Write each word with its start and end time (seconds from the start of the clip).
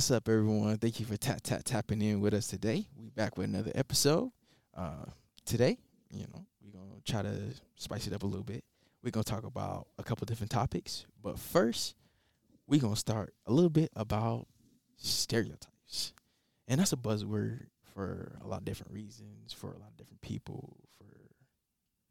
What's 0.00 0.10
up, 0.10 0.30
everyone? 0.30 0.78
Thank 0.78 0.98
you 0.98 1.04
for 1.04 1.18
tap 1.18 1.42
tap 1.42 1.60
tapping 1.62 2.00
in 2.00 2.22
with 2.22 2.32
us 2.32 2.46
today. 2.46 2.86
We 2.96 3.10
back 3.10 3.36
with 3.36 3.50
another 3.50 3.70
episode. 3.74 4.32
Uh, 4.74 5.04
today, 5.44 5.76
you 6.10 6.20
know, 6.20 6.46
we're 6.62 6.72
gonna 6.72 7.02
try 7.04 7.20
to 7.20 7.52
spice 7.76 8.06
it 8.06 8.14
up 8.14 8.22
a 8.22 8.26
little 8.26 8.42
bit. 8.42 8.64
We're 9.02 9.10
gonna 9.10 9.24
talk 9.24 9.44
about 9.44 9.88
a 9.98 10.02
couple 10.02 10.24
different 10.24 10.50
topics, 10.50 11.04
but 11.22 11.38
first, 11.38 11.96
we're 12.66 12.80
gonna 12.80 12.96
start 12.96 13.34
a 13.46 13.52
little 13.52 13.68
bit 13.68 13.90
about 13.94 14.46
stereotypes, 14.96 16.14
and 16.66 16.80
that's 16.80 16.94
a 16.94 16.96
buzzword 16.96 17.66
for 17.94 18.38
a 18.42 18.46
lot 18.46 18.60
of 18.60 18.64
different 18.64 18.94
reasons, 18.94 19.52
for 19.52 19.66
a 19.66 19.78
lot 19.78 19.90
of 19.90 19.98
different 19.98 20.22
people, 20.22 20.78
for 20.96 21.14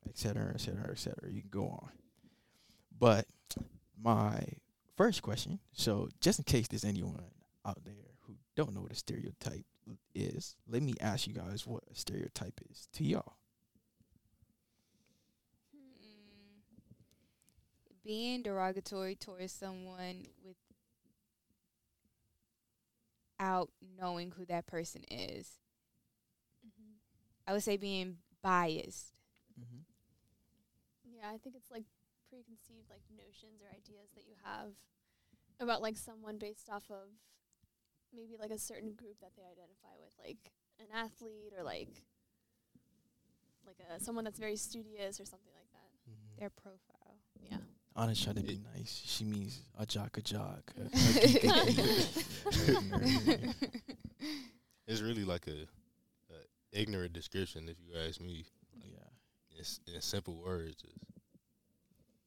et 0.08 0.16
cetera, 0.16 0.52
et 0.54 0.62
cetera, 0.62 0.92
et 0.92 1.00
cetera. 1.00 1.32
You 1.32 1.42
can 1.42 1.50
go 1.50 1.64
on, 1.70 1.90
but 3.00 3.26
my 4.00 4.44
first 4.96 5.24
question. 5.24 5.58
So, 5.72 6.10
just 6.22 6.38
in 6.38 6.44
case 6.44 6.68
there's 6.68 6.86
anyone 6.86 7.24
out 7.66 7.84
there 7.84 7.94
who 8.22 8.36
don't 8.56 8.74
know 8.74 8.82
what 8.82 8.92
a 8.92 8.96
stereotype 8.96 9.66
is, 10.14 10.56
let 10.68 10.82
me 10.82 10.94
ask 11.00 11.28
you 11.28 11.34
guys 11.34 11.66
what 11.66 11.84
a 11.92 11.96
stereotype 11.96 12.60
is 12.70 12.88
to 12.94 13.04
y'all. 13.04 13.34
Hmm. 15.76 16.04
Being 18.04 18.44
derogatory 18.44 19.16
towards 19.16 19.52
someone 19.52 20.26
without 23.40 23.70
knowing 24.00 24.34
who 24.38 24.46
that 24.46 24.68
person 24.68 25.04
is. 25.10 25.60
Mm-hmm. 26.66 26.94
I 27.48 27.54
would 27.54 27.64
say 27.64 27.78
being 27.78 28.18
biased. 28.42 29.14
Mm-hmm. 29.60 29.82
Yeah, 31.18 31.28
I 31.34 31.38
think 31.38 31.56
it's 31.56 31.72
like 31.72 31.84
preconceived 32.30 32.90
like 32.90 33.02
notions 33.12 33.62
or 33.62 33.68
ideas 33.70 34.10
that 34.16 34.26
you 34.28 34.36
have 34.44 34.72
about 35.60 35.82
like 35.82 35.98
someone 35.98 36.38
based 36.38 36.70
off 36.70 36.84
of 36.90 37.10
maybe 38.14 38.36
like 38.40 38.52
a 38.52 38.58
certain 38.60 38.94
group 38.94 39.20
that 39.22 39.32
they 39.36 39.44
identify 39.44 39.94
with, 40.00 40.14
like 40.24 40.52
an 40.80 40.88
athlete 40.94 41.54
or 41.58 41.64
like 41.64 41.90
like 43.66 43.78
a 43.96 44.00
someone 44.04 44.24
that's 44.24 44.40
very 44.40 44.56
studious 44.56 45.20
or 45.20 45.26
something 45.26 45.52
like 45.56 45.72
that. 45.74 46.12
Mm-hmm. 46.12 46.40
Their 46.40 46.50
profile. 46.50 47.18
Yeah. 47.50 47.58
Honest, 47.96 48.24
try 48.24 48.34
to 48.34 48.42
be 48.42 48.60
nice. 48.76 49.02
She 49.06 49.26
means 49.26 49.62
a 49.78 49.86
jock, 49.86 50.18
a 50.18 50.22
jock. 50.22 50.72
a- 50.78 50.86
a 50.86 51.28
geek, 51.28 51.44
a 51.44 51.66
geek. 53.38 53.56
It's 54.88 55.02
really 55.02 55.24
like 55.24 55.48
a, 55.48 55.68
a 56.34 56.38
ignorant 56.72 57.14
description, 57.14 57.70
if 57.70 57.78
you 57.80 57.94
ask 58.08 58.20
me. 58.22 58.46
yeah, 58.84 59.58
In, 59.58 59.94
in 59.96 60.02
simple 60.02 60.42
words, 60.42 60.84
it's, 60.84 61.04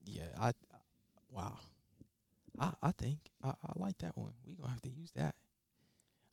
yeah. 0.04 0.24
I, 0.38 0.48
I 0.48 0.52
wow. 1.30 1.58
I 2.60 2.72
I 2.82 2.90
think 2.92 3.18
I, 3.42 3.48
I 3.50 3.72
like 3.76 3.98
that 3.98 4.16
one. 4.16 4.32
We 4.46 4.54
gonna 4.54 4.70
have 4.70 4.82
to 4.82 4.90
use 4.90 5.10
that. 5.16 5.34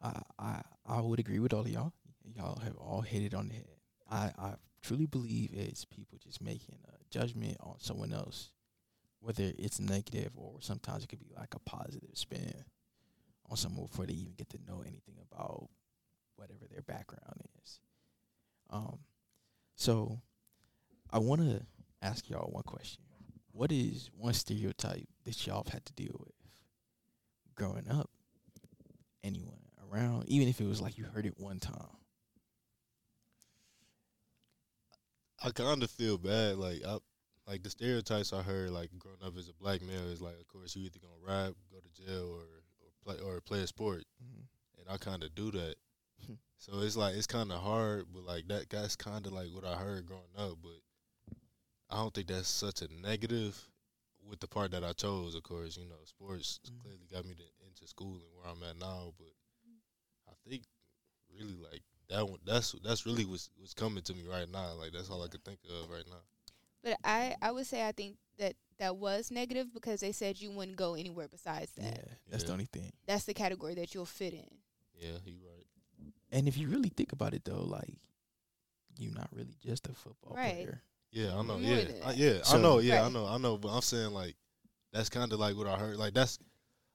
I 0.02 0.22
I 0.38 0.62
I 0.86 1.02
would 1.02 1.20
agree 1.20 1.40
with 1.40 1.54
all 1.54 1.62
of 1.62 1.70
y'all. 1.70 1.94
Y'all 2.36 2.60
have 2.60 2.78
all 2.78 3.02
hit 3.02 3.24
it 3.24 3.34
on 3.34 3.50
the 3.50 3.56
head. 3.56 3.76
I 4.10 4.32
I 4.38 4.54
truly 4.82 5.06
believe 5.06 5.52
it's 5.54 5.86
people 5.86 6.18
just 6.24 6.42
making 6.42 6.80
a 6.88 6.98
judgment 7.10 7.58
on 7.62 7.76
someone 7.80 8.14
else, 8.14 8.52
whether 9.20 9.52
it's 9.58 9.80
negative 9.80 10.32
or 10.36 10.58
sometimes 10.62 11.04
it 11.04 11.08
could 11.08 11.20
be 11.20 11.34
like 11.38 11.54
a 11.54 11.60
positive 11.60 12.12
spin 12.14 12.54
on 13.50 13.58
someone 13.58 13.88
before 13.88 14.06
they 14.06 14.14
even 14.14 14.34
get 14.38 14.50
to 14.50 14.60
know 14.68 14.82
anything 14.82 15.16
about 15.32 15.70
whatever 16.36 16.66
their 16.72 16.82
background 16.82 17.42
is. 17.64 17.80
Um, 18.70 19.00
so 19.76 20.22
I 21.12 21.20
want 21.20 21.42
to 21.42 21.62
ask 22.02 22.30
y'all 22.30 22.52
one 22.52 22.64
question. 22.64 23.02
What 23.52 23.72
is 23.72 24.10
one 24.16 24.34
stereotype 24.34 25.08
that 25.26 25.46
y'all 25.46 25.64
have 25.64 25.74
had 25.74 25.86
to 25.86 25.94
deal 25.94 26.16
with 26.20 26.34
growing 27.56 27.90
up? 27.90 28.10
Anyone 29.24 29.60
around, 29.92 30.26
even 30.30 30.48
if 30.48 30.60
it 30.62 30.68
was 30.68 30.82
like 30.82 30.98
you 30.98 31.06
heard 31.06 31.26
it 31.26 31.40
one 31.40 31.60
time. 31.60 31.98
I 35.44 35.52
kind 35.52 35.84
of 35.84 35.90
feel 35.92 36.18
bad. 36.18 36.58
Like 36.58 36.84
I, 36.86 36.98
like 37.48 37.64
the 37.64 37.70
stereotypes 37.70 38.34
I 38.34 38.42
heard, 38.42 38.72
like 38.72 38.90
growing 39.00 39.24
up 39.24 39.38
as 39.38 39.48
a 39.50 39.54
black 39.54 39.82
male, 39.82 40.08
is 40.10 40.22
like, 40.22 40.40
of 40.40 40.48
course, 40.48 40.76
you 40.76 40.84
either 40.84 41.00
gonna 41.00 41.14
rap, 41.26 41.54
go 41.72 41.80
to 41.80 42.04
jail, 42.04 42.30
or 42.30 42.44
or 42.82 42.92
play 43.04 43.16
or 43.24 43.42
play 43.42 43.62
a 43.62 43.68
sport, 43.68 44.04
Mm-hmm. 44.24 44.42
and 44.80 44.90
I 44.90 44.98
kind 44.98 45.24
of 45.24 45.34
do 45.36 45.52
that. 45.52 45.76
Hmm. 46.26 46.34
so 46.58 46.80
it's 46.82 46.98
like 46.98 47.16
it's 47.16 47.28
kind 47.28 47.52
of 47.52 47.62
hard, 47.62 48.06
but 48.14 48.24
like 48.24 48.48
that 48.50 48.70
that's 48.70 48.96
kind 48.96 49.26
of 49.26 49.32
like 49.32 49.48
what 49.54 49.66
I 49.66 49.76
heard 49.76 50.06
growing 50.06 50.36
up. 50.38 50.58
But 50.62 50.82
I 51.90 51.98
don't 51.98 52.14
think 52.14 52.28
that's 52.28 52.50
such 52.50 52.82
a 52.82 52.88
negative. 52.94 53.58
With 54.22 54.42
the 54.42 54.48
part 54.48 54.72
that 54.72 54.84
I 54.84 54.94
chose, 54.94 55.34
of 55.34 55.42
course, 55.44 55.76
you 55.78 55.86
know, 55.88 55.96
sports 56.06 56.60
Mhm. 56.68 56.80
clearly 56.82 57.08
got 57.12 57.26
me 57.26 57.34
to, 57.36 57.44
into 57.66 57.88
school 57.88 58.14
and 58.22 58.36
where 58.36 58.48
I'm 58.48 58.62
at 58.64 58.78
now. 58.78 59.14
But 59.18 59.34
think 60.50 60.64
really 61.38 61.56
like 61.72 61.82
that 62.10 62.28
one. 62.28 62.40
That's 62.46 62.74
that's 62.84 63.06
really 63.06 63.26
what's 63.26 63.50
what's 63.58 63.74
coming 63.74 64.04
to 64.04 64.14
me 64.14 64.24
right 64.30 64.50
now. 64.52 64.74
Like 64.74 64.92
that's 64.92 65.10
all 65.10 65.24
I 65.24 65.28
could 65.28 65.44
think 65.44 65.60
of 65.70 65.90
right 65.90 66.06
now. 66.10 66.22
But 66.84 66.98
I, 67.04 67.36
I 67.42 67.52
would 67.52 67.68
say 67.68 67.86
I 67.86 67.92
think 67.92 68.16
that 68.38 68.56
that 68.80 68.96
was 68.96 69.32
negative 69.32 69.74
because 69.74 70.00
they 70.00 70.14
said 70.14 70.40
you 70.40 70.50
wouldn't 70.52 70.78
go 70.78 70.96
anywhere 70.96 71.28
besides 71.28 71.72
that. 71.74 71.84
Yeah, 71.84 72.14
that's 72.30 72.44
the 72.46 72.54
only 72.54 72.66
thing. 72.72 72.92
That's 73.06 73.26
the 73.26 73.34
category 73.34 73.76
that 73.76 73.94
you'll 73.94 74.06
fit 74.06 74.34
in. 74.34 74.48
Yeah, 74.98 75.18
you 75.26 75.34
right. 75.46 75.66
And 76.32 76.48
if 76.48 76.58
you 76.58 76.68
really 76.70 76.90
think 76.90 77.12
about 77.12 77.34
it, 77.34 77.44
though, 77.44 77.64
like 77.64 77.98
you're 78.98 79.14
not 79.14 79.30
really 79.34 79.58
just 79.66 79.88
a 79.88 79.94
football 79.94 80.36
Right. 80.36 80.54
player. 80.56 80.82
Yeah, 81.12 81.36
I 81.36 81.42
know. 81.42 81.58
More 81.58 81.62
Yeah, 81.62 81.86
I, 82.06 82.14
yeah, 82.14 82.42
So- 82.44 82.58
I 82.58 82.62
know. 82.62 82.80
Yeah, 82.80 83.06
I 83.06 83.10
know. 83.10 83.26
I 83.26 83.38
know. 83.38 83.58
But 83.58 83.70
I'm 83.70 83.82
saying 83.82 84.12
like 84.12 84.36
that's 84.94 85.10
kind 85.10 85.32
of 85.34 85.40
like 85.40 85.56
what 85.58 85.68
I 85.68 85.78
heard. 85.78 85.98
Like 85.98 86.14
that's 86.14 86.40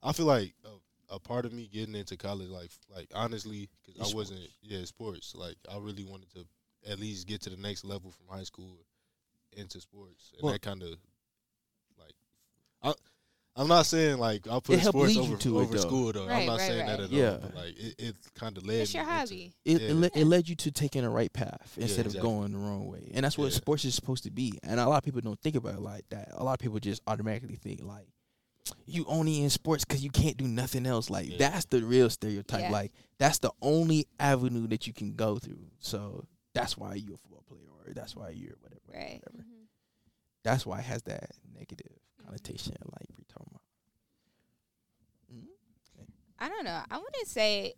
I 0.03 0.13
feel 0.13 0.27
like 0.27 0.55
a, 0.65 0.69
a 1.11 1.19
part 1.19 1.45
of 1.45 1.53
me 1.53 1.69
getting 1.73 1.95
into 1.95 2.17
college, 2.17 2.49
like 2.49 2.71
like 2.95 3.09
honestly, 3.15 3.69
because 3.87 4.13
I 4.13 4.17
wasn't 4.17 4.41
yeah 4.63 4.85
sports. 4.85 5.35
Like 5.35 5.57
I 5.71 5.79
really 5.79 6.05
wanted 6.05 6.31
to 6.35 6.45
at 6.91 6.99
least 6.99 7.27
get 7.27 7.41
to 7.43 7.51
the 7.51 7.57
next 7.57 7.85
level 7.85 8.11
from 8.11 8.37
high 8.37 8.45
school 8.45 8.79
into 9.53 9.81
sports, 9.81 10.33
and 10.35 10.43
Well- 10.45 10.53
that 10.53 10.63
kind 10.63 10.83
of 10.83 10.99
like 11.99 12.15
I. 12.83 12.95
I'm 13.57 13.69
not 13.69 13.87
saying 13.87 14.19
like 14.19 14.49
I'll 14.49 14.61
put 14.61 14.81
sports 14.81 15.15
lead 15.15 15.15
you 15.15 15.23
over, 15.23 15.37
to 15.37 15.59
it, 15.59 15.63
over 15.63 15.75
though. 15.77 15.81
school 15.81 16.13
though. 16.13 16.27
Right, 16.27 16.41
I'm 16.41 16.47
not 16.47 16.59
right, 16.59 16.67
saying 16.67 16.87
that 16.87 16.99
right. 16.99 17.05
at 17.05 17.11
Yeah. 17.13 17.31
all. 17.35 17.39
But 17.39 17.55
like 17.55 17.79
it, 17.79 17.95
it 18.01 18.17
kind 18.35 18.59
of 18.59 18.67
led. 18.67 18.81
It's 18.81 18.93
your 18.95 19.05
me 19.05 19.11
into- 19.11 19.19
hobby. 19.21 19.53
It 19.65 19.81
Yeah. 19.81 19.89
it, 19.91 19.95
le- 19.95 20.11
it 20.13 20.25
led 20.25 20.49
you 20.49 20.57
to 20.57 20.73
taking 20.73 21.03
the 21.03 21.09
right 21.11 21.33
path 21.33 21.73
Yeah, 21.77 21.85
instead 21.85 22.07
exactly. 22.07 22.19
of 22.19 22.35
going 22.35 22.51
the 22.53 22.59
wrong 22.59 22.89
way, 22.89 23.13
and 23.15 23.25
that's 23.25 23.39
what 23.39 23.53
Yeah. 23.53 23.57
sports 23.59 23.85
is 23.85 23.95
supposed 23.95 24.25
to 24.25 24.33
be. 24.33 24.59
And 24.65 24.81
a 24.81 24.89
lot 24.89 24.97
of 24.99 25.05
people 25.05 25.21
don't 25.21 25.39
think 25.41 25.55
about 25.55 25.75
it 25.75 25.81
like 25.83 26.05
that. 26.09 26.31
A 26.33 26.43
lot 26.43 26.55
of 26.55 26.59
people 26.59 26.81
just 26.81 27.01
automatically 27.07 27.55
think 27.55 27.81
like 27.85 28.09
you 28.87 29.05
only 29.09 29.43
in 29.43 29.51
sports 29.51 29.85
because 29.85 30.03
you 30.03 30.11
can't 30.11 30.37
do 30.37 30.47
nothing 30.47 30.87
else. 30.87 31.11
Like 31.11 31.29
Yeah. 31.31 31.37
that's 31.39 31.67
the 31.67 31.83
real 31.83 32.09
stereotype. 32.11 32.63
Yeah. 32.63 32.71
Like 32.71 32.93
that's 33.19 33.39
the 33.39 33.53
only 33.61 34.07
avenue 34.19 34.67
that 34.69 34.87
you 34.87 34.93
can 34.93 35.15
go 35.15 35.37
through. 35.39 35.67
So 35.81 36.25
that's 36.55 36.77
why 36.77 36.95
you're 36.95 37.15
a 37.15 37.19
football 37.19 37.45
player, 37.47 37.61
or 37.87 37.93
that's 37.93 38.15
why 38.17 38.31
you're 38.31 38.55
whatever. 38.61 38.81
Right. 38.93 39.21
Whatever. 39.25 39.43
Mm-hmm. 39.43 39.65
That's 40.45 40.65
why 40.67 40.79
it 40.79 40.85
has 40.85 41.03
that 41.05 41.31
negative 41.59 41.93
connotation, 42.25 42.75
like 42.93 43.09
we're 43.17 43.25
talking 43.29 43.51
about. 43.51 43.61
Mhm. 45.35 46.07
I 46.39 46.49
don't 46.49 46.65
know. 46.65 46.83
I 46.91 46.97
wouldn't 46.99 47.29
say 47.29 47.75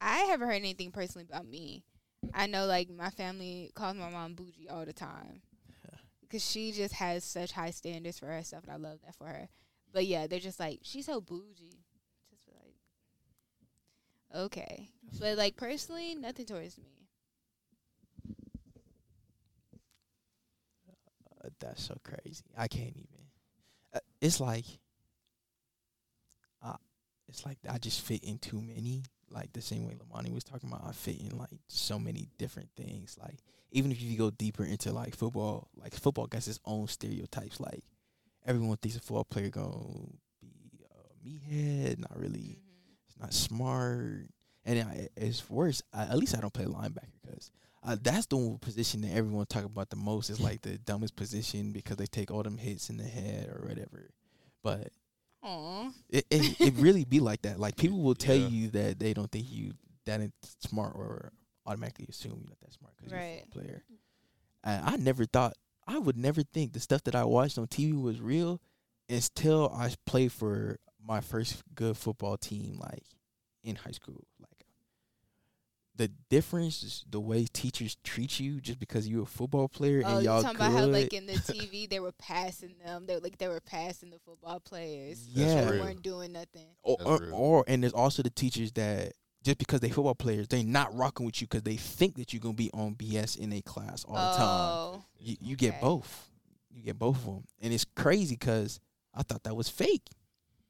I 0.00 0.18
haven't 0.24 0.46
heard 0.46 0.54
anything 0.56 0.90
personally 0.92 1.26
about 1.28 1.46
me. 1.46 1.84
I 2.32 2.46
know 2.46 2.66
like 2.66 2.90
my 2.90 3.10
family 3.10 3.70
calls 3.74 3.96
my 3.96 4.10
mom 4.10 4.34
bougie 4.34 4.68
all 4.68 4.84
the 4.84 4.92
time 4.92 5.42
because 6.20 6.44
she 6.44 6.72
just 6.72 6.94
has 6.94 7.22
such 7.24 7.52
high 7.52 7.70
standards 7.70 8.18
for 8.18 8.26
herself, 8.26 8.64
and 8.64 8.72
I 8.72 8.76
love 8.76 8.98
that 9.04 9.14
for 9.14 9.26
her. 9.26 9.48
But 9.94 10.06
yeah, 10.06 10.26
they're 10.26 10.40
just 10.40 10.58
like 10.58 10.80
she's 10.82 11.06
so 11.06 11.20
bougie. 11.20 11.78
Just 12.28 12.48
like, 12.48 12.74
okay, 14.44 14.90
but 15.20 15.38
like 15.38 15.56
personally, 15.56 16.16
nothing 16.16 16.46
towards 16.46 16.76
me. 16.76 17.06
Uh, 21.44 21.48
that's 21.60 21.84
so 21.84 21.96
crazy. 22.02 22.42
I 22.58 22.66
can't 22.66 22.96
even. 22.96 23.08
Uh, 23.94 24.00
it's 24.20 24.40
like, 24.40 24.64
uh, 26.60 26.74
it's 27.28 27.46
like 27.46 27.58
I 27.70 27.78
just 27.78 28.00
fit 28.00 28.24
in 28.24 28.38
too 28.38 28.60
many. 28.60 29.04
Like 29.30 29.52
the 29.52 29.62
same 29.62 29.86
way 29.86 29.94
Lamani 29.94 30.34
was 30.34 30.42
talking 30.44 30.68
about, 30.68 30.84
I 30.88 30.92
fit 30.92 31.20
in 31.20 31.38
like 31.38 31.50
so 31.68 32.00
many 32.00 32.26
different 32.36 32.70
things. 32.76 33.16
Like 33.22 33.38
even 33.70 33.92
if 33.92 34.02
you 34.02 34.18
go 34.18 34.30
deeper 34.30 34.64
into 34.64 34.92
like 34.92 35.14
football, 35.14 35.68
like 35.76 35.94
football 35.94 36.26
got 36.26 36.48
its 36.48 36.58
own 36.64 36.88
stereotypes. 36.88 37.60
Like 37.60 37.84
everyone 38.44 38.76
thinks 38.76 38.96
a 38.96 39.00
football 39.00 39.24
player 39.24 39.50
gonna 39.50 39.76
be 40.40 40.80
a 40.84 41.28
meathead, 41.28 41.98
not 41.98 42.18
really, 42.18 42.58
Mm-hmm. 42.58 43.08
it's 43.08 43.20
not 43.20 43.32
smart. 43.34 44.28
And 44.66 44.80
I, 44.88 45.08
it's 45.16 45.48
worse. 45.50 45.82
I, 45.92 46.02
at 46.04 46.16
least 46.18 46.36
I 46.36 46.40
don't 46.40 46.52
play 46.52 46.64
linebacker 46.64 47.12
because 47.22 47.50
uh, 47.82 47.96
that's 48.02 48.24
the 48.26 48.36
one 48.36 48.56
position 48.58 49.02
that 49.02 49.12
everyone 49.12 49.44
talk 49.46 49.64
about 49.64 49.90
the 49.90 49.96
most. 49.96 50.30
Is 50.30 50.40
like 50.40 50.62
the 50.62 50.78
dumbest 50.86 51.16
position 51.16 51.72
because 51.72 51.96
they 51.98 52.06
take 52.06 52.30
all 52.30 52.42
them 52.42 52.56
hits 52.56 52.88
in 52.88 52.96
the 52.96 53.04
head 53.04 53.48
or 53.48 53.66
whatever. 53.68 54.08
But 54.62 54.88
Aw. 55.42 55.90
it 56.08 56.24
it, 56.30 56.60
it 56.60 56.74
really 56.78 57.04
be 57.04 57.20
like 57.20 57.42
that. 57.42 57.60
Like 57.60 57.76
people 57.76 58.00
will 58.00 58.14
tell 58.14 58.36
Yeah. 58.36 58.48
you 58.48 58.68
that 58.70 58.98
they 58.98 59.12
don't 59.12 59.30
think 59.30 59.46
you 59.50 59.72
that 60.06 60.20
in- 60.22 60.32
smart 60.60 60.94
or 60.96 61.30
automatically 61.66 62.06
assume 62.08 62.32
you're 62.40 62.48
not 62.48 62.60
that 62.60 62.72
smart 62.72 62.94
because 62.96 63.12
you're 63.12 63.20
a 63.20 63.40
football 63.40 63.62
player. 63.62 63.84
And 64.64 64.84
I 64.86 64.96
never 64.96 65.26
thought 65.26 65.54
I 65.86 65.98
would 65.98 66.16
never 66.16 66.42
think 66.42 66.72
the 66.72 66.80
stuff 66.80 67.02
that 67.04 67.14
I 67.14 67.24
watched 67.24 67.58
on 67.58 67.66
TV 67.66 68.00
was 68.00 68.20
real 68.20 68.60
until 69.08 69.70
I 69.74 69.92
played 70.06 70.32
for 70.32 70.78
my 71.06 71.20
first 71.20 71.62
good 71.74 71.96
football 71.96 72.36
team 72.38 72.78
like 72.80 73.04
in 73.62 73.76
high 73.76 73.90
school. 73.90 74.24
Like 74.40 74.66
the 75.96 76.08
difference 76.28 76.82
is 76.82 77.04
the 77.08 77.20
way 77.20 77.46
teachers 77.52 77.96
treat 78.02 78.40
you 78.40 78.60
just 78.60 78.78
because 78.78 79.06
you're 79.06 79.22
a 79.22 79.26
football 79.26 79.68
player 79.68 80.02
Oh, 80.04 80.16
and 80.16 80.24
you 80.24 80.30
y'all 80.30 80.42
talking 80.42 80.58
good. 80.58 80.66
about 80.66 80.78
how 80.78 80.86
like 80.86 81.12
in 81.12 81.26
the 81.26 81.34
TV 81.34 81.88
they 81.90 82.00
were 82.00 82.12
passing 82.12 82.74
them. 82.84 83.06
They 83.06 83.14
were, 83.14 83.20
like 83.20 83.38
they 83.38 83.48
were 83.48 83.60
passing 83.60 84.10
the 84.10 84.18
football 84.18 84.60
players. 84.60 85.26
Yeah. 85.28 85.64
they 85.66 85.70
real. 85.72 85.84
weren't 85.84 86.02
doing 86.02 86.32
nothing. 86.32 86.66
or, 86.82 86.96
or, 87.04 87.28
or 87.32 87.64
and 87.68 87.82
there's 87.82 87.92
also 87.92 88.22
the 88.22 88.30
teachers 88.30 88.72
that 88.72 89.12
just 89.44 89.58
because 89.58 89.80
they 89.80 89.90
football 89.90 90.14
players, 90.14 90.48
they're 90.48 90.64
not 90.64 90.96
rocking 90.96 91.26
with 91.26 91.40
you 91.40 91.46
because 91.46 91.62
they 91.62 91.76
think 91.76 92.16
that 92.16 92.32
you're 92.32 92.40
gonna 92.40 92.54
be 92.54 92.70
on 92.72 92.94
BS 92.94 93.36
in 93.36 93.52
a 93.52 93.60
class 93.60 94.04
all 94.04 94.14
the 94.14 94.36
time. 94.38 94.40
oh, 94.40 95.04
You, 95.20 95.36
you 95.40 95.56
get 95.56 95.80
both. 95.80 96.30
You 96.70 96.82
get 96.82 96.98
both 96.98 97.18
of 97.18 97.26
them, 97.26 97.44
and 97.60 97.72
it's 97.72 97.84
crazy 97.84 98.34
because 98.34 98.80
I 99.14 99.22
thought 99.22 99.44
that 99.44 99.54
was 99.54 99.68
fake. 99.68 100.08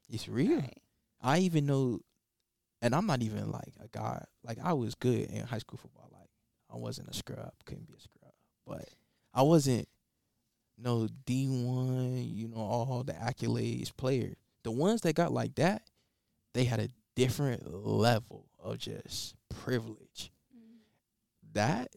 It's 0.09 0.27
real. 0.27 0.57
right. 0.57 0.77
I 1.21 1.39
even 1.39 1.65
know, 1.65 2.01
and 2.81 2.93
I'm 2.93 3.07
not 3.07 3.23
even 3.23 3.49
like 3.49 3.73
a 3.83 3.87
guy. 3.87 4.23
Like 4.43 4.59
I 4.63 4.73
was 4.73 4.93
good 4.93 5.29
in 5.31 5.47
high 5.47 5.57
school 5.57 5.79
football. 5.81 6.09
Like 6.11 6.29
I 6.71 6.77
wasn't 6.77 7.09
a 7.09 7.13
scrub, 7.13 7.53
couldn't 7.65 7.87
be 7.87 7.93
a 7.93 7.99
scrub, 8.01 8.33
but 8.67 8.87
I 9.33 9.41
wasn't 9.41 9.87
no 10.77 11.07
D 11.25 11.47
one. 11.47 12.23
You 12.23 12.49
know 12.49 12.57
all 12.57 13.03
the 13.03 13.13
accolades 13.13 13.95
player. 13.95 14.35
The 14.63 14.71
ones 14.71 15.01
that 15.01 15.15
got 15.15 15.31
like 15.31 15.55
that, 15.55 15.83
they 16.53 16.65
had 16.65 16.79
a 16.79 16.89
different 17.15 17.63
level 17.73 18.45
of 18.65 18.79
just 18.79 19.35
privilege. 19.49 20.31
Mm-hmm. 20.55 21.53
That 21.53 21.89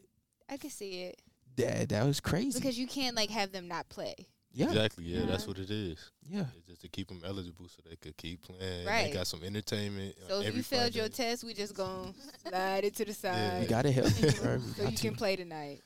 I 0.49 0.57
can 0.57 0.69
see 0.69 1.03
it 1.03 1.21
that 1.59 1.89
that 1.89 2.05
was 2.05 2.19
crazy. 2.19 2.59
because 2.59 2.77
you 2.77 2.87
can't 2.87 3.15
like 3.15 3.29
have 3.29 3.51
them 3.51 3.67
not 3.67 3.89
play. 3.89 4.15
yeah, 4.51 4.67
Exactly. 4.67 5.05
Yeah, 5.05 5.25
that's 5.25 5.43
uh-huh. 5.43 5.51
what 5.51 5.59
it 5.59 5.69
is. 5.69 6.11
yeah. 6.27 6.45
It's 6.57 6.67
just 6.67 6.81
to 6.81 6.87
keep 6.87 7.07
them 7.07 7.21
eligible 7.25 7.67
so 7.67 7.81
they 7.87 7.95
could 7.95 8.17
keep 8.17 8.41
playing. 8.43 8.85
Right. 8.85 9.07
They 9.07 9.13
got 9.13 9.27
some 9.27 9.43
entertainment. 9.43 10.15
So 10.27 10.41
if 10.41 10.55
you 10.55 10.63
failed 10.63 10.95
your 10.95 11.09
test, 11.09 11.43
we 11.43 11.53
just 11.53 11.75
gonna 11.75 12.13
slide 12.47 12.83
it 12.85 12.95
to 12.95 13.05
the 13.05 13.13
side 13.13 13.61
We 13.61 13.67
gotta 13.67 13.91
help. 13.91 14.07
you, 14.19 14.31
bro. 14.31 14.59
So 14.59 14.83
got 14.83 14.91
you 14.91 14.97
to. 14.97 15.07
can 15.07 15.15
play 15.15 15.35
tonight. 15.35 15.81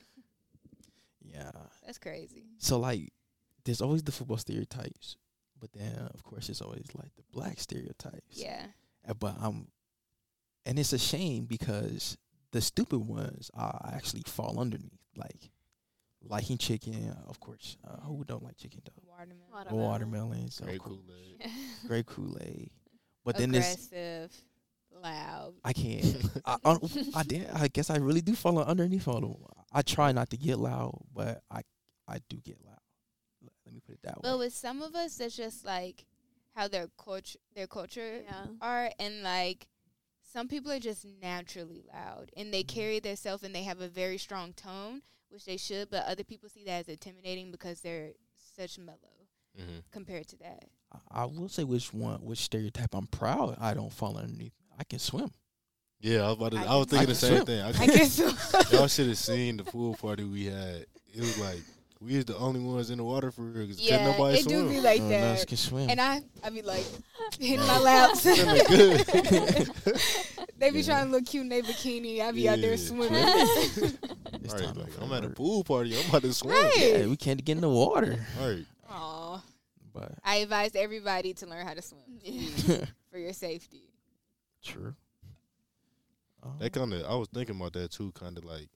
Yeah. 1.22 1.52
That's 1.86 1.98
crazy. 1.98 2.44
So 2.60 2.80
like, 2.80 3.12
there's 3.66 3.82
always 3.82 4.04
the 4.04 4.12
football 4.12 4.38
stereotypes, 4.38 5.18
but 5.60 5.72
then 5.74 6.10
of 6.14 6.24
course 6.24 6.48
there's 6.48 6.62
always 6.62 6.86
like 6.96 7.14
the 7.16 7.24
black 7.32 7.60
stereotypes. 7.60 8.38
Yeah. 8.38 8.66
But 9.20 9.36
I'm, 9.42 9.68
and 10.66 10.80
it's 10.80 10.94
a 10.94 10.98
shame 11.00 11.46
because 11.46 12.18
the 12.52 12.62
stupid 12.62 13.00
ones 13.00 13.50
I 13.58 13.92
actually 13.96 14.24
fall 14.28 14.60
underneath, 14.60 15.00
like 15.16 15.52
liking 16.22 16.58
chicken, 16.58 17.16
of 17.28 17.40
course. 17.40 17.78
Uh, 17.86 17.98
who 18.02 18.24
don't 18.24 18.44
like 18.44 18.58
chicken 18.58 18.82
though? 18.86 19.02
Watermelon. 19.06 19.42
Watermelon. 19.52 19.84
Watermelons, 19.84 20.60
of 20.60 20.68
Great. 20.68 20.80
Kool 20.82 21.02
Aid. 21.42 21.52
Great 21.88 22.06
Kool 22.06 22.38
Aid. 22.42 22.70
But 23.26 23.38
then 23.38 23.52
this, 23.52 23.90
loud. 25.02 25.54
I 25.64 25.74
can't. 25.74 26.06
I, 26.46 26.58
I, 26.66 26.78
I, 27.16 27.24
did, 27.24 27.50
I 27.54 27.68
guess 27.68 27.90
I 27.90 27.98
really 27.98 28.22
do 28.22 28.36
fall 28.36 28.60
underneath 28.60 29.08
all 29.08 29.18
of 29.18 29.22
them. 29.24 29.38
I 29.72 29.82
try 29.82 30.12
not 30.12 30.30
to 30.32 30.38
get 30.38 30.58
loud, 30.60 31.00
but 31.14 31.42
I, 31.50 31.62
I 32.08 32.18
do 32.30 32.38
get 32.38 32.58
loud. 32.66 32.78
Let- 33.42 33.54
Let 33.66 33.74
me 33.74 33.82
put 33.86 33.96
it 33.96 34.02
that 34.04 34.16
But 34.16 34.24
way. 34.24 34.30
But 34.32 34.38
with 34.40 34.54
some 34.54 34.82
of 34.82 34.94
us, 34.96 35.16
that's 35.18 35.36
just 35.36 35.66
like 35.66 36.06
how 36.56 36.68
their 36.68 36.88
culture, 37.04 37.40
their 37.56 37.68
culture 37.68 38.22
Yeah. 38.26 38.46
are, 38.62 38.92
and 39.00 39.24
like 39.24 39.68
some 40.34 40.48
people 40.48 40.72
are 40.72 40.80
just 40.80 41.06
naturally 41.22 41.84
loud, 41.94 42.32
and 42.36 42.52
they 42.52 42.64
carry 42.64 43.00
themselves, 43.00 43.44
and 43.44 43.54
they 43.54 43.64
have 43.64 43.80
a 43.82 43.88
very 43.88 44.18
strong 44.18 44.52
tone, 44.54 45.04
which 45.30 45.46
they 45.46 45.58
should. 45.58 45.90
But 45.92 46.06
other 46.08 46.24
people 46.24 46.50
see 46.50 46.64
that 46.66 46.82
as 46.82 46.90
intimidating 46.90 47.52
because 47.52 47.82
they're 47.82 48.12
such 48.56 48.78
mellow 48.80 48.98
hmm 49.56 49.80
compared 49.92 50.28
to 50.30 50.38
that. 50.40 50.64
I, 51.12 51.22
I 51.22 51.26
will 51.26 51.48
say 51.50 51.64
which 51.64 51.94
one, 51.94 52.20
which 52.26 52.40
stereotype 52.40 52.96
I'm 52.96 53.06
proud 53.08 53.56
I 53.62 53.76
don't 53.76 53.94
fall 53.94 54.18
underneath. 54.18 54.54
I 54.80 54.84
can 54.84 54.98
swim. 55.00 55.32
Yeah, 56.00 56.24
I 56.24 56.28
was 56.30 56.36
about 56.38 56.52
to. 56.54 56.58
I 56.58 56.64
I, 56.64 56.76
was 56.78 56.88
can- 56.88 56.98
thinking 56.98 57.00
I 57.00 57.06
the 57.06 57.16
same 57.16 57.36
swim. 57.36 57.46
thing. 57.46 57.62
I, 57.62 57.70
I 57.84 57.86
guess. 57.88 58.72
y'all 58.74 58.88
should 58.88 59.08
have 59.08 59.18
seen 59.18 59.58
the 59.58 59.64
pool 59.64 59.94
party 59.96 60.24
we 60.24 60.46
had. 60.46 60.86
It 61.14 61.20
was 61.20 61.38
like 61.40 61.60
we 62.04 62.16
was 62.18 62.26
the 62.26 62.38
only 62.38 62.60
ones 62.60 62.90
in 62.90 62.98
the 62.98 63.04
water 63.04 63.32
for 63.32 63.42
real. 63.44 63.68
'cause 63.68 63.80
yeah, 63.80 63.98
couldn't 63.98 64.12
nobody 64.14 64.38
it 64.40 64.44
swim. 64.44 64.68
do 64.68 64.70
be 64.70 64.82
like 64.82 65.00
No 65.02 65.06
one 65.06 65.14
else 65.14 65.40
that. 65.40 65.48
can 65.48 65.58
swim. 65.58 65.90
And 65.90 66.02
I, 66.02 66.22
I 66.44 66.50
be 66.50 66.62
like 66.62 66.86
hitting 67.40 67.66
my 67.66 67.80
laps. 67.80 68.22
Feeling 68.24 68.64
good. 68.68 69.06
they 70.58 70.70
be 70.72 70.80
Yeah. 70.80 70.84
trying 70.86 71.06
to 71.08 71.12
look 71.12 71.26
cute 71.26 71.44
in 71.44 71.50
their 71.50 71.62
bikini. 71.64 72.20
I 72.22 72.32
be 72.32 72.48
out 72.50 72.60
there 72.60 72.78
swimming. 72.78 73.10
It's 73.14 74.54
Right, 74.54 74.64
time 74.64 74.76
like, 74.76 74.90
I'm 75.02 75.12
at 75.14 75.24
a 75.24 75.30
pool 75.30 75.64
party. 75.64 75.98
I'm 75.98 76.10
about 76.10 76.22
to 76.24 76.34
swim. 76.34 76.54
Right. 76.56 76.74
Yeah, 76.78 77.06
we 77.08 77.16
can't 77.16 77.44
get 77.44 77.56
in 77.56 77.62
the 77.62 77.70
water. 77.70 78.26
Right. 78.40 78.66
Aw. 78.90 79.42
But 79.94 80.12
I 80.24 80.38
advise 80.38 80.72
everybody 80.76 81.34
to 81.36 81.46
learn 81.46 81.66
how 81.66 81.74
to 81.74 81.82
swim 81.82 82.02
for 83.12 83.18
your 83.18 83.34
safety. 83.34 83.84
true. 84.64 84.96
Um, 86.42 86.58
That 86.60 86.74
kind 86.74 86.92
of. 86.94 87.06
I 87.06 87.16
was 87.16 87.30
thinking 87.34 87.56
about 87.56 87.74
that 87.74 87.92
too. 87.92 88.12
Kind 88.12 88.38
of 88.38 88.44
like, 88.44 88.68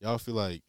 y'all 0.00 0.18
feel 0.18 0.34
like. 0.34 0.62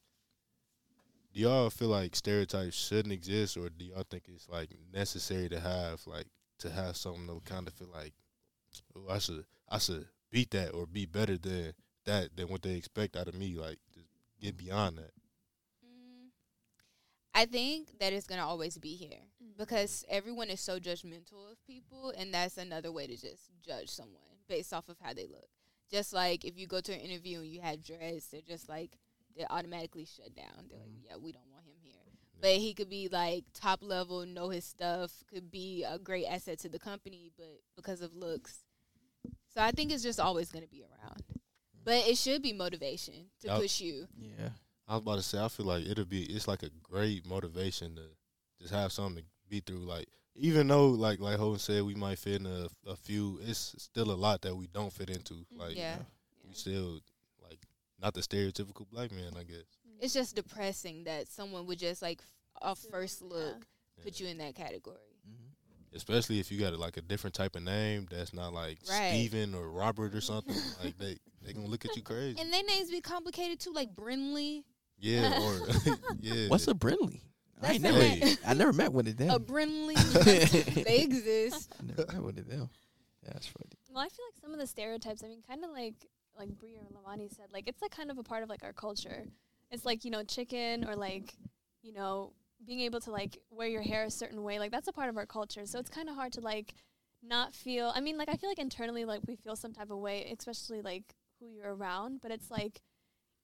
Do 1.35 1.41
y'all 1.41 1.69
feel 1.69 1.89
like 1.89 2.15
stereotypes 2.15 2.77
shouldn't 2.77 3.11
exist, 3.11 3.57
or 3.57 3.69
do 3.69 3.83
y'all 3.83 4.05
think 4.09 4.23
it's 4.33 4.47
like 4.47 4.69
necessary 4.93 5.49
to 5.49 5.59
have 5.59 5.99
like 6.07 6.27
to 6.59 6.69
have 6.69 6.95
something 6.95 7.27
to 7.27 7.41
kind 7.43 7.67
of 7.67 7.73
feel 7.73 7.89
like, 7.93 8.13
oh, 8.95 9.09
I 9.09 9.17
should 9.19 9.43
I 9.67 9.79
should 9.79 10.07
beat 10.31 10.51
that 10.51 10.69
or 10.69 10.85
be 10.85 11.05
better 11.05 11.37
than 11.37 11.73
that 12.05 12.37
than 12.37 12.47
what 12.47 12.61
they 12.61 12.75
expect 12.75 13.17
out 13.17 13.27
of 13.27 13.35
me. 13.35 13.55
Like, 13.55 13.79
just 13.93 14.07
get 14.41 14.55
beyond 14.55 14.97
that. 14.97 15.11
Mm, 15.85 16.29
I 17.33 17.45
think 17.47 17.99
that 17.99 18.13
it's 18.13 18.27
gonna 18.27 18.47
always 18.47 18.77
be 18.77 18.95
here 18.95 19.19
because 19.57 20.05
everyone 20.07 20.49
is 20.49 20.61
so 20.61 20.79
judgmental 20.79 21.51
of 21.51 21.61
people, 21.67 22.13
and 22.17 22.33
that's 22.33 22.57
another 22.57 22.93
way 22.93 23.07
to 23.07 23.17
just 23.17 23.51
judge 23.61 23.89
someone 23.89 24.21
based 24.47 24.73
off 24.73 24.87
of 24.87 24.95
how 25.01 25.11
they 25.13 25.27
look. 25.27 25.49
Just 25.91 26.13
like 26.13 26.45
if 26.45 26.57
you 26.57 26.65
go 26.65 26.79
to 26.79 26.93
an 26.93 27.01
interview 27.01 27.39
and 27.39 27.47
you 27.47 27.59
have 27.59 27.83
dreads, 27.83 28.27
they're 28.27 28.39
just 28.39 28.69
like 28.69 28.97
they 29.35 29.45
automatically 29.49 30.05
shut 30.05 30.35
down. 30.35 30.67
They're 30.69 30.79
like, 30.79 30.89
Mhm. 30.89 31.03
yeah, 31.03 31.15
we 31.17 31.31
don't 31.31 31.49
want 31.51 31.65
him 31.65 31.75
here. 31.81 31.93
But 32.41 32.55
he 32.57 32.73
could 32.73 32.89
be 32.89 33.07
like 33.07 33.43
top 33.53 33.81
level, 33.81 34.25
know 34.25 34.49
his 34.49 34.65
stuff, 34.65 35.11
could 35.27 35.49
be 35.51 35.83
a 35.83 35.97
great 35.99 36.25
asset 36.25 36.59
to 36.59 36.69
the 36.69 36.79
company, 36.79 37.31
but 37.37 37.61
because 37.75 38.01
of 38.01 38.13
looks. 38.15 38.59
So 39.53 39.61
I 39.61 39.71
think 39.71 39.91
it's 39.91 40.03
just 40.03 40.19
always 40.19 40.51
going 40.51 40.63
to 40.63 40.69
be 40.69 40.83
around. 40.83 41.23
But 41.83 42.07
it 42.07 42.17
should 42.17 42.41
be 42.41 42.51
motivation 42.53 43.29
to 43.41 43.47
Yup. 43.47 43.61
push 43.61 43.79
you. 43.79 44.07
yeah. 44.17 44.49
I 44.87 44.93
was 44.95 45.01
about 45.01 45.15
to 45.15 45.21
say, 45.23 45.39
I 45.43 45.47
feel 45.47 45.65
like 45.65 45.85
it'll 45.85 46.05
be, 46.05 46.23
it's 46.23 46.47
like 46.47 46.61
a 46.63 46.69
great 46.83 47.25
motivation 47.25 47.95
to 47.95 48.03
just 48.59 48.73
have 48.73 48.91
something 48.91 49.23
to 49.23 49.47
be 49.49 49.59
through. 49.59 49.85
Like, 49.85 50.07
even 50.35 50.67
though, 50.67 50.89
like, 50.89 51.19
like 51.19 51.37
Hogan 51.37 51.57
said, 51.59 51.83
we 51.83 51.95
might 51.95 52.19
fit 52.19 52.41
in 52.41 52.45
a, 52.45 52.67
a 52.85 52.95
few, 52.95 53.39
it's 53.43 53.73
still 53.79 54.11
a 54.11 54.13
lot 54.13 54.41
that 54.41 54.55
we 54.55 54.67
don't 54.67 54.91
fit 54.93 55.09
into. 55.09 55.45
Like, 55.55 55.75
Yeah. 55.75 55.97
we 56.47 56.53
still, 56.53 56.93
like, 56.93 57.03
not 58.05 58.13
the 58.13 58.21
stereotypical 58.21 58.87
black 58.91 59.11
man, 59.11 59.31
I 59.37 59.43
guess. 59.43 59.65
It's 59.99 60.13
just 60.13 60.35
depressing 60.35 61.05
that 61.05 61.27
someone 61.27 61.65
would 61.65 61.79
just 61.79 62.01
like 62.03 62.19
f- 62.21 62.61
off 62.61 62.79
first 62.91 63.21
look 63.23 63.65
put 64.03 64.19
Yeah. 64.19 64.25
you 64.27 64.31
in 64.31 64.37
that 64.37 64.53
category. 64.55 64.97
Mhm. 65.27 65.95
Especially 65.95 66.39
if 66.39 66.51
you 66.51 66.59
got 66.59 66.77
like 66.77 66.97
a 66.97 67.01
different 67.01 67.33
type 67.33 67.55
of 67.55 67.63
name 67.63 68.07
that's 68.11 68.31
not 68.33 68.53
like 68.53 68.77
Right. 68.87 69.09
Steven 69.09 69.55
or 69.55 69.69
Robert 69.71 70.13
or 70.13 70.21
something. 70.21 70.55
like, 70.83 70.97
they 70.99 71.17
they 71.41 71.53
gonna 71.53 71.65
look 71.67 71.83
at 71.85 71.95
you 71.95 72.03
crazy. 72.03 72.39
And 72.39 72.53
their 72.53 72.63
names 72.63 72.91
be 72.91 73.01
complicated 73.01 73.59
too, 73.59 73.71
like 73.73 73.95
Brinley. 73.95 74.63
yeah, 74.99 75.39
or, 75.41 75.67
yeah. 76.19 76.47
What's 76.47 76.67
a 76.67 76.73
Brinley? 76.75 77.21
I 77.61 77.77
never, 77.79 77.99
Hey. 77.99 78.35
I 78.45 78.53
never 78.53 78.73
met 78.73 78.91
one 78.93 79.07
of 79.07 79.17
them. 79.17 79.29
A 79.31 79.39
Brinley. 79.39 79.95
they 80.83 80.99
exist. 81.01 81.73
I 81.79 81.83
never 81.85 82.05
met 82.13 82.21
one 82.21 82.37
of 82.37 82.47
them. 82.47 82.69
That's 83.23 83.47
funny. 83.47 83.71
Well, 83.89 84.03
I 84.03 84.09
feel 84.09 84.25
like 84.31 84.39
some 84.41 84.53
of 84.53 84.59
the 84.59 84.67
stereotypes. 84.67 85.23
I 85.23 85.27
mean, 85.27 85.41
kind 85.47 85.63
of 85.63 85.71
like 85.71 85.95
like 86.37 86.49
Brie 86.59 86.77
or 86.77 86.87
Lavani 86.91 87.33
said, 87.33 87.47
like 87.53 87.67
it's 87.67 87.81
like 87.81 87.91
kind 87.91 88.11
of 88.11 88.17
a 88.17 88.23
part 88.23 88.43
of 88.43 88.49
like 88.49 88.63
our 88.63 88.73
culture. 88.73 89.25
It's 89.71 89.85
like 89.85 90.05
you 90.05 90.11
know 90.11 90.23
chicken 90.23 90.85
or 90.87 90.95
like 90.95 91.33
you 91.81 91.93
know 91.93 92.33
being 92.65 92.81
able 92.81 92.99
to 93.01 93.11
like 93.11 93.37
wear 93.51 93.67
your 93.67 93.81
hair 93.81 94.03
a 94.03 94.11
certain 94.11 94.43
way. 94.43 94.59
Like 94.59 94.71
that's 94.71 94.87
a 94.87 94.93
part 94.93 95.09
of 95.09 95.17
our 95.17 95.25
culture. 95.25 95.65
So 95.65 95.79
it's 95.79 95.89
kind 95.89 96.09
of 96.09 96.15
hard 96.15 96.33
to 96.33 96.41
like 96.41 96.73
not 97.23 97.53
feel. 97.53 97.91
I 97.93 98.01
mean, 98.01 98.17
like 98.17 98.29
I 98.29 98.35
feel 98.35 98.49
like 98.49 98.59
internally 98.59 99.05
like 99.05 99.21
we 99.27 99.35
feel 99.35 99.55
some 99.55 99.73
type 99.73 99.91
of 99.91 99.97
way, 99.97 100.31
especially 100.37 100.81
like 100.81 101.03
who 101.39 101.47
you're 101.47 101.75
around. 101.75 102.21
But 102.21 102.31
it's 102.31 102.51
like 102.51 102.81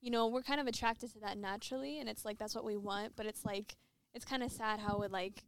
you 0.00 0.10
know 0.10 0.28
we're 0.28 0.42
kind 0.42 0.60
of 0.60 0.66
attracted 0.66 1.12
to 1.14 1.20
that 1.20 1.38
naturally, 1.38 1.98
and 2.00 2.08
it's 2.08 2.24
like 2.24 2.38
that's 2.38 2.54
what 2.54 2.64
we 2.64 2.76
want. 2.76 3.16
But 3.16 3.26
it's 3.26 3.44
like 3.44 3.76
it's 4.14 4.24
kind 4.24 4.42
of 4.42 4.50
sad 4.50 4.80
how 4.80 5.02
it 5.02 5.10
like 5.10 5.44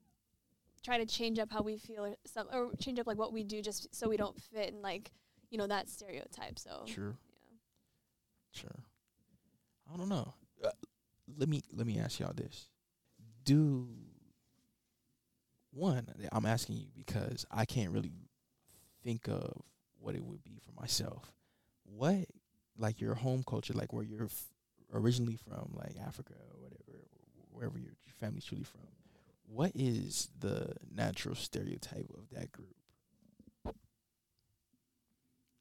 try 0.85 0.99
to 0.99 1.07
change 1.07 1.39
up 1.39 1.51
how 1.51 1.63
we 1.63 1.79
feel 1.79 2.05
or 2.05 2.15
some 2.27 2.47
or 2.53 2.71
change 2.79 2.99
up 2.99 3.07
like 3.07 3.19
what 3.19 3.33
we 3.33 3.43
do 3.43 3.63
just 3.63 3.93
so 3.95 4.09
we 4.09 4.17
don't 4.17 4.39
fit 4.41 4.73
in 4.73 4.83
like 4.83 5.11
you 5.51 5.57
know 5.57 5.67
that 5.67 5.89
stereotype 5.89 6.59
so 6.59 6.85
True. 6.87 7.17
Sure. 8.55 8.71
I 9.93 9.97
don't 9.97 10.09
know. 10.09 10.35
Uh, 10.65 10.71
let 11.39 11.49
me 11.49 11.63
let 11.73 11.87
me 11.87 11.99
ask 11.99 12.21
y'all 12.21 12.33
this. 12.35 12.69
Do 13.45 13.89
one, 15.73 16.07
I'm 16.33 16.47
asking 16.47 16.77
you 16.77 16.87
because 16.97 17.45
I 17.51 17.65
can't 17.65 17.91
really 17.91 18.13
think 19.03 19.29
of 19.29 19.61
what 19.99 20.15
it 20.15 20.25
would 20.25 20.45
be 20.45 20.59
for 20.65 20.73
myself. 20.81 21.33
What 21.85 22.27
like 22.79 23.01
your 23.01 23.15
home 23.15 23.45
culture, 23.47 23.75
like 23.75 23.93
where 23.93 24.05
you're 24.05 24.25
f- 24.27 24.47
originally 24.93 25.37
from, 25.37 25.73
like 25.75 25.97
Africa 26.07 26.35
or 26.53 26.61
whatever, 26.61 27.07
wherever 27.53 27.79
your 27.79 27.93
family's 28.21 28.45
truly 28.45 28.65
from. 28.65 28.81
What 29.47 29.73
is 29.75 30.29
the 30.41 30.75
natural 30.95 31.35
stereotype 31.35 32.11
of 32.17 32.31
that 32.33 32.53
group? 32.53 32.75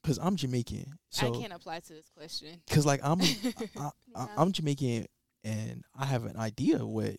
Because 0.03 0.19
I'm 0.19 0.35
Jamaican, 0.35 0.99
so 1.09 1.33
I 1.33 1.39
can't 1.39 1.53
apply 1.53 1.79
to 1.79 1.93
this 1.93 2.09
question. 2.15 2.61
because 2.67 2.85
like 2.85 2.99
I'm 3.03 3.19
I, 3.21 3.25
I, 3.77 3.89
Yeah. 4.15 4.25
I'm 4.37 4.51
Jamaican 4.51 5.05
and 5.43 5.83
I 5.97 6.05
have 6.05 6.25
an 6.25 6.37
idea 6.37 6.85
what 6.85 7.15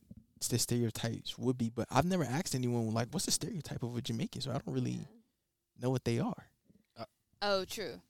the 0.51 0.59
stereotypes 0.59 1.39
would 1.39 1.57
be, 1.59 1.71
but 1.71 1.89
I've 1.91 2.05
never 2.05 2.25
asked 2.25 2.55
anyone 2.55 2.93
like 2.93 3.09
what's 3.11 3.25
the 3.27 3.33
stereotype 3.33 3.83
of 3.83 3.97
a 3.97 4.03
Jamaican, 4.03 4.43
so 4.43 4.51
I 4.51 4.55
don't 4.59 4.75
really 4.75 4.91
Yeah. 4.93 5.05
know 5.81 5.91
what 5.91 6.05
they 6.05 6.19
are. 6.21 6.47
Uh, 6.99 7.05
oh, 7.43 7.65
true. 7.65 8.01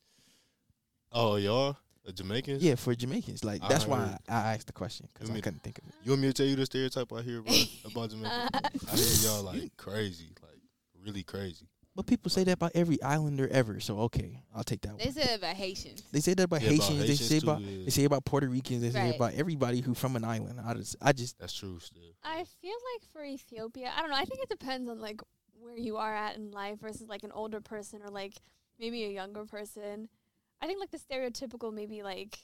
Oh, 1.12 1.36
y'all, 1.36 1.76
the 2.04 2.12
Jamaicans. 2.12 2.60
Yeah, 2.62 2.74
for 2.74 2.92
Jamaicans, 2.94 3.44
like 3.44 3.62
I 3.62 3.68
that's 3.68 3.86
why 3.86 4.18
I, 4.28 4.34
I 4.34 4.54
asked 4.54 4.66
the 4.66 4.72
question 4.72 5.08
because 5.14 5.30
I 5.30 5.32
mean- 5.32 5.42
couldn't 5.42 5.62
think 5.62 5.78
of 5.78 5.84
it. 5.86 5.94
You 6.02 6.10
want 6.10 6.22
me 6.22 6.28
to 6.28 6.34
tell 6.34 6.46
you 6.46 6.56
the 6.56 6.66
stereotype 6.66 7.12
I 7.12 7.22
hear 7.22 7.38
about, 7.38 7.66
about 7.84 8.10
Jamaicans? 8.10 8.50
I 8.92 8.96
hear 8.96 9.30
y'all 9.30 9.42
like 9.44 9.70
crazy, 9.76 10.30
like 10.42 10.58
really 11.04 11.22
crazy. 11.22 11.66
But 11.96 12.06
people 12.06 12.28
say 12.28 12.42
that 12.44 12.52
about 12.52 12.72
every 12.74 13.00
islander 13.02 13.46
ever, 13.48 13.78
so 13.78 14.00
okay, 14.00 14.42
I'll 14.54 14.64
take 14.64 14.80
that 14.82 14.98
They 14.98 15.04
one. 15.04 15.12
said 15.14 15.38
about 15.38 15.54
Haitians. 15.54 16.02
They 16.10 16.18
say 16.20 16.34
that 16.34 16.42
about 16.44 16.60
Yeah, 16.62 16.70
about 16.70 16.82
Haitians. 16.88 17.06
they 17.06 17.14
say 17.14 17.38
too, 17.38 17.46
about 17.46 17.60
yeah. 17.62 17.84
they 17.84 17.90
say 17.90 18.04
about 18.04 18.24
Puerto 18.24 18.48
Ricans. 18.48 18.82
They 18.82 18.90
say 18.90 19.00
Right. 19.10 19.14
about 19.14 19.34
everybody 19.34 19.80
who 19.80 19.94
from 19.94 20.16
an 20.16 20.24
island. 20.24 20.60
I 20.60 20.74
just 20.74 20.96
I 21.00 21.12
just 21.12 21.38
That's 21.38 21.52
true. 21.52 21.78
Still, 21.78 22.02
I 22.24 22.44
feel 22.60 22.74
like 22.94 23.08
for 23.12 23.24
Ethiopia, 23.24 23.92
I 23.96 24.00
don't 24.00 24.10
know. 24.10 24.16
I 24.16 24.24
think 24.24 24.42
it 24.42 24.48
depends 24.48 24.88
on 24.90 25.00
like 25.00 25.20
where 25.60 25.76
you 25.76 25.96
are 25.96 26.12
at 26.14 26.36
in 26.36 26.50
life 26.50 26.80
versus 26.80 27.08
like 27.08 27.22
an 27.22 27.30
older 27.32 27.60
person 27.60 28.02
or 28.02 28.10
like 28.10 28.34
maybe 28.80 29.04
a 29.04 29.10
younger 29.10 29.44
person. 29.44 30.08
I 30.60 30.66
think 30.66 30.80
like 30.80 30.90
the 30.90 30.98
stereotypical 30.98 31.72
maybe 31.72 32.02
like 32.02 32.38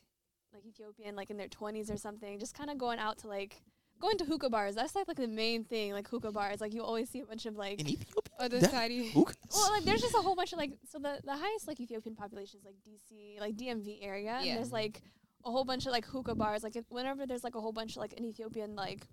like 0.54 0.64
Ethiopian 0.64 1.16
like 1.16 1.30
in 1.30 1.36
their 1.36 1.48
20s 1.48 1.92
or 1.92 1.96
something, 1.96 2.38
just 2.38 2.54
kind 2.54 2.70
of 2.70 2.78
going 2.78 3.00
out 3.00 3.18
to 3.18 3.26
like 3.28 3.62
going 4.00 4.18
to 4.18 4.24
hookah 4.24 4.50
bars. 4.50 4.74
That's 4.74 4.94
like 4.94 5.06
like 5.08 5.16
the 5.16 5.28
main 5.28 5.64
thing, 5.64 5.92
like 5.92 6.08
hookah 6.08 6.32
bars. 6.32 6.60
Like 6.60 6.74
you 6.74 6.82
always 6.82 7.08
see 7.10 7.20
a 7.20 7.26
bunch 7.26 7.46
of 7.46 7.56
like 7.56 7.80
in 7.80 7.88
Ethiopia. 7.88 8.32
Other 8.38 8.58
That- 8.58 8.70
side. 8.70 8.90
Well, 9.14 9.70
like 9.70 9.84
there's 9.84 10.00
just 10.00 10.14
a 10.14 10.18
whole 10.18 10.34
bunch 10.34 10.52
of 10.52 10.58
like 10.58 10.72
so 10.90 10.98
the 10.98 11.20
the 11.24 11.36
highest 11.36 11.68
like 11.68 11.78
Ethiopian 11.80 12.16
population 12.16 12.58
is 12.60 12.64
like 12.64 12.76
DC, 12.86 13.38
like 13.40 13.54
DMV 13.56 13.98
area. 14.02 14.40
Yeah. 14.42 14.50
And 14.52 14.58
there's 14.58 14.72
like 14.72 15.02
a 15.44 15.50
whole 15.50 15.64
bunch 15.64 15.86
of 15.86 15.92
like 15.92 16.04
hookah 16.06 16.34
bars. 16.34 16.62
Like 16.62 16.74
whenever 16.88 17.26
there's 17.26 17.44
like 17.44 17.54
a 17.54 17.60
whole 17.60 17.72
bunch 17.72 17.92
of 17.92 17.98
like 17.98 18.14
an 18.16 18.24
Ethiopian 18.24 18.74
like 18.74 19.06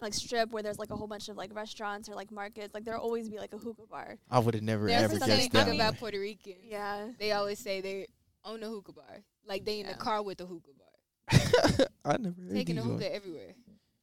like 0.00 0.12
strip 0.14 0.50
where 0.50 0.62
there's 0.62 0.78
like 0.78 0.90
a 0.90 0.96
whole 0.96 1.06
bunch 1.06 1.28
of 1.28 1.36
like 1.36 1.54
restaurants 1.54 2.08
or 2.08 2.14
like 2.14 2.30
markets, 2.32 2.74
like 2.74 2.84
there'll 2.84 3.00
always 3.02 3.28
be 3.28 3.38
like 3.38 3.52
a 3.52 3.58
hookah 3.58 3.86
bar. 3.90 4.16
I 4.30 4.38
would 4.40 4.54
have 4.54 4.62
never 4.64 4.86
That's 4.88 5.04
ever 5.04 5.14
the 5.14 5.20
something 5.20 5.38
same 5.38 5.48
guessed 5.50 5.66
thing 5.68 5.78
that. 5.78 5.84
I 5.84 5.88
about. 5.88 6.00
Puerto 6.00 6.18
Rican. 6.18 6.54
Yeah. 6.64 7.08
They 7.18 7.32
always 7.32 7.58
say 7.60 7.80
they 7.80 8.08
own 8.44 8.62
a 8.62 8.66
hookah 8.68 8.92
bar. 8.92 9.22
Like 9.46 9.64
they 9.64 9.80
in 9.80 9.86
Yeah. 9.86 9.92
the 9.92 9.98
car 9.98 10.22
with 10.22 10.38
the 10.38 10.46
hookah 10.46 10.70
bar. 10.76 11.86
I 12.04 12.16
never 12.18 12.40
heard 12.42 12.52
Taking 12.52 12.78
a 12.78 12.82
these 12.82 12.88
ones. 12.90 13.02
hookah 13.02 13.14
everywhere. 13.14 13.54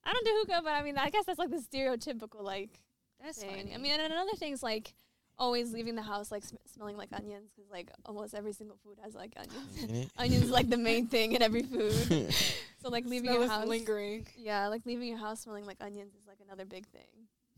I 0.03 0.13
don't 0.13 0.25
do 0.25 0.31
hookah, 0.39 0.62
but 0.63 0.74
I 0.74 0.81
mean 0.84 0.98
I 0.98 1.10
guess 1.10 1.25
that's 1.25 1.39
like 1.39 1.50
the 1.51 1.58
stereotypical 1.58 2.41
like 2.43 2.79
That's 3.24 3.39
thing. 3.39 3.50
funny. 3.50 3.74
I 3.74 3.77
mean, 3.77 3.93
and 4.00 4.12
another 4.13 4.36
thing's 4.38 4.63
like 4.63 4.93
always 5.39 5.74
leaving 5.74 5.96
the 5.96 6.01
house 6.01 6.31
like 6.31 6.43
sm- 6.43 6.55
smelling 6.72 6.98
like 6.98 7.10
onions 7.13 7.50
because 7.55 7.70
like 7.72 7.89
almost 8.05 8.36
every 8.36 8.53
single 8.53 8.77
food 8.84 8.98
has 9.03 9.15
like 9.15 9.34
onions. 9.38 10.12
Onions 10.17 10.43
is 10.46 10.51
like 10.51 10.70
the 10.70 10.77
main 10.77 11.08
thing 11.08 11.34
in 11.34 11.41
every 11.41 11.63
food. 11.63 11.93
So 12.81 12.89
like 12.89 13.05
leaving 13.05 13.29
Smell 13.29 13.41
your 13.41 13.48
house 13.48 13.67
lingering. 13.67 14.25
Yeah, 14.36 14.67
like 14.67 14.81
leaving 14.88 15.08
your 15.08 15.20
house 15.20 15.41
smelling 15.41 15.65
like 15.67 15.77
onions 15.81 16.15
is 16.15 16.25
like 16.27 16.38
another 16.43 16.65
big 16.65 16.88
thing. 16.88 17.05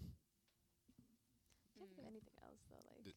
Hmm. 0.01 0.07
Can't 1.79 1.89
think 1.89 1.97
of 1.99 2.05
anything 2.05 2.33
else 2.43 2.59
though. 2.69 3.05
Like 3.05 3.15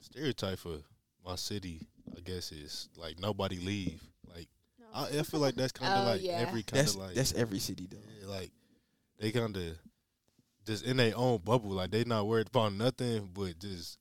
stereotype 0.00 0.58
for 0.60 0.78
my 1.26 1.36
city, 1.36 1.86
I 2.16 2.20
guess, 2.20 2.52
is 2.52 2.88
like 2.96 3.18
nobody 3.20 3.56
leave. 3.58 4.02
Like 4.34 4.48
no. 4.80 4.86
I, 4.94 5.18
I 5.18 5.22
feel 5.24 5.40
like 5.40 5.54
that's 5.56 5.72
kind 5.72 5.92
of 5.92 6.06
Oh, 6.06 6.10
like 6.12 6.22
yeah. 6.22 6.44
every 6.46 6.62
kind 6.62 6.88
of 6.88 6.96
like 6.96 7.14
that's 7.14 7.34
every 7.34 7.58
city 7.58 7.86
though. 7.90 7.98
yeah, 8.22 8.28
like 8.34 8.50
they 9.22 9.30
kind 9.30 9.56
of 9.56 9.78
just 10.66 10.84
in 10.84 10.96
their 10.96 11.16
own 11.16 11.38
bubble. 11.38 11.70
Like 11.70 11.92
they 11.92 12.04
not 12.04 12.26
worried 12.26 12.48
about 12.48 12.72
nothing, 12.74 13.30
but 13.32 13.58
just 13.58 13.98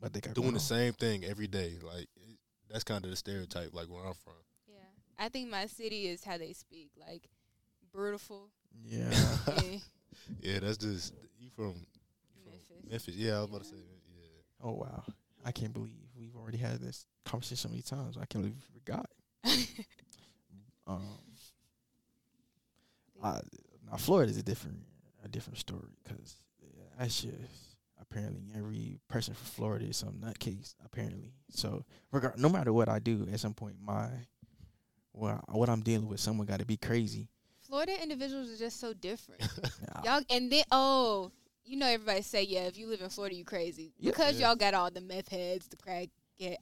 But 0.00 0.12
they 0.12 0.20
doing 0.20 0.54
the 0.54 0.60
same 0.60 0.92
thing 0.92 1.24
every 1.24 1.46
day. 1.46 1.74
Like 1.80 2.08
it, 2.16 2.36
that's 2.68 2.84
kind 2.84 3.04
of 3.04 3.10
the 3.10 3.16
stereotype. 3.16 3.72
Like 3.72 3.86
where 3.86 4.04
I'm 4.04 4.14
from. 4.14 4.34
Yeah. 4.68 4.74
I 5.18 5.28
think 5.28 5.48
my 5.48 5.66
city 5.66 6.08
is 6.08 6.24
how 6.24 6.36
they 6.36 6.52
speak. 6.52 6.90
Like 6.98 7.28
beautiful. 7.94 8.48
Yeah. 8.84 9.08
yeah. 9.46 9.78
Yeah, 10.40 10.58
that's 10.60 10.78
just 10.78 11.14
you 11.38 11.48
from 11.54 11.74
Memphis. 12.44 12.90
Memphis. 12.90 13.14
Yeah, 13.14 13.36
I 13.36 13.40
was 13.42 13.50
about 13.50 13.62
to 13.62 13.68
say. 13.68 13.76
Yeah, 13.76 14.64
oh 14.64 14.72
wow. 14.72 15.04
I 15.44 15.52
can't 15.52 15.72
believe 15.72 15.92
we've 16.18 16.34
already 16.34 16.58
had 16.58 16.80
this 16.80 17.06
conversation 17.24 17.56
so 17.56 17.68
many 17.68 17.82
times. 17.82 18.16
I 18.16 18.26
can't 18.26 18.42
believe 18.42 18.56
we 18.74 18.80
forgot. 18.80 19.08
Um, 20.88 21.02
I, 23.20 23.40
now 23.90 23.96
Florida 23.96 24.30
is 24.30 24.36
a 24.38 24.42
different 24.42 24.78
a 25.24 25.28
different 25.28 25.58
story 25.58 25.88
because 26.04 26.36
that's 26.98 27.22
just 27.22 27.76
apparently 28.00 28.42
every 28.56 28.98
person 29.08 29.34
from 29.34 29.46
Florida 29.46 29.86
is 29.86 29.96
some 29.96 30.14
nutcase 30.14 30.74
apparently. 30.84 31.32
So 31.50 31.84
regard 32.12 32.38
no 32.38 32.48
matter 32.48 32.72
what 32.72 32.88
I 32.88 32.98
do, 32.98 33.26
at 33.32 33.40
some 33.40 33.54
point 33.54 33.76
my 33.80 34.08
well 35.12 35.42
what 35.48 35.68
I'm 35.68 35.80
dealing 35.80 36.08
with, 36.08 36.20
someone 36.20 36.46
got 36.46 36.60
to 36.60 36.66
be 36.66 36.76
crazy. 36.76 37.28
Florida 37.62 38.00
individuals 38.02 38.50
are 38.52 38.56
just 38.56 38.78
so 38.80 38.92
different. 38.92 39.42
Nah, 39.94 40.02
y'all 40.04 40.22
and 40.30 40.50
then 40.52 40.64
oh, 40.70 41.32
you 41.64 41.76
know 41.76 41.86
everybody 41.86 42.22
say 42.22 42.42
yeah, 42.44 42.62
if 42.64 42.78
you 42.78 42.86
live 42.86 43.00
in 43.00 43.08
Florida, 43.08 43.34
you 43.34 43.44
crazy 43.44 43.92
Yeah. 43.98 44.10
because 44.10 44.38
Yeah. 44.38 44.48
y'all 44.48 44.56
got 44.56 44.74
all 44.74 44.90
the 44.90 45.00
meth 45.00 45.28
heads, 45.28 45.66
the 45.68 45.76
crack. 45.76 46.08
Yeah, 46.38 46.56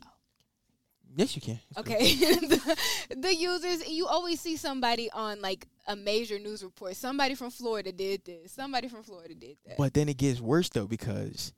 yes, 1.15 1.35
you 1.37 1.43
can. 1.43 1.61
It's 1.71 1.79
okay. 1.79 2.15
the, 2.15 2.77
the 3.17 3.35
users, 3.35 3.89
you 3.89 4.07
always 4.07 4.41
see 4.41 4.57
somebody 4.57 5.11
on 5.11 5.41
like 5.41 5.67
a 5.87 5.97
major 5.97 6.39
news 6.39 6.63
report. 6.63 6.97
Somebody 6.97 7.35
from 7.35 7.51
Florida 7.51 7.93
did 7.93 8.25
this. 8.25 8.53
Somebody 8.53 8.89
from 8.89 9.03
Florida 9.03 9.35
did 9.35 9.57
that. 9.67 9.77
But 9.79 9.95
then 9.95 10.09
it 10.09 10.17
gets 10.17 10.41
worse 10.41 10.69
though 10.69 10.87
because, 10.87 11.53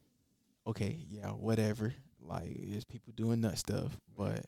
okay, 0.66 1.04
yeah, 1.08 1.28
whatever. 1.28 1.94
Like, 2.20 2.56
there's 2.68 2.84
people 2.84 3.12
doing 3.14 3.40
nut 3.40 3.56
stuff, 3.56 3.96
but 4.16 4.44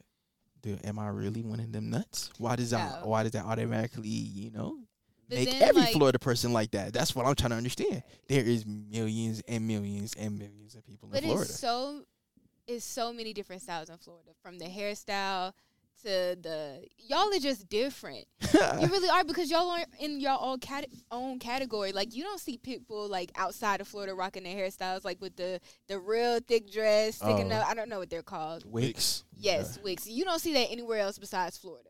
do 0.63 0.77
am 0.85 0.99
I 0.99 1.09
really 1.09 1.43
one 1.43 1.61
of 1.61 1.71
them 1.73 1.91
nuts? 1.91 2.31
Why 2.39 2.57
does 2.57 2.71
that? 2.71 3.03
No. 3.03 3.09
Why 3.09 3.23
does 3.23 3.33
that 3.33 3.45
automatically, 3.45 4.09
you 4.09 4.51
know, 4.51 4.79
But 5.29 5.39
make 5.39 5.51
then, 5.51 5.63
every 5.63 5.83
like- 5.83 5.93
Florida 5.93 6.19
person 6.19 6.53
like 6.53 6.73
that? 6.73 6.93
That's 6.93 7.15
what 7.15 7.27
I'm 7.27 7.35
trying 7.37 7.51
to 7.51 7.57
understand. 7.57 8.03
There 8.29 8.43
is 8.43 8.67
millions 8.67 9.43
and 9.47 9.67
millions 9.69 10.13
and 10.19 10.39
millions 10.39 10.75
of 10.75 10.85
people 10.85 11.09
in 11.13 11.23
Florida. 11.23 11.43
it's 11.43 11.61
so 11.61 12.03
it's 12.69 12.85
so 12.85 13.13
many 13.13 13.33
different 13.33 13.63
styles 13.63 13.89
in 13.91 13.97
Florida. 13.99 14.31
From 14.43 14.59
the 14.59 14.67
hairstyle 14.67 15.53
to 16.03 16.37
the 16.41 16.85
y'all 16.97 17.35
are 17.35 17.39
just 17.41 17.69
different. 17.69 18.25
you 18.53 18.61
really 18.87 19.09
are 19.09 19.25
because 19.25 19.51
y'all 19.51 19.69
are 19.71 19.85
in 19.99 20.21
your 20.21 20.37
own 20.41 20.61
cat- 20.61 20.87
own 21.11 21.41
category. 21.41 21.91
Like 21.91 22.15
you 22.15 22.23
don't 22.23 22.39
see 22.41 22.57
people 22.57 23.09
like 23.09 23.33
outside 23.35 23.81
of 23.81 23.89
Florida 23.89 24.15
rocking 24.15 24.45
their 24.45 24.55
hairstyles 24.57 25.05
like 25.05 25.21
with 25.21 25.35
the 25.35 25.61
the 25.89 25.99
real 25.99 26.39
thick 26.39 26.71
dress 26.71 27.17
sticking 27.17 27.53
Oh. 27.53 27.57
up. 27.57 27.69
I 27.69 27.75
don't 27.75 27.89
know 27.89 27.99
what 27.99 28.11
they're 28.11 28.23
called. 28.23 28.65
Wicks. 28.65 29.25
Yes, 29.37 29.79
wigs. 29.83 30.09
You 30.09 30.25
don't 30.25 30.39
see 30.41 30.53
that 30.53 30.71
anywhere 30.71 31.01
else 31.01 31.19
besides 31.19 31.59
Florida. 31.59 31.89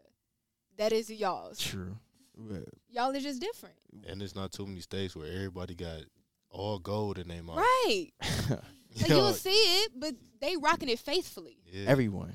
That 0.79 0.93
is 0.93 1.11
y'all's. 1.11 1.59
True. 1.59 1.97
Well, 2.37 2.63
Y'all 2.89 3.15
are 3.15 3.21
just 3.21 3.41
different, 3.41 3.75
and 4.07 4.21
there's 4.21 4.35
not 4.37 4.53
too 4.53 4.65
many 4.67 4.81
states 4.81 5.15
where 5.17 5.27
everybody 5.27 5.75
got 5.75 6.03
all 6.51 6.79
gold 6.79 7.19
in 7.19 7.29
their 7.29 7.43
mouth. 7.43 7.57
right? 7.59 8.07
You 8.95 9.01
Like 9.03 9.11
know, 9.11 9.17
you'll 9.17 9.33
see 9.35 9.51
it, 9.51 9.93
but 9.97 10.15
they 10.41 10.57
rocking 10.57 10.89
it 10.89 10.99
faithfully. 10.99 11.59
yeah, 11.67 11.89
Everyone. 11.89 12.35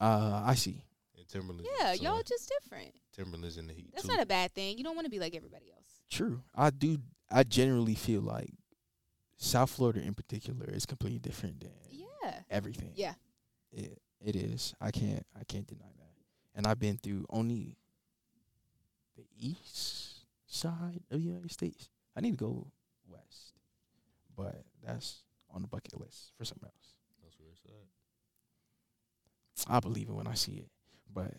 Uh, 0.00 0.42
I 0.44 0.54
see. 0.54 0.82
and 1.16 1.26
Timberland. 1.28 1.66
Yeah, 1.80 1.94
so 1.94 2.02
y'all 2.02 2.22
just 2.22 2.50
different. 2.60 2.92
Timberland's 3.12 3.56
in 3.56 3.66
the 3.66 3.72
heat 3.72 3.90
That's 3.94 4.06
too. 4.06 4.12
not 4.12 4.20
a 4.22 4.26
bad 4.26 4.52
thing. 4.54 4.76
You 4.76 4.84
don't 4.84 4.94
want 4.96 5.06
to 5.06 5.10
be 5.10 5.18
like 5.18 5.34
everybody 5.34 5.66
else. 5.72 6.00
True. 6.10 6.42
I 6.54 6.70
do. 6.70 6.98
I 7.30 7.42
generally 7.44 7.94
feel 7.94 8.20
like 8.20 8.50
South 9.36 9.70
Florida 9.70 10.00
in 10.02 10.14
particular 10.14 10.66
is 10.66 10.84
completely 10.86 11.18
different 11.20 11.60
than 11.60 11.70
Yeah. 11.90 12.40
everything. 12.50 12.92
Yeah. 12.94 13.14
It 13.72 14.00
it 14.20 14.36
is. 14.36 14.74
I 14.80 14.90
can't 14.90 15.24
I 15.38 15.44
can't 15.44 15.66
deny 15.66 15.86
that. 15.96 16.12
And 16.54 16.66
I've 16.66 16.78
been 16.78 16.98
through 16.98 17.24
only 17.30 17.76
the 19.16 19.24
east 19.38 20.20
side 20.46 21.00
of 21.10 21.18
the 21.18 21.26
United 21.28 21.50
States. 21.52 21.90
I 22.16 22.20
need 22.20 22.32
to 22.32 22.36
go 22.44 22.66
west. 23.08 23.54
But 24.36 24.64
that's 24.84 25.22
on 25.54 25.62
the 25.62 25.68
bucket 25.68 25.98
list 26.00 26.32
for 26.36 26.44
something 26.44 26.68
else. 26.68 26.96
That's 27.22 27.38
where 27.40 27.50
it's 27.50 27.62
at. 27.66 27.88
I 29.68 29.80
believe 29.80 30.08
it 30.08 30.14
when 30.14 30.26
I 30.26 30.34
see 30.34 30.52
it. 30.52 30.68
But 31.12 31.32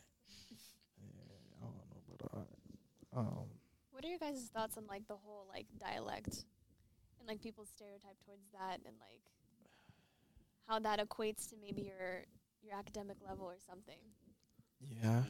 yeah, 1.01 1.21
I 1.61 1.65
don't 1.65 1.75
know 1.75 2.01
but 2.17 2.29
uh, 2.33 3.19
um 3.19 3.47
What 3.91 4.05
are 4.05 4.09
your 4.09 4.19
guys' 4.19 4.49
thoughts 4.53 4.77
on 4.77 4.85
like 4.87 5.07
the 5.07 5.15
whole 5.17 5.47
like 5.49 5.65
dialect 5.79 6.45
and 7.19 7.27
like 7.27 7.41
people's 7.41 7.69
stereotype 7.69 8.19
towards 8.25 8.47
that 8.53 8.79
and 8.85 8.95
like 8.99 9.21
how 10.67 10.79
that 10.79 10.99
equates 10.99 11.49
to 11.49 11.55
maybe 11.61 11.81
your 11.83 12.25
your 12.61 12.75
academic 12.75 13.17
level 13.27 13.45
or 13.45 13.57
something? 13.59 13.99
yeah. 14.79 15.23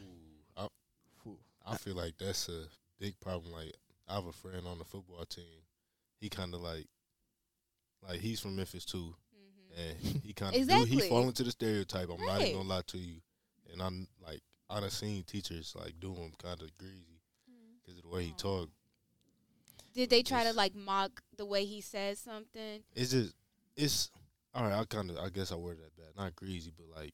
Ooh, 1.28 1.38
I, 1.66 1.74
I 1.74 1.76
feel 1.78 1.96
like 1.96 2.18
that's 2.18 2.50
a 2.50 2.66
big 3.00 3.20
problem. 3.20 3.52
Like 3.52 3.74
I 4.08 4.16
have 4.16 4.26
a 4.28 4.32
friend 4.32 4.68
on 4.68 4.78
the 4.78 4.86
football 4.86 5.26
team. 5.26 5.64
He 6.20 6.30
kind 6.30 6.54
of 6.54 6.62
like, 6.62 6.88
like 8.08 8.20
he's 8.20 8.40
from 8.40 8.56
Memphis 8.56 8.86
too, 8.86 9.16
mm-hmm. 9.36 9.82
and 9.82 10.22
he 10.24 10.34
kind 10.34 10.56
of 10.56 10.62
Exactly. 10.62 10.88
he 10.88 11.10
fall 11.10 11.28
into 11.28 11.44
the 11.44 11.52
stereotype. 11.52 12.10
I'm 12.10 12.24
not 12.26 12.40
Right. 12.40 12.42
even 12.50 12.58
gonna 12.58 12.70
lie 12.70 12.82
to 12.88 12.98
you, 12.98 13.22
and 13.72 13.82
I'm 13.82 14.08
like 14.26 14.42
I 14.70 14.80
done 14.80 14.90
seen 14.90 15.24
teachers 15.24 15.76
like 15.78 16.00
do 16.00 16.14
him 16.14 16.34
kind 16.42 16.62
of 16.62 16.76
greasy 16.78 17.22
mm. 17.50 17.76
because 17.82 17.98
of 17.98 18.04
the 18.04 18.10
way 18.10 18.24
he 18.26 18.34
talk. 18.34 18.70
Did 19.94 20.10
they 20.10 20.24
try 20.24 20.44
to 20.44 20.54
like 20.54 20.76
mock 20.76 21.22
the 21.38 21.46
way 21.46 21.66
he 21.66 21.82
says 21.82 22.20
something? 22.20 22.82
It's 22.94 23.12
just 23.12 23.34
it's 23.76 24.12
all 24.54 24.64
right. 24.64 24.74
I 24.74 24.86
kind 24.86 25.10
of 25.10 25.18
I 25.18 25.30
guess 25.30 25.52
I 25.52 25.56
worded 25.56 25.84
that 25.84 25.96
bad. 25.96 26.22
Not 26.22 26.36
greasy, 26.36 26.72
but 26.76 26.88
like 27.00 27.14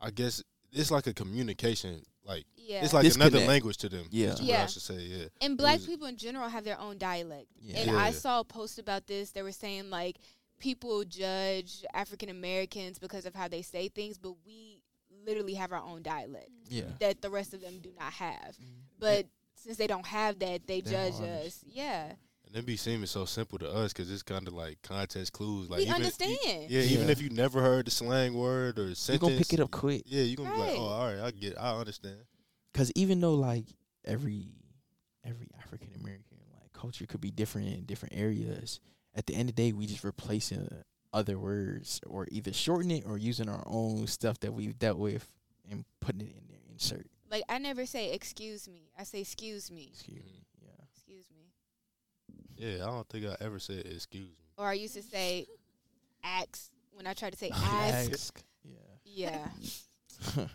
I 0.00 0.10
guess 0.10 0.42
it's 0.72 0.90
like 0.90 1.06
a 1.06 1.14
communication. 1.14 2.02
Like 2.24 2.44
Yeah. 2.56 2.84
it's 2.84 2.92
like 2.92 3.12
another 3.14 3.40
language 3.40 3.76
to 3.78 3.88
them. 3.88 4.06
Yeah. 4.10 4.28
is 4.34 4.40
what 4.40 4.42
I 4.42 4.46
Yeah. 4.52 4.66
should 4.66 4.82
say. 4.82 5.00
Yeah. 5.02 5.24
and 5.40 5.56
black 5.58 5.78
was- 5.78 5.86
people 5.86 6.06
in 6.06 6.16
general 6.16 6.48
have 6.48 6.64
their 6.64 6.78
own 6.80 6.98
dialect. 6.98 7.48
Yeah. 7.60 7.78
And 7.78 7.90
Yeah. 7.92 7.96
I 7.98 8.12
saw 8.12 8.40
a 8.40 8.44
post 8.44 8.78
about 8.78 9.06
this. 9.06 9.32
They 9.32 9.42
were 9.42 9.52
saying 9.52 9.90
like 9.90 10.18
people 10.58 11.04
judge 11.04 11.84
African 11.92 12.28
Americans 12.28 12.98
because 13.00 13.26
of 13.26 13.34
how 13.34 13.48
they 13.48 13.62
say 13.62 13.88
things, 13.88 14.18
but 14.18 14.34
we 14.46 14.78
literally 15.24 15.54
have 15.54 15.72
our 15.72 15.82
own 15.82 16.02
dialect 16.02 16.50
Yeah. 16.68 16.84
that 17.00 17.20
the 17.22 17.30
rest 17.30 17.52
of 17.54 17.60
them 17.60 17.80
do 17.80 17.92
not 17.98 18.12
have. 18.12 18.56
Mm-hmm. 18.56 18.80
But 19.00 19.26
since 19.56 19.76
they 19.76 19.86
don't 19.88 20.06
have 20.06 20.38
that, 20.38 20.66
they 20.66 20.80
They're 20.80 21.10
judge 21.10 21.20
honest. 21.20 21.64
us. 21.64 21.64
Yeah, 21.66 22.14
And 22.52 22.58
it 22.62 22.66
be 22.66 22.76
seeming 22.76 23.06
so 23.06 23.24
simple 23.24 23.58
to 23.60 23.70
us 23.70 23.94
because 23.94 24.12
it's 24.12 24.22
kind 24.22 24.46
of 24.46 24.52
like 24.52 24.76
context 24.82 25.32
clues. 25.32 25.70
Like 25.70 25.78
we 25.78 25.84
even, 25.84 25.94
understand. 25.94 26.70
Yeah, 26.70 26.82
even 26.82 27.08
if 27.08 27.22
you 27.22 27.30
never 27.30 27.62
heard 27.62 27.86
the 27.86 27.90
slang 27.90 28.34
word 28.34 28.78
or 28.78 28.94
sentence, 28.94 29.08
You're 29.08 29.18
gonna 29.18 29.36
pick 29.36 29.54
it 29.54 29.60
up 29.60 29.70
quick. 29.70 30.02
Yeah, 30.04 30.24
you're 30.24 30.36
gonna 30.36 30.52
be 30.52 30.58
like, 30.58 30.76
oh, 30.76 30.82
all 30.82 31.06
right, 31.06 31.20
I 31.20 31.30
get, 31.30 31.58
I 31.58 31.78
understand. 31.78 32.18
Cause 32.74 32.92
even 32.94 33.22
though 33.22 33.32
like 33.32 33.64
every 34.04 34.48
every 35.24 35.48
African 35.58 35.88
American 35.98 36.36
like 36.60 36.74
culture 36.74 37.06
could 37.06 37.22
be 37.22 37.30
different 37.30 37.68
in 37.68 37.84
different 37.84 38.14
areas, 38.14 38.80
at 39.14 39.24
the 39.24 39.34
end 39.34 39.48
of 39.48 39.56
the 39.56 39.62
day 39.62 39.72
we 39.72 39.86
just 39.86 40.04
replacing 40.04 40.68
other 41.10 41.38
words 41.38 42.02
or 42.06 42.26
either 42.30 42.52
shortening 42.52 42.98
it 42.98 43.06
or 43.06 43.16
using 43.16 43.48
our 43.48 43.62
own 43.64 44.06
stuff 44.06 44.40
that 44.40 44.52
we've 44.52 44.78
dealt 44.78 44.98
with 44.98 45.26
and 45.70 45.86
putting 46.00 46.20
it 46.20 46.34
in 46.36 46.48
there. 46.50 46.58
Insert. 46.70 47.06
Like 47.30 47.44
I 47.48 47.56
never 47.56 47.86
say 47.86 48.12
excuse 48.12 48.68
me. 48.68 48.90
I 48.98 49.04
say 49.04 49.22
excuse 49.22 49.70
me. 49.70 49.88
Excuse 49.90 50.24
me. 50.26 50.44
Yeah. 52.56 52.66
Excuse 52.66 52.70
me. 52.70 52.78
Yeah, 52.78 52.84
I 52.84 52.90
don't 52.90 53.08
think 53.08 53.26
I 53.26 53.36
ever 53.44 53.58
said 53.58 53.86
excuse 53.86 54.28
me. 54.28 54.34
Or 54.56 54.66
I 54.66 54.74
used 54.74 54.94
to 54.94 55.02
say 55.02 55.46
ask 56.22 56.70
when 56.92 57.06
I 57.06 57.14
try 57.14 57.30
to 57.30 57.36
say 57.36 57.50
ask. 57.54 58.12
Ask. 58.12 58.42
Yeah. 58.64 59.46
Yeah. 60.36 60.46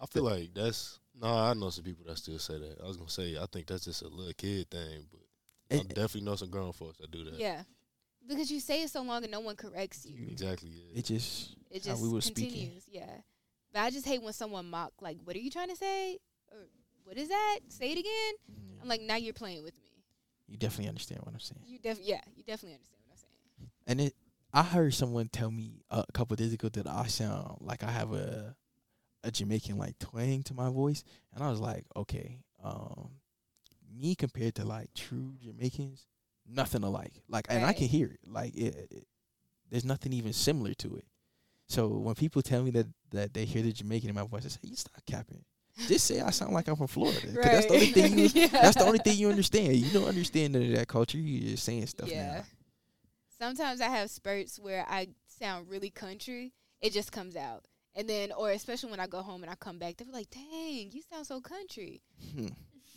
I 0.00 0.06
feel 0.06 0.24
like 0.24 0.52
that's 0.54 0.98
no. 1.20 1.28
I 1.28 1.54
know 1.54 1.70
some 1.70 1.84
people 1.84 2.04
that 2.06 2.18
still 2.18 2.38
say 2.38 2.58
that. 2.58 2.78
I 2.82 2.86
was 2.86 2.96
gonna 2.96 3.10
say 3.10 3.36
I 3.36 3.46
think 3.52 3.66
that's 3.66 3.84
just 3.84 4.02
a 4.02 4.08
little 4.08 4.32
kid 4.32 4.70
thing, 4.70 5.06
but 5.10 5.76
I 5.78 5.82
definitely 5.84 6.22
know 6.22 6.36
some 6.36 6.50
grown 6.50 6.72
folks 6.72 6.98
that 6.98 7.10
do 7.10 7.24
that. 7.24 7.34
Yeah. 7.34 7.62
Because 8.26 8.50
you 8.50 8.60
say 8.60 8.82
it 8.82 8.90
so 8.90 9.02
long 9.02 9.22
and 9.24 9.32
no 9.32 9.40
one 9.40 9.56
corrects 9.56 10.06
you. 10.06 10.26
exactly. 10.28 10.70
Yeah. 10.70 10.98
It 10.98 11.04
just 11.04 11.56
It 11.70 11.84
how 11.84 11.92
just 11.92 12.02
we 12.02 12.08
was 12.08 12.24
speaking. 12.24 12.72
Yeah. 12.88 13.10
But 13.72 13.80
I 13.80 13.90
just 13.90 14.06
hate 14.06 14.22
when 14.22 14.32
someone 14.32 14.68
mock 14.68 14.92
like, 15.00 15.18
"What 15.24 15.34
are 15.34 15.40
you 15.40 15.50
trying 15.50 15.70
to 15.70 15.76
say?" 15.76 16.18
Or 16.50 16.58
"What 17.04 17.16
is 17.16 17.28
that? 17.28 17.60
Say 17.68 17.92
it 17.92 17.98
again." 17.98 18.34
Mm-hmm. 18.50 18.82
I'm 18.82 18.88
like, 18.88 19.00
"Now 19.00 19.16
you're 19.16 19.32
playing 19.32 19.62
with 19.64 19.74
me." 19.78 19.81
You 20.52 20.58
definitely 20.58 20.88
understand 20.88 21.22
what 21.22 21.32
I'm 21.32 21.40
saying. 21.40 21.62
You 21.66 21.78
def 21.78 21.98
yeah, 22.02 22.20
you 22.36 22.42
definitely 22.44 22.74
understand 22.74 23.00
what 23.06 23.12
I'm 23.12 23.18
saying. 23.18 23.70
And 23.86 24.00
it, 24.02 24.14
I 24.52 24.62
heard 24.62 24.92
someone 24.92 25.28
tell 25.28 25.50
me 25.50 25.80
a 25.90 26.04
couple 26.12 26.36
days 26.36 26.52
ago 26.52 26.68
that 26.68 26.86
I 26.86 27.06
sound 27.06 27.56
like 27.60 27.82
I 27.82 27.90
have 27.90 28.12
a 28.12 28.54
a 29.24 29.30
Jamaican 29.30 29.78
like 29.78 29.98
twang 29.98 30.42
to 30.42 30.54
my 30.54 30.68
voice, 30.68 31.04
and 31.34 31.42
I 31.42 31.48
was 31.48 31.58
like, 31.58 31.86
okay, 31.96 32.40
um, 32.62 33.12
me 33.98 34.14
compared 34.14 34.54
to 34.56 34.64
like 34.66 34.92
true 34.94 35.36
Jamaicans, 35.42 36.06
nothing 36.46 36.82
alike. 36.82 37.14
Like, 37.28 37.46
and 37.48 37.64
I 37.64 37.72
can 37.72 37.86
hear 37.86 38.08
it. 38.08 38.20
Like, 38.26 38.54
it, 38.54 38.88
it, 38.90 39.06
there's 39.70 39.86
nothing 39.86 40.12
even 40.12 40.34
similar 40.34 40.74
to 40.74 40.96
it. 40.96 41.06
So 41.68 41.88
when 41.88 42.14
people 42.14 42.42
tell 42.42 42.62
me 42.62 42.72
that 42.72 42.88
that 43.12 43.32
they 43.32 43.46
hear 43.46 43.62
the 43.62 43.72
Jamaican 43.72 44.10
in 44.10 44.14
my 44.14 44.26
voice, 44.26 44.44
I 44.44 44.48
say, 44.48 44.58
you 44.64 44.76
stop 44.76 45.00
capping. 45.06 45.44
Just 45.88 46.06
say 46.06 46.20
I 46.20 46.30
sound 46.30 46.52
like 46.52 46.68
I'm 46.68 46.76
from 46.76 46.86
Florida. 46.86 47.20
'cause 47.20 47.34
that's 47.34 47.66
the 47.66 47.72
only 47.74 47.86
thing. 47.92 48.18
You, 48.18 48.28
Yeah. 48.34 48.46
That's 48.48 48.76
the 48.76 48.84
only 48.84 48.98
thing 48.98 49.16
you 49.16 49.28
understand. 49.30 49.74
You 49.76 49.90
don't 49.90 50.06
understand 50.08 50.52
none 50.52 50.62
of 50.62 50.72
that 50.76 50.88
culture. 50.88 51.18
You're 51.18 51.50
just 51.52 51.64
saying 51.64 51.86
stuff 51.86 52.08
Yeah. 52.10 52.34
now. 52.38 52.44
Sometimes 53.38 53.80
I 53.80 53.88
have 53.88 54.10
spurts 54.10 54.58
where 54.58 54.84
I 54.88 55.08
sound 55.26 55.68
really 55.68 55.90
country. 55.90 56.52
It 56.80 56.92
just 56.92 57.10
comes 57.10 57.36
out. 57.36 57.64
And 57.94 58.08
then, 58.08 58.32
or 58.32 58.50
especially 58.50 58.90
when 58.90 59.00
I 59.00 59.06
go 59.06 59.20
home 59.22 59.42
and 59.42 59.50
I 59.50 59.54
come 59.54 59.78
back, 59.78 59.96
they're 59.96 60.06
like, 60.12 60.30
dang, 60.30 60.90
you 60.92 61.02
sound 61.10 61.26
so 61.26 61.40
country. 61.40 62.00
Hmm. 62.34 62.48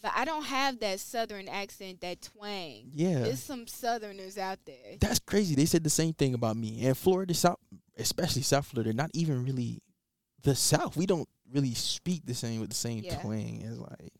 But 0.01 0.11
I 0.15 0.23
don't 0.23 0.45
have 0.45 0.79
that 0.81 0.99
southern 0.99 1.47
accent, 1.47 2.01
that 2.01 2.21
twang. 2.21 2.91
Yeah. 2.93 3.19
There's 3.21 3.41
some 3.41 3.65
southerners 3.67 4.38
out 4.38 4.59
there. 4.65 4.97
That's 4.99 5.19
crazy. 5.19 5.55
They 5.55 5.65
said 5.65 5.83
the 5.83 5.89
same 5.89 6.13
thing 6.13 6.33
about 6.33 6.55
me. 6.57 6.85
And 6.85 6.95
Florida, 6.97 7.33
South, 7.33 7.57
especially 7.97 8.43
South 8.43 8.67
Florida, 8.67 8.93
not 8.93 9.09
even 9.13 9.43
really 9.43 9.81
the 10.43 10.53
South. 10.55 10.95
We 10.95 11.07
don't 11.07 11.27
really 11.51 11.73
speak 11.73 12.25
the 12.25 12.34
same 12.34 12.60
with 12.60 12.69
the 12.69 12.75
same 12.75 13.03
Yeah. 13.03 13.19
twang 13.21 13.63
as 13.63 13.79
like 13.79 14.12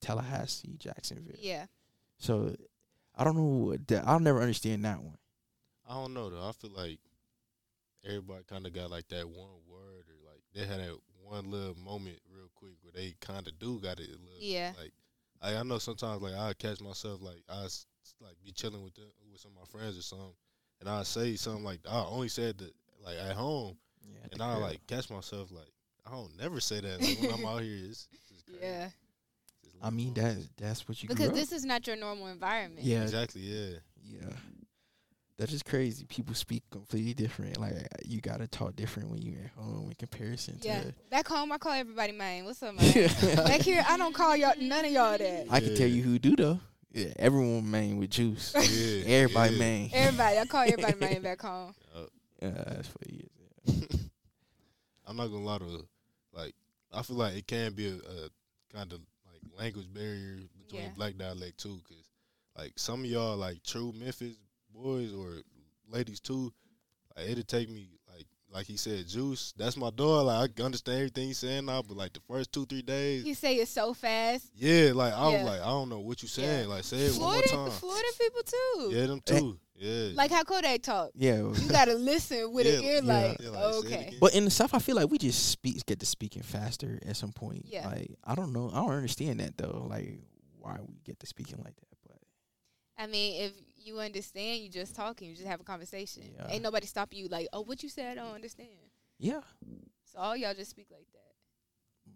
Tallahassee, 0.00 0.76
Jacksonville. 0.78 1.36
Yeah. 1.38 1.66
So 2.18 2.54
I 3.14 3.24
don't 3.24 3.36
know. 3.36 3.76
That, 3.88 4.06
I'll 4.06 4.20
never 4.20 4.40
understand 4.40 4.84
that 4.84 5.00
one. 5.02 5.18
I 5.88 5.94
don't 5.94 6.14
know 6.14 6.30
though. 6.30 6.48
I 6.48 6.52
feel 6.52 6.70
like 6.70 6.98
everybody 8.06 8.42
kind 8.48 8.66
of 8.66 8.72
got 8.72 8.90
like 8.90 9.08
that 9.08 9.28
one 9.28 9.50
word 9.68 10.04
or 10.08 10.30
like 10.30 10.42
they 10.54 10.64
had 10.66 10.80
that 10.80 10.96
one 11.24 11.50
little 11.50 11.76
moment 11.76 12.18
real 12.34 12.48
quick 12.54 12.72
where 12.82 12.92
they 12.92 13.14
kind 13.20 13.46
of 13.46 13.58
do 13.58 13.78
got 13.80 14.00
it. 14.00 14.08
A 14.08 14.12
little, 14.12 14.38
Yeah. 14.40 14.72
Like 14.80 14.92
I, 15.40 15.56
I 15.56 15.62
know 15.62 15.78
sometimes 15.78 16.22
like 16.22 16.34
I 16.34 16.52
catch 16.54 16.80
myself 16.80 17.20
like 17.22 17.42
I 17.48 17.62
like 18.20 18.34
be 18.44 18.52
chilling 18.52 18.82
with 18.82 18.94
the, 18.94 19.02
with 19.30 19.40
some 19.40 19.52
of 19.52 19.58
my 19.72 19.78
friends 19.78 19.98
or 19.98 20.02
something, 20.02 20.34
and 20.80 20.88
I 20.88 21.02
say 21.04 21.36
something 21.36 21.64
like 21.64 21.80
I 21.88 22.04
only 22.04 22.28
said 22.28 22.58
that 22.58 22.72
like 23.04 23.18
at 23.18 23.36
home, 23.36 23.76
Yeah. 24.04 24.24
at 24.24 24.32
and 24.32 24.42
I 24.42 24.54
crib. 24.54 24.62
like 24.62 24.86
catch 24.86 25.10
myself 25.10 25.50
like 25.52 25.70
I 26.12 26.16
don't 26.16 26.38
never 26.38 26.60
say 26.60 26.80
that 26.80 27.00
like, 27.00 27.18
when 27.22 27.30
I'm 27.32 27.46
out 27.46 27.62
here. 27.62 27.78
It's, 27.88 28.06
it's 28.30 28.42
crazy. 28.46 28.58
Yeah. 28.62 28.88
Just 29.64 29.76
I 29.82 29.90
mean 29.90 30.12
that 30.14 30.36
that's 30.58 30.86
what 30.86 31.02
you 31.02 31.08
Because 31.08 31.26
grew 31.28 31.34
up. 31.34 31.40
this 31.40 31.52
is 31.52 31.64
not 31.64 31.86
your 31.86 31.96
normal 31.96 32.26
environment. 32.26 32.84
Yeah. 32.84 33.02
exactly 33.02 33.40
yeah. 33.42 33.76
Yeah. 34.04 34.28
That 35.38 35.50
is 35.50 35.62
crazy. 35.62 36.04
People 36.04 36.34
speak 36.34 36.62
completely 36.70 37.14
different. 37.14 37.58
Like 37.58 37.72
you 38.04 38.20
gotta 38.20 38.46
talk 38.46 38.76
different 38.76 39.10
when 39.10 39.22
you're 39.22 39.40
at 39.44 39.50
home 39.56 39.86
in 39.88 39.94
comparison 39.94 40.58
Yeah. 40.60 40.82
to. 40.82 40.94
Back 41.10 41.26
home, 41.28 41.50
I 41.50 41.56
call 41.58 41.72
everybody 41.72 42.12
man. 42.12 42.44
What's 42.44 42.62
up, 42.62 42.74
man? 42.74 42.92
Back 43.36 43.62
here, 43.62 43.82
I 43.88 43.96
don't 43.96 44.14
call 44.14 44.36
y'all 44.36 44.52
none 44.60 44.84
of 44.84 44.90
y'all 44.92 45.16
that. 45.16 45.46
I 45.50 45.60
can 45.60 45.74
tell 45.74 45.88
you 45.88 46.02
who 46.02 46.18
do 46.18 46.36
though. 46.36 46.60
Yeah, 46.92 47.06
everyone 47.18 47.70
main 47.70 47.96
with 47.96 48.10
juice. 48.10 48.52
Yeah, 48.54 49.04
Everybody 49.14 49.54
yeah. 49.54 49.58
main. 49.58 49.90
Everybody, 49.94 50.38
I 50.38 50.44
call 50.44 50.60
everybody 50.60 50.94
main 51.00 51.22
back 51.22 51.40
home. 51.40 51.74
Yup. 51.96 52.10
Yeah, 52.42 52.50
that's 52.50 52.88
what 52.88 53.06
he 53.08 53.24
is. 53.66 54.08
I'm 55.06 55.16
not 55.16 55.28
gonna 55.28 55.42
lie 55.42 55.58
to 55.58 55.86
like 56.32 56.54
I 56.92 57.02
feel 57.02 57.16
like 57.16 57.34
it 57.36 57.46
can 57.46 57.72
be 57.72 57.88
a, 57.88 57.94
a 57.94 58.28
kind 58.74 58.92
of 58.92 59.00
like 59.30 59.40
language 59.58 59.92
barrier 59.92 60.40
between 60.58 60.82
Yeah. 60.82 60.88
black 60.96 61.16
dialect 61.16 61.58
too, 61.58 61.80
cause 61.88 62.08
like 62.56 62.72
some 62.76 63.00
of 63.00 63.06
y'all 63.06 63.36
like 63.36 63.62
true 63.62 63.92
Memphis 63.98 64.36
boys 64.74 65.12
or 65.14 65.42
ladies 65.90 66.20
too, 66.20 66.52
like 67.16 67.28
it'll 67.28 67.44
take 67.44 67.68
me 67.70 67.88
like 68.14 68.26
like 68.52 68.66
he 68.66 68.76
said, 68.76 69.08
Juice. 69.08 69.54
That's 69.56 69.78
my 69.78 69.88
dog. 69.90 70.26
Like 70.26 70.60
I 70.60 70.62
understand 70.62 70.98
everything 70.98 71.28
he's 71.28 71.38
saying 71.38 71.64
now, 71.64 71.80
but 71.80 71.96
like 71.96 72.12
the 72.12 72.20
first 72.20 72.52
two 72.52 72.66
three 72.66 72.82
days, 72.82 73.24
You 73.24 73.34
say 73.34 73.56
it 73.56 73.68
so 73.68 73.94
fast. 73.94 74.50
yeah, 74.54 74.92
like 74.94 75.14
I 75.14 75.30
Yeah. 75.30 75.36
was 75.42 75.52
like 75.52 75.60
I 75.62 75.66
don't 75.66 75.88
know 75.88 76.00
what 76.00 76.22
you 76.22 76.28
saying. 76.28 76.68
Yeah. 76.68 76.74
Like 76.74 76.84
say 76.84 76.98
it 77.06 77.12
Florida, 77.12 77.48
one 77.50 77.58
more 77.60 77.68
time. 77.70 77.78
Florida 77.78 78.08
people 78.20 78.42
too. 78.42 78.90
Yeah, 78.92 79.06
them 79.06 79.20
too. 79.24 79.58
Yeah, 79.76 80.10
Like 80.14 80.30
how 80.30 80.44
Kodak 80.44 80.82
talk. 80.82 81.10
Yeah. 81.14 81.38
You 81.38 81.68
gotta 81.68 81.94
listen 81.94 82.52
with 82.52 82.66
an 82.66 82.82
Yeah, 82.82 82.88
ear 82.90 83.00
yeah. 83.02 83.12
like, 83.12 83.40
Yeah, 83.40 83.48
like, 83.50 83.74
okay. 83.84 84.16
But 84.20 84.34
in 84.34 84.44
the 84.44 84.50
South, 84.50 84.74
I 84.74 84.78
feel 84.78 84.94
like 84.96 85.10
we 85.10 85.18
just 85.18 85.48
speak 85.50 85.84
get 85.86 85.98
to 86.00 86.06
speaking 86.06 86.42
faster 86.42 86.98
at 87.06 87.16
some 87.16 87.32
point. 87.32 87.64
Yeah. 87.66 87.88
Like 87.88 88.10
I 88.24 88.34
don't 88.34 88.52
know. 88.52 88.70
I 88.72 88.76
don't 88.80 88.90
understand 88.90 89.40
that 89.40 89.56
though. 89.56 89.86
Like 89.88 90.20
why 90.58 90.76
we 90.86 90.94
get 91.04 91.18
to 91.20 91.26
speaking 91.26 91.56
like 91.64 91.74
that. 91.76 91.88
But 92.06 92.18
I 92.98 93.06
mean, 93.06 93.42
if 93.42 93.52
you 93.76 93.98
understand, 93.98 94.60
you 94.62 94.68
just 94.68 94.94
talking, 94.94 95.28
you 95.28 95.34
just 95.34 95.48
have 95.48 95.60
a 95.60 95.64
conversation. 95.64 96.22
Yeah. 96.36 96.46
Ain't 96.50 96.62
nobody 96.62 96.86
stop 96.86 97.12
you 97.12 97.26
like, 97.28 97.48
oh, 97.52 97.62
what 97.62 97.82
you 97.82 97.88
said, 97.88 98.16
I 98.18 98.22
don't 98.22 98.34
understand. 98.34 98.68
yeah. 99.18 99.40
So 100.04 100.18
all 100.18 100.36
y'all 100.36 100.54
just 100.54 100.70
speak 100.70 100.88
like 100.92 101.06
that. 101.14 102.12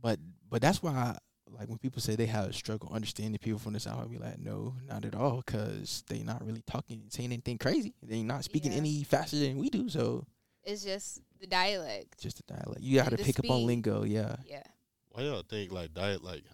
But 0.00 0.18
but 0.48 0.62
that's 0.62 0.82
why 0.82 0.92
I, 0.92 1.18
like 1.56 1.68
when 1.68 1.78
people 1.78 2.00
say 2.00 2.16
they 2.16 2.26
have 2.26 2.48
a 2.48 2.52
struggle 2.52 2.90
understanding 2.92 3.38
people 3.38 3.58
from 3.58 3.72
the 3.72 3.80
South, 3.80 4.02
I 4.04 4.06
be 4.08 4.18
like, 4.18 4.38
no, 4.38 4.74
not 4.88 5.04
at 5.04 5.14
all, 5.14 5.42
because 5.44 6.04
they 6.08 6.22
not 6.22 6.44
really 6.44 6.62
talking, 6.66 7.02
saying 7.08 7.32
anything 7.32 7.58
crazy. 7.58 7.94
They 8.02 8.22
not 8.22 8.44
speaking 8.44 8.72
Yeah. 8.72 8.78
any 8.78 9.02
faster 9.04 9.36
than 9.38 9.58
we 9.58 9.70
do. 9.70 9.88
So 9.88 10.26
It's 10.64 10.82
just 10.84 11.20
the 11.40 11.46
dialect. 11.46 12.14
it's 12.14 12.22
just 12.22 12.36
the 12.46 12.54
dialect. 12.54 12.80
You 12.80 12.96
got 12.96 13.04
to 13.06 13.10
And 13.10 13.18
the 13.18 13.24
pick 13.24 13.38
up 13.38 13.50
on 13.50 13.64
lingo. 13.66 14.04
Yeah. 14.04 14.36
Yeah. 14.44 14.62
Why 15.10 15.22
y'all 15.22 15.42
think 15.42 15.72
like 15.72 15.94
diet 15.94 16.22
like? 16.22 16.44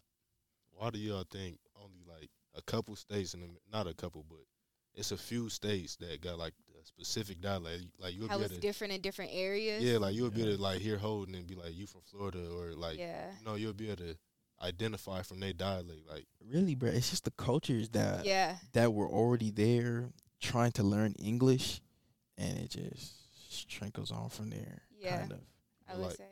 Why 0.73 0.91
do 0.91 0.99
y'all 0.99 1.25
think 1.31 1.59
only 1.83 2.01
like 2.09 2.31
a 2.55 2.63
couple 2.63 2.95
states 2.97 3.35
in 3.35 3.41
the 3.41 3.49
not 3.73 3.87
a 3.87 3.95
couple, 3.95 4.25
but 4.29 4.41
it's 4.95 5.13
a 5.13 5.17
few 5.17 5.49
states 5.49 5.97
that 5.97 6.21
got 6.21 6.39
like 6.39 6.53
a 6.81 6.87
specific 6.87 7.41
dialect. 7.41 7.85
Like 7.99 8.15
you'll 8.15 8.29
How 8.29 8.39
be 8.39 8.45
it's 8.45 8.55
to, 8.55 8.61
different 8.61 8.93
in 8.93 9.01
different 9.01 9.31
areas. 9.35 9.83
yeah, 9.83 9.99
like 9.99 10.15
you'll 10.15 10.31
be 10.31 10.41
Yeah. 10.41 10.47
able 10.49 10.57
to 10.57 10.63
like 10.63 10.81
hear 10.81 10.99
Holden 10.99 11.35
and 11.35 11.47
be 11.47 11.55
like 11.55 11.75
you 11.75 11.87
from 11.87 12.03
Florida 12.03 12.49
or 12.53 12.73
like 12.75 12.99
yeah. 12.99 13.33
you 13.39 13.45
know 13.45 13.55
you'll 13.55 13.73
be 13.73 13.89
able 13.91 14.05
to 14.05 14.17
identify 14.63 15.23
from 15.23 15.41
their 15.41 15.53
dialect. 15.53 16.01
Like 16.09 16.27
Really, 16.45 16.75
bro. 16.75 16.91
It's 16.91 17.11
just 17.11 17.25
the 17.25 17.31
cultures 17.33 17.89
that 17.91 18.25
Yeah. 18.25 18.57
that 18.73 18.93
were 18.95 19.09
already 19.09 19.51
there 19.51 20.11
trying 20.41 20.73
to 20.73 20.83
learn 20.83 21.13
English, 21.15 21.81
and 22.39 22.59
it 22.59 22.71
just 22.71 23.69
trickles 23.69 24.11
on 24.11 24.29
from 24.31 24.51
there. 24.51 24.83
Yeah. 24.99 25.19
Kind 25.21 25.33
of. 25.33 25.41
I 25.89 25.97
would 25.97 26.07
like- 26.07 26.17
say. 26.17 26.29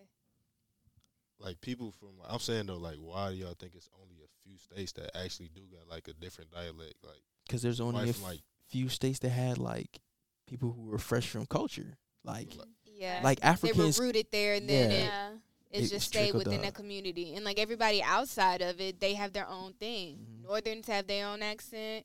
like 1.38 1.60
people 1.60 1.90
from 1.92 2.10
I'm 2.26 2.38
saying 2.38 2.66
though 2.66 2.76
like 2.76 2.96
why 2.96 3.30
do 3.30 3.36
y'all 3.36 3.54
think 3.58 3.74
it's 3.74 3.88
only 4.00 4.16
a 4.22 4.28
few 4.48 4.56
states 4.58 4.92
that 4.92 5.16
actually 5.16 5.48
do 5.54 5.62
got 5.76 5.88
like 5.88 6.06
a 6.08 6.12
different 6.12 6.50
dialect 6.52 6.94
like 7.04 7.20
Because 7.46 7.62
there's 7.62 7.80
only 7.80 7.94
somebody 7.94 8.10
a 8.10 8.12
from 8.14 8.22
like 8.24 8.40
few 8.68 8.88
states 8.88 9.18
that 9.20 9.30
had 9.30 9.58
like 9.58 10.00
people 10.46 10.70
who 10.72 10.82
were 10.82 10.98
fresh 10.98 11.26
from 11.28 11.46
culture. 11.46 11.98
Like 12.24 12.54
Like- 12.56 12.68
Yeah. 12.86 13.20
Like 13.24 13.40
they 13.40 13.46
were 13.48 13.52
Africans, 13.52 13.98
rooted 13.98 14.26
there, 14.30 14.54
and 14.54 14.68
then 14.68 14.90
Yeah. 14.92 14.96
Yeah. 14.98 15.30
It 15.72 15.84
It 15.84 15.88
just 15.88 16.06
stay 16.08 16.30
within 16.32 16.58
up. 16.58 16.62
that 16.62 16.74
community. 16.74 17.34
And 17.34 17.44
like 17.44 17.58
everybody 17.58 18.02
outside 18.02 18.60
of 18.62 18.80
it, 18.80 19.00
they 19.00 19.14
have 19.14 19.32
their 19.32 19.48
own 19.48 19.72
thing. 19.74 20.18
Mhm. 20.18 20.42
Northerns 20.44 20.86
have 20.86 21.06
their 21.06 21.26
own 21.26 21.42
accent. 21.42 22.04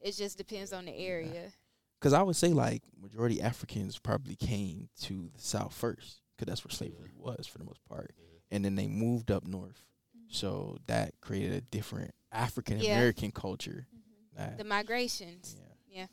It 0.00 0.12
just 0.12 0.36
depends 0.38 0.72
on 0.72 0.84
the 0.84 0.92
area. 0.94 1.52
because 1.98 2.12
I 2.12 2.22
would 2.22 2.34
say 2.36 2.48
like 2.48 2.82
majority 3.00 3.40
Africans 3.40 3.96
probably 3.98 4.34
came 4.36 4.88
to 5.02 5.30
the 5.34 5.40
South 5.40 5.72
first, 5.72 6.20
because 6.36 6.46
that's 6.50 6.64
where 6.64 6.72
slavery 6.72 7.12
was 7.16 7.46
for 7.46 7.58
the 7.58 7.64
most 7.64 7.84
part, 7.84 8.12
and 8.50 8.64
then 8.64 8.74
they 8.74 8.88
moved 8.88 9.30
up 9.30 9.46
north. 9.46 9.86
So 10.28 10.78
that 10.86 11.20
created 11.20 11.52
a 11.52 11.60
different 11.60 12.12
African 12.32 12.80
American 12.80 13.30
culture. 13.30 13.86
Mhm. 14.36 14.56
The 14.58 14.64
migrations. 14.64 15.54
yeah. 15.56 15.68
Yeah. 16.00 16.06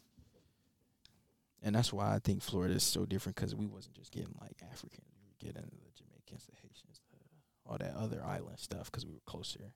And 1.62 1.76
that's 1.76 1.92
why 1.92 2.14
I 2.16 2.20
think 2.20 2.42
Florida 2.42 2.76
is 2.76 2.84
so 2.84 3.06
different 3.06 3.36
because 3.36 3.56
we 3.56 3.66
wasn't 3.66 3.96
just 3.96 4.12
getting 4.12 4.34
like 4.40 4.62
Africans, 4.72 5.08
we 5.20 5.26
were 5.28 5.36
getting 5.40 5.70
the 5.70 5.92
Jamaicans, 5.96 6.46
the, 6.46 6.56
all 7.70 7.78
that 7.78 7.94
other 7.96 8.22
island 8.26 8.60
stuff 8.60 8.92
because 8.92 9.06
we 9.06 9.14
were 9.14 9.20
closer. 9.26 9.72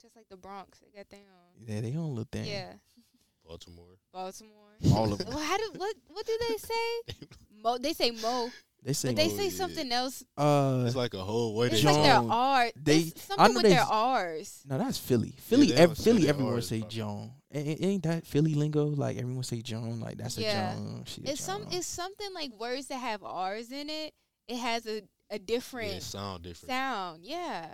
Just 0.00 0.14
like 0.16 0.28
the 0.28 0.36
Bronx, 0.36 0.78
they 0.80 0.96
got 0.96 1.08
their 1.08 1.20
own. 1.20 1.66
Yeah, 1.66 1.80
they 1.80 1.96
own 1.96 2.10
little 2.10 2.28
thing. 2.30 2.44
Yeah, 2.44 2.72
Baltimore. 3.46 3.96
Baltimore. 4.12 4.52
All 4.94 5.12
of 5.12 5.18
them. 5.24 5.28
well, 5.28 5.38
how 5.38 5.56
do 5.56 5.70
what 5.76 5.94
what 6.08 6.26
do 6.26 6.38
they 6.48 6.56
say? 6.56 7.26
Mo, 7.62 7.78
they 7.78 7.94
say 7.94 8.10
Mo, 8.10 8.50
They 8.82 8.92
say 8.92 9.08
but 9.08 9.16
they 9.16 9.28
Mo, 9.28 9.36
say 9.36 9.44
yeah. 9.44 9.50
something 9.50 9.90
else. 9.92 10.22
uh 10.36 10.84
It's 10.86 10.94
like 10.94 11.14
a 11.14 11.24
whole 11.24 11.56
way 11.56 11.68
It's 11.68 11.80
to 11.80 11.86
like 11.90 12.02
their 12.02 12.16
R. 12.30 12.70
They- 12.76 13.02
They 13.04 13.12
I 13.38 13.48
know 13.48 13.54
with 13.54 13.62
they- 13.62 13.70
their 13.70 13.82
R's. 13.82 14.62
no, 14.68 14.76
that's 14.78 14.98
Philly. 14.98 15.34
Philly, 15.38 15.68
they 15.68 15.74
ev- 15.76 15.96
say 15.96 16.04
Philly. 16.04 16.28
Everyone 16.28 16.52
R's, 16.54 16.68
say. 16.68 16.82
jawn. 16.82 17.32
A- 17.52 17.58
a- 17.58 17.86
Ain't 17.86 18.02
that 18.02 18.26
Philly 18.26 18.54
lingo? 18.54 18.84
Like 18.84 19.16
everyone 19.16 19.42
say 19.44 19.62
jawn. 19.62 20.00
Like 20.00 20.18
that's 20.18 20.36
Yeah. 20.36 20.72
a 20.72 20.76
jawn. 20.76 21.04
She 21.06 21.22
a 21.26 21.30
It's 21.30 21.42
some. 21.42 21.66
It's 21.70 21.86
something 21.86 22.32
like 22.34 22.52
words 22.60 22.88
that 22.88 22.98
have 22.98 23.22
R's 23.24 23.72
in 23.72 23.88
it. 23.88 24.12
It 24.46 24.58
has 24.58 24.86
a 24.86 25.00
a 25.30 25.38
different 25.38 25.94
it 25.94 26.02
sound 26.02 26.42
different. 26.42 26.70
sound. 26.70 27.20
Yeah, 27.22 27.66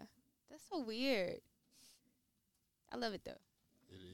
that's 0.50 0.62
so 0.70 0.82
weird. 0.82 1.40
I 2.92 2.96
love 2.96 3.14
it 3.14 3.22
though. 3.24 3.32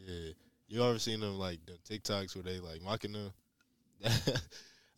Yeah. 0.07 0.33
You 0.69 0.83
ever 0.85 0.99
seen 0.99 1.21
them 1.21 1.39
like 1.39 1.61
the 1.67 1.79
TikToks 1.89 2.35
where 2.35 2.43
they 2.43 2.61
like 2.61 2.83
mocking 2.83 3.13
them? 3.13 3.33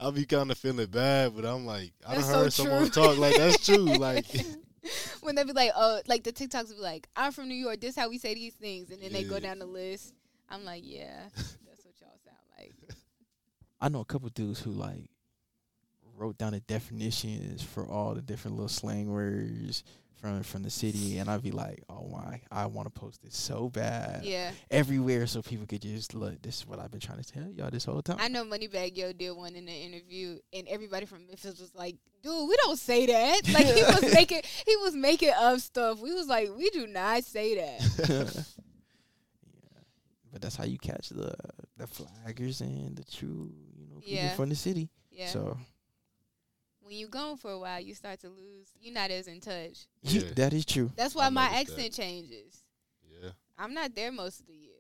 I'll 0.01 0.13
be 0.13 0.25
kind 0.25 0.51
of 0.51 0.59
feeling 0.59 0.87
bad, 0.87 1.37
but 1.37 1.45
I'm 1.45 1.67
like, 1.67 1.93
I 2.07 2.15
done 2.15 2.23
That's 2.23 2.27
so 2.27 2.43
heard 2.43 2.53
someone 2.53 2.91
talk 2.91 3.19
like 3.19 3.37
that's 3.37 3.65
true. 3.65 3.85
Like, 3.99 4.27
when 5.21 5.35
they 5.35 5.45
be 5.45 5.53
like, 5.53 5.73
oh, 5.77 6.01
like 6.09 6.25
the 6.25 6.33
TikToks 6.33 6.71
will 6.71 6.77
be 6.77 6.83
like, 6.83 7.09
I'm 7.15 7.33
from 7.33 7.49
New 7.49 7.55
York. 7.55 7.81
This 7.81 7.91
is 7.91 7.97
how 7.97 8.09
we 8.09 8.19
say 8.19 8.35
these 8.35 8.55
things, 8.55 8.91
and 8.91 9.03
then 9.03 9.13
they 9.13 9.25
go 9.25 9.39
down 9.39 9.59
the 9.59 9.67
list. 9.67 10.15
I'm 10.49 10.65
like, 10.65 10.83
yeah, 10.85 11.29
that's 11.37 11.85
what 11.85 11.95
y'all 12.01 12.19
sound 12.25 12.39
like. 12.59 12.73
I 13.81 13.89
know 13.89 14.01
a 14.01 14.05
couple 14.05 14.29
dudes 14.31 14.61
who 14.61 14.71
like 14.71 15.10
wrote 16.21 16.37
down 16.39 16.53
the 16.53 16.61
definitions 16.61 17.63
for 17.63 17.87
all 17.89 18.15
the 18.15 18.21
different 18.23 18.57
little 18.57 18.69
slang 18.69 19.11
words 19.11 19.83
from 20.21 20.43
from 20.43 20.63
the 20.63 20.69
city, 20.69 21.17
and 21.19 21.31
I'd 21.31 21.43
be 21.43 21.51
like, 21.51 21.83
oh 21.89 22.07
my, 22.13 22.43
I 22.51 22.67
want 22.67 22.93
to 22.93 23.01
post 23.01 23.23
this 23.23 23.35
so 23.35 23.71
bad 23.71 24.23
Yeah, 24.23 24.51
everywhere 24.71 25.27
so 25.27 25.41
people 25.41 25.65
could 25.67 25.81
just 25.81 26.13
look. 26.15 26.43
This 26.43 26.59
is 26.59 26.67
what 26.67 26.79
I've 26.79 26.91
been 26.91 27.01
trying 27.01 27.23
to 27.23 27.33
tell 27.33 27.49
y'all 27.51 27.71
this 27.71 27.87
whole 27.87 28.03
time. 28.03 28.19
I 28.21 28.29
know 28.29 28.45
Moneybagg 28.45 28.99
Yo 28.99 29.15
did 29.15 29.31
one 29.31 29.55
in 29.57 29.65
the 29.65 29.73
interview, 29.73 30.39
and 30.53 30.69
everybody 30.69 31.07
from 31.07 31.27
Memphis 31.27 31.59
was 31.59 31.75
like, 31.75 31.97
dude, 32.23 32.49
we 32.51 32.55
don't 32.65 32.79
say 32.79 33.07
that. 33.07 33.41
Like 33.51 33.65
he 33.65 33.83
was 33.83 34.03
making 34.15 34.43
he 34.67 34.77
was 34.77 34.95
making 34.95 35.33
up 35.35 35.59
stuff. 35.61 36.01
We 36.01 36.13
was 36.13 36.27
like, 36.29 36.51
we 36.55 36.69
do 36.69 36.87
not 36.87 37.25
say 37.25 37.55
that. 37.55 38.45
yeah, 39.55 39.81
but 40.33 40.43
that's 40.43 40.57
how 40.57 40.65
you 40.65 40.77
catch 40.79 41.09
the 41.09 41.35
the 41.79 41.87
flaggers 41.87 42.61
and 42.61 42.95
the 42.95 43.05
true, 43.05 43.51
you 43.75 43.87
know, 43.89 44.01
people 44.01 44.13
Yeah. 44.13 44.35
from 44.35 44.51
the 44.51 44.55
city. 44.55 44.91
Yeah. 45.11 45.29
So 45.29 45.57
when 46.91 46.99
you 46.99 47.07
gone 47.07 47.37
for 47.37 47.53
a 47.53 47.59
while, 47.59 47.79
you 47.79 47.95
start 47.95 48.19
to 48.21 48.29
lose. 48.29 48.75
You're 48.81 48.93
not 48.93 49.13
as 49.13 49.29
in 49.29 49.41
touch. 49.41 49.87
Yeah. 50.03 50.23
that 50.35 50.53
is 50.53 50.67
true. 50.67 50.91
That's 50.97 51.15
why 51.15 51.29
my 51.29 51.49
noticed 51.49 51.77
that. 51.77 51.85
accent 51.85 51.95
changes. 51.95 52.65
yeah, 53.09 53.31
I'm 53.57 53.73
not 53.75 53.95
there 53.95 54.11
most 54.11 54.41
of 54.41 54.47
the 54.47 54.55
year. 54.55 54.73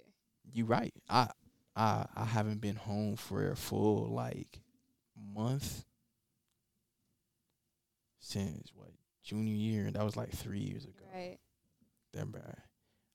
You're 0.52 0.66
right. 0.66 0.92
I 1.08 1.28
I 1.76 2.06
I 2.16 2.24
haven't 2.24 2.60
been 2.60 2.74
home 2.74 3.14
for 3.14 3.52
a 3.52 3.56
full 3.56 4.08
like 4.12 4.58
month 5.32 5.84
since 8.18 8.72
what 8.74 8.88
junior 9.22 9.54
year, 9.54 9.86
and 9.86 9.94
that 9.94 10.04
was 10.04 10.16
like 10.16 10.30
three 10.30 10.58
years 10.58 10.82
ago. 10.82 11.04
Right. 11.14 11.38
Damn 12.12 12.32
bad. 12.32 12.56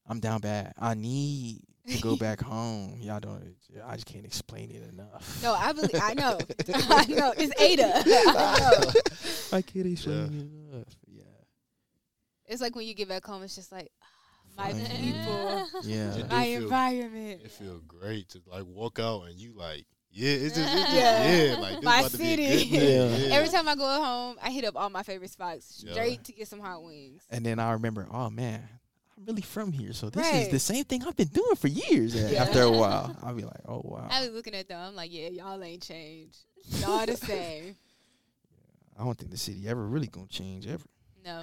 I'm 0.08 0.21
down 0.21 0.39
bad. 0.39 0.73
I 0.79 0.93
need 0.93 1.63
to 1.88 2.02
go 2.02 2.15
back 2.15 2.41
home. 2.41 2.98
Y'all 3.02 3.19
don't. 3.19 3.56
I 3.86 3.95
just 3.95 4.06
can't 4.06 4.26
explain 4.26 4.71
it 4.71 4.84
enough. 4.91 5.39
No, 5.43 5.54
I 5.54 5.71
believe. 5.74 5.91
I 6.02 6.13
know. 6.13 6.38
I 6.74 7.06
know. 7.08 7.34
It's 7.38 7.62
Ada. 7.62 7.93
I 8.06 8.60
know. 8.60 9.58
I 9.58 9.62
can't 9.62 9.86
explain 9.88 10.17
it 10.26 10.74
enough. 10.74 10.95
Yeah. 11.08 11.24
It's 12.48 12.62
like 12.62 12.76
when 12.76 12.86
you 12.88 12.93
get 12.93 13.10
back 13.10 13.26
home, 13.26 13.43
it's 13.43 13.56
just 13.56 13.71
like 13.71 13.91
ah, 14.04 14.06
my 14.58 14.71
people, 14.74 15.67
Yeah. 15.84 16.13
It 16.13 16.17
do 16.17 16.36
my 16.36 16.45
feel- 16.45 16.63
environment, 16.63 17.41
it 17.43 17.52
feel 17.52 17.82
great 17.88 18.30
to 18.30 18.41
like 18.48 18.65
walk 18.65 19.00
out 19.00 19.24
and 19.24 19.36
you 19.39 19.54
like, 19.56 19.86
yeah, 20.12 20.30
it's 20.32 20.56
just, 20.56 20.74
it's 20.74 20.82
just 20.84 20.93
Yeah. 20.95 21.45
yeah. 21.54 21.60
like 21.60 21.84
My 21.84 22.00
about 22.00 22.12
to 22.12 22.17
be 22.17 22.24
a 22.34 22.38
city. 22.38 22.69
good. 22.69 22.82
Yeah. 22.82 23.17
Yeah. 23.28 23.36
Every 23.36 23.50
time 23.50 23.67
I 23.67 23.76
go 23.76 23.86
home, 23.86 24.38
I 24.41 24.50
hit 24.52 24.63
up 24.63 24.76
all 24.78 24.89
my 24.89 25.04
favorite 25.04 25.32
spots 25.32 25.84
Yeah. 25.86 25.93
straight 25.93 26.24
to 26.26 26.32
get 26.34 26.48
some 26.48 26.60
hot 26.62 26.84
wings. 26.84 27.24
And 27.32 27.45
then 27.45 27.60
I 27.60 27.71
remember, 27.74 28.08
oh 28.12 28.30
man, 28.30 28.62
I'm 29.17 29.25
really 29.25 29.41
from 29.41 29.71
here, 29.71 29.93
so 29.93 30.10
this 30.10 30.30
is 30.34 30.49
the 30.49 30.60
same 30.60 30.84
thing 30.84 31.04
I've 31.04 31.15
been 31.15 31.28
doing 31.30 31.56
for 31.56 31.67
years. 31.69 32.15
Yeah. 32.15 32.43
After 32.43 32.63
a 32.63 32.71
while, 32.71 33.15
I'll 33.23 33.34
be 33.34 33.43
like, 33.43 33.62
oh 33.67 33.82
wow. 33.84 34.08
I 34.10 34.21
was 34.21 34.32
looking 34.32 34.54
at 34.54 34.67
them. 34.67 34.80
I'm 34.82 34.95
like, 34.95 35.12
yeah, 35.13 35.30
y'all 35.30 35.62
ain't 35.63 35.82
changed. 35.84 36.39
Y'all 36.82 37.06
the 37.06 37.15
same. 37.17 37.75
I 38.99 39.04
don't 39.04 39.17
think 39.17 39.32
the 39.32 39.38
city 39.38 39.67
ever 39.67 39.86
really 39.86 40.08
gonna 40.08 40.28
change 40.28 40.67
ever. 40.67 40.84
No. 41.23 41.41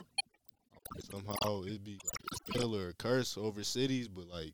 somehow 1.11 1.63
it'd 1.65 1.85
be 1.85 1.93
like 1.93 2.27
a 2.33 2.37
spell 2.53 2.75
or 2.77 2.89
a 2.91 2.93
curse 2.95 3.37
over 3.39 3.65
cities, 3.65 4.09
but 4.09 4.27
like 4.29 4.53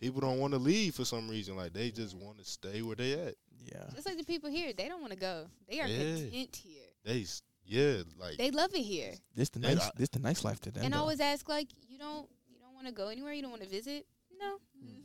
people 0.00 0.20
don't 0.20 0.38
want 0.38 0.52
to 0.54 0.58
leave 0.58 0.94
for 0.94 1.04
some 1.04 1.28
reason. 1.28 1.56
Like 1.56 1.72
they 1.74 1.90
just 1.90 2.16
want 2.16 2.38
to 2.38 2.44
stay 2.44 2.82
where 2.82 2.96
they 2.96 3.12
at. 3.12 3.34
Yeah. 3.64 3.84
Just 3.94 4.06
like 4.06 4.16
the 4.16 4.24
people 4.24 4.48
here, 4.50 4.72
they 4.76 4.88
don't 4.88 5.00
want 5.02 5.12
to 5.12 5.18
go. 5.18 5.46
They 5.68 5.80
are 5.80 5.86
Yeah. 5.88 6.14
content 6.14 6.56
here. 6.64 6.82
They 7.04 7.22
s- 7.22 7.42
yeah, 7.70 8.02
like 8.18 8.36
They 8.36 8.50
love 8.50 8.74
it 8.74 8.82
here. 8.82 9.12
This 9.34 9.48
the 9.50 9.60
nice 9.60 9.80
I- 9.80 9.90
this 9.96 10.08
the 10.10 10.18
nice 10.18 10.44
life 10.44 10.60
to 10.62 10.70
them. 10.70 10.84
and 10.84 10.94
I 10.94 10.98
always 10.98 11.20
ask 11.20 11.48
like, 11.48 11.68
you 11.88 11.98
don't 11.98 12.28
you 12.48 12.58
don't 12.60 12.74
want 12.74 12.86
to 12.86 12.92
go 12.92 13.08
anywhere? 13.08 13.32
You 13.32 13.42
don't 13.42 13.50
want 13.52 13.62
to 13.62 13.68
visit? 13.68 14.06
No. 14.38 14.56
Mm-hmm. 14.82 14.98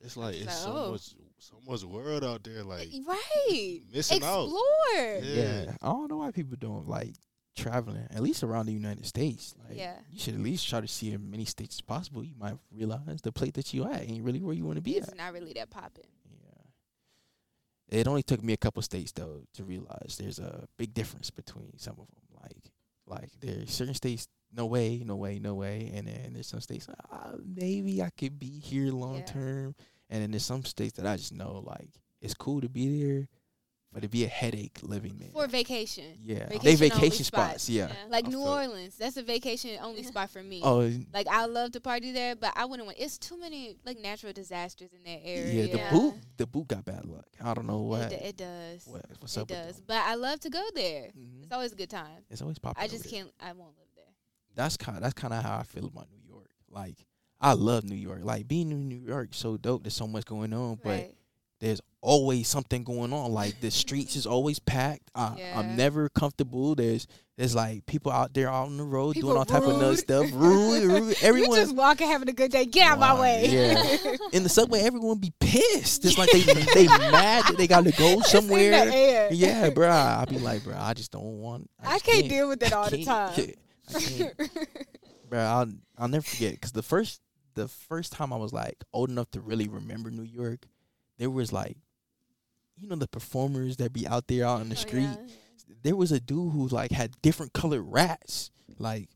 it's 0.00 0.16
like 0.16 0.36
it's 0.36 0.46
Like, 0.46 0.54
so 0.54 0.72
oh. 0.74 0.90
much 0.92 1.14
so 1.38 1.56
much 1.68 1.84
world 1.84 2.24
out 2.24 2.42
there. 2.42 2.64
Like 2.64 2.88
right. 3.06 3.80
missing 3.94 4.22
out. 4.24 4.44
Explore. 4.44 5.20
Yeah. 5.22 5.62
yeah. 5.64 5.76
I 5.82 5.86
don't 5.86 6.10
know 6.10 6.16
why 6.18 6.30
people 6.30 6.56
don't 6.58 6.88
like 6.88 7.14
traveling, 7.56 8.06
at 8.10 8.22
least 8.22 8.42
around 8.44 8.66
the 8.66 8.72
United 8.72 9.04
States. 9.04 9.54
Like 9.68 9.76
Yeah. 9.78 9.94
you 10.10 10.18
should 10.18 10.34
at 10.34 10.40
least 10.40 10.68
try 10.68 10.80
to 10.80 10.88
see 10.88 11.12
as 11.12 11.20
many 11.20 11.44
states 11.44 11.76
as 11.76 11.80
possible. 11.80 12.22
You 12.24 12.34
might 12.38 12.54
realize 12.72 13.20
the 13.22 13.32
place 13.32 13.52
that 13.54 13.74
you 13.74 13.84
at 13.84 14.08
ain't 14.08 14.24
really 14.24 14.40
where 14.40 14.54
you 14.54 14.64
want 14.64 14.76
to 14.76 14.82
be 14.82 14.96
It's 14.96 15.08
at. 15.08 15.16
not 15.16 15.32
really 15.32 15.52
that 15.54 15.68
popping. 15.70 16.04
It 17.88 18.06
only 18.06 18.22
took 18.22 18.42
me 18.42 18.52
a 18.52 18.56
couple 18.58 18.82
states 18.82 19.12
though 19.12 19.42
to 19.54 19.64
realize 19.64 20.16
there's 20.18 20.38
a 20.38 20.66
big 20.76 20.92
difference 20.94 21.30
between 21.30 21.76
some 21.78 21.94
of 21.98 22.06
them. 22.08 22.42
Like, 22.42 22.70
like 23.06 23.30
there's 23.40 23.70
certain 23.72 23.94
states, 23.94 24.28
no 24.52 24.66
way, 24.66 25.02
no 25.04 25.16
way, 25.16 25.38
no 25.38 25.54
way, 25.54 25.90
and 25.94 26.06
then 26.06 26.32
there's 26.34 26.46
some 26.46 26.60
states 26.60 26.86
ah, 27.10 27.32
maybe 27.44 28.02
I 28.02 28.10
could 28.10 28.38
be 28.38 28.58
here 28.60 28.92
long 28.92 29.16
Yeah. 29.16 29.22
term, 29.32 29.74
and 30.10 30.22
then 30.22 30.30
there's 30.30 30.44
some 30.44 30.64
states 30.64 30.96
that 30.96 31.06
I 31.06 31.16
just 31.16 31.32
know 31.32 31.62
like 31.66 31.88
it's 32.20 32.34
cool 32.34 32.60
to 32.60 32.68
be 32.68 33.02
there, 33.02 33.28
but 33.98 34.04
it'd 34.04 34.10
be 34.12 34.24
a 34.24 34.28
headache 34.28 34.78
living 34.82 35.16
there. 35.18 35.30
For 35.32 35.46
vacation. 35.48 36.04
yeah, 36.22 36.46
they 36.46 36.58
vacation 36.58 36.68
only 36.68 36.76
vacation 36.76 37.24
spots. 37.24 37.48
spots. 37.64 37.68
Yeah. 37.68 37.92
Like 38.08 38.26
I 38.26 38.28
New 38.28 38.42
felt- 38.44 38.48
Orleans. 38.58 38.96
That's 38.96 39.16
a 39.16 39.22
vacation 39.22 39.78
only 39.82 40.02
spot 40.04 40.30
for 40.30 40.42
me. 40.42 40.60
Oh, 40.62 40.90
Like 41.12 41.26
I 41.28 41.46
love 41.46 41.72
to 41.72 41.80
party 41.80 42.12
there, 42.12 42.36
but 42.36 42.52
I 42.56 42.64
wouldn't 42.64 42.86
want. 42.86 42.98
It's 42.98 43.18
too 43.18 43.38
many 43.38 43.76
like 43.84 43.98
natural 43.98 44.32
disasters 44.32 44.90
in 44.92 45.02
that 45.04 45.20
area. 45.24 45.64
yeah. 45.66 45.72
The 45.72 45.78
Yeah. 45.78 45.90
boot, 45.90 46.14
the 46.36 46.46
boot 46.46 46.68
got 46.68 46.84
bad 46.84 47.04
luck. 47.04 47.26
I 47.42 47.54
don't 47.54 47.66
know 47.66 47.80
It, 47.80 47.88
what. 47.88 48.08
d- 48.10 48.14
it 48.16 48.36
does. 48.36 48.86
what 48.86 49.02
what's 49.20 49.36
it 49.36 49.40
up 49.40 49.50
with 49.50 49.58
does. 49.58 49.76
them. 49.76 49.84
But 49.88 50.02
I 50.06 50.14
love 50.14 50.40
to 50.40 50.50
go 50.50 50.64
there. 50.74 51.10
Mhm. 51.18 51.42
It's 51.44 51.52
always 51.52 51.72
a 51.72 51.76
good 51.76 51.90
time. 51.90 52.24
It's 52.30 52.40
always 52.42 52.58
popular. 52.58 52.84
I 52.84 52.88
just 52.88 53.04
there. 53.04 53.10
can't. 53.24 53.32
I 53.40 53.52
won't 53.52 53.76
live 53.78 53.88
there. 53.96 54.04
that's 54.54 54.76
kind 54.76 55.02
that's 55.02 55.14
kind 55.14 55.32
of 55.34 55.42
how 55.42 55.58
I 55.58 55.62
feel 55.64 55.86
about 55.86 56.08
New 56.10 56.20
York. 56.26 56.50
Like 56.70 57.06
I 57.40 57.52
love 57.52 57.84
New 57.84 57.94
York. 57.96 58.20
Like 58.24 58.48
being 58.48 58.70
in 58.72 58.88
New 58.88 58.98
York 59.06 59.28
so 59.32 59.56
dope. 59.56 59.84
There's 59.84 59.94
so 59.94 60.06
much 60.08 60.24
going 60.24 60.52
on, 60.52 60.76
but 60.82 60.88
right. 60.90 61.14
There's 61.60 61.80
always 62.00 62.46
something 62.48 62.84
going 62.84 63.12
on. 63.12 63.32
Like 63.32 63.60
the 63.60 63.70
streets 63.70 64.16
is 64.16 64.26
always 64.26 64.58
packed. 64.58 65.10
I, 65.14 65.34
Yeah. 65.36 65.58
I'm 65.58 65.76
never 65.76 66.08
comfortable. 66.08 66.74
There's 66.74 67.06
there's 67.36 67.54
like 67.54 67.86
people 67.86 68.10
out 68.12 68.34
there 68.34 68.48
out 68.48 68.66
on 68.66 68.76
the 68.76 68.84
road 68.84 69.14
People 69.14 69.30
doing 69.30 69.38
all 69.38 69.44
type 69.44 69.62
of 69.62 69.80
nut 69.80 69.98
stuff. 69.98 70.26
Rude, 70.32 70.82
rude. 70.90 71.08
You 71.08 71.14
Everyone 71.22 71.56
just 71.58 71.74
walking, 71.74 72.08
having 72.08 72.28
a 72.28 72.32
good 72.32 72.50
day. 72.50 72.64
Get 72.66 72.90
out 72.92 72.98
my 72.98 73.20
way. 73.20 73.48
yeah. 73.48 74.16
in 74.32 74.42
the 74.42 74.48
subway, 74.48 74.80
everyone 74.80 75.18
be 75.18 75.32
pissed. 75.40 76.04
It's 76.04 76.18
like 76.18 76.30
they 76.30 76.40
they 76.42 76.86
mad 76.86 77.44
that 77.46 77.56
they 77.56 77.66
got 77.66 77.84
to 77.84 77.92
go 77.92 78.12
It's 78.20 78.34
in 78.34 78.40
the 78.46 78.48
somewhere. 78.48 79.28
Yeah, 79.32 79.70
bro. 79.70 79.90
I 79.90 80.24
be 80.28 80.38
like, 80.38 80.64
bro, 80.64 80.76
I 80.78 80.94
just 80.94 81.10
don't 81.12 81.38
want. 81.40 81.68
I 81.82 81.94
just 81.94 82.04
can't 82.04 82.28
deal 82.28 82.48
with 82.48 82.62
it 82.62 82.72
all 82.72 82.88
the 82.90 83.04
can't. 83.04 83.34
time. 83.34 83.52
I 83.94 84.00
can't. 84.00 84.50
bro. 85.28 85.40
I'll 85.40 85.72
I'll 85.96 86.08
never 86.08 86.24
forget 86.24 86.52
because 86.52 86.72
the 86.72 86.82
first 86.82 87.20
the 87.54 87.68
first 87.68 88.12
time 88.12 88.32
I 88.32 88.36
was 88.36 88.52
like 88.52 88.82
old 88.92 89.10
enough 89.10 89.30
to 89.32 89.40
really 89.40 89.68
remember 89.68 90.10
New 90.10 90.22
York, 90.22 90.66
there 91.18 91.30
was 91.30 91.52
like 91.52 91.76
you 92.76 92.88
know 92.88 92.96
the 92.96 93.08
performers 93.08 93.76
that 93.78 93.92
be 93.92 94.06
out 94.06 94.26
there 94.28 94.46
out 94.46 94.60
on 94.60 94.68
the 94.68 94.74
Oh, 94.76 94.78
street. 94.78 95.02
yeah. 95.02 95.16
There 95.82 95.96
was 95.96 96.12
a 96.12 96.20
dude 96.20 96.52
who 96.52 96.68
like 96.68 96.90
had 96.92 97.20
different 97.22 97.52
colored 97.52 97.82
rats. 97.82 98.50
Like 98.78 99.08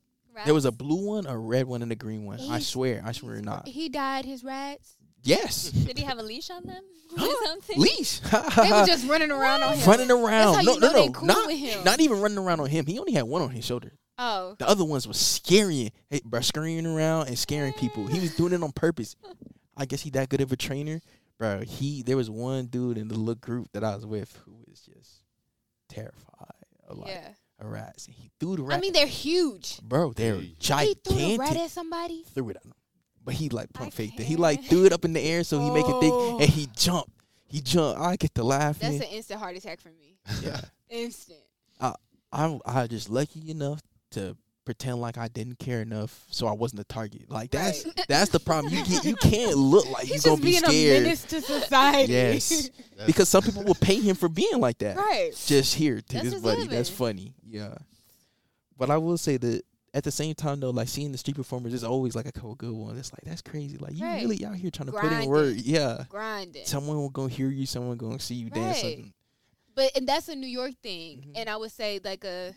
there 0.44 0.54
was 0.54 0.64
a 0.64 0.72
blue 0.72 1.06
one, 1.06 1.26
a 1.26 1.36
red 1.38 1.66
one, 1.66 1.82
and 1.82 1.90
a 1.92 1.96
green 1.96 2.24
one. 2.24 2.40
I 2.50 2.58
swear, 2.60 3.02
I 3.04 3.12
swear 3.12 3.40
not. 3.40 3.66
He 3.68 3.88
died 3.88 4.24
his 4.24 4.42
rats. 4.44 4.96
Yes, 5.24 5.70
Did 5.70 5.98
he 5.98 6.04
have 6.04 6.18
a 6.18 6.22
leash 6.22 6.50
on 6.50 6.64
them 6.66 6.82
leash. 7.76 8.20
They 8.56 8.70
were 8.70 8.84
just 8.86 9.06
running 9.06 9.30
around 9.30 9.62
on 9.62 9.76
him. 9.76 9.88
running 9.88 10.10
around. 10.10 10.64
no, 10.64 10.74
no, 10.76 10.92
no, 10.92 11.10
cool 11.10 11.26
not 11.26 11.48
not 11.84 12.00
even 12.00 12.20
running 12.20 12.38
around 12.38 12.60
on 12.60 12.68
him. 12.68 12.86
He 12.86 12.98
only 12.98 13.12
had 13.12 13.24
one 13.24 13.42
on 13.42 13.50
his 13.50 13.64
shoulder. 13.64 13.92
Oh, 14.18 14.56
The 14.58 14.68
other 14.68 14.84
ones 14.84 15.06
was 15.08 15.18
scaring, 15.18 15.86
eh, 15.86 15.90
hey, 16.10 16.20
bro, 16.24 16.40
scurrying 16.40 16.86
around 16.86 17.28
and 17.28 17.38
scaring 17.38 17.72
people. 17.72 18.06
He 18.06 18.20
was 18.20 18.34
doing 18.36 18.52
it 18.52 18.62
on 18.62 18.72
purpose. 18.72 19.14
I 19.76 19.84
guess 19.86 20.02
he 20.02 20.10
that 20.10 20.28
good 20.28 20.40
of 20.42 20.52
a 20.52 20.56
trainer, 20.56 21.00
bro. 21.38 21.60
He 21.60 22.02
there 22.02 22.16
was 22.16 22.30
one 22.30 22.66
dude 22.66 22.98
in 22.98 23.08
the 23.08 23.14
little 23.18 23.34
group 23.34 23.68
that 23.72 23.84
I 23.84 23.94
was 23.94 24.06
with 24.06 24.38
who 24.44 24.62
was 24.66 24.80
just 24.80 25.22
terrified 25.88 26.48
of 26.88 26.98
like 26.98 27.08
yeah. 27.08 27.28
a 27.60 27.66
rat. 27.66 28.02
And 28.06 28.14
he 28.14 28.30
threw 28.40 28.56
the 28.56 28.62
rat. 28.62 28.78
I 28.78 28.80
mean, 28.80 28.92
they're 28.92 29.06
huge. 29.06 29.80
bro, 29.82 30.12
they're 30.12 30.36
Hey. 30.36 30.86
He 30.86 30.94
threw 31.04 31.18
a 31.18 31.36
rat 31.36 31.56
at 31.56 31.70
somebody. 31.70 32.24
Threw 32.34 32.50
it 32.50 32.56
at 32.56 32.64
him, 32.64 32.72
but 33.24 33.34
he 33.34 33.48
like 33.48 33.68
I 33.74 33.78
pump 33.78 33.92
faked 33.94 34.20
it. 34.20 34.26
He 34.26 34.36
like 34.36 34.64
threw 34.64 34.84
it 34.84 34.92
up 34.92 35.04
in 35.04 35.12
the 35.12 35.20
air 35.20 35.44
so 35.44 35.60
he 35.60 35.70
make 35.70 35.86
it 35.86 36.00
think, 36.00 36.14
Oh. 36.14 36.38
and 36.40 36.48
he 36.48 36.66
oh. 36.68 36.72
jumped. 36.76 37.10
He 37.44 37.60
jumped. 37.60 38.00
I 38.00 38.16
get 38.16 38.34
to 38.36 38.44
laughing. 38.44 38.92
That's 38.92 39.04
an 39.10 39.16
instant 39.16 39.40
heart 39.40 39.56
attack 39.56 39.80
for 39.80 39.90
me. 39.90 40.16
yeah. 40.42 40.60
Instant. 40.88 41.40
I 41.80 41.94
I 42.64 42.86
just 42.86 43.10
lucky 43.10 43.50
enough 43.50 43.80
to 44.12 44.36
pretend 44.64 44.98
like 45.00 45.18
I 45.18 45.28
didn't 45.28 45.58
care 45.58 45.80
enough, 45.82 46.24
so 46.30 46.46
I 46.46 46.52
wasn't 46.52 46.80
a 46.80 46.84
target. 46.84 47.30
Like 47.30 47.50
that's 47.50 47.84
Right. 47.84 48.04
that's 48.08 48.30
the 48.30 48.40
problem. 48.40 48.72
You 48.72 48.84
get, 48.84 49.04
you 49.04 49.16
can't 49.16 49.56
look 49.56 49.88
like 49.90 50.02
He's 50.06 50.10
you're 50.10 50.16
just 50.16 50.26
gonna 50.26 50.36
be 50.40 50.60
being 50.70 50.98
a 50.98 51.02
menace 51.02 51.24
to 51.24 51.40
society. 51.40 52.12
Yes, 52.12 52.70
because 53.06 53.28
some 53.28 53.42
people 53.44 53.64
will 53.64 53.74
pay 53.74 53.96
him 54.00 54.14
for 54.16 54.28
being 54.28 54.60
like 54.60 54.78
that. 54.78 54.96
right. 54.96 55.30
Just 55.46 55.74
here, 55.74 55.96
to 56.00 56.02
That's 56.14 56.24
this 56.24 56.32
his 56.34 56.42
buddy. 56.42 56.66
That's 56.68 56.88
funny. 56.90 57.34
Yeah, 57.46 57.74
but 58.76 58.90
I 58.90 58.98
will 58.98 59.18
say 59.18 59.36
that 59.36 59.62
at 59.94 60.04
the 60.04 60.10
same 60.10 60.34
time 60.34 60.60
though, 60.60 60.70
like 60.70 60.88
seeing 60.88 61.12
the 61.12 61.18
street 61.18 61.36
performers 61.36 61.74
is 61.74 61.84
always 61.84 62.14
like 62.14 62.26
a 62.26 62.32
couple 62.32 62.54
good 62.54 62.72
ones. 62.72 62.98
It's 62.98 63.12
like 63.12 63.22
that's 63.24 63.42
crazy. 63.42 63.76
Like 63.78 63.94
you 63.94 64.04
Right. 64.04 64.22
really 64.22 64.44
out 64.46 64.54
here 64.56 64.70
trying 64.70 64.86
to 64.86 64.92
put 64.92 65.02
in 65.04 65.08
Grinding. 65.10 65.28
work. 65.30 65.54
Yeah, 65.58 66.04
Grinding. 66.08 66.64
someone 66.66 66.96
will 66.96 67.10
go 67.10 67.26
hear 67.26 67.48
you. 67.48 67.66
Someone 67.66 67.96
gonna 67.96 68.18
see 68.20 68.36
you 68.36 68.48
dance. 68.50 68.76
Right. 68.76 68.94
Something. 68.94 69.12
But 69.74 69.96
and 69.96 70.06
that's 70.06 70.28
a 70.28 70.36
New 70.36 70.46
York 70.46 70.72
thing, 70.82 71.24
Mhm. 71.28 71.32
and 71.36 71.48
I 71.50 71.56
would 71.56 71.72
say 71.72 71.98
like 72.04 72.24
a 72.24 72.54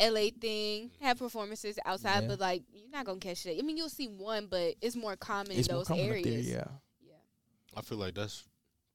LA 0.00 0.30
thing. 0.40 0.90
Have 1.00 1.18
performances 1.18 1.78
outside, 1.84 2.22
Yeah. 2.22 2.28
but 2.28 2.40
like 2.40 2.62
you're 2.72 2.90
not 2.90 3.04
gonna 3.06 3.18
catch 3.20 3.44
that. 3.44 3.58
I 3.58 3.62
mean, 3.62 3.76
you'll 3.76 3.88
see 3.88 4.08
one, 4.08 4.46
but 4.46 4.74
it's 4.80 4.96
more 4.96 5.16
common 5.16 5.52
It's 5.52 5.68
in 5.68 5.74
those 5.74 5.86
common 5.88 6.04
areas. 6.06 6.46
there. 6.48 6.56
Yeah. 6.56 7.08
Yeah. 7.08 7.12
I 7.76 7.82
feel 7.82 7.98
like 7.98 8.14
that's 8.14 8.44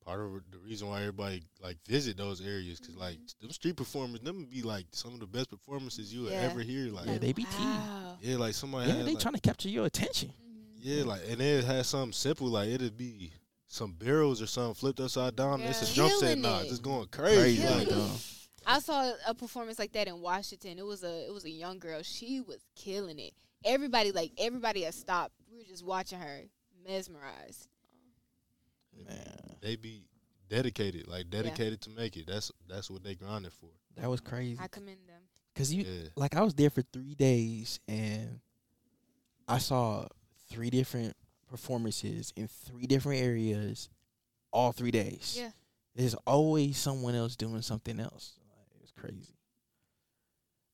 part 0.03 0.19
of 0.19 0.33
the 0.51 0.59
reason 0.59 0.87
why 0.87 0.99
everybody 0.99 1.43
like 1.63 1.77
visit 1.87 2.15
those 2.17 2.39
areas 2.39 2.79
because 2.79 2.95
like 2.95 3.15
mm-hmm. 3.17 3.45
them 3.47 3.51
street 3.51 3.75
performers, 3.75 4.19
them 4.21 4.45
be 4.45 4.61
like 4.61 4.85
some 4.91 5.13
of 5.13 5.19
the 5.19 5.27
best 5.27 5.49
performances 5.49 6.13
you 6.13 6.23
will 6.23 6.31
Yeah. 6.31 6.41
ever 6.51 6.61
hear. 6.61 6.91
Like 6.91 7.05
Yeah, 7.07 7.13
yeah, 7.13 7.17
they 7.19 7.33
be 7.33 7.43
teasing. 7.43 7.63
Wow. 7.65 8.17
like 8.37 8.53
somebody 8.53 8.89
Yeah, 8.89 8.97
had, 8.97 9.05
they 9.05 9.13
like, 9.13 9.21
trying 9.21 9.33
to 9.35 9.41
capture 9.41 9.69
your 9.69 9.85
attention. 9.85 10.29
Mm-hmm. 10.29 10.79
yeah, 10.81 11.03
like 11.03 11.21
and 11.29 11.41
it 11.41 11.63
had 11.65 11.85
something 11.85 12.13
simple 12.13 12.47
like 12.47 12.69
it'd 12.69 12.97
be 12.97 13.31
some 13.67 13.93
barrels 13.93 14.41
or 14.41 14.47
something 14.47 14.75
flipped 14.75 14.99
upside 14.99 15.35
down. 15.35 15.59
It's 15.61 15.81
a 15.81 15.85
Yeah. 15.85 15.95
drum 15.95 16.09
set, 16.11 16.19
Killing 16.19 16.41
nah, 16.43 16.59
it. 16.61 16.69
just 16.69 16.81
going 16.83 17.07
crazy. 17.07 17.61
Crazy, 17.61 17.67
Like, 17.75 17.89
dog. 17.89 18.11
I 18.65 18.79
saw 18.79 19.11
a 19.27 19.33
performance 19.33 19.77
like 19.79 19.91
that 19.93 20.07
in 20.07 20.21
Washington. 20.21 20.79
It 20.79 20.85
was 20.85 21.03
a 21.03 21.27
it 21.27 21.33
was 21.33 21.45
a 21.45 21.49
young 21.49 21.79
girl. 21.79 22.01
She 22.03 22.41
was 22.41 22.57
killing 22.75 23.19
it. 23.19 23.33
Everybody 23.63 24.11
like 24.11 24.31
everybody 24.37 24.81
had 24.83 24.93
stopped. 24.93 25.33
We 25.51 25.57
were 25.57 25.63
just 25.63 25.85
watching 25.85 26.19
her, 26.19 26.41
mesmerized. 26.87 27.67
Man, 29.07 29.55
they 29.61 29.75
be 29.75 30.05
dedicated, 30.49 31.07
like 31.07 31.29
dedicated 31.29 31.81
to 31.81 31.89
make 31.89 32.15
it. 32.17 32.27
That's 32.27 32.51
that's 32.67 32.89
what 32.89 33.03
they 33.03 33.15
grinding 33.15 33.51
for. 33.51 33.69
that 33.97 34.09
was 34.09 34.21
crazy. 34.21 34.57
I 34.61 34.67
commend 34.67 34.99
them. 35.07 35.21
Cause 35.55 35.71
you 35.71 35.83
Yeah. 35.83 36.09
like 36.15 36.35
I 36.35 36.41
was 36.41 36.53
there 36.53 36.69
for 36.69 36.81
three 36.81 37.15
days 37.15 37.79
and 37.87 38.39
I 39.47 39.57
saw 39.59 40.07
three 40.49 40.69
different 40.69 41.15
performances 41.49 42.33
in 42.35 42.47
three 42.47 42.87
different 42.87 43.21
areas, 43.21 43.89
all 44.51 44.71
three 44.71 44.91
days. 44.91 45.35
Yeah. 45.39 45.51
There's 45.95 46.15
always 46.27 46.77
someone 46.77 47.15
else 47.15 47.35
doing 47.35 47.61
something 47.61 47.99
else. 47.99 48.33
Was 48.95 49.03
crazy. 49.03 49.33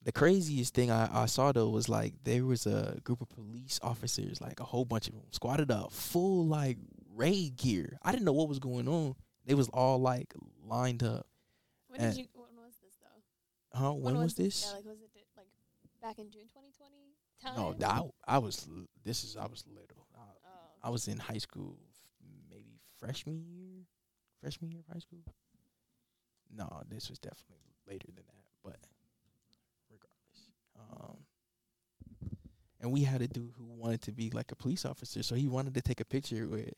The 0.03 0.12
craziest 0.12 0.73
thing 0.73 0.89
I, 0.89 1.23
I 1.23 1.25
saw 1.27 1.51
though 1.51 1.69
was 1.69 1.88
like 1.88 2.13
there 2.23 2.43
was 2.45 2.65
a 2.65 2.99
group 3.03 3.21
of 3.21 3.29
police 3.29 3.79
officers, 3.84 4.41
like 4.41 4.60
a 4.60 4.63
whole 4.63 4.86
bunch 4.86 5.07
of 5.07 5.13
them, 5.13 5.23
squatted 5.31 5.69
up, 5.69 5.91
full 5.91 6.47
like 6.47 6.77
raid 7.15 7.55
gear. 7.57 7.97
I 8.01 8.12
didn't 8.12 8.25
know 8.25 8.34
what 8.34 8.49
was 8.49 8.60
going 8.60 8.88
on. 8.88 9.15
They 9.45 9.53
was 9.53 9.69
all 9.69 9.99
like 9.99 10.34
lined 10.65 11.03
up. 11.03 11.27
When 11.88 11.99
did 11.99 12.13
Uh, 12.13 12.17
you? 12.19 12.25
When 12.34 12.55
was 12.65 12.73
this 12.81 12.95
though? 13.01 13.79
Huh? 13.79 13.93
When, 13.93 14.17
was, 14.17 14.34
this? 14.34 14.65
Yeah, 14.67 14.77
like 14.77 14.86
was 14.86 15.01
it 15.01 15.10
like 15.38 15.47
back 16.01 16.17
in 16.17 16.31
June 16.31 16.47
2020 16.47 16.95
time? 17.43 17.75
No, 17.79 18.12
I, 18.27 18.36
I 18.36 18.38
was. 18.39 18.67
This 19.03 19.23
is 19.23 19.38
I 19.38 19.45
was 19.45 19.63
little. 19.67 20.07
I, 20.15 20.19
Oh. 20.43 20.88
I 20.88 20.89
was 20.89 21.07
in 21.07 21.17
high 21.19 21.38
school, 21.38 21.77
maybe 22.49 22.79
freshman 22.97 23.43
year, 23.45 23.86
freshman 24.41 24.71
year 24.71 24.79
of 24.88 24.91
high 24.91 24.99
school. 24.99 25.19
No, 26.53 26.81
this 26.89 27.10
was 27.10 27.19
definitely 27.19 27.70
later 27.88 28.08
than 28.08 28.24
that. 28.28 28.46
But 28.63 28.78
regardless, 29.89 30.50
um, 30.80 31.17
and 32.82 32.91
we 32.91 33.04
had 33.04 33.22
a 33.22 33.28
dude 33.28 33.52
who 33.58 33.65
wanted 33.65 34.02
to 34.04 34.12
be 34.12 34.30
like 34.32 34.52
a 34.52 34.56
police 34.56 34.86
officer, 34.86 35.24
so 35.24 35.36
he 35.36 35.48
wanted 35.48 35.74
to 35.76 35.82
take 35.82 36.00
a 36.02 36.06
picture 36.06 36.48
with 36.48 36.74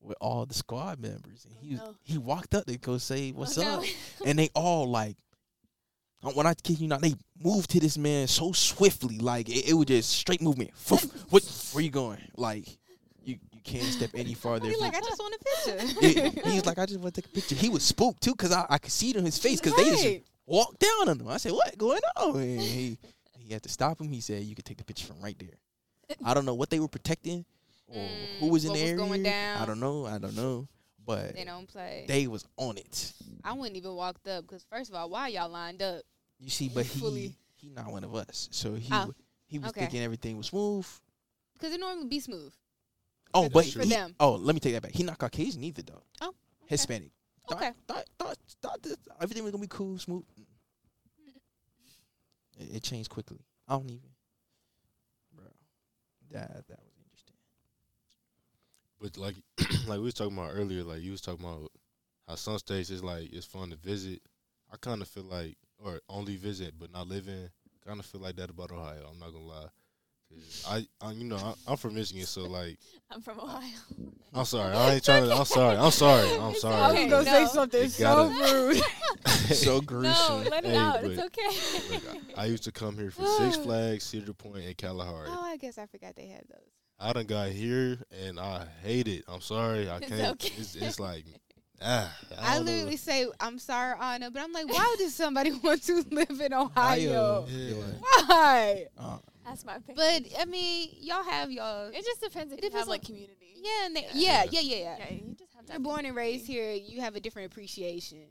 with 0.00 0.16
all 0.20 0.46
the 0.46 0.54
squad 0.54 1.00
members, 1.00 1.44
and 1.44 1.54
Oh, 1.56 1.60
he 1.60 1.70
was, 1.72 1.80
no. 1.80 1.94
he 2.04 2.18
walked 2.18 2.54
up 2.54 2.66
to 2.66 2.78
go 2.78 2.98
say 2.98 3.32
what's 3.32 3.58
Oh, 3.58 3.62
no. 3.62 3.78
up, 3.80 3.84
and 4.26 4.38
they 4.38 4.48
all 4.54 4.88
like. 4.88 5.16
When 6.34 6.48
I 6.48 6.54
kid 6.54 6.80
you 6.80 6.88
not, 6.88 7.00
they 7.00 7.14
moved 7.40 7.70
to 7.70 7.78
this 7.80 7.96
man 7.96 8.26
so 8.26 8.50
swiftly, 8.50 9.18
like 9.18 9.48
it, 9.48 9.68
it 9.70 9.74
was 9.74 9.86
just 9.86 10.10
straight 10.10 10.42
movement. 10.42 10.72
What? 10.88 11.44
Where 11.72 11.84
you 11.84 11.90
going? 11.90 12.18
Like 12.36 12.66
can't 13.68 13.92
step 13.92 14.10
any 14.14 14.34
farther. 14.44 14.66
He's 14.68 14.80
like, 14.80 14.94
I 14.94 15.00
just 15.00 15.20
want 15.20 15.34
a 15.34 15.38
picture. 15.44 16.00
Yeah, 16.00 16.50
he 16.50 16.56
was 16.56 16.66
like, 16.66 16.78
I 16.78 16.86
just 16.86 17.00
want 17.00 17.14
to 17.14 17.20
take 17.20 17.26
a 17.30 17.32
picture. 17.34 17.54
He 17.54 17.68
was 17.68 17.82
spooked 17.82 18.22
too, 18.22 18.34
cause 18.34 18.52
I, 18.52 18.66
I 18.68 18.78
could 18.78 18.92
see 18.92 19.10
it 19.10 19.16
on 19.16 19.24
his 19.24 19.38
face, 19.38 19.60
cause 19.60 19.74
they 19.74 19.84
just 19.84 20.06
walked 20.46 20.80
down 20.80 21.08
on 21.08 21.20
him. 21.20 21.28
I 21.28 21.36
said, 21.36 21.52
"What 21.52 21.76
going 21.78 22.00
on?" 22.16 22.36
And 22.40 22.60
he 22.60 22.98
he 23.36 23.52
had 23.52 23.62
to 23.62 23.68
stop 23.68 24.00
him. 24.00 24.10
He 24.10 24.20
said, 24.20 24.42
"You 24.42 24.54
could 24.54 24.64
take 24.64 24.78
the 24.78 24.84
picture 24.84 25.06
from 25.06 25.20
right 25.20 25.38
there." 25.38 25.58
I 26.24 26.32
don't 26.34 26.46
know 26.46 26.54
what 26.54 26.70
they 26.70 26.80
were 26.80 26.88
protecting 26.88 27.44
or 27.86 28.10
who 28.38 28.46
Mm, 28.46 28.50
was 28.50 28.64
in 28.64 28.72
the 28.72 28.80
area. 28.80 29.52
I 29.56 29.66
don't 29.66 29.80
know. 29.80 30.06
I 30.06 30.18
don't 30.18 30.34
know. 30.34 30.66
But 31.04 31.34
They 31.34 31.44
don't 31.44 31.66
play. 31.66 32.04
they 32.06 32.26
was 32.26 32.44
on 32.56 32.76
it. 32.76 33.12
I 33.44 33.52
wouldn't 33.52 33.76
even 33.76 33.94
walked 33.94 34.26
up 34.28 34.44
because 34.46 34.64
first 34.70 34.90
of 34.90 34.96
all, 34.96 35.08
why 35.08 35.28
y'all 35.28 35.48
lined 35.48 35.80
up? 35.82 36.02
You 36.38 36.50
see, 36.50 36.68
but 36.68 36.84
he 36.86 37.34
he 37.54 37.70
not 37.70 37.90
one 37.90 38.04
of 38.04 38.14
us. 38.14 38.48
So 38.52 38.74
he 38.74 38.92
Oh, 38.92 39.14
he 39.46 39.58
was 39.58 39.70
okay. 39.70 39.80
thinking 39.80 40.02
everything 40.02 40.36
was 40.36 40.46
smooth. 40.48 40.86
Because 41.54 41.72
it 41.72 41.80
normally 41.80 42.06
be 42.06 42.20
smooth. 42.20 42.52
Oh, 43.34 43.44
For- 43.44 43.50
but 43.50 43.66
for 43.66 43.82
he, 43.82 43.90
them. 43.90 44.14
oh, 44.20 44.34
let 44.36 44.54
me 44.54 44.60
take 44.60 44.72
that 44.74 44.82
back. 44.82 44.92
He 44.92 45.02
not 45.02 45.18
Caucasian 45.18 45.62
either 45.64 45.82
though. 45.82 46.02
Oh, 46.20 46.34
Hispanic. 46.66 47.10
Thought- 47.48 47.56
Okay. 47.56 47.70
Thought, 47.86 48.04
thought, 48.18 48.36
thought 48.60 48.82
this, 48.82 48.96
everything 49.22 49.42
was 49.42 49.52
gonna 49.52 49.62
be 49.62 49.68
cool, 49.68 49.98
smooth. 49.98 50.22
It, 52.58 52.76
it 52.76 52.82
changed 52.82 53.08
quickly. 53.10 53.38
I 53.66 53.74
don't 53.74 53.88
even, 53.90 54.10
bro. 55.34 55.44
That 56.32 56.66
that 56.68 56.78
was 56.84 56.94
interesting. 57.04 57.36
But 59.00 59.16
like 59.16 59.36
like 59.88 59.98
we 59.98 60.04
was 60.04 60.14
talking 60.14 60.36
about 60.36 60.52
earlier, 60.54 60.82
like 60.84 61.00
you 61.02 61.12
was 61.12 61.20
talking 61.20 61.44
about 61.44 61.70
how 62.26 62.34
some 62.34 62.58
states 62.58 62.90
is 62.90 63.02
like 63.02 63.32
it's 63.32 63.46
fun 63.46 63.70
to 63.70 63.76
visit. 63.76 64.20
I 64.72 64.76
kind 64.76 65.00
of 65.00 65.08
feel 65.08 65.24
like, 65.24 65.56
or 65.82 66.00
only 66.10 66.36
visit 66.36 66.74
but 66.78 66.92
not 66.92 67.08
live 67.08 67.28
in. 67.28 67.48
Kind 67.86 68.00
of 68.00 68.06
feel 68.06 68.20
like 68.20 68.36
that 68.36 68.50
about 68.50 68.72
Ohio. 68.72 69.06
I'm 69.10 69.18
not 69.18 69.32
gonna 69.32 69.44
lie. 69.46 69.68
'Cause 70.30 70.64
I, 70.68 70.86
I, 71.00 71.12
you 71.12 71.24
know, 71.24 71.36
I, 71.36 71.54
I'm 71.66 71.76
from 71.76 71.94
Michigan, 71.94 72.24
so 72.26 72.42
like, 72.42 72.78
I'm 73.10 73.20
from 73.22 73.40
Ohio. 73.40 73.70
I'm 74.34 74.44
sorry. 74.44 74.74
I 74.74 74.94
ain't 74.94 75.04
trying 75.04 75.24
to. 75.26 75.34
I'm 75.34 75.44
sorry. 75.46 75.76
I'm 75.76 75.90
sorry. 75.90 76.28
I'm 76.38 76.50
It's 76.50 76.60
sorry. 76.60 76.74
I 76.74 76.92
was 77.04 77.10
gonna 77.10 77.24
say 77.24 77.46
something 77.46 77.88
so 77.88 78.28
rude. 78.28 78.82
so 79.56 79.80
gruesome. 79.82 80.44
No, 80.44 80.50
let 80.50 80.64
it 80.64 80.70
Hey, 80.70 80.76
out. 80.76 81.00
but- 81.02 81.10
It's 81.12 81.22
okay. 81.22 81.94
Look, 81.94 82.02
I, 82.36 82.42
I 82.42 82.46
used 82.46 82.64
to 82.64 82.72
come 82.72 82.96
here 82.98 83.10
for 83.10 83.24
Six 83.38 83.56
Flags, 83.56 84.04
Cedar 84.04 84.34
Point, 84.34 84.64
and 84.66 84.76
Kalahari. 84.76 85.28
oh, 85.30 85.42
I 85.42 85.56
guess 85.56 85.78
I 85.78 85.86
forgot 85.86 86.14
they 86.16 86.26
had 86.28 86.42
those. 86.50 86.68
I 87.00 87.12
done 87.12 87.26
got 87.26 87.48
here 87.50 87.98
and 88.26 88.38
I 88.40 88.66
hate 88.82 89.08
it. 89.08 89.24
I'm 89.28 89.40
sorry. 89.40 89.88
I 89.88 90.00
can't. 90.00 90.32
okay. 90.32 90.52
It's, 90.58 90.74
it's 90.74 90.98
like, 91.00 91.24
ah. 91.80 92.12
I, 92.38 92.56
don't 92.56 92.66
know. 92.66 92.72
literally 92.72 92.96
say 92.96 93.26
I'm 93.40 93.58
sorry, 93.60 93.94
Anna, 94.00 94.30
but 94.32 94.42
I'm 94.42 94.52
like, 94.52 94.68
why 94.68 94.96
does 94.98 95.14
somebody 95.14 95.52
want 95.62 95.82
to 95.84 96.04
live 96.10 96.40
in 96.40 96.52
Ohio? 96.52 97.46
Yeah. 97.48 97.74
Why? 98.26 98.86
Uh, 98.98 99.18
That's 99.48 99.64
my 99.64 99.76
opinion. 99.76 99.96
But 99.96 100.40
I 100.40 100.44
mean, 100.44 100.90
y'all 101.00 101.22
have 101.24 101.50
y'all. 101.50 101.88
it 101.88 102.04
just 102.04 102.20
depends 102.20 102.52
if 102.52 102.58
it 102.58 102.64
you 102.64 102.70
depends 102.70 102.82
have 102.86 102.88
like 102.88 103.02
community. 103.04 103.54
Yeah, 103.56 103.86
and 103.86 103.96
they, 103.96 104.06
Yeah. 104.14 104.44
yeah, 104.44 104.44
yeah, 104.50 104.60
yeah, 104.60 104.76
yeah. 104.76 104.96
Yeah, 104.98 105.12
you 105.14 105.34
just 105.38 105.52
have 105.54 105.66
to. 105.66 105.72
You're 105.72 105.80
born 105.80 106.06
and 106.06 106.14
raised 106.14 106.46
here. 106.46 106.72
You 106.72 107.00
have 107.00 107.16
a 107.16 107.20
different 107.20 107.50
appreciation. 107.50 108.24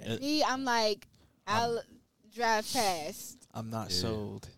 Yeah. 0.00 0.16
Me, 0.16 0.42
I'm 0.44 0.64
like, 0.64 1.06
I'll 1.46 1.82
drive 2.34 2.70
past. 2.72 3.38
I'm 3.52 3.70
not 3.70 3.90
Yeah. 3.90 3.96
sold. 3.96 4.48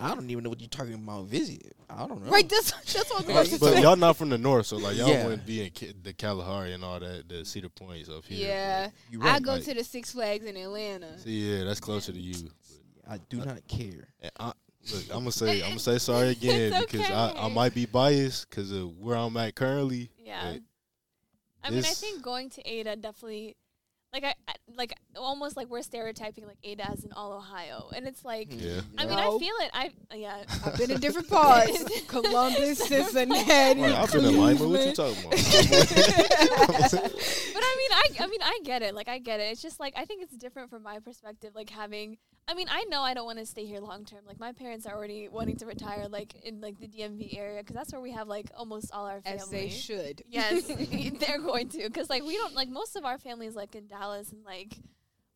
I 0.00 0.14
don't 0.14 0.30
even 0.30 0.44
know 0.44 0.50
what 0.50 0.60
you're 0.60 0.68
talking 0.68 0.94
about. 0.94 1.26
Visit. 1.26 1.72
I 1.90 2.06
don't 2.06 2.24
know. 2.24 2.30
Right, 2.30 2.48
that's 2.48 2.70
that's 2.92 3.10
what 3.10 3.22
I'm 3.28 3.34
Right, 3.34 3.50
But 3.58 3.74
say. 3.74 3.82
y'all 3.82 3.96
not 3.96 4.16
from 4.16 4.28
the 4.28 4.38
north, 4.38 4.66
so 4.66 4.76
like 4.76 4.96
y'all 4.96 5.08
Yeah. 5.08 5.24
wouldn't 5.24 5.44
be 5.46 5.64
in 5.64 5.70
Ki- 5.70 5.94
the 6.02 6.12
Kalahari 6.12 6.72
and 6.72 6.84
all 6.84 7.00
that, 7.00 7.28
the 7.28 7.44
Cedar 7.44 7.68
Points 7.68 8.08
up 8.08 8.24
here. 8.26 8.46
Yeah, 8.48 8.90
You 9.10 9.22
I 9.22 9.40
go 9.40 9.52
like- 9.54 9.64
to 9.64 9.74
the 9.74 9.82
Six 9.82 10.12
Flags 10.12 10.44
in 10.44 10.56
Atlanta. 10.56 11.18
See, 11.18 11.30
yeah, 11.58 11.64
that's 11.64 11.80
closer 11.80 12.12
to 12.12 12.20
you. 12.20 12.50
I 13.08 13.18
do 13.18 13.38
not 13.38 13.66
care. 13.66 14.08
And 14.20 14.30
I, 14.38 14.52
look, 14.92 15.04
I'm 15.10 15.18
gonna 15.20 15.32
say 15.32 15.62
I'm 15.62 15.70
gonna 15.70 15.78
say 15.78 15.98
sorry 15.98 16.30
again 16.30 16.72
It's 16.72 16.92
because 16.92 17.10
I, 17.10 17.32
I 17.36 17.48
might 17.48 17.74
be 17.74 17.86
biased 17.86 18.48
because 18.48 18.72
of 18.72 18.98
where 18.98 19.16
I'm 19.16 19.36
at 19.36 19.54
currently. 19.54 20.10
Yeah. 20.18 20.56
I 21.64 21.70
mean, 21.70 21.80
I 21.80 21.82
think 21.82 22.22
going 22.22 22.50
to 22.50 22.62
Ada 22.62 22.96
definitely, 22.96 23.56
like 24.12 24.24
I, 24.24 24.34
I 24.46 24.54
like 24.76 24.94
almost 25.18 25.56
like 25.56 25.68
we're 25.68 25.82
stereotyping 25.82 26.46
like 26.46 26.58
Ada 26.62 26.90
as 26.90 27.04
in 27.04 27.12
all 27.12 27.32
Ohio, 27.32 27.90
and 27.94 28.06
it's 28.06 28.24
like, 28.24 28.48
Yeah. 28.50 28.80
I 28.96 29.06
mean, 29.06 29.18
I 29.18 29.38
feel 29.38 29.54
it. 29.60 29.70
I 29.72 29.90
yeah. 30.14 30.44
I've 30.64 30.76
been 30.76 30.90
in 30.90 31.00
different 31.00 31.28
parts. 31.28 31.84
Columbus, 32.08 32.78
Cincinnati, 32.78 33.80
Right, 33.80 33.92
I've 33.94 34.12
been 34.12 34.24
in 34.24 34.38
Lima. 34.38 34.68
What 34.68 34.86
you 34.86 34.92
talking 34.92 35.24
about? 35.24 35.30
but 36.90 37.62
I 37.62 37.76
mean, 37.78 37.90
I 37.92 38.08
I 38.20 38.26
mean, 38.26 38.40
I 38.42 38.60
get 38.64 38.82
it. 38.82 38.94
Like 38.94 39.08
I 39.08 39.18
get 39.18 39.40
it. 39.40 39.44
It's 39.52 39.62
just 39.62 39.80
like 39.80 39.94
I 39.96 40.04
think 40.04 40.22
it's 40.22 40.36
different 40.36 40.70
from 40.70 40.82
my 40.82 40.98
perspective. 41.00 41.52
Like 41.54 41.70
having, 41.70 42.18
I 42.46 42.54
mean, 42.54 42.68
I 42.70 42.84
know 42.84 43.02
I 43.02 43.14
don't 43.14 43.26
want 43.26 43.38
to 43.38 43.46
stay 43.46 43.66
here 43.66 43.80
long 43.80 44.04
term. 44.04 44.20
Like 44.26 44.38
my 44.38 44.52
parents 44.52 44.86
are 44.86 44.94
already 44.94 45.28
wanting 45.28 45.56
to 45.56 45.66
retire, 45.66 46.06
like 46.08 46.34
in 46.44 46.60
like 46.60 46.78
the 46.78 46.88
DMV 46.88 47.36
area, 47.36 47.60
because 47.60 47.74
that's 47.74 47.92
where 47.92 48.02
we 48.02 48.12
have 48.12 48.28
like 48.28 48.50
almost 48.56 48.90
all 48.92 49.06
our 49.06 49.20
family. 49.20 49.40
As 49.40 49.48
they 49.48 49.68
should. 49.68 50.22
Yes, 50.28 50.64
they're 51.20 51.40
going 51.40 51.68
to, 51.70 51.78
because 51.84 52.08
like 52.10 52.22
we 52.24 52.36
don't 52.36 52.54
like 52.54 52.68
most 52.68 52.96
of 52.96 53.04
our 53.04 53.18
families 53.18 53.54
like 53.54 53.74
in 53.74 53.86
Dallas 53.86 54.32
and 54.32 54.44
like 54.44 54.76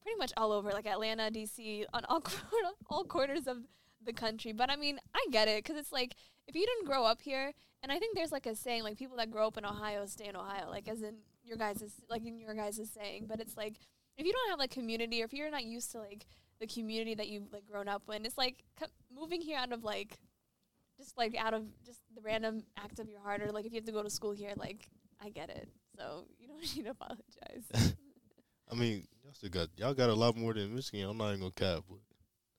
pretty 0.02 0.18
much 0.18 0.32
all 0.36 0.52
over, 0.52 0.70
like 0.70 0.86
Atlanta, 0.86 1.30
DC, 1.30 1.84
on 1.92 2.04
all 2.06 2.22
all 2.90 3.04
corners 3.04 3.46
of 3.46 3.58
the 4.04 4.12
country. 4.12 4.52
But 4.52 4.70
I 4.70 4.76
mean, 4.76 4.98
I 5.14 5.24
get 5.30 5.48
it 5.48 5.64
because 5.64 5.78
it's 5.78 5.92
like 5.92 6.14
if 6.46 6.54
you 6.54 6.66
didn't 6.66 6.86
grow 6.86 7.04
up 7.04 7.22
here, 7.22 7.52
and 7.82 7.92
I 7.92 7.98
think 7.98 8.16
there's 8.16 8.32
like 8.32 8.46
a 8.46 8.54
saying 8.54 8.82
like 8.82 8.98
people 8.98 9.16
that 9.16 9.30
grow 9.30 9.46
up 9.46 9.56
in 9.56 9.64
Ohio 9.64 10.04
stay 10.06 10.26
in 10.26 10.36
Ohio, 10.36 10.68
like 10.68 10.88
as 10.88 11.02
in 11.02 11.16
your 11.44 11.56
guys 11.56 11.82
is 11.82 11.94
like 12.08 12.24
in 12.26 12.38
your 12.38 12.54
guys 12.54 12.78
is 12.78 12.90
saying. 12.90 13.26
But 13.28 13.40
it's 13.40 13.56
like 13.56 13.76
if 14.16 14.26
you 14.26 14.32
don't 14.32 14.50
have 14.50 14.58
like 14.58 14.70
community, 14.70 15.22
or 15.22 15.24
if 15.24 15.32
you're 15.32 15.50
not 15.50 15.64
used 15.64 15.92
to 15.92 15.98
like 15.98 16.26
the 16.60 16.66
community 16.66 17.14
that 17.14 17.28
you've 17.28 17.52
like 17.52 17.66
grown 17.70 17.88
up 17.88 18.02
in, 18.14 18.24
it's 18.26 18.38
like 18.38 18.62
co- 18.78 18.86
moving 19.14 19.40
here 19.40 19.58
out 19.58 19.72
of 19.72 19.84
like 19.84 20.18
just 20.98 21.16
like 21.16 21.36
out 21.36 21.54
of 21.54 21.64
just 21.84 22.00
the 22.14 22.20
random 22.20 22.62
act 22.76 22.98
of 22.98 23.08
your 23.08 23.20
heart, 23.20 23.42
or 23.42 23.50
like 23.50 23.64
if 23.64 23.72
you 23.72 23.78
have 23.78 23.86
to 23.86 23.92
go 23.92 24.02
to 24.02 24.10
school 24.10 24.32
here, 24.32 24.52
like 24.56 24.88
I 25.20 25.30
get 25.30 25.50
it. 25.50 25.68
So 25.96 26.26
you 26.38 26.48
don't 26.48 26.60
need 26.76 26.84
to 26.84 26.90
apologize. 26.90 27.94
I 28.72 28.74
mean, 28.74 29.06
y'all 29.22 29.34
still 29.34 29.50
got 29.50 29.68
y'all 29.76 29.94
got 29.94 30.08
a 30.10 30.14
lot 30.14 30.36
more 30.36 30.54
than 30.54 30.74
Michigan. 30.74 31.08
I'm 31.08 31.18
not 31.18 31.28
even 31.28 31.40
gonna 31.40 31.52
cap, 31.52 31.84
but 31.88 31.98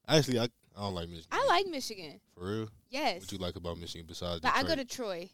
actually, 0.07 0.39
I 0.39 0.43
I 0.75 0.81
don't 0.81 0.93
like 0.93 1.09
Michigan. 1.09 1.27
I 1.31 1.45
like 1.47 1.67
Michigan. 1.67 2.19
for 2.37 2.45
real. 2.45 2.69
Yes, 2.89 3.21
What 3.21 3.31
you 3.31 3.37
like 3.39 3.55
about 3.55 3.79
Michigan 3.79 4.05
besides 4.07 4.41
but 4.41 4.53
I 4.55 4.63
go 4.63 4.75
to 4.75 4.85
Troy. 4.85 5.29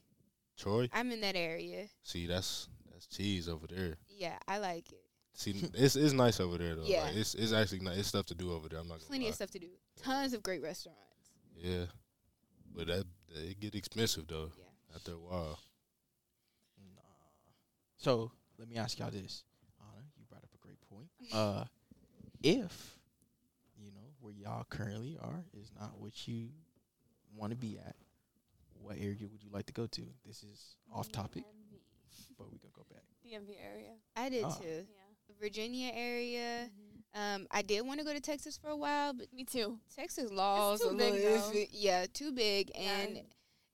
Troy. 0.57 0.89
I'm 0.93 1.11
in 1.11 1.21
that 1.21 1.35
area. 1.35 1.87
See, 2.03 2.27
that's 2.27 2.67
that's 2.91 3.05
cheese 3.07 3.47
over 3.49 3.67
there. 3.67 3.97
Yeah, 4.07 4.37
I 4.47 4.57
like 4.59 4.91
it. 4.91 5.01
See, 5.33 5.53
it's 5.73 5.95
it's 5.95 6.13
nice 6.13 6.39
over 6.39 6.57
there 6.57 6.75
though. 6.75 6.83
Yeah. 6.85 7.03
Like, 7.03 7.15
it's 7.15 7.33
it's 7.35 7.53
actually 7.53 7.79
nice. 7.79 7.97
It's 7.97 8.07
stuff 8.09 8.25
to 8.27 8.35
do 8.35 8.51
over 8.53 8.67
there. 8.69 8.79
I'm 8.79 8.87
not 8.87 8.99
gonna 8.99 9.07
Plenty 9.07 9.25
lie. 9.25 9.29
of 9.29 9.35
stuff 9.35 9.51
to 9.51 9.59
do. 9.59 9.67
Tons 10.01 10.33
of 10.33 10.43
great 10.43 10.61
restaurants. 10.61 10.99
Yeah, 11.57 11.85
but 12.75 12.87
that, 12.87 13.05
that 13.33 13.49
it 13.49 13.59
get 13.59 13.75
expensive 13.75 14.27
though. 14.27 14.51
Yeah. 14.57 14.95
After 14.95 15.13
a 15.13 15.19
while. 15.19 15.59
Nah. 16.95 17.01
So 17.97 18.31
let 18.57 18.69
me 18.69 18.77
ask 18.77 18.97
y'all 18.99 19.11
this. 19.11 19.43
Anna, 19.79 20.03
you 20.17 20.25
brought 20.29 20.43
up 20.43 20.49
a 20.53 20.57
great 20.65 20.79
point. 20.89 21.08
Uh, 21.33 21.63
if 22.43 22.97
you 23.77 23.91
know 23.91 24.07
where 24.21 24.33
y'all 24.33 24.65
currently 24.69 25.17
are 25.21 25.43
is 25.53 25.71
not 25.79 25.99
what 25.99 26.27
you 26.27 26.49
want 27.35 27.51
to 27.51 27.57
be 27.57 27.77
at, 27.85 27.95
what 28.81 28.95
area 28.97 29.27
would 29.29 29.43
you 29.43 29.49
like 29.51 29.65
to 29.67 29.73
go 29.73 29.85
to? 29.87 30.01
This 30.25 30.43
is 30.43 30.75
off 30.93 31.11
topic, 31.11 31.43
but 32.37 32.51
we 32.51 32.57
gonna 32.57 32.71
go 32.75 32.85
back. 32.89 33.03
DMV 33.25 33.55
area. 33.63 33.91
I 34.15 34.29
did 34.29 34.43
Oh. 34.45 34.57
too. 34.61 34.87
Yeah. 34.89 35.35
Virginia 35.39 35.91
area. 35.93 36.69
Mhm. 36.69 36.95
Um, 37.13 37.47
I 37.51 37.61
did 37.61 37.81
want 37.85 37.99
to 37.99 38.05
go 38.05 38.13
to 38.13 38.19
Texas 38.19 38.57
for 38.57 38.69
a 38.69 38.75
while, 38.75 39.13
but 39.13 39.31
Me 39.33 39.43
too. 39.43 39.79
Texas 39.95 40.31
laws 40.31 40.79
too 40.81 40.89
a 40.89 40.93
big, 40.95 41.13
little 41.13 41.37
iffy. 41.51 41.67
Yeah, 41.71 42.05
too 42.07 42.31
big, 42.31 42.71
Yeah. 42.75 42.97
and 42.99 43.25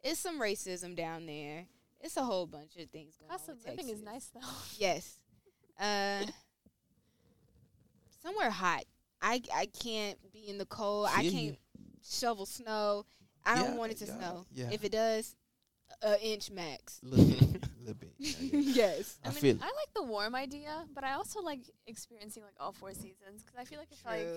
it's 0.03 0.19
some 0.19 0.39
racism 0.39 0.95
down 0.95 1.25
there. 1.25 1.67
It's 2.01 2.17
a 2.17 2.23
whole 2.23 2.45
bunch 2.45 2.75
of 2.77 2.89
things 2.91 3.15
going 3.17 3.29
Cost 3.31 3.49
on. 3.49 3.55
of 3.55 3.57
with 3.65 3.67
living 3.77 3.89
is 3.89 4.01
nice 4.01 4.27
though. 4.27 4.39
Yes. 4.77 5.19
Uh, 5.79 6.25
somewhere 8.25 8.49
hot. 8.49 8.83
I 9.21 9.41
I 9.53 9.67
can't 9.67 10.17
be 10.33 10.47
in 10.49 10.57
the 10.57 10.65
cold. 10.65 11.07
I 11.11 11.29
can't 11.29 11.57
shovel 12.03 12.45
snow. 12.45 13.05
I 13.45 13.55
don't 13.55 13.73
Yeah, 13.73 13.75
want 13.77 13.91
it 13.91 13.97
to 13.99 14.05
yeah, 14.05 14.17
snow. 14.17 14.45
yeah. 14.53 14.69
If 14.71 14.83
it 14.83 14.91
does, 14.91 15.35
a 16.01 16.19
inch 16.25 16.49
max. 16.51 16.99
little 17.03 17.25
bit, 17.25 17.63
little 17.79 17.93
bit. 17.93 18.13
I 18.19 18.23
get 18.23 18.53
it. 18.53 18.65
yes. 18.75 19.19
I 19.23 19.27
I, 19.27 19.31
mean, 19.31 19.39
feel 19.41 19.55
it. 19.57 19.61
I 19.61 19.65
like 19.65 19.93
the 19.95 20.03
warm 20.03 20.35
idea, 20.35 20.85
but 20.93 21.03
I 21.03 21.13
also 21.13 21.41
like 21.41 21.61
experiencing 21.87 22.43
like 22.43 22.55
all 22.59 22.71
four 22.71 22.93
seasons 22.93 23.43
because 23.43 23.55
I 23.59 23.63
feel 23.65 23.79
like 23.79 23.89
it's 23.91 24.03
like 24.05 24.27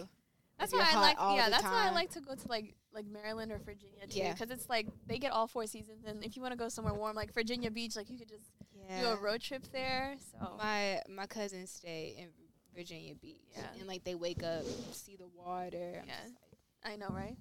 that's 0.58 0.72
why 0.72 0.86
I 0.92 1.00
like 1.00 1.16
yeah 1.36 1.44
the 1.46 1.50
that's 1.52 1.62
why 1.64 1.86
I 1.88 1.90
like 1.92 2.10
to 2.10 2.20
go 2.20 2.34
to 2.34 2.48
like 2.48 2.74
like 2.92 3.06
Maryland 3.06 3.52
or 3.52 3.58
Virginia 3.58 4.06
too 4.08 4.18
Yeah. 4.18 4.32
because 4.32 4.50
it's 4.50 4.68
like 4.68 4.86
they 5.06 5.18
get 5.18 5.32
all 5.32 5.46
four 5.46 5.66
seasons 5.66 6.04
and 6.04 6.24
if 6.24 6.34
you 6.36 6.42
want 6.42 6.52
to 6.52 6.58
go 6.58 6.68
somewhere 6.68 6.94
warm 6.94 7.14
like 7.14 7.32
Virginia 7.32 7.70
Beach 7.70 7.94
like 7.96 8.10
you 8.10 8.18
could 8.18 8.28
just 8.28 8.50
do 9.00 9.06
a 9.06 9.16
road 9.16 9.40
trip 9.40 9.62
there 9.72 10.16
so 10.32 10.54
My 10.58 11.00
my 11.08 11.26
cousins 11.26 11.70
stay 11.70 12.14
in 12.18 12.28
Virginia 12.78 13.14
Beach. 13.16 13.40
Yeah. 13.56 13.64
And 13.78 13.88
like 13.88 14.04
they 14.04 14.14
wake 14.14 14.42
up, 14.44 14.62
see 14.92 15.16
the 15.16 15.26
water. 15.36 15.98
I'm 16.00 16.06
Yeah. 16.08 16.14
like, 16.24 16.92
I 16.92 16.96
know 16.96 17.08
right 17.10 17.36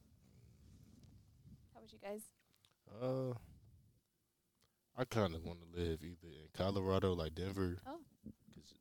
how 1.74 1.80
about 1.80 1.94
you 1.94 2.00
guys 2.02 2.22
Uh, 3.02 3.34
I 5.00 5.06
kind 5.06 5.36
of 5.36 5.44
want 5.46 5.60
to 5.62 5.80
live 5.80 6.04
either 6.04 6.28
in 6.28 6.48
Colorado, 6.54 7.14
like 7.14 7.36
Denver. 7.36 7.78
Oh. 7.86 8.00
'Cause 8.56 8.74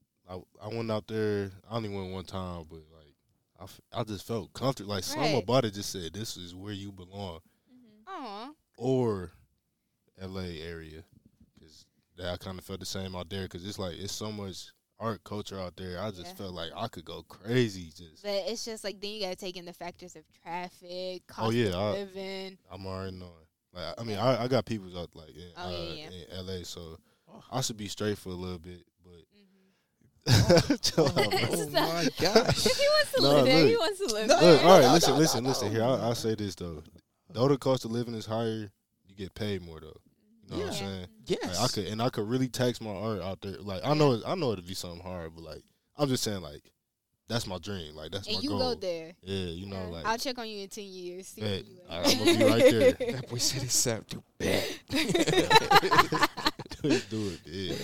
I 0.60 0.64
I 0.66 0.68
went 0.68 0.90
out 0.90 1.06
there. 1.06 1.52
I 1.68 1.76
only 1.76 1.90
went 1.90 2.12
one 2.12 2.24
time, 2.24 2.64
but 2.70 2.80
like 2.90 3.14
I, 3.58 3.64
f- 3.64 3.80
I 3.92 4.02
just 4.04 4.26
felt 4.26 4.52
comfortable. 4.54 4.90
Like 4.94 5.04
something 5.04 5.34
Right. 5.34 5.42
about 5.42 5.64
it 5.66 5.74
just 5.74 5.90
said 5.90 6.12
this 6.14 6.36
is 6.38 6.54
where 6.54 6.72
you 6.72 6.90
belong. 6.92 7.40
mm-hmm. 7.70 8.08
Aw. 8.08 8.52
Or 8.78 9.32
L.A. 10.18 10.62
area, 10.62 11.04
because 11.54 11.84
I 12.22 12.36
kind 12.38 12.58
of 12.58 12.64
felt 12.64 12.80
the 12.80 12.86
same 12.86 13.14
out 13.14 13.28
there. 13.28 13.42
Because 13.44 13.66
it's 13.66 13.78
like 13.78 13.96
it's 13.98 14.12
so 14.14 14.32
much 14.32 14.72
art 14.98 15.22
culture 15.24 15.58
out 15.60 15.76
there. 15.76 16.00
I 16.00 16.10
just 16.10 16.26
Yeah. 16.26 16.34
felt 16.34 16.54
like 16.54 16.70
I 16.76 16.88
could 16.88 17.04
go 17.04 17.22
crazy. 17.22 17.90
Just 17.96 18.22
But 18.22 18.32
it's 18.46 18.64
just 18.64 18.82
like 18.84 19.00
then 19.00 19.10
you 19.12 19.20
gotta 19.20 19.36
take 19.36 19.56
in 19.56 19.64
the 19.64 19.72
factors 19.72 20.16
of 20.16 20.22
traffic, 20.42 21.26
cost 21.26 21.40
Oh, 21.48 21.50
yeah, 21.50 21.68
of 21.68 21.74
I- 21.76 21.92
living. 21.92 22.58
I'm 22.70 22.86
already 22.86 23.16
knowing. 23.16 23.32
Like 23.72 23.94
I 23.98 24.04
mean, 24.04 24.18
I, 24.18 24.44
I 24.44 24.48
got 24.48 24.64
people 24.64 24.96
out 24.98 25.10
like 25.14 25.30
in, 25.30 25.50
Oh, 25.56 25.66
uh, 25.66 25.70
yeah, 25.70 25.92
yeah. 25.94 26.06
in 26.08 26.24
L.A. 26.48 26.64
So 26.64 26.98
Oh. 27.28 27.42
I 27.50 27.60
should 27.60 27.76
be 27.76 27.88
straight 27.88 28.16
for 28.18 28.28
a 28.30 28.32
little 28.34 28.58
bit, 28.58 28.84
but. 29.04 29.24
hmm 29.32 30.74
Chill 30.82 31.12
oh 31.16 31.30
my 31.30 32.08
gosh. 32.18 32.66
if 32.66 32.76
he 32.76 32.88
wants 32.88 33.12
to 33.12 33.22
Nah, 33.22 33.28
live 33.30 33.44
there 33.44 33.66
he 33.66 33.76
wants 33.76 33.98
to 34.00 34.06
live 34.06 34.26
No, 34.28 34.40
there 34.40 34.52
Look, 34.54 34.64
all 34.64 34.70
right, 34.78 34.82
No, 34.86 34.92
listen, 34.94 35.12
no, 35.12 35.18
listen, 35.20 35.42
no, 35.44 35.48
listen. 35.50 35.66
no. 35.68 35.72
Here, 35.74 35.82
I'll, 35.84 36.02
I'll 36.02 36.14
say 36.14 36.34
this 36.34 36.54
though. 36.54 36.82
Though 37.30 37.48
the 37.48 37.58
cost 37.58 37.84
of 37.84 37.90
living 37.92 38.14
is 38.14 38.26
higher, 38.26 38.70
you 39.06 39.14
get 39.16 39.34
paid 39.34 39.62
more 39.62 39.80
though. 39.80 40.00
You 40.48 40.56
know 40.58 40.62
what 40.66 40.66
I'm 40.68 40.72
Yeah. 40.72 40.78
saying? 40.78 41.06
Yes. 41.26 41.44
Like, 41.44 41.58
I 41.58 41.68
could, 41.72 41.86
and 41.92 42.02
I 42.02 42.08
could 42.10 42.28
really 42.28 42.48
tax 42.48 42.80
my 42.80 42.90
art 42.90 43.20
out 43.20 43.40
there. 43.40 43.56
Like 43.60 43.82
I 43.84 43.94
know, 43.94 44.12
it, 44.12 44.22
I 44.26 44.34
know 44.34 44.52
it'd 44.52 44.66
be 44.66 44.74
something 44.74 45.00
hard, 45.00 45.32
but 45.34 45.44
like 45.44 45.62
I'm 45.96 46.08
just 46.08 46.22
saying, 46.22 46.42
like 46.42 46.62
that's 47.28 47.46
my 47.48 47.58
dream. 47.58 47.96
Like 47.96 48.12
that's 48.12 48.28
And 48.28 48.36
my 48.36 48.42
you 48.42 48.50
goal. 48.50 48.58
go 48.58 48.74
there. 48.76 49.12
Yeah, 49.22 49.46
you 49.50 49.66
know, 49.66 49.76
Yeah. 49.76 49.86
like 49.88 50.06
I'll 50.06 50.18
check 50.18 50.38
on 50.38 50.48
you 50.48 50.62
in 50.62 50.68
ten 50.68 50.84
years. 50.84 51.26
See 51.28 51.40
Bet. 51.40 51.50
where 51.50 51.58
you 51.60 51.78
All 51.90 51.96
at. 51.98 52.04
right, 52.06 52.12
I'm 52.16 52.24
gonna 52.24 52.38
be 52.38 52.44
right 52.44 52.70
there. 52.70 52.92
that 53.14 53.28
boy 53.28 53.36
said 53.38 53.62
it's 53.64 53.86
up 53.88 54.06
to 54.08 54.22
bet. 54.38 54.78
do 56.82 56.88
it, 56.90 57.10
do 57.10 57.28
it. 57.28 57.40
Yeah. 57.44 57.74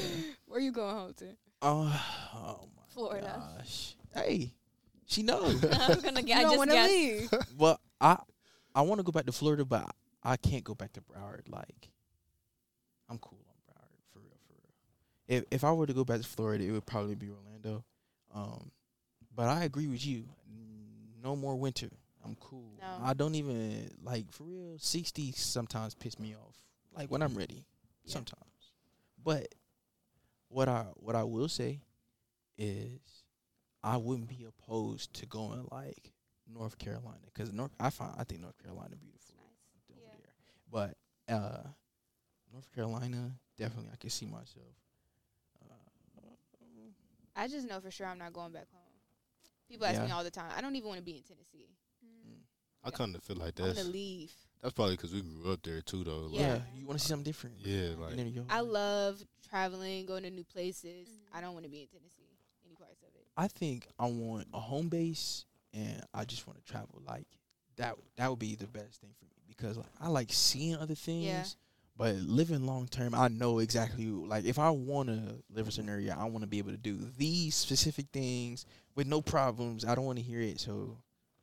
Where 0.47 0.61
you 0.61 0.71
going 0.73 0.95
home 0.95 1.15
to? 1.15 1.27
Oh, 1.63 1.83
uh, 1.93 2.37
oh 2.37 2.69
my 2.77 2.83
Florida. 2.89 3.43
gosh. 3.59 3.95
Hey, 4.15 4.53
she 5.07 5.23
knows. 5.23 5.65
I'm 5.65 6.01
gonna 6.01 6.21
You 6.21 6.27
get 6.27 6.39
I 6.39 6.43
don't 6.43 6.51
just 6.53 6.59
want 6.59 6.71
to 6.71 6.83
leave. 6.85 7.31
well, 7.59 7.81
I 8.01 8.19
I 8.75 8.83
want 8.83 8.99
to 9.01 9.03
go 9.03 9.13
back 9.13 9.27
to 9.27 9.33
Florida, 9.33 9.65
but 9.65 9.91
I 10.23 10.37
can't 10.37 10.63
go 10.65 10.75
back 10.75 10.93
to 10.95 11.01
Broward. 11.01 11.49
Like, 11.49 11.89
I'm 13.13 13.19
cool 13.19 13.39
on 13.49 13.55
Broward 13.75 14.03
for 14.13 14.19
real, 14.21 14.39
for 14.47 14.55
real. 14.55 15.39
If 15.39 15.45
if 15.51 15.65
I 15.65 15.73
were 15.73 15.87
to 15.87 15.93
go 15.93 16.05
back 16.05 16.21
to 16.21 16.27
Florida, 16.27 16.65
it 16.65 16.71
would 16.71 16.87
probably 16.87 17.15
be 17.15 17.29
Orlando. 17.31 17.85
Um, 18.35 18.71
but 19.35 19.49
I 19.49 19.65
agree 19.65 19.87
with 19.87 20.05
you. 20.07 20.25
No 21.23 21.37
more 21.37 21.55
winter. 21.57 21.91
I'm 22.25 22.37
cool. 22.41 22.73
No. 22.81 23.05
I 23.05 23.15
don't 23.15 23.35
even 23.35 23.91
like 24.03 24.33
for 24.33 24.45
real. 24.45 24.79
Sixty 24.79 25.33
sometimes 25.33 25.95
piss 25.95 26.19
me 26.19 26.35
off. 26.35 26.57
Like 26.97 27.11
when 27.11 27.23
I'm 27.23 27.35
ready, 27.37 27.65
Yeah. 28.05 28.13
sometimes. 28.13 28.73
But 29.23 29.55
what 30.49 30.69
I 30.69 30.87
what 30.97 31.15
I 31.15 31.23
will 31.25 31.49
say 31.49 31.81
is 32.59 33.01
I 33.83 33.97
wouldn't 33.99 34.29
be 34.29 34.45
opposed 34.49 35.13
to 35.15 35.27
going 35.27 35.67
like 35.71 36.13
North 36.53 36.79
Carolina 36.79 37.19
because 37.27 37.53
North 37.53 37.73
I 37.79 37.91
find 37.91 38.15
I 38.19 38.25
think 38.25 38.41
North 38.41 38.59
Carolina 38.63 38.97
beautiful 38.97 39.37
over 39.91 40.01
Yeah. 40.01 40.17
there. 40.17 40.35
But 40.71 40.97
uh, 41.33 41.69
North 42.53 42.73
Carolina 42.75 43.31
definitely 43.57 43.91
I 43.93 43.97
can 43.97 44.11
see 44.11 44.27
myself. 44.27 44.67
Uh, 45.61 45.75
I 47.35 47.49
just 47.49 47.69
know 47.69 47.81
for 47.81 47.91
sure 47.91 48.07
I'm 48.07 48.19
not 48.19 48.33
going 48.33 48.53
back 48.53 48.67
home. 48.71 48.81
People 49.69 49.87
ask 49.87 50.03
me 50.03 50.11
all 50.11 50.23
the 50.23 50.31
time. 50.31 50.51
I 50.55 50.61
don't 50.61 50.77
even 50.77 50.89
want 50.89 50.99
to 50.99 51.05
be 51.05 51.13
in 51.17 51.23
Tennessee. 51.23 51.69
Mm. 52.05 52.41
I 52.85 52.91
kind 52.91 53.15
of 53.17 53.23
feel 53.23 53.37
like 53.37 53.55
that. 53.55 53.63
I 53.63 53.67
want 53.67 53.77
that's 53.77 53.87
to 53.87 53.93
leave. 53.93 54.33
that's 54.61 54.75
probably 54.75 54.97
because 54.97 55.15
we 55.15 55.23
grew 55.23 55.53
up 55.53 55.63
there 55.63 55.81
too, 55.81 56.05
though. 56.05 56.27
Like, 56.27 56.41
Yeah, 56.41 56.55
Yeah. 56.57 56.61
you 56.75 56.87
want 56.87 56.99
to 56.99 57.05
see 57.05 57.09
something 57.09 57.25
different. 57.25 57.57
yeah, 57.61 57.95
like 57.99 58.19
you 58.19 58.31
go, 58.33 58.45
I 58.51 58.61
love 58.61 59.23
traveling, 59.49 60.05
going 60.05 60.25
to 60.25 60.31
new 60.31 60.45
places. 60.45 61.09
Mhm. 61.09 61.37
I 61.37 61.41
don't 61.41 61.55
want 61.55 61.65
to 61.65 61.71
be 61.71 61.81
in 61.81 61.87
Tennessee. 61.89 62.29
Any 62.67 62.75
parts 62.75 63.03
of 63.03 63.09
it. 63.15 63.27
I 63.37 63.49
think 63.49 63.87
I 63.99 64.07
want 64.07 64.49
a 64.53 64.61
home 64.61 64.89
base, 64.91 65.47
and 65.73 66.05
I 66.13 66.27
just 66.27 66.47
want 66.47 66.59
to 66.63 66.71
travel. 66.71 67.01
Like 67.07 67.27
that. 67.77 67.97
That 68.17 68.29
would 68.29 68.39
be 68.39 68.57
the 68.57 68.67
best 68.67 69.01
thing 69.01 69.15
for 69.19 69.25
me 69.25 69.43
because 69.49 69.79
like, 69.79 69.87
I 69.99 70.09
like 70.09 70.33
seeing 70.33 70.77
other 70.77 70.95
things. 70.95 71.25
Yeah. 71.25 71.45
But 72.03 72.17
living 72.17 72.67
long 72.67 72.89
term, 72.89 73.15
I 73.15 73.29
know 73.29 73.61
exactly 73.61 74.07
like 74.07 74.45
if 74.45 74.59
I 74.59 74.71
want 74.71 75.09
to 75.09 75.37
live 75.55 75.69
a 75.69 75.71
certain 75.71 75.89
area, 75.89 76.17
I 76.19 76.25
want 76.25 76.43
to 76.43 76.49
be 76.49 76.59
able 76.59 76.73
to 76.73 76.77
do 76.77 76.99
these 77.17 77.55
specific 77.55 78.07
things 78.13 78.67
with 78.97 79.07
no 79.07 79.23
problems. 79.23 79.85
I 79.85 79.95
don't 79.95 80.05
want 80.05 80.19
to 80.19 80.25
hear 80.25 80.41
it, 80.41 80.59
so 80.59 80.99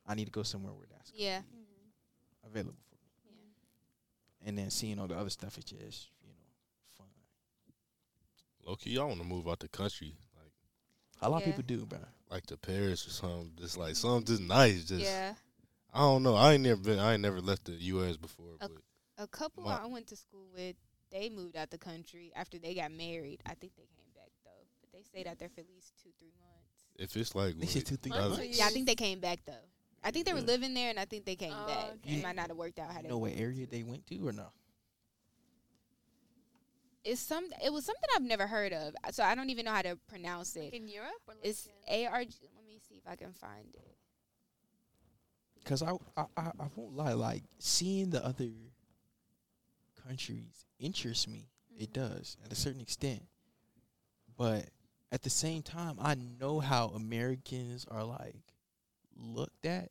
I 0.06 0.14
need 0.14 0.26
to 0.26 0.30
go 0.30 0.42
somewhere 0.42 0.74
where 0.74 0.86
that's 0.90 1.12
Yeah. 1.14 1.38
Mm-hmm. 1.38 2.46
available 2.48 2.74
for 2.90 3.32
me. 3.34 3.44
And 4.44 4.58
then 4.58 4.68
seeing 4.68 4.98
all 4.98 5.06
the 5.06 5.16
other 5.16 5.30
stuff 5.30 5.56
is 5.56 5.64
just 5.64 6.08
you 6.22 6.28
know 6.28 6.44
fun. 6.98 7.06
low 8.66 8.76
key, 8.76 8.98
I 8.98 9.04
want 9.04 9.18
to 9.20 9.26
move 9.26 9.48
out 9.48 9.60
the 9.60 9.68
country, 9.68 10.14
like 10.36 10.52
A 11.22 11.30
lot 11.30 11.38
Yeah. 11.42 11.48
of 11.48 11.56
people 11.56 11.76
do, 11.78 11.86
bro. 11.86 12.00
like 12.30 12.44
to 12.48 12.58
Paris 12.58 13.06
or 13.06 13.10
something. 13.12 13.52
Just 13.58 13.78
like 13.78 13.96
something 13.96 14.26
just 14.26 14.42
nice. 14.42 14.84
Just 14.84 15.04
yeah. 15.04 15.36
I 15.94 16.00
don't 16.00 16.22
know. 16.22 16.34
I 16.36 16.52
ain't 16.52 16.62
never 16.64 16.82
been. 16.82 16.98
I 16.98 17.14
ain't 17.14 17.22
never 17.22 17.40
left 17.40 17.64
the 17.64 17.72
U.S. 17.72 18.18
before, 18.18 18.56
Okay. 18.62 18.74
but 18.74 18.82
A 19.20 19.26
couple 19.26 19.64
My- 19.64 19.82
I 19.82 19.86
went 19.86 20.06
to 20.08 20.16
school 20.16 20.48
with, 20.54 20.76
they 21.10 21.28
moved 21.28 21.56
out 21.56 21.70
the 21.70 21.78
country 21.78 22.32
after 22.34 22.58
they 22.58 22.74
got 22.74 22.90
married. 22.90 23.40
I 23.44 23.54
think 23.54 23.74
they 23.76 23.82
came 23.94 24.10
back 24.14 24.30
though, 24.44 24.64
but 24.80 24.90
they 24.92 25.02
stayed 25.02 25.26
out 25.26 25.38
there 25.38 25.50
for 25.50 25.60
at 25.60 25.66
least 25.68 25.92
two, 26.02 26.10
three 26.18 26.32
months. 26.40 26.56
if 26.96 27.16
it's 27.16 27.34
like 27.34 27.54
what- 27.56 27.68
two, 27.68 27.80
three 27.96 28.10
Months 28.10 28.38
months. 28.38 28.58
Yeah, 28.58 28.66
I 28.66 28.70
think 28.70 28.86
they 28.86 28.94
came 28.94 29.20
back 29.20 29.40
though. 29.44 29.64
I 30.02 30.10
think 30.10 30.24
they 30.24 30.32
were 30.32 30.38
Yeah. 30.40 30.44
living 30.46 30.72
there, 30.74 30.88
and 30.90 30.98
I 30.98 31.04
think 31.04 31.24
they 31.26 31.36
came 31.36 31.52
Oh, 31.54 31.66
back. 31.66 31.90
okay. 31.96 32.16
It 32.18 32.22
might 32.22 32.34
not 32.36 32.48
have 32.48 32.56
worked 32.56 32.78
out 32.78 32.90
how 32.90 32.98
You 32.98 33.02
they 33.04 33.08
know 33.10 33.18
what 33.18 33.30
wanted 33.32 33.42
area 33.42 33.66
to. 33.66 33.70
they 33.70 33.82
went 33.82 34.06
to 34.06 34.26
or 34.28 34.32
no? 34.32 34.50
It's 37.04 37.20
some. 37.20 37.46
It 37.64 37.72
was 37.72 37.84
something 37.86 38.08
I've 38.14 38.22
never 38.22 38.46
heard 38.46 38.72
of, 38.72 38.94
so 39.12 39.22
I 39.24 39.34
don't 39.34 39.48
even 39.50 39.64
know 39.64 39.72
how 39.72 39.82
to 39.82 39.96
pronounce 40.06 40.54
Like 40.56 40.66
it. 40.72 40.74
in 40.74 40.88
Europe 40.88 41.12
or 41.26 41.34
like 41.34 41.44
It's 41.46 41.66
in- 41.66 41.72
A 41.88 42.06
R 42.06 42.24
G. 42.24 42.34
Let 42.54 42.64
me 42.66 42.78
see 42.86 42.96
if 42.96 43.06
I 43.06 43.16
can 43.16 43.32
find 43.32 43.74
it. 43.74 43.96
Cause 45.64 45.82
I, 45.82 45.92
I 46.16 46.24
I 46.36 46.52
I 46.58 46.66
won't 46.76 46.94
lie, 46.96 47.12
like 47.14 47.42
seeing 47.58 48.10
the 48.10 48.24
other 48.24 48.48
countries 50.10 50.66
interests 50.80 51.28
me. 51.28 51.48
It 51.78 51.90
Mhm. 51.90 51.92
does 51.92 52.36
at 52.44 52.50
a 52.52 52.56
certain 52.56 52.80
extent, 52.80 53.22
but 54.36 54.68
at 55.12 55.22
the 55.22 55.30
same 55.30 55.62
time, 55.62 55.96
I 56.00 56.14
know 56.14 56.58
how 56.60 56.88
Americans 56.88 57.84
are 57.86 58.04
like 58.04 58.42
looked 59.16 59.66
at 59.66 59.90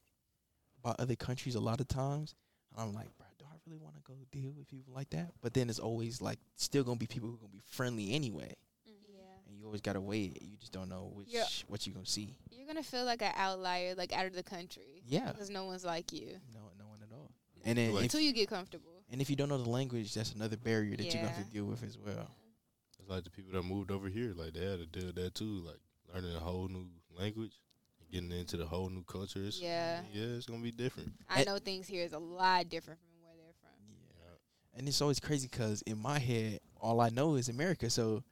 by 0.81 0.93
other 0.99 1.15
countries 1.15 1.55
a 1.55 1.59
lot 1.59 1.79
of 1.79 1.87
times. 1.87 2.35
And 2.73 2.81
I'm 2.81 2.93
like, 2.93 3.15
bro, 3.17 3.27
do 3.37 3.45
I 3.45 3.55
really 3.65 3.79
want 3.79 3.95
to 3.95 4.01
go 4.01 4.13
deal 4.31 4.51
with 4.51 4.67
people 4.67 4.93
like 4.93 5.09
that? 5.11 5.31
But 5.41 5.53
then 5.53 5.69
it's 5.69 5.79
always 5.79 6.21
like 6.21 6.39
still 6.55 6.83
gonna 6.83 6.99
be 6.99 7.07
people 7.07 7.29
who 7.29 7.35
are 7.35 7.39
gonna 7.39 7.53
be 7.53 7.59
friendly 7.65 8.11
anyway, 8.13 8.53
Mhm. 8.87 8.93
Yeah, 9.15 9.21
and 9.47 9.57
you 9.57 9.65
always 9.65 9.81
gotta 9.81 10.01
wait. 10.01 10.41
You 10.41 10.57
just 10.57 10.73
don't 10.73 10.89
know 10.89 11.05
which 11.15 11.29
Yeah. 11.29 11.47
what 11.67 11.87
you're 11.87 11.93
gonna 11.95 12.05
see. 12.05 12.35
you're 12.51 12.67
gonna 12.67 12.83
feel 12.83 13.05
like 13.05 13.21
an 13.21 13.31
outlier, 13.35 13.95
like 13.95 14.11
out 14.13 14.25
of 14.25 14.33
the 14.33 14.43
country, 14.43 15.01
Yeah, 15.05 15.31
because 15.31 15.49
no 15.49 15.63
one's 15.65 15.85
like 15.85 16.11
you 16.11 16.39
no, 16.53 16.71
no 16.77 16.87
one 16.87 17.01
at 17.03 17.11
all. 17.13 17.31
And 17.63 17.77
then 17.77 17.95
until 17.95 18.19
you 18.21 18.31
get 18.33 18.47
comfortable. 18.49 18.98
And 19.11 19.21
if 19.21 19.29
you 19.29 19.35
don't 19.35 19.49
know 19.49 19.57
the 19.57 19.69
language, 19.69 20.13
that's 20.13 20.33
another 20.33 20.57
barrier 20.57 20.95
that 20.95 21.03
you're 21.05 21.15
gonna 21.23 21.29
have 21.29 21.45
to 21.45 21.51
deal 21.53 21.65
with 21.65 21.83
as 21.83 21.97
well. 21.97 22.27
it's 22.99 23.09
like 23.09 23.23
the 23.23 23.29
people 23.29 23.51
that 23.53 23.63
moved 23.63 23.91
over 23.91 24.07
here, 24.09 24.33
like 24.35 24.53
they 24.53 24.65
had 24.65 24.79
to 24.79 24.85
deal 24.85 25.07
with 25.07 25.15
that 25.15 25.33
too, 25.35 25.63
like 25.65 25.79
learning 26.13 26.35
a 26.35 26.39
whole 26.39 26.67
new 26.67 26.85
language, 27.17 27.53
getting 28.11 28.31
into 28.31 28.57
the 28.57 28.65
whole 28.65 28.89
new 28.89 29.03
culture. 29.03 29.43
It's, 29.43 29.59
Yeah. 29.61 30.01
yeah, 30.13 30.25
it's 30.37 30.45
gonna 30.45 30.61
be 30.63 30.71
different. 30.71 31.11
I 31.29 31.37
And- 31.39 31.45
know 31.47 31.57
things 31.59 31.87
here 31.87 32.03
is 32.03 32.13
a 32.13 32.19
lot 32.19 32.69
different 32.69 32.99
from 32.99 33.09
where 33.23 33.35
they're 33.35 33.53
from. 33.61 33.71
Yeah. 34.17 34.77
And 34.79 34.87
it's 34.87 35.01
always 35.01 35.19
crazy 35.19 35.47
because 35.47 35.81
in 35.83 35.97
my 35.97 36.19
head, 36.19 36.59
all 36.79 37.01
I 37.01 37.09
know 37.09 37.35
is 37.35 37.49
America. 37.49 37.89
So 37.89 38.23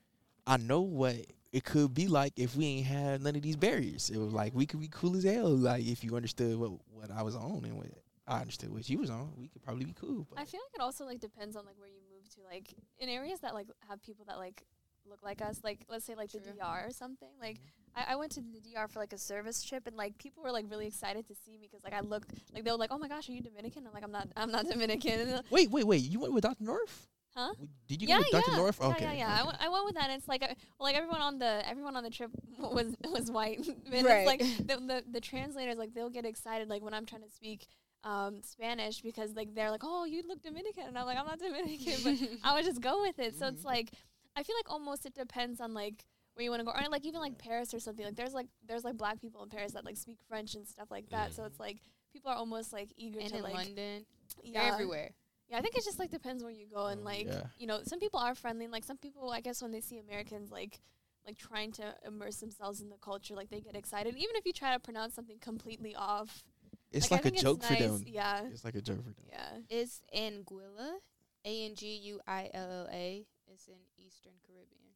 I 0.45 0.57
know 0.57 0.81
what 0.81 1.15
it 1.51 1.63
could 1.63 1.93
be 1.93 2.07
like 2.07 2.33
if 2.35 2.55
we 2.55 2.65
ain't 2.65 2.87
had 2.87 3.21
none 3.21 3.35
of 3.35 3.41
these 3.41 3.55
barriers. 3.55 4.09
It 4.09 4.17
was 4.17 4.33
like 4.33 4.53
we 4.53 4.65
could 4.65 4.79
be 4.79 4.89
cool 4.89 5.15
as 5.15 5.23
hell. 5.23 5.49
Like 5.49 5.85
if 5.85 6.03
you 6.03 6.15
understood 6.15 6.57
what 6.57 6.71
what 6.91 7.09
I 7.11 7.21
was 7.23 7.35
on 7.35 7.63
and 7.65 7.77
what 7.77 7.87
I 8.27 8.41
understood 8.41 8.73
what 8.73 8.89
you 8.89 8.97
was 8.99 9.09
on, 9.09 9.31
we 9.37 9.47
could 9.47 9.61
probably 9.61 9.85
be 9.85 9.93
cool. 9.93 10.27
But 10.29 10.39
I 10.39 10.45
feel 10.45 10.59
like 10.59 10.75
it 10.75 10.81
also 10.81 11.05
like 11.05 11.19
depends 11.19 11.55
on 11.55 11.65
like 11.65 11.77
where 11.79 11.87
you 11.87 12.01
move 12.13 12.27
to. 12.35 12.41
Like 12.43 12.73
in 12.99 13.09
areas 13.09 13.39
that 13.39 13.53
like 13.53 13.67
have 13.87 14.01
people 14.01 14.25
that 14.27 14.37
like 14.37 14.63
look 15.09 15.23
like 15.23 15.41
us, 15.41 15.61
like 15.63 15.85
let's 15.89 16.05
say 16.05 16.15
like 16.15 16.31
the 16.31 16.39
DR 16.39 16.85
or 16.85 16.91
something. 16.91 17.29
Like 17.39 17.59
I, 17.95 18.13
I 18.13 18.15
went 18.15 18.31
to 18.33 18.41
the 18.41 18.59
DR 18.59 18.87
for 18.89 18.99
like 18.99 19.13
a 19.13 19.17
service 19.17 19.63
trip, 19.63 19.87
and 19.87 19.95
like 19.95 20.17
people 20.17 20.43
were 20.43 20.51
like 20.51 20.65
really 20.69 20.87
excited 20.87 21.25
to 21.27 21.35
see 21.35 21.57
me 21.57 21.67
because 21.71 21.83
like 21.83 21.93
I 21.93 22.01
looked 22.01 22.31
like 22.53 22.63
they 22.63 22.71
were 22.71 22.77
like, 22.77 22.91
oh 22.91 22.97
my 22.97 23.07
gosh, 23.07 23.29
are 23.29 23.33
you 23.33 23.41
Dominican? 23.41 23.87
I'm 23.87 23.93
like, 23.93 24.03
I'm 24.03 24.11
not, 24.11 24.27
I'm 24.35 24.51
not 24.51 24.65
Dominican. 24.69 25.29
Uh, 25.29 25.41
wait, 25.49 25.71
wait, 25.71 25.85
wait. 25.87 26.01
You 26.01 26.19
went 26.19 26.33
with 26.33 26.43
Dr. 26.43 26.63
North? 26.63 27.07
Huh? 27.35 27.53
Did 27.87 28.01
you 28.01 28.07
yeah, 28.07 28.15
go 28.15 28.19
with 28.21 28.31
Dr. 28.31 28.51
yeah. 28.51 28.57
North? 28.57 28.81
Okay. 28.81 29.03
yeah, 29.03 29.13
yeah. 29.13 29.27
I, 29.29 29.41
okay. 29.41 29.57
went, 29.59 29.71
went 29.71 29.85
with 29.85 29.95
that. 29.95 30.09
And 30.09 30.13
it's 30.13 30.27
like, 30.27 30.41
uh, 30.41 30.47
well, 30.79 30.89
like 30.89 30.95
everyone 30.95 31.21
on 31.21 31.37
the 31.37 31.61
everyone 31.69 31.95
on 31.95 32.03
the 32.03 32.09
trip 32.09 32.31
was 32.59 32.95
was 33.05 33.29
white. 33.31 33.59
and 33.93 34.05
Right. 34.05 34.27
it's 34.27 34.27
like 34.27 34.67
the, 34.67 34.75
the 34.85 35.03
the 35.11 35.21
translators 35.21 35.77
like 35.77 35.93
they'll 35.93 36.09
get 36.09 36.25
excited 36.25 36.67
like 36.67 36.81
when 36.83 36.93
I'm 36.93 37.05
trying 37.05 37.21
to 37.23 37.29
speak 37.29 37.67
um 38.03 38.41
Spanish 38.43 39.01
because 39.01 39.33
like 39.35 39.53
they're 39.55 39.71
like, 39.71 39.81
oh, 39.83 40.05
you 40.05 40.23
look 40.27 40.41
Dominican, 40.41 40.83
and 40.87 40.97
I'm 40.97 41.05
like, 41.05 41.17
I'm 41.17 41.25
not 41.25 41.39
Dominican, 41.39 41.95
but 42.03 42.13
I 42.43 42.55
would 42.55 42.65
just 42.65 42.81
go 42.81 43.01
with 43.01 43.19
it. 43.19 43.35
So 43.35 43.47
it's 43.47 43.61
Mhm. 43.63 43.65
like 43.65 43.91
I 44.35 44.43
feel 44.43 44.55
like 44.57 44.69
almost 44.71 45.05
it 45.05 45.13
depends 45.15 45.59
on 45.59 45.73
like 45.73 46.05
where 46.35 46.43
you 46.43 46.51
want 46.51 46.59
to 46.61 46.65
go, 46.65 46.71
or 46.71 46.89
like 46.89 47.05
even 47.05 47.19
like 47.19 47.37
Paris 47.39 47.73
or 47.73 47.79
something. 47.79 48.05
Like 48.05 48.15
there's 48.15 48.33
like 48.33 48.47
there's 48.67 48.83
like 48.83 48.97
black 48.97 49.19
people 49.19 49.41
in 49.43 49.49
Paris 49.49 49.71
that 49.73 49.83
like 49.85 49.97
speak 49.97 50.19
French 50.27 50.53
and 50.55 50.67
stuff 50.67 50.89
like 50.91 51.09
that. 51.09 51.33
So 51.33 51.43
Mhm. 51.43 51.47
it's 51.47 51.59
like 51.59 51.77
people 52.13 52.31
are 52.31 52.37
almost 52.37 52.71
like 52.71 52.89
eager 52.95 53.19
and 53.19 53.29
to 53.29 53.37
in 53.37 53.43
like 53.43 53.53
London, 53.53 54.05
yeah 54.43 54.61
they're 54.63 54.73
everywhere. 54.73 55.11
yeah. 55.49 55.57
I 55.57 55.61
think 55.61 55.75
it 55.75 55.83
just 55.83 55.99
like 55.99 56.11
depends 56.11 56.43
where 56.43 56.51
you 56.53 56.67
go 56.67 56.85
and 56.87 57.01
Oh, 57.01 57.05
like 57.05 57.25
yeah. 57.27 57.47
you 57.57 57.67
know 57.67 57.81
some 57.83 57.99
people 57.99 58.19
are 58.19 58.35
friendly. 58.35 58.65
and, 58.65 58.71
Like 58.71 58.83
some 58.85 58.97
people, 58.97 59.31
I 59.31 59.41
guess 59.41 59.61
when 59.61 59.71
they 59.71 59.81
see 59.81 59.97
Americans 59.97 60.51
like 60.51 60.79
like 61.25 61.37
trying 61.37 61.73
to 61.73 61.93
immerse 62.05 62.37
themselves 62.37 62.79
in 62.79 62.87
the 62.89 62.95
culture, 62.97 63.33
like 63.35 63.49
they 63.49 63.59
get 63.59 63.75
excited. 63.75 64.15
Even 64.15 64.35
if 64.37 64.45
you 64.45 64.53
try 64.53 64.73
to 64.73 64.79
pronounce 64.79 65.13
something 65.13 65.39
completely 65.39 65.93
off, 65.93 66.43
It's 66.91 67.11
I 67.11 67.15
like, 67.15 67.21
a 67.21 67.23
think 67.23 67.35
it's 67.35 67.43
joke 67.43 67.63
for 67.63 67.73
nice. 67.73 67.81
them. 67.81 68.03
Yeah, 68.07 68.41
It's 68.51 68.63
like 68.65 68.75
a 68.75 68.81
joke 68.81 68.97
for 69.03 69.11
them. 69.11 69.25
yeah. 69.29 69.49
It's 69.69 70.01
Anguilla, 70.15 70.97
A 71.45 71.65
N 71.65 71.75
G 71.75 71.95
U 72.03 72.19
I 72.27 72.49
L 72.53 72.71
L 72.71 72.87
A. 72.91 73.25
It's 73.51 73.67
in 73.67 73.75
Eastern 73.97 74.33
Caribbean. 74.45 74.93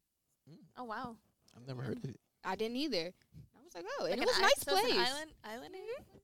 Mm. 0.50 0.64
Oh 0.76 0.84
wow. 0.84 1.16
I've 1.56 1.66
never 1.66 1.82
heard 1.82 1.98
of 1.98 2.04
it. 2.10 2.18
I 2.44 2.56
didn't 2.56 2.76
either. 2.76 3.12
I 3.54 3.62
was 3.64 3.74
like, 3.74 3.84
oh, 4.00 4.04
Like 4.04 4.14
it 4.18 4.20
was 4.20 4.36
a 4.36 4.38
i- 4.38 4.42
nice 4.42 4.52
so 4.58 4.72
place. 4.72 4.92
An 4.92 4.98
island, 4.98 5.30
island 5.44 5.74
area? 5.74 5.98
Mm-hmm. 6.00 6.18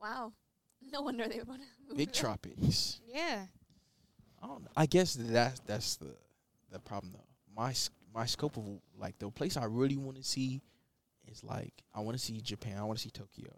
Wow. 0.00 0.32
No 0.92 1.00
wonder 1.00 1.26
they 1.26 1.40
want 1.40 1.62
to 1.88 1.94
Big 1.96 2.12
tropics. 2.12 3.00
Yeah, 3.08 3.46
I 4.42 4.46
don't 4.46 4.62
know. 4.62 4.68
I 4.76 4.84
guess 4.84 5.14
that's 5.14 5.58
that's 5.60 5.96
the 5.96 6.14
the 6.70 6.78
problem 6.78 7.14
though. 7.14 7.24
My 7.56 7.72
my 8.14 8.26
scope 8.26 8.58
of 8.58 8.68
like 8.98 9.18
the 9.18 9.30
place 9.30 9.56
I 9.56 9.64
really 9.64 9.96
want 9.96 10.18
to 10.18 10.22
see 10.22 10.60
is 11.34 11.44
like 11.44 11.72
I 11.94 12.00
want 12.00 12.16
to 12.18 12.22
see 12.24 12.40
Japan. 12.40 12.78
I 12.78 12.84
want 12.84 12.98
to 12.98 13.02
see 13.04 13.10
Tokyo, 13.10 13.52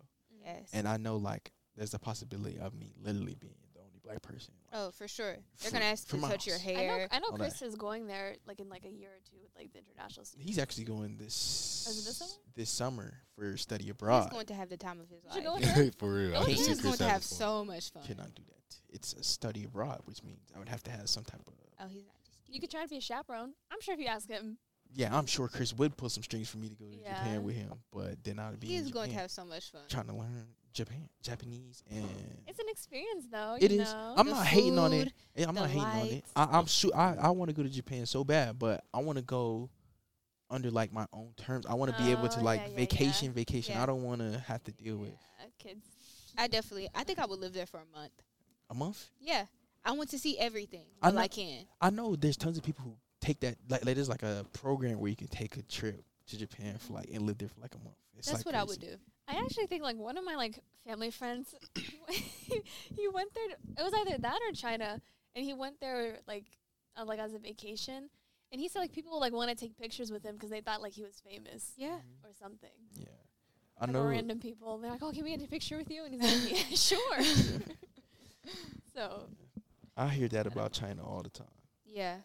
yes. 0.44 0.70
and 0.72 0.88
I 0.88 0.96
know 0.96 1.16
like 1.16 1.52
there's 1.76 1.94
a 1.94 1.98
possibility 1.98 2.58
of 2.58 2.74
me 2.74 2.94
literally 3.02 3.36
being 3.38 3.54
the 3.74 3.80
only 3.80 3.98
black 4.02 4.22
person. 4.22 4.54
Like, 4.72 4.80
oh, 4.80 4.90
for 4.92 5.06
sure. 5.08 5.36
They're 5.62 5.70
gonna 5.72 5.84
ask 5.84 6.06
for 6.08 6.16
to 6.16 6.22
touch 6.22 6.46
your 6.46 6.56
miles. 6.58 6.68
I 6.68 6.72
know, 6.72 6.78
hair. 6.80 7.08
I 7.12 7.18
know 7.18 7.28
Chris 7.30 7.58
that. 7.60 7.66
is 7.66 7.74
going 7.76 8.06
there 8.06 8.36
like 8.46 8.60
in 8.60 8.68
like 8.68 8.84
a 8.84 8.90
year 8.90 9.10
or 9.10 9.20
two 9.30 9.36
with 9.42 9.50
like 9.56 9.72
the 9.72 9.80
international 9.80 10.24
students. 10.24 10.48
He's 10.48 10.58
actually 10.58 10.84
going 10.84 11.16
this 11.18 11.86
Oh, 11.88 11.92
this 11.92 12.16
summer? 12.16 12.30
this 12.56 12.70
summer 12.70 13.14
for 13.36 13.56
study 13.56 13.90
abroad. 13.90 14.16
He's 14.16 14.26
abroad. 14.26 14.32
going 14.32 14.46
to 14.46 14.54
have 14.54 14.68
the 14.70 14.76
time 14.76 15.00
of 15.00 15.08
his 15.10 15.24
life. 15.24 15.44
go 15.44 15.54
with. 15.54 15.94
For 15.98 16.12
real, 16.12 16.30
Go 16.30 16.36
I 16.38 16.40
can 16.44 16.50
him. 16.50 16.56
see 16.56 16.58
He's 16.58 16.66
Chris 16.80 16.82
going 16.82 16.96
to 16.98 17.04
have 17.04 17.22
fun. 17.22 17.38
so 17.38 17.64
much 17.64 17.92
fun. 17.92 18.02
Cannot 18.04 18.34
do 18.34 18.42
that. 18.48 18.76
It's 18.88 19.12
a 19.12 19.22
study 19.22 19.64
abroad, 19.64 20.00
which 20.06 20.22
means 20.24 20.40
I 20.54 20.58
would 20.58 20.68
have 20.68 20.82
to 20.84 20.90
have 20.90 21.08
some 21.08 21.24
type 21.24 21.40
of. 21.46 21.52
Oh, 21.78 21.86
he's 21.88 22.04
not 22.06 22.14
just. 22.24 22.38
You 22.48 22.60
could 22.60 22.70
try 22.70 22.82
to 22.82 22.88
be 22.88 22.96
a 22.96 23.00
chaperone. 23.00 23.52
I'm 23.70 23.80
sure 23.82 23.92
if 23.94 24.00
you 24.00 24.06
ask 24.06 24.28
him. 24.30 24.56
Yeah, 24.96 25.16
I'm 25.16 25.26
sure 25.26 25.46
Chris 25.46 25.74
would 25.74 25.94
pull 25.96 26.08
some 26.08 26.22
strings 26.22 26.48
for 26.48 26.56
me 26.58 26.68
to 26.70 26.74
go 26.74 26.86
to 26.86 26.96
Yeah. 26.96 27.14
Japan 27.18 27.44
with 27.44 27.54
him, 27.54 27.72
but 27.92 28.24
then 28.24 28.38
I'd 28.38 28.58
be. 28.58 28.68
He 28.68 28.76
in 28.76 28.84
is 28.84 28.90
going 28.90 29.10
to 29.10 29.16
have 29.16 29.30
so 29.30 29.44
much 29.44 29.70
fun. 29.70 29.82
trying 29.88 30.06
to 30.06 30.14
learn 30.14 30.46
Japan, 30.72 31.08
Japanese, 31.22 31.84
and 31.90 32.08
It's 32.46 32.58
an 32.58 32.66
experience 32.68 33.26
though. 33.30 33.58
It 33.60 33.70
is. 33.72 33.92
Know? 33.92 34.14
I'm 34.16 34.26
The 34.26 34.32
not 34.32 34.46
hating 34.46 34.78
on 34.78 34.92
it. 34.94 35.12
Yeah, 35.34 35.48
I'm 35.48 35.54
not 35.54 35.68
hating 35.68 35.84
on 35.84 36.06
it. 36.06 36.24
I, 36.34 36.58
I'm 36.58 36.66
su- 36.66 36.92
I 36.94 37.14
I 37.14 37.30
want 37.30 37.50
to 37.50 37.54
go 37.54 37.62
to 37.62 37.68
Japan 37.68 38.06
so 38.06 38.24
bad, 38.24 38.58
but 38.58 38.84
I 38.94 38.98
want 39.00 39.16
to 39.18 39.22
go 39.22 39.68
under 40.48 40.70
like 40.70 40.92
my 40.92 41.06
own 41.12 41.32
terms. 41.36 41.66
I 41.66 41.74
want 41.74 41.94
to 41.96 42.02
be 42.02 42.10
able 42.10 42.28
to 42.28 42.40
Oh, 42.40 42.44
like 42.44 42.60
yeah, 42.60 42.68
yeah, 42.70 42.76
vacation, 42.76 43.32
vacation. 43.32 43.76
I 43.76 43.84
don't 43.84 44.02
want 44.02 44.20
to 44.20 44.38
have 44.46 44.62
to 44.64 44.72
deal 44.72 44.96
with 44.96 45.12
kids. 45.58 45.84
I 46.38 46.46
definitely. 46.48 46.88
I 46.94 47.04
think 47.04 47.18
I 47.18 47.26
would 47.26 47.38
live 47.40 47.52
there 47.52 47.66
for 47.66 47.78
a 47.80 47.98
month. 47.98 48.12
a 48.70 48.74
month. 48.74 49.10
Yeah, 49.20 49.44
I 49.84 49.92
want 49.92 50.08
to 50.10 50.18
see 50.18 50.38
everything. 50.38 50.86
I 51.02 51.08
Well, 51.10 51.18
I, 51.18 51.28
can. 51.28 51.64
I 51.80 51.90
know 51.90 52.16
there's 52.16 52.36
tons 52.36 52.56
of 52.58 52.64
people 52.64 52.84
who 52.84 52.96
take 53.26 53.40
that 53.40 53.56
like, 53.68 53.84
like 53.84 53.94
there's 53.96 54.08
like 54.08 54.22
a 54.22 54.44
program 54.52 54.98
where 55.00 55.10
you 55.10 55.16
can 55.16 55.28
take 55.28 55.56
a 55.56 55.62
trip 55.62 56.04
to 56.28 56.38
Japan 56.38 56.76
for 56.78 56.94
like 56.94 57.08
and 57.12 57.22
live 57.22 57.38
there 57.38 57.48
for 57.48 57.60
like 57.60 57.74
a 57.74 57.78
month. 57.78 57.96
It's 58.16 58.28
That's 58.28 58.40
like 58.40 58.46
what 58.46 58.54
I 58.54 58.64
would 58.64 58.80
do. 58.80 58.96
I 59.28 59.36
actually 59.38 59.66
think 59.66 59.82
like 59.82 59.96
one 59.96 60.16
of 60.16 60.24
my 60.24 60.36
like 60.36 60.60
family 60.86 61.10
friends, 61.10 61.54
he 62.08 63.08
went 63.12 63.34
there. 63.34 63.48
To, 63.48 63.54
it 63.80 63.84
was 63.84 63.92
either 63.94 64.18
that 64.18 64.38
or 64.48 64.52
China, 64.52 65.00
and 65.34 65.44
he 65.44 65.52
went 65.54 65.80
there 65.80 66.18
like 66.26 66.44
uh, 66.96 67.04
like 67.04 67.18
as 67.18 67.34
a 67.34 67.38
vacation. 67.38 68.08
And 68.52 68.60
he 68.60 68.68
said 68.68 68.78
like 68.78 68.92
people 68.92 69.18
like 69.18 69.32
want 69.32 69.50
to 69.50 69.56
take 69.56 69.76
pictures 69.76 70.12
with 70.12 70.22
him 70.24 70.34
because 70.36 70.50
they 70.50 70.60
thought 70.60 70.80
like 70.80 70.92
he 70.92 71.02
was 71.02 71.20
famous 71.28 71.72
Yeah. 71.76 71.96
or 72.24 72.30
something. 72.40 72.70
Yeah. 72.94 73.06
I 73.78 73.84
Like, 73.86 73.92
know. 73.92 74.04
random 74.04 74.38
people. 74.38 74.78
They're 74.78 74.92
like, 74.92 75.02
"Oh, 75.02 75.10
can 75.12 75.24
we 75.24 75.36
get 75.36 75.44
a 75.44 75.48
picture 75.48 75.76
with 75.76 75.90
you?" 75.90 76.04
And 76.04 76.14
he's 76.14 76.22
like, 76.22 76.70
"Yeah, 76.70 76.76
sure." 76.76 77.22
so 78.94 79.24
I 79.96 80.08
hear 80.08 80.28
that 80.28 80.44
don't 80.44 80.52
about 80.52 80.72
China 80.72 81.04
all 81.04 81.22
the 81.22 81.28
time. 81.30 81.48
Yeah. 81.84 82.16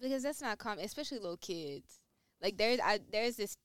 Because 0.00 0.22
that's 0.22 0.42
not 0.42 0.58
common, 0.58 0.84
especially 0.84 1.18
little 1.18 1.36
kids. 1.36 2.00
Like 2.42 2.56
there's 2.56 2.80
I 2.80 3.00
there's 3.10 3.36
this 3.36 3.56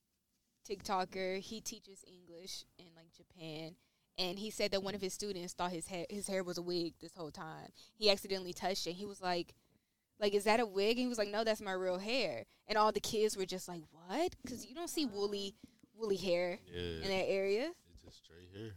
TikToker, 0.69 1.39
he 1.39 1.59
teaches 1.61 2.03
English 2.07 2.65
in 2.77 2.87
like 2.95 3.11
Japan 3.15 3.75
and 4.17 4.37
he 4.37 4.49
said 4.49 4.71
that 4.71 4.83
one 4.83 4.95
of 4.95 5.01
his 5.01 5.13
students 5.13 5.53
thought 5.53 5.71
his 5.71 5.87
hair 5.87 6.05
his 6.09 6.27
hair 6.27 6.43
was 6.43 6.57
a 6.57 6.61
wig 6.61 6.93
this 7.01 7.15
whole 7.15 7.31
time. 7.31 7.69
He 7.95 8.09
accidentally 8.09 8.53
touched 8.53 8.87
it. 8.87 8.93
He 8.93 9.05
was 9.05 9.21
like 9.21 9.53
like 10.19 10.33
is 10.33 10.43
that 10.43 10.59
a 10.59 10.65
wig? 10.65 10.97
And 10.97 10.99
he 10.99 11.07
was 11.07 11.17
like 11.17 11.29
no, 11.29 11.43
that's 11.43 11.61
my 11.61 11.73
real 11.73 11.97
hair. 11.97 12.45
And 12.67 12.77
all 12.77 12.91
the 12.91 12.99
kids 12.99 13.35
were 13.35 13.45
just 13.45 13.67
like, 13.67 13.81
"What?" 13.91 14.35
Cuz 14.47 14.65
you 14.65 14.75
don't 14.75 14.89
see 14.89 15.05
woolly 15.05 15.55
woolly 15.95 16.17
hair 16.17 16.59
in 16.73 17.07
that 17.07 17.29
area. 17.29 17.71
it's 17.91 18.03
just 18.03 18.23
straight 18.23 18.49
hair. 18.55 18.75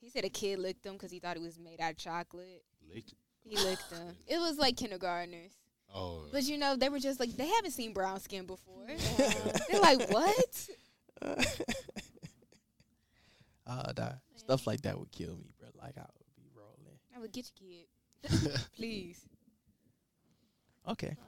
He 0.00 0.10
said 0.10 0.24
a 0.24 0.28
kid 0.30 0.58
licked 0.58 0.84
him 0.84 0.98
cuz 0.98 1.10
he 1.10 1.20
thought 1.20 1.36
it 1.36 1.42
was 1.42 1.58
made 1.58 1.80
out 1.80 1.92
of 1.92 1.96
chocolate. 1.96 2.64
Licked. 2.92 3.14
He 3.42 3.56
licked 3.56 3.90
him. 3.90 4.16
It 4.26 4.38
was 4.38 4.58
like 4.58 4.76
kindergartners. 4.76 5.52
Oh, 5.96 6.24
But 6.32 6.42
you 6.42 6.58
know, 6.58 6.74
they 6.76 6.88
were 6.88 6.98
just 6.98 7.20
like 7.20 7.30
they 7.36 7.46
haven't 7.46 7.70
seen 7.70 7.92
brown 7.92 8.18
skin 8.20 8.46
before. 8.46 8.84
yeah. 8.88 9.32
They're 9.70 9.80
like, 9.80 10.10
what? 10.10 10.68
uh, 13.66 13.92
that, 13.94 14.18
stuff 14.36 14.66
like 14.66 14.82
that 14.82 14.98
would 14.98 15.10
kill 15.12 15.36
me, 15.36 15.52
bro. 15.58 15.68
Like 15.80 15.96
I 15.96 16.02
would 16.02 16.36
be 16.36 16.48
rolling. 16.54 16.98
I 17.16 17.20
would 17.20 17.32
get 17.32 17.50
you, 17.60 17.84
kid, 18.22 18.60
please. 18.76 19.20
Okay, 20.86 21.16
Wow. 21.18 21.24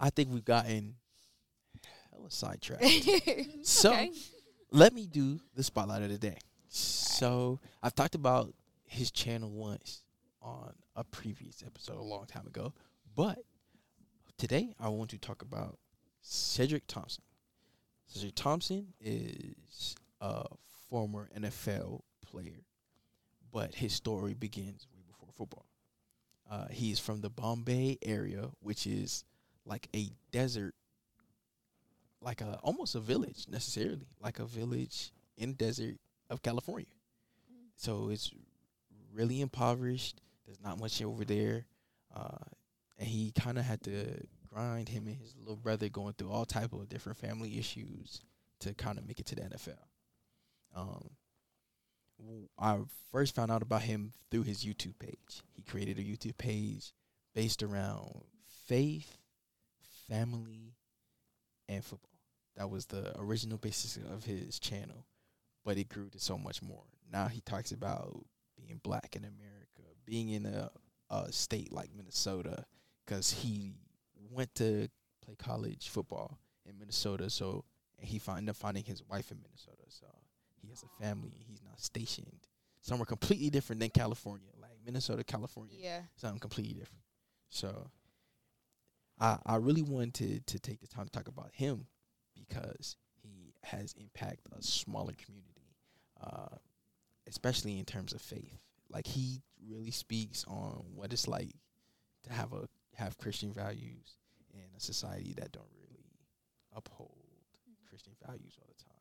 I 0.00 0.10
think 0.10 0.30
we've 0.32 0.44
gotten 0.44 0.94
hella 2.10 2.30
sidetracked. 2.30 2.84
so 3.66 3.90
Okay. 3.92 4.10
let 4.70 4.92
me 4.94 5.06
do 5.06 5.38
the 5.54 5.62
spotlight 5.62 6.02
of 6.02 6.08
the 6.08 6.18
day. 6.18 6.38
So 6.68 7.60
I've 7.82 7.94
talked 7.94 8.14
about 8.14 8.54
his 8.86 9.10
channel 9.10 9.50
once 9.50 10.02
on 10.40 10.72
a 10.96 11.04
previous 11.04 11.62
episode 11.64 11.98
a 11.98 12.02
long 12.02 12.24
time 12.26 12.46
ago, 12.46 12.72
but 13.14 13.38
today 14.38 14.74
I 14.80 14.88
want 14.88 15.10
to 15.10 15.18
talk 15.18 15.42
about 15.42 15.78
Cedric 16.20 16.86
Thompson. 16.86 17.22
Cedric 18.06 18.34
Thompson 18.34 18.88
is 19.00 19.96
a 20.20 20.44
former 20.88 21.28
NFL 21.36 22.00
player, 22.24 22.64
but 23.52 23.74
his 23.74 23.92
story 23.92 24.34
begins 24.34 24.86
way 24.94 25.02
before 25.06 25.28
football. 25.34 25.66
Uh, 26.50 26.66
he's 26.70 26.98
from 26.98 27.20
the 27.20 27.30
Bombay 27.30 27.98
area, 28.02 28.48
which 28.60 28.86
is 28.86 29.24
like 29.64 29.88
a 29.94 30.10
desert, 30.30 30.74
like 32.20 32.40
a 32.40 32.58
almost 32.62 32.94
a 32.94 33.00
village 33.00 33.46
necessarily, 33.48 34.06
like 34.20 34.38
a 34.38 34.44
village 34.44 35.12
in 35.38 35.50
the 35.50 35.56
desert 35.56 35.96
of 36.28 36.42
California. 36.42 36.86
So 37.76 38.10
it's 38.10 38.30
really 39.12 39.40
impoverished. 39.40 40.20
There's 40.46 40.60
not 40.60 40.78
much 40.78 41.02
over 41.02 41.24
there, 41.24 41.66
uh, 42.14 42.44
and 43.02 43.10
he 43.10 43.32
kind 43.32 43.58
of 43.58 43.64
had 43.64 43.82
to 43.82 44.06
grind 44.48 44.88
him 44.88 45.08
and 45.08 45.16
his 45.16 45.34
little 45.36 45.56
brother 45.56 45.88
going 45.88 46.14
through 46.14 46.30
all 46.30 46.44
type 46.44 46.72
of 46.72 46.88
different 46.88 47.18
family 47.18 47.58
issues 47.58 48.22
to 48.60 48.72
kind 48.74 48.96
of 48.96 49.08
make 49.08 49.18
it 49.18 49.26
to 49.26 49.34
the 49.34 49.40
NFL. 49.42 49.74
Um, 50.76 51.10
I 52.56 52.78
first 53.10 53.34
found 53.34 53.50
out 53.50 53.60
about 53.60 53.82
him 53.82 54.12
through 54.30 54.44
his 54.44 54.64
YouTube 54.64 55.00
page. 55.00 55.42
He 55.52 55.62
created 55.62 55.98
a 55.98 56.02
YouTube 56.02 56.38
page 56.38 56.92
based 57.34 57.64
around 57.64 58.22
faith, 58.68 59.18
family, 60.08 60.76
and 61.68 61.84
football. 61.84 62.20
That 62.56 62.70
was 62.70 62.86
the 62.86 63.18
original 63.18 63.58
basis 63.58 63.98
of 64.14 64.26
his 64.26 64.60
channel, 64.60 65.06
but 65.64 65.76
it 65.76 65.88
grew 65.88 66.08
to 66.10 66.20
so 66.20 66.38
much 66.38 66.62
more. 66.62 66.84
Now 67.12 67.26
he 67.26 67.40
talks 67.40 67.72
about 67.72 68.24
being 68.56 68.78
black 68.84 69.16
in 69.16 69.24
America, 69.24 69.82
being 70.06 70.28
in 70.28 70.46
a, 70.46 70.70
a 71.10 71.32
state 71.32 71.72
like 71.72 71.90
Minnesota, 71.96 72.64
because 73.04 73.30
he 73.32 73.74
went 74.30 74.54
to 74.56 74.88
play 75.24 75.34
college 75.36 75.88
football 75.88 76.38
in 76.66 76.78
Minnesota. 76.78 77.30
So 77.30 77.64
and 77.98 78.08
he 78.08 78.18
find 78.18 78.48
up 78.48 78.56
finding 78.56 78.84
his 78.84 79.02
wife 79.08 79.30
in 79.30 79.38
Minnesota. 79.42 79.84
So 79.88 80.06
he 80.60 80.68
has 80.70 80.82
a 80.82 81.02
family 81.02 81.32
and 81.34 81.42
he's 81.46 81.62
not 81.62 81.80
stationed 81.80 82.46
somewhere 82.80 83.06
completely 83.06 83.48
different 83.50 83.80
than 83.80 83.90
California, 83.90 84.48
like 84.60 84.72
Minnesota, 84.84 85.22
California 85.24 85.76
Yeah. 85.78 86.02
something 86.16 86.40
completely 86.40 86.74
different. 86.74 87.02
So 87.48 87.90
I 89.20 89.38
I 89.46 89.56
really 89.56 89.82
wanted 89.82 90.14
to 90.14 90.40
to 90.52 90.58
take 90.58 90.80
the 90.80 90.88
time 90.88 91.04
to 91.06 91.10
talk 91.10 91.28
about 91.28 91.50
him 91.54 91.86
because 92.34 92.96
he 93.14 93.54
has 93.62 93.92
impacted 93.92 94.52
a 94.52 94.62
smaller 94.62 95.12
community, 95.14 95.76
uh, 96.20 96.56
especially 97.28 97.78
in 97.78 97.84
terms 97.84 98.12
of 98.12 98.20
faith. 98.20 98.58
Like 98.88 99.06
he 99.06 99.42
really 99.64 99.90
speaks 99.92 100.44
on 100.48 100.84
what 100.94 101.12
it's 101.12 101.28
like 101.28 101.54
to 102.24 102.32
have 102.32 102.52
a 102.52 102.68
have 102.94 103.18
Christian 103.18 103.52
values 103.52 104.16
in 104.52 104.64
a 104.76 104.80
society 104.80 105.34
that 105.38 105.52
don't 105.52 105.66
really 105.80 106.04
uphold 106.74 107.16
mm-hmm. 107.68 107.88
Christian 107.88 108.12
values 108.26 108.56
all 108.60 108.68
the 108.68 108.84
time. 108.84 108.92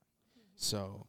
So, 0.55 1.07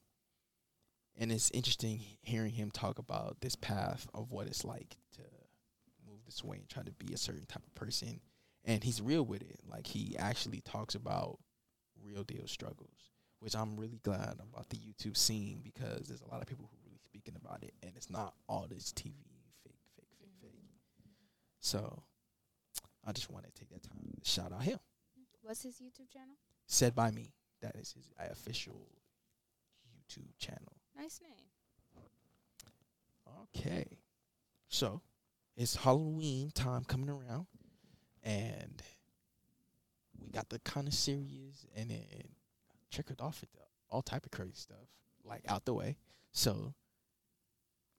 and 1.18 1.30
it's 1.30 1.50
interesting 1.50 2.00
hearing 2.22 2.52
him 2.52 2.70
talk 2.70 2.98
about 2.98 3.36
this 3.42 3.54
path 3.54 4.06
of 4.14 4.30
what 4.30 4.46
it's 4.46 4.64
like 4.64 4.96
to 5.16 5.22
move 6.08 6.20
this 6.24 6.42
way 6.42 6.56
and 6.56 6.68
try 6.68 6.82
to 6.82 6.92
be 6.92 7.12
a 7.12 7.18
certain 7.18 7.44
type 7.44 7.62
of 7.66 7.74
person. 7.74 8.20
And 8.64 8.82
he's 8.82 9.02
real 9.02 9.24
with 9.24 9.42
it. 9.42 9.60
Like 9.68 9.86
he 9.86 10.16
actually 10.18 10.62
talks 10.62 10.94
about 10.94 11.38
real 12.02 12.24
deal 12.24 12.46
struggles, 12.46 13.10
which 13.40 13.54
I'm 13.54 13.76
really 13.76 14.00
glad 14.02 14.36
about 14.40 14.70
the 14.70 14.78
YouTube 14.78 15.18
scene 15.18 15.60
because 15.62 16.08
there's 16.08 16.22
a 16.22 16.28
lot 16.28 16.40
of 16.40 16.46
people 16.46 16.70
who 16.70 16.76
are 16.78 16.86
really 16.86 17.00
speaking 17.04 17.36
about 17.36 17.62
it, 17.62 17.74
and 17.82 17.92
it's 17.94 18.08
not 18.08 18.34
all 18.48 18.66
this 18.70 18.92
TV 18.92 19.12
fake, 19.62 19.76
fake, 19.96 20.08
fake, 20.18 20.30
fake. 20.40 20.50
Mm-hmm. 20.50 21.10
So, 21.60 22.02
I 23.06 23.12
just 23.12 23.30
want 23.30 23.44
to 23.44 23.50
take 23.52 23.70
that 23.70 23.82
time 23.82 23.98
to 24.22 24.28
shout 24.30 24.52
out 24.52 24.62
him. 24.62 24.78
What's 25.42 25.62
his 25.62 25.74
YouTube 25.76 26.10
channel? 26.12 26.36
Said 26.66 26.94
by 26.94 27.10
me. 27.10 27.32
That 27.60 27.76
is 27.76 27.92
his 27.92 28.10
official 28.30 28.88
YouTube 29.88 30.36
channel. 30.38 30.76
Nice 30.96 31.20
name. 31.22 31.46
Okay. 33.56 33.86
So 34.68 35.00
it's 35.56 35.76
Halloween 35.76 36.50
time 36.50 36.84
coming 36.84 37.08
around 37.08 37.46
and 38.22 38.82
we 40.20 40.30
got 40.30 40.48
the 40.48 40.58
kind 40.60 40.88
of 40.88 40.94
serious 40.94 41.66
and 41.76 41.90
then 41.90 42.04
trickled 42.90 43.20
off 43.20 43.40
with 43.40 43.52
the, 43.52 43.60
all 43.90 44.02
type 44.02 44.24
of 44.24 44.30
crazy 44.32 44.52
stuff 44.54 44.88
like 45.24 45.42
out 45.48 45.64
the 45.64 45.74
way. 45.74 45.96
So 46.32 46.74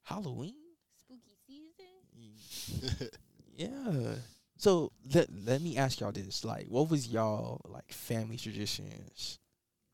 Halloween? 0.02 0.54
Spooky 0.98 1.36
season. 1.46 3.10
Yeah. 3.56 4.16
So 4.56 4.92
let 5.14 5.28
let 5.32 5.60
me 5.60 5.76
ask 5.76 6.00
y'all 6.00 6.12
this. 6.12 6.44
Like 6.44 6.66
what 6.68 6.90
was 6.90 7.08
y'all 7.08 7.60
like 7.64 7.92
family 7.92 8.36
traditions 8.36 9.38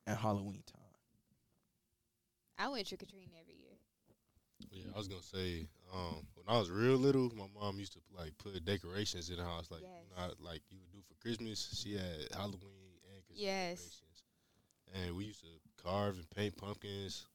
at 0.07 0.19
Halloween 0.19 0.63
time? 0.67 0.77
I 2.59 2.69
went 2.69 2.87
trick 2.87 3.03
or 3.03 3.07
treating 3.07 3.31
every 3.41 3.55
year. 3.55 3.73
Yeah, 4.71 4.93
I 4.95 4.99
was 4.99 5.09
gonna 5.09 5.23
say, 5.23 5.67
um, 5.93 6.27
when 6.35 6.45
I 6.47 6.59
was 6.59 6.71
real 6.71 6.97
little, 6.97 7.31
my 7.35 7.47
mom 7.59 7.79
used 7.79 7.95
to 7.95 8.01
like 8.17 8.37
put 8.39 8.63
decorations 8.65 9.31
in 9.31 9.37
the 9.37 9.45
house, 9.45 9.71
like 9.71 9.81
Yes. 9.83 10.05
not 10.17 10.41
like 10.41 10.61
you 10.71 10.79
would 10.79 10.93
do 10.93 11.01
for 11.09 11.15
Christmas. 11.23 11.81
She 11.83 11.95
had 11.95 12.29
Halloween 12.33 13.01
and 13.11 13.25
Christmas 13.25 13.41
Yes. 13.41 13.79
decorations, 13.79 14.23
and 14.95 15.17
we 15.17 15.25
used 15.25 15.41
to 15.41 15.49
carve 15.83 16.17
and 16.17 16.29
paint 16.31 16.57
pumpkins 16.57 17.27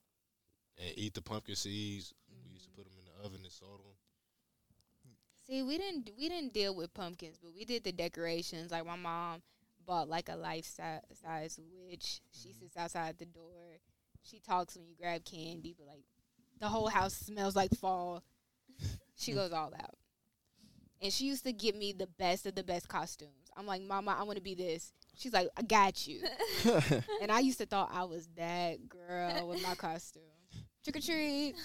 and 0.78 0.94
eat 0.98 1.14
the 1.16 1.22
pumpkin 1.22 1.56
seeds. 1.56 2.14
We 2.30 2.54
used 2.54 2.66
to 2.66 2.72
Mhm. 2.72 2.76
put 2.76 2.86
them 2.86 3.00
in 3.00 3.06
the 3.06 3.26
oven 3.26 3.42
and 3.44 3.52
salt 3.52 3.82
them. 3.84 3.96
See, 5.48 5.62
we 5.62 5.78
didn't 5.78 6.10
we 6.18 6.28
didn't 6.30 6.54
deal 6.54 6.76
with 6.76 6.93
pumpkins, 6.93 7.38
but 7.41 7.54
we 7.56 7.66
did 7.66 7.84
the 7.84 7.91
decorations. 7.91 8.72
Like 8.72 8.86
my 8.86 8.96
mom 8.96 9.41
bought 9.86 10.10
like 10.10 10.30
a 10.30 10.36
life 10.36 10.66
size 10.66 11.60
witch. 11.72 12.22
She 12.32 12.50
Mhm. 12.50 12.60
sits 12.60 12.78
outside 12.78 13.18
the 13.18 13.26
door. 13.26 13.80
She 14.24 14.39
talks 14.39 14.76
when 14.76 14.88
you 14.88 14.96
grab 14.96 15.24
candy, 15.24 15.74
but 15.78 15.86
like 15.88 16.04
the 16.60 16.68
whole 16.70 16.88
house 16.88 17.14
smells 17.16 17.56
like 17.56 17.72
fall. 17.76 18.24
she 19.16 19.34
goes 19.34 19.52
all 19.52 19.74
out. 19.76 19.98
And 21.02 21.12
she 21.14 21.26
used 21.26 21.43
to 21.43 21.54
give 21.54 21.76
me 21.76 21.91
the 21.91 22.08
best 22.08 22.46
of 22.46 22.56
the 22.56 22.64
best 22.64 22.88
costumes. 22.88 23.50
I'm 23.56 23.68
like, 23.68 23.82
Mama, 23.82 24.16
I 24.18 24.24
want 24.24 24.38
to 24.38 24.41
be 24.43 24.56
this. 24.56 24.93
She's 25.18 25.34
like, 25.34 25.50
I 25.56 25.62
got 25.62 26.08
you. 26.08 26.22
and 27.22 27.32
I 27.32 27.39
used 27.39 27.60
to 27.60 27.66
thought 27.66 27.91
I 27.93 28.06
was 28.06 28.28
that 28.38 28.89
girl 28.89 29.50
with 29.50 29.62
my 29.62 29.76
costume. 29.76 30.24
Trick 30.84 30.98
or 30.98 31.02
treat. 31.02 31.56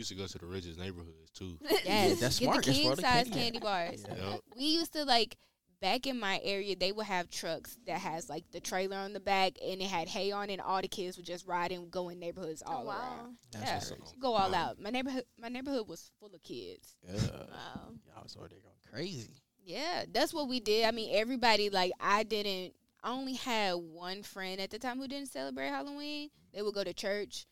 We 0.00 0.02
used 0.02 0.12
to 0.12 0.14
go 0.16 0.26
to 0.26 0.38
the 0.38 0.46
richest 0.46 0.78
neighborhoods 0.78 1.30
too. 1.34 1.58
Yes, 1.84 2.18
that's 2.20 2.38
get 2.38 2.46
smart. 2.46 2.64
the 2.64 2.70
That's 2.70 2.78
king 2.78 2.86
where 2.86 2.96
the 2.96 3.02
size 3.02 3.24
candy 3.28 3.30
candy 3.38 3.56
at. 3.58 3.62
bars. 3.62 4.04
Yeah. 4.08 4.30
Yep. 4.30 4.40
We 4.56 4.64
used 4.64 4.92
to 4.94 5.04
like 5.04 5.36
back 5.82 6.06
in 6.06 6.18
my 6.18 6.40
area. 6.42 6.74
They 6.74 6.90
would 6.90 7.04
have 7.04 7.28
trucks 7.28 7.76
that 7.86 8.00
has 8.00 8.30
like 8.30 8.44
the 8.50 8.60
trailer 8.60 8.96
on 8.96 9.12
the 9.12 9.20
back, 9.20 9.52
and 9.62 9.82
it 9.82 9.88
had 9.90 10.08
hay 10.08 10.32
on, 10.32 10.48
it, 10.48 10.54
and 10.54 10.62
all 10.62 10.80
the 10.80 10.88
kids 10.88 11.18
would 11.18 11.26
just 11.26 11.46
ride 11.46 11.70
and 11.70 11.90
go 11.90 12.08
in 12.08 12.18
neighborhoods 12.18 12.62
all 12.64 12.84
oh 12.84 12.86
wow. 12.86 12.96
around. 13.18 13.36
That's 13.52 13.90
Yeah. 13.90 13.96
what's. 13.98 14.12
Go 14.12 14.32
all 14.32 14.46
Um, 14.48 14.54
out. 14.54 14.80
My 14.80 14.88
neighborhood, 14.88 15.24
my 15.38 15.48
neighborhood 15.48 15.86
was 15.86 16.10
full 16.18 16.30
of 16.34 16.42
kids. 16.42 16.96
Yeah. 17.06 17.16
Wow. 17.16 17.92
Y'all 18.14 18.22
was 18.22 18.36
over 18.38 18.48
there 18.48 18.58
going 18.60 18.74
crazy. 18.90 19.42
Yeah, 19.62 20.06
that's 20.10 20.32
what 20.32 20.48
we 20.48 20.60
did. 20.60 20.86
I 20.86 20.92
mean, 20.92 21.10
everybody 21.14 21.68
like 21.68 21.92
I 22.00 22.22
didn't. 22.22 22.72
I 23.04 23.10
only 23.10 23.34
had 23.34 23.74
one 23.74 24.22
friend 24.22 24.62
at 24.62 24.70
the 24.70 24.78
time 24.78 24.96
who 24.96 25.08
didn't 25.08 25.28
celebrate 25.28 25.68
Halloween. 25.68 26.30
They 26.54 26.62
would 26.62 26.72
go 26.72 26.84
to 26.84 26.94
church, 26.94 27.44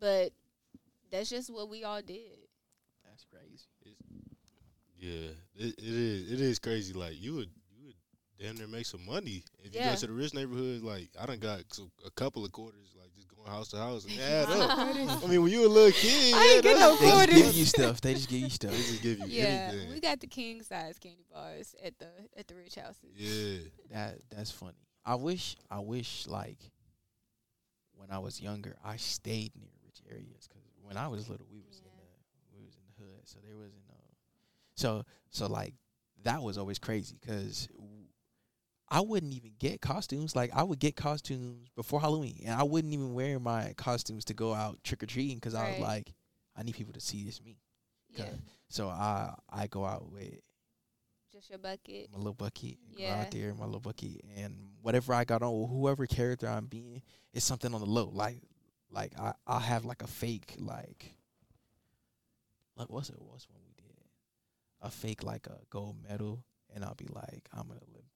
but 0.00 0.32
that's 1.12 1.30
just 1.30 1.50
what 1.52 1.68
we 1.70 1.84
all 1.84 2.02
did. 2.02 2.48
That's 3.08 3.24
crazy. 3.24 3.66
Yeah, 4.98 5.30
it, 5.56 5.74
it 5.78 5.84
is. 5.84 6.32
It 6.32 6.40
is 6.40 6.58
crazy. 6.58 6.92
Like 6.92 7.20
you 7.20 7.34
would, 7.34 7.50
you 7.76 7.86
would 7.86 7.94
damn 8.38 8.56
near 8.56 8.68
make 8.68 8.86
some 8.86 9.04
money 9.04 9.42
if 9.58 9.74
you 9.74 9.80
Yeah. 9.80 9.90
go 9.90 9.96
to 9.96 10.06
the 10.06 10.12
rich 10.12 10.32
neighborhood. 10.34 10.82
Like 10.82 11.10
I 11.20 11.26
done 11.26 11.38
got 11.40 11.60
some, 11.72 11.90
a 12.06 12.10
couple 12.12 12.44
of 12.44 12.52
quarters, 12.52 12.94
like 12.98 13.12
just 13.14 13.28
going 13.28 13.48
house 13.50 13.68
to 13.70 13.78
house 13.78 14.04
and 14.04 14.18
add 14.20 14.48
up. 14.48 14.78
I 14.78 15.26
mean, 15.26 15.42
when 15.42 15.50
you 15.52 15.66
a 15.66 15.68
little 15.68 15.90
kid, 15.90 16.34
I 16.34 16.38
ain't 16.56 16.64
yeah, 16.64 16.70
get 16.72 16.78
that's- 16.78 17.00
no 17.00 17.26
They 17.26 17.26
just 17.26 17.44
give 17.44 17.54
you 17.54 17.64
stuff. 17.64 18.00
They 18.00 18.14
just 18.14 18.28
give 18.28 18.40
you 18.40 18.48
stuff. 18.60 18.70
They 18.70 18.76
just 18.78 19.02
give 19.02 19.18
you 19.18 19.24
Yeah, 19.28 19.70
anything. 19.72 19.90
we 19.90 20.00
got 20.00 20.20
the 20.20 20.28
king 20.28 20.62
size 20.62 20.98
candy 21.00 21.24
bars 21.32 21.74
at 21.84 21.98
the 21.98 22.06
at 22.36 22.46
the 22.46 22.54
rich 22.54 22.76
houses. 22.76 23.10
yeah, 23.16 23.58
That 23.90 24.18
that's 24.30 24.52
funny. 24.52 24.78
I 25.04 25.16
wish 25.16 25.56
I 25.68 25.80
wish 25.80 26.28
like 26.28 26.58
when 27.96 28.10
I 28.12 28.18
was 28.20 28.40
younger 28.40 28.76
I 28.84 28.96
stayed 28.98 29.52
near 29.56 29.70
rich 29.84 30.00
areas 30.08 30.48
because 30.48 30.61
when 30.94 31.02
I 31.02 31.08
was 31.08 31.28
little 31.28 31.46
we 31.50 31.60
was 31.66 31.78
in 31.78 31.84
the 31.84 32.58
we 32.58 32.64
was 32.64 32.76
in 32.76 32.82
the 32.86 33.02
hood 33.02 33.20
so 33.24 33.38
there 33.44 33.56
wasn't 33.56 33.82
no 33.88 33.94
so 34.76 35.04
so 35.30 35.46
like 35.46 35.74
that 36.24 36.42
was 36.42 36.58
always 36.58 36.78
crazy 36.78 37.16
because 37.20 37.68
I 38.88 39.00
wouldn't 39.00 39.32
even 39.32 39.52
get 39.58 39.80
costumes 39.80 40.36
like 40.36 40.50
I 40.54 40.62
would 40.62 40.78
get 40.78 40.96
costumes 40.96 41.68
before 41.74 42.00
Halloween 42.00 42.40
and 42.44 42.54
I 42.54 42.62
wouldn't 42.62 42.92
even 42.92 43.14
wear 43.14 43.38
my 43.40 43.72
costumes 43.76 44.24
to 44.26 44.34
go 44.34 44.52
out 44.52 44.82
trick 44.84 45.02
or 45.02 45.06
treating 45.06 45.36
because 45.36 45.54
I 45.54 45.70
was 45.70 45.78
like 45.78 46.12
I 46.56 46.62
need 46.62 46.74
people 46.74 46.92
to 46.92 47.00
see 47.00 47.24
this 47.24 47.42
me 47.42 47.56
Yeah, 48.10 48.26
so 48.68 48.88
I 48.88 49.34
I 49.48 49.66
go 49.66 49.84
out 49.86 50.10
with 50.12 50.40
just 51.32 51.48
your 51.48 51.58
bucket. 51.58 52.10
my 52.12 52.18
little 52.18 52.34
bucket, 52.34 52.76
and 52.86 52.98
go 52.98 53.06
out 53.06 53.30
there, 53.30 53.54
my 53.54 53.64
little 53.64 53.80
bucket, 53.80 54.20
and 54.36 54.54
whatever 54.82 55.14
I 55.14 55.24
got 55.24 55.42
on, 55.42 55.68
whoever 55.68 56.06
character 56.06 56.46
I'm 56.46 56.66
being, 56.66 57.00
is 57.32 57.42
something 57.42 57.72
on 57.72 57.80
the 57.80 57.86
low. 57.86 58.10
Like, 58.12 58.36
like 58.92 59.18
I 59.18 59.32
I 59.46 59.58
have 59.58 59.84
like 59.84 60.02
a 60.02 60.06
fake 60.06 60.54
like, 60.58 61.14
like 62.76 62.90
what's 62.90 63.08
it? 63.08 63.16
What's 63.18 63.48
one 63.48 63.60
we 63.66 63.74
did? 63.74 63.96
A 64.80 64.90
fake 64.90 65.22
like 65.22 65.46
a 65.46 65.58
gold 65.70 65.96
medal, 66.08 66.44
and 66.74 66.84
I'll 66.84 66.94
be 66.94 67.08
like, 67.12 67.48
I'm 67.52 67.70
an 67.70 67.78
Olympian. 67.88 68.08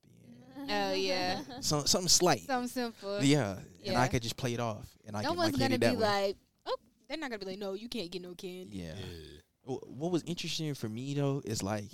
Oh, 0.69 0.93
yeah. 0.95 1.41
Some 1.61 1.87
something 1.87 2.09
slight. 2.09 2.43
Something 2.43 2.69
simple. 2.69 3.23
yeah, 3.23 3.57
and 3.85 3.97
I 3.97 4.09
could 4.09 4.23
just 4.23 4.37
play 4.37 4.55
it 4.55 4.61
off, 4.61 4.89
and 5.07 5.17
I 5.17 5.23
no 5.23 5.31
get 5.31 5.39
one's 5.39 5.57
candy 5.57 5.77
gonna 5.77 5.79
that 5.79 5.97
be 5.99 6.03
way. 6.03 6.27
like, 6.27 6.37
oh, 6.67 6.77
they're 7.09 7.19
not 7.19 7.31
gonna 7.31 7.39
be 7.39 7.47
like, 7.47 7.59
no, 7.59 7.75
you 7.75 7.89
can't 7.89 8.11
get 8.11 8.23
no 8.23 8.35
candy. 8.35 8.77
yeah. 8.79 8.95
yeah. 8.97 9.41
What 9.69 10.13
was 10.13 10.23
interesting 10.23 10.73
for 10.75 10.89
me 10.89 11.15
though 11.15 11.43
is 11.45 11.61
like, 11.61 11.91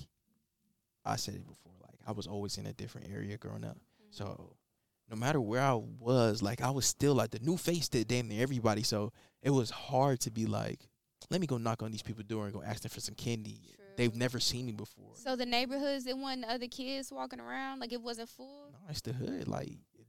I 1.07 1.17
said 1.17 1.35
it 1.35 1.47
before, 1.47 1.73
like 1.81 1.99
I 2.07 2.13
was 2.13 2.27
always 2.27 2.59
in 2.59 2.67
a 2.67 2.73
different 2.75 3.11
area 3.11 3.39
growing 3.39 3.65
up. 3.65 3.77
Mm-hmm. 3.77 4.11
So 4.11 4.57
no 5.13 5.19
matter 5.19 5.41
where 5.41 5.61
I 5.63 5.75
was, 6.01 6.43
like 6.43 6.63
I 6.63 6.71
was 6.71 6.87
still 6.87 7.15
like 7.15 7.31
the 7.31 7.39
new 7.41 7.57
face 7.59 7.89
to 7.91 8.03
damn 8.05 8.29
near 8.29 8.43
everybody. 8.43 8.83
So 8.83 9.13
it 9.43 9.51
was 9.51 9.71
hard 9.71 10.21
to 10.21 10.31
be 10.31 10.47
like, 10.47 10.81
let 11.31 11.41
me 11.41 11.47
go 11.47 11.59
knock 11.59 11.83
on 11.83 11.91
these 11.93 12.03
people's 12.03 12.27
door 12.27 12.45
and 12.47 12.53
go 12.55 12.63
ask 12.63 12.83
them 12.83 12.91
for 12.91 13.01
some 13.01 13.15
candy. 13.15 13.61
They've 13.97 14.15
never 14.17 14.41
seen 14.41 14.65
me 14.65 14.73
before. 14.73 15.11
So 15.15 15.37
the 15.37 15.45
neighborhoods, 15.45 16.07
it 16.07 16.17
wasn't 16.17 16.47
other 16.47 16.67
kids 16.67 17.13
walking 17.13 17.41
around, 17.41 17.81
like 17.81 17.93
it 17.93 18.01
wasn't 18.01 18.31
full. 18.31 18.71
no, 18.73 18.79
it's 18.89 19.03
the 19.03 19.13
hood. 19.13 19.47
Like 19.49 19.69
it, 19.69 20.07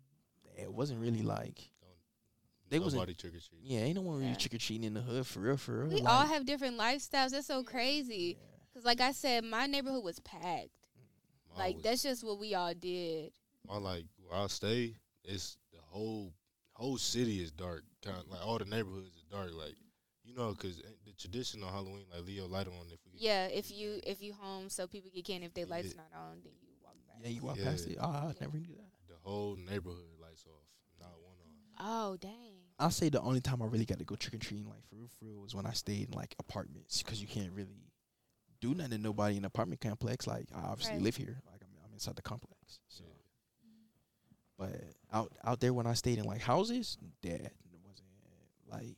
it 0.64 0.74
wasn't 0.74 1.01
really 1.01 1.22
like 1.22 1.70
They 2.70 2.80
wasn't- 2.80 3.01
Nobody 3.01 3.14
trick 3.14 3.34
or 3.36 3.39
treat. 3.39 3.62
yeah, 3.62 3.80
ain't 3.82 3.95
no 3.95 4.01
one 4.04 4.18
really 4.20 4.30
Yeah. 4.30 4.36
trick 4.36 4.54
or 4.54 4.58
treating 4.58 4.86
in 4.86 4.93
the 4.93 5.01
hood 5.01 5.28
for 5.28 5.41
real, 5.41 5.58
for 5.58 5.80
real. 5.82 5.89
We 5.89 6.01
like, 6.01 6.14
all 6.14 6.26
have 6.26 6.45
different 6.45 6.78
lifestyles. 6.80 7.32
That's 7.32 7.45
so 7.47 7.62
crazy. 7.64 8.38
yeah. 8.39 8.47
Cause 8.74 8.86
like 8.86 9.01
I 9.01 9.12
said, 9.12 9.43
my 9.43 9.66
neighborhood 9.68 10.04
was 10.04 10.20
packed. 10.20 10.70
Mm. 10.70 11.58
Mine 11.58 11.60
Like 11.60 11.76
was- 11.76 11.84
that's 11.84 12.04
just 12.04 12.24
what 12.24 12.39
we 12.39 12.56
all 12.56 12.74
did. 12.74 13.34
on 13.68 13.84
like 13.84 14.06
where 14.22 14.22
I 14.34 14.47
stay, 14.47 14.95
it's 15.23 15.57
the 15.71 15.79
whole 15.81 16.34
whole 16.73 16.97
city 16.97 17.41
is 17.41 17.51
dark. 17.51 17.84
Kind 18.03 18.17
of 18.17 18.27
like 18.29 18.45
all 18.45 18.57
the 18.57 18.65
neighborhoods 18.65 19.15
is 19.15 19.23
dark. 19.31 19.51
Like 19.53 19.75
you 20.23 20.34
know, 20.36 20.51
because 20.51 20.79
eh, 20.79 20.91
the 21.05 21.11
traditional 21.13 21.69
Halloween, 21.69 22.05
like 22.13 22.25
Leo 22.25 22.47
light 22.47 22.67
on 22.67 22.73
if 22.91 22.99
we 23.05 23.19
Yeah, 23.19 23.47
if 23.47 23.71
you 23.71 23.99
if 24.05 24.21
you 24.21 24.34
home 24.34 24.69
so 24.69 24.88
people 24.88 25.11
get 25.13 25.25
candy, 25.25 25.45
if 25.45 25.53
their 25.53 25.65
lights 25.65 25.93
Yeah. 25.95 26.01
not 26.11 26.19
on, 26.21 26.38
then 26.43 26.53
you 26.61 26.73
walk 26.81 26.95
back. 27.07 27.17
Yeah, 27.21 27.29
you 27.29 27.41
walk 27.41 27.57
Yeah. 27.57 27.63
past 27.65 27.88
it. 27.88 27.97
Oh, 27.99 28.07
I 28.09 28.34
never 28.39 28.57
knew 28.57 28.75
that. 28.75 28.89
the 29.07 29.15
whole 29.29 29.55
neighborhood 29.55 30.17
lights 30.21 30.45
off, 30.47 30.67
not 30.99 31.11
one 31.21 31.38
on. 31.39 31.53
Oh 32.11 32.17
dang. 32.17 32.59
I'll 32.79 32.91
say 32.91 33.09
the 33.09 33.21
only 33.21 33.39
time 33.41 33.61
I 33.61 33.65
really 33.65 33.86
got 33.86 33.99
to 33.99 34.05
go 34.05 34.15
trick 34.15 34.34
or 34.36 34.38
treating, 34.39 34.67
like 34.67 34.84
for 34.89 34.95
real, 34.95 35.07
for 35.19 35.25
real, 35.25 35.39
was 35.41 35.53
when 35.55 35.65
I 35.65 35.73
stayed 35.73 36.07
in 36.09 36.13
like 36.15 36.36
apartments 36.39 37.01
because 37.03 37.21
you 37.21 37.27
can't 37.27 37.51
really 37.53 37.77
do 38.61 38.73
nothing 38.73 38.91
to 38.91 38.97
nobody 38.97 39.36
in 39.36 39.43
an 39.43 39.45
apartment 39.45 39.81
complex. 39.81 40.25
Like 40.27 40.47
I 40.55 40.61
obviously 40.61 40.95
Right. 40.95 41.03
live 41.03 41.15
here, 41.17 41.41
like 41.51 41.61
I'm, 41.61 41.69
I'm 41.86 41.93
inside 41.93 42.15
the 42.15 42.21
complex. 42.21 42.79
So, 42.89 43.03
Yeah. 43.03 43.12
But 44.64 44.82
out 45.11 45.32
out 45.43 45.59
there 45.59 45.74
when 45.74 45.88
I 45.88 45.93
stayed 45.93 46.18
in 46.18 46.26
like 46.26 46.41
houses, 46.41 46.97
that 47.22 47.51
wasn't 47.86 48.07
like 48.72 48.97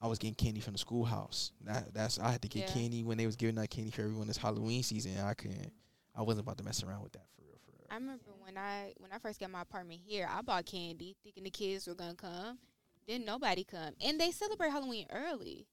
I 0.00 0.06
was 0.08 0.18
getting 0.18 0.34
candy 0.34 0.60
from 0.60 0.74
the 0.74 0.78
schoolhouse. 0.78 1.52
That 1.62 1.92
that's 1.94 2.18
I 2.18 2.30
had 2.30 2.42
to 2.42 2.48
get 2.48 2.68
Yeah. 2.68 2.74
candy 2.74 3.02
when 3.04 3.16
they 3.18 3.26
was 3.26 3.36
giving 3.36 3.58
out 3.58 3.70
candy 3.70 3.90
for 3.90 4.02
everyone 4.02 4.26
this 4.26 4.36
Halloween 4.36 4.82
season. 4.82 5.18
I 5.18 5.34
couldn't. 5.34 5.72
I 6.14 6.22
wasn't 6.22 6.46
about 6.46 6.58
to 6.58 6.64
mess 6.64 6.82
around 6.82 7.02
with 7.02 7.12
that 7.12 7.26
for 7.34 7.42
real, 7.42 7.58
for 7.64 7.72
real. 7.72 7.86
I 7.90 7.94
remember 7.94 8.24
when 8.40 8.56
I 8.58 8.92
when 8.98 9.12
I 9.12 9.18
first 9.18 9.40
got 9.40 9.50
my 9.50 9.62
apartment 9.62 10.00
here, 10.04 10.28
I 10.30 10.42
bought 10.42 10.66
candy 10.66 11.16
thinking 11.22 11.44
the 11.44 11.50
kids 11.50 11.86
were 11.86 11.94
gonna 11.94 12.14
come. 12.14 12.58
Didn't 13.06 13.24
nobody 13.26 13.64
come, 13.64 13.94
and 14.00 14.20
they 14.20 14.30
celebrate 14.32 14.70
Halloween 14.70 15.06
early. 15.10 15.66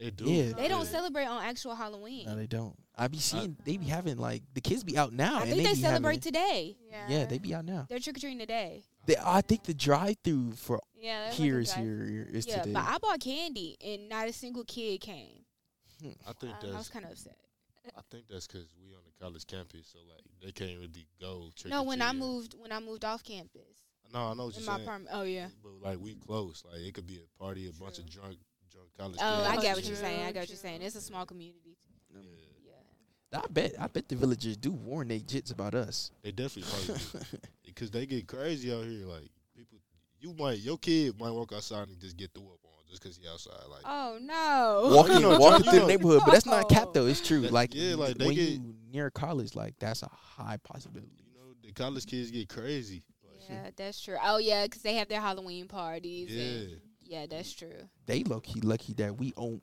They 0.00 0.10
do. 0.10 0.24
Yeah. 0.24 0.52
They 0.54 0.66
don't 0.66 0.84
Yeah. 0.86 0.90
celebrate 0.90 1.26
on 1.26 1.42
actual 1.44 1.74
Halloween. 1.74 2.24
No, 2.26 2.34
they 2.34 2.46
don't. 2.46 2.74
I 2.96 3.06
be 3.08 3.18
seeing 3.18 3.56
they 3.64 3.76
be 3.76 3.84
having 3.84 4.16
like 4.16 4.42
the 4.54 4.60
kids 4.62 4.82
be 4.82 4.96
out 4.96 5.12
now. 5.12 5.38
I 5.38 5.42
and 5.42 5.50
think 5.50 5.62
they 5.62 5.74
be 5.74 5.80
celebrate 5.80 6.12
having- 6.14 6.20
today. 6.20 6.76
Yeah. 6.88 7.06
Yeah, 7.08 7.24
they 7.26 7.38
be 7.38 7.54
out 7.54 7.64
now. 7.66 7.86
They're 7.88 7.98
trick 8.00 8.16
or 8.16 8.20
treating 8.20 8.38
today. 8.38 8.82
They, 9.06 9.16
I 9.22 9.42
think 9.42 9.64
the 9.64 9.74
drive 9.74 10.16
through 10.24 10.52
for 10.52 10.80
Yeah. 10.96 11.24
there's 11.26 11.36
here 11.36 11.54
like 11.54 11.58
a 11.58 11.60
is 11.60 11.72
drive- 11.74 11.84
here 11.84 12.28
is 12.32 12.46
yeah, 12.46 12.58
today. 12.62 12.72
but 12.72 12.84
I 12.84 12.98
bought 12.98 13.20
candy 13.20 13.76
and 13.84 14.08
not 14.08 14.26
a 14.26 14.32
single 14.32 14.64
kid 14.64 15.00
came. 15.02 15.44
I 16.26 16.32
think 16.32 16.54
Um, 16.54 16.58
I 16.62 16.66
was 16.66 16.74
that's. 16.76 16.88
kind 16.88 17.04
of 17.04 17.10
upset. 17.12 17.36
I 17.96 18.00
think 18.10 18.24
that's 18.28 18.46
because 18.46 18.68
we 18.82 18.94
on 18.94 19.00
the 19.04 19.12
college 19.24 19.46
campus, 19.46 19.88
so 19.92 19.98
like 20.08 20.24
they 20.42 20.52
can't 20.52 20.78
really 20.80 21.06
go. 21.20 21.50
Trick 21.56 21.70
No, 21.70 21.82
or 21.82 21.86
when 21.86 22.00
I 22.00 22.10
treating. 22.12 22.20
moved 22.26 22.54
when 22.54 22.72
I 22.72 22.78
moved 22.80 23.04
off 23.04 23.22
campus 23.24 23.84
No, 24.12 24.28
I 24.28 24.34
know 24.34 24.46
what 24.46 24.54
in 24.56 24.62
you're 24.62 24.70
my 24.70 24.76
saying. 24.76 24.88
apartment. 24.88 25.14
Oh 25.14 25.22
yeah. 25.22 25.48
But 25.62 25.72
like 25.82 25.98
we 25.98 26.14
close. 26.14 26.62
Like 26.70 26.80
it 26.80 26.94
could 26.94 27.06
be 27.06 27.18
a 27.18 27.38
party, 27.42 27.68
a 27.68 27.72
bunch 27.72 27.98
of 27.98 28.08
drunk, 28.08 28.36
drunk 28.36 28.38
college. 29.00 29.18
Oh, 29.22 29.36
kids. 29.44 29.48
I 29.58 29.62
get 29.62 29.76
what 29.76 29.84
you're 29.86 29.96
saying. 29.96 30.22
I 30.26 30.32
get 30.32 30.40
what 30.40 30.48
you're 30.48 30.56
saying. 30.56 30.82
It's 30.82 30.96
a 30.96 31.00
small 31.00 31.24
community. 31.26 31.76
Yeah, 32.14 32.20
Yeah. 33.32 33.38
I 33.42 33.46
bet 33.48 33.74
I 33.80 33.86
bet 33.86 34.08
the 34.08 34.16
villagers 34.16 34.56
do 34.56 34.70
warn 34.72 35.08
they 35.08 35.20
jits 35.20 35.52
about 35.52 35.74
us. 35.74 36.10
they 36.22 36.32
definitely 36.32 36.70
probably 36.86 37.38
because 37.64 37.90
they 37.94 38.06
get 38.06 38.26
crazy 38.26 38.72
out 38.72 38.84
here. 38.84 39.06
Like 39.06 39.28
people, 39.56 39.78
you 40.20 40.34
might 40.38 40.58
your 40.58 40.78
kid 40.78 41.18
might 41.18 41.30
walk 41.30 41.52
outside 41.52 41.88
and 41.88 41.98
just 42.00 42.16
get 42.16 42.32
threw 42.34 42.42
up 42.44 42.58
on 42.64 42.70
just 42.88 43.02
because 43.02 43.16
he 43.16 43.28
outside. 43.28 43.68
Like 43.70 43.82
Oh 43.84 44.18
no. 44.20 44.90
walking 44.96 45.14
You 45.16 45.20
know, 45.20 45.38
walking 45.38 45.64
through 45.70 45.80
the 45.80 45.86
neighborhood, 45.86 46.22
but 46.24 46.32
that's 46.32 46.46
not 46.46 46.68
cap 46.68 46.88
though. 46.92 47.06
It's 47.06 47.20
true. 47.26 47.42
That- 47.42 47.52
Like 47.52 47.74
yeah, 47.74 47.94
like, 47.94 48.16
they 48.18 48.26
when 48.26 48.34
get- 48.34 48.48
you 48.50 48.74
near 48.92 49.10
college, 49.10 49.54
like 49.54 49.74
that's 49.78 50.02
a 50.02 50.08
high 50.10 50.56
possibility. 50.64 51.12
you 51.24 51.38
know, 51.38 51.54
the 51.62 51.72
college 51.72 52.06
kids 52.06 52.30
get 52.32 52.48
crazy. 52.48 53.02
Like, 53.24 53.48
Yeah, 53.48 53.70
that's 53.76 54.00
true. 54.00 54.16
Oh 54.24 54.38
yeah, 54.38 54.64
because 54.64 54.82
they 54.82 54.94
have 54.94 55.06
their 55.08 55.20
Halloween 55.20 55.68
parties. 55.68 56.28
yeah. 56.30 56.42
And 56.42 56.80
yeah, 57.10 57.26
that's 57.28 57.52
true. 57.52 57.88
They 58.06 58.22
low 58.24 58.40
key 58.40 58.60
lucky 58.60 58.92
that 58.94 59.16
we 59.18 59.32
own 59.36 59.60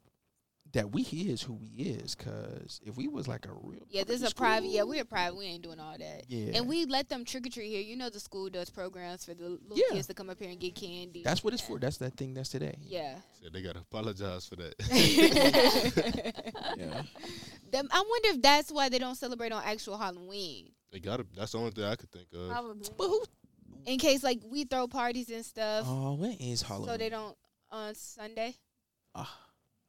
that 0.73 0.91
we 0.91 1.01
is 1.03 1.41
who 1.41 1.53
we 1.53 1.67
is. 1.81 2.13
Cause 2.13 2.81
if 2.85 2.97
we 2.97 3.07
was 3.07 3.25
like 3.25 3.45
a 3.45 3.53
real 3.53 3.87
Yeah, 3.89 4.03
this 4.03 4.21
is 4.21 4.31
a 4.33 4.35
private 4.35 4.63
private. 4.63 4.67
Yeah, 4.75 4.83
we're 4.83 5.05
private. 5.05 5.37
We 5.37 5.45
ain't 5.45 5.63
doing 5.63 5.79
all 5.79 5.95
that. 5.97 6.25
yeah, 6.27 6.57
And 6.57 6.67
we 6.67 6.83
let 6.85 7.07
them 7.07 7.23
trick 7.23 7.47
or 7.47 7.49
treat 7.49 7.69
here. 7.69 7.79
You 7.79 7.95
know, 7.95 8.09
the 8.09 8.19
school 8.19 8.49
does 8.49 8.69
programs 8.69 9.23
for 9.23 9.33
the 9.33 9.43
little 9.47 9.77
Yeah. 9.77 9.93
kids 9.95 10.07
to 10.07 10.13
come 10.13 10.29
up 10.29 10.37
here 10.39 10.49
and 10.49 10.59
get 10.59 10.75
candy. 10.75 11.23
that's 11.23 11.41
what 11.41 11.53
it's 11.53 11.63
for. 11.63 11.79
That's 11.79 11.95
that 11.99 12.17
thing 12.17 12.33
that's 12.33 12.49
today. 12.49 12.75
yeah. 12.85 13.15
Said 13.41 13.53
they 13.53 13.61
gotta 13.61 13.79
apologize 13.79 14.45
for 14.45 14.57
that. 14.57 14.75
Yeah. 16.77 17.01
Them, 17.71 17.87
I 17.91 18.03
wonder 18.07 18.29
if 18.29 18.41
that's 18.41 18.71
why 18.71 18.89
they 18.89 18.99
don't 18.99 19.15
celebrate 19.15 19.51
on 19.51 19.63
actual 19.65 19.97
Halloween. 19.97 20.71
they 20.91 20.99
gotta. 20.99 21.25
That's 21.35 21.51
the 21.53 21.57
only 21.59 21.71
thing 21.71 21.83
I 21.85 21.95
could 21.95 22.11
think 22.11 22.27
of. 22.33 22.49
Probably. 22.49 22.89
But 22.97 23.07
who? 23.07 23.23
In 23.85 23.99
case 23.99 24.23
like 24.23 24.41
we 24.45 24.63
throw 24.65 24.87
parties 24.87 25.29
and 25.29 25.45
stuff, 25.45 25.85
Oh, 25.87 26.15
when 26.15 26.31
is 26.33 26.61
Halloween? 26.61 26.87
so 26.89 26.97
they 26.97 27.09
don't 27.09 27.35
on 27.71 27.95
Sunday. 27.95 28.55
Ah, 29.15 29.37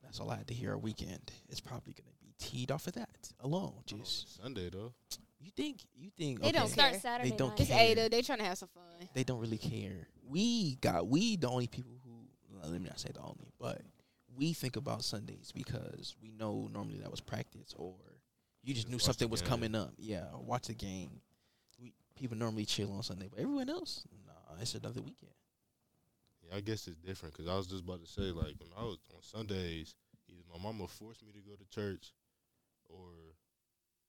that's 0.03 0.21
all 0.21 0.31
I 0.31 0.37
had 0.37 0.47
to 0.49 0.55
hear. 0.55 0.73
A 0.73 0.79
weekend. 0.79 1.33
It's 1.49 1.61
probably 1.61 1.93
gonna 1.95 2.15
be 2.21 2.35
teed 2.39 2.71
off 2.71 2.87
of 2.87 2.95
that 2.95 3.31
alone. 3.41 3.73
Oh, 3.77 3.83
Just 3.87 4.41
Sunday 4.41 4.71
though. 4.71 4.93
you 5.41 5.51
think 5.57 5.81
you 5.95 6.11
think 6.17 6.41
They 6.41 6.49
okay, 6.49 6.59
don't 6.59 6.69
Start 6.69 6.93
care. 6.93 7.01
Saturday 7.01 7.31
don't 7.37 7.51
night. 7.51 7.61
It's 7.61 7.71
care. 7.71 7.81
Ada. 7.91 8.09
They 8.09 8.23
trying 8.23 8.39
to 8.39 8.45
have 8.45 8.59
some 8.59 8.69
fun. 8.69 9.09
they 9.15 9.25
don't 9.25 9.41
really 9.41 9.59
care. 9.59 10.09
We 10.27 10.77
got 10.77 11.09
we 11.09 11.37
the 11.37 11.49
only 11.49 11.67
people 11.67 11.93
who 12.05 12.11
well, 12.61 12.71
let 12.71 12.81
me 12.81 12.89
not 12.89 12.99
say 13.01 13.11
the 13.13 13.21
only, 13.21 13.53
but 13.61 13.81
we 14.37 14.53
think 14.53 14.77
about 14.77 15.03
Sundays 15.05 15.53
because 15.55 16.15
we 16.23 16.31
know 16.31 16.69
normally 16.73 16.99
that 17.01 17.11
was 17.11 17.21
practice 17.21 17.75
or 17.77 17.95
you 18.63 18.75
just 18.75 18.87
Just 18.87 18.91
knew 18.93 18.99
something 18.99 19.29
was 19.31 19.41
coming 19.43 19.75
up. 19.75 19.93
Yeah, 19.99 20.25
watch 20.35 20.67
the 20.67 20.75
game. 20.75 21.21
We 22.19 22.27
people 22.27 22.37
normally 22.37 22.65
chill 22.65 22.93
on 22.93 23.03
Sunday, 23.05 23.29
but 23.31 23.39
everyone 23.39 23.71
else, 23.71 24.03
nah, 24.27 24.61
it's 24.61 24.75
another 24.75 25.01
weekend. 25.01 25.31
Yeah, 26.43 26.57
I 26.57 26.61
guess 26.61 26.89
it's 26.89 26.97
different 26.99 27.35
because 27.37 27.49
I 27.51 27.57
was 27.57 27.69
just 27.69 27.85
about 27.85 28.01
to 28.05 28.11
say 28.11 28.33
like 28.33 28.55
when 28.59 28.71
I 28.77 28.83
was 28.83 28.99
on 29.15 29.23
Sundays, 29.23 29.95
either 30.29 30.43
my 30.53 30.61
mama 30.61 30.89
forced 30.89 31.23
me 31.25 31.31
to 31.33 31.39
go 31.39 31.55
to 31.55 31.65
church, 31.71 32.13
or 32.89 33.07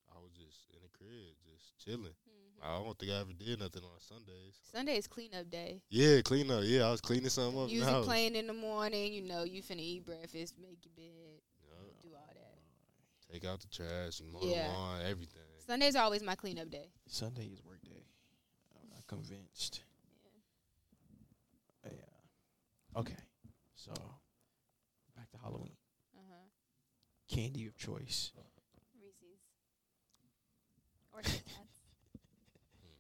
I 0.10 0.18
was 0.20 0.32
just 0.32 0.66
in 0.74 0.80
the 0.82 0.90
crib, 0.90 1.36
just 1.46 1.78
chilling. 1.78 2.16
Mhm. 2.26 2.64
I 2.64 2.82
don't 2.84 2.98
think 2.98 3.12
I 3.12 3.20
ever 3.20 3.34
did 3.34 3.60
nothing 3.60 3.84
on 3.84 4.00
Sundays. 4.00 4.56
Sunday 4.72 4.98
is 4.98 5.06
cleanup 5.08 5.50
day. 5.52 5.84
Yeah, 5.90 6.22
clean 6.22 6.50
up. 6.50 6.64
Yeah, 6.66 6.88
I 6.88 6.92
was 6.92 7.02
cleaning 7.02 7.30
something 7.30 7.62
up 7.62 7.70
in 7.70 7.78
the 7.80 7.86
Music 7.86 8.04
playing 8.06 8.36
in 8.36 8.48
the 8.48 8.54
morning. 8.54 9.14
You 9.14 9.22
know, 9.22 9.44
you 9.44 9.62
finna 9.62 9.80
eat 9.82 10.06
breakfast, 10.06 10.56
make 10.58 10.80
your 10.84 10.94
bed, 10.96 11.42
Yeah. 11.62 12.02
do 12.02 12.16
all 12.16 12.26
that. 12.34 12.58
Take 13.32 13.46
out 13.46 13.60
the 13.62 13.68
trash, 13.68 14.20
mow 14.22 14.42
Yeah. 14.42 14.68
the 14.68 14.74
lawn, 14.74 15.02
everything. 15.04 15.44
Sundays 15.70 15.96
are 15.96 16.02
always 16.02 16.24
my 16.24 16.34
cleanup 16.34 16.72
day. 16.72 16.90
Sunday 17.06 17.44
is 17.54 17.64
work 17.64 17.80
day. 17.84 18.08
I'm 18.74 18.90
not 18.90 19.06
convinced. 19.06 19.84
Yeah. 21.86 21.92
Okay. 23.00 23.14
So 23.76 23.92
back 25.16 25.30
to 25.30 25.38
Halloween. 25.38 25.76
Uh 26.18 26.22
huh. 26.28 27.36
Candy 27.36 27.68
of 27.68 27.78
choice. 27.78 28.32
Reese's. 29.00 29.42
Or 31.14 31.22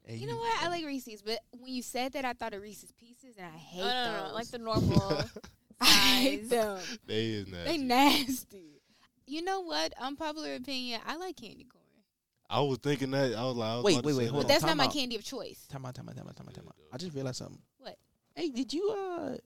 Hey, 0.06 0.18
You 0.18 0.28
know 0.28 0.38
what? 0.38 0.64
I 0.64 0.68
like 0.68 0.86
Reese's, 0.86 1.24
but 1.24 1.40
when 1.58 1.74
you 1.74 1.82
said 1.82 2.14
that, 2.14 2.24
I 2.24 2.34
thought 2.34 2.54
of 2.54 2.62
Reese's 2.62 2.92
Pieces, 2.92 3.36
and 3.40 3.48
I 3.48 3.58
hate 3.58 3.82
Oh, 3.82 3.88
no, 3.88 4.12
no, 4.12 4.28
no, 4.28 4.34
like 4.36 4.48
the 4.48 4.60
normal. 4.60 5.24
I 5.82 5.86
hate 5.86 6.50
them. 6.52 6.78
They 7.08 7.30
is 7.30 7.48
nasty. 7.48 7.72
They 7.72 7.78
nasty. 7.84 8.82
You 9.26 9.42
know 9.44 9.62
what? 9.62 9.92
Unpopular 10.00 10.54
opinion. 10.54 11.02
I 11.08 11.16
like 11.16 11.36
candy 11.38 11.64
corn, 11.72 11.79
I 12.50 12.62
was 12.62 12.80
thinking 12.80 13.12
that. 13.12 13.36
I 13.36 13.44
was 13.46 13.56
like, 13.56 13.70
I 13.70 13.76
was 13.76 13.84
Wait, 13.86 13.94
about 13.94 14.02
to 14.02 14.08
wait, 14.08 14.14
say 14.14 14.20
wait, 14.20 14.30
hold 14.32 14.44
but 14.44 14.48
that's 14.48 14.62
time 14.64 14.78
not 14.78 14.88
my 14.88 14.92
candy 14.92 15.16
of 15.16 15.24
choice. 15.24 15.68
Time 15.70 15.86
out, 15.86 15.94
time 15.96 16.10
out, 16.10 16.16
time 16.16 16.28
out, 16.28 16.36
time 16.36 16.48
out, 16.48 16.56
time 16.56 16.66
out. 16.68 16.76
I 16.92 16.98
just 16.98 17.14
realized 17.14 17.38
something. 17.38 17.62
What? 17.78 17.98
Hey, 18.36 18.50
did 18.50 18.74
you 18.74 18.90
uh 18.92 19.38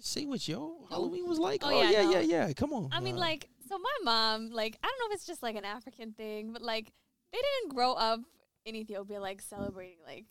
see 0.00 0.26
what 0.26 0.46
your 0.48 0.76
Halloween 0.88 1.28
was 1.28 1.38
like? 1.38 1.62
Oh, 1.64 1.68
Oh, 1.68 1.70
yeah, 1.82 1.90
yeah, 1.90 2.02
no. 2.02 2.10
yeah, 2.12 2.20
yeah. 2.46 2.52
Come 2.54 2.72
on. 2.72 2.88
I 2.92 3.00
mean, 3.00 3.16
like, 3.16 3.48
so 3.68 3.78
my 3.78 3.90
mom, 4.04 4.50
like, 4.50 4.78
I 4.82 4.86
don't 4.86 4.98
know 5.00 5.12
if 5.12 5.16
it's 5.18 5.26
just 5.26 5.42
like 5.42 5.56
an 5.56 5.64
African 5.64 6.12
thing, 6.12 6.52
but 6.52 6.62
like, 6.62 6.92
they 7.32 7.38
didn't 7.38 7.74
grow 7.74 7.92
up 7.92 8.20
in 8.64 8.74
Ethiopia 8.74 9.20
like 9.20 9.40
celebrating 9.42 9.98
like 10.06 10.24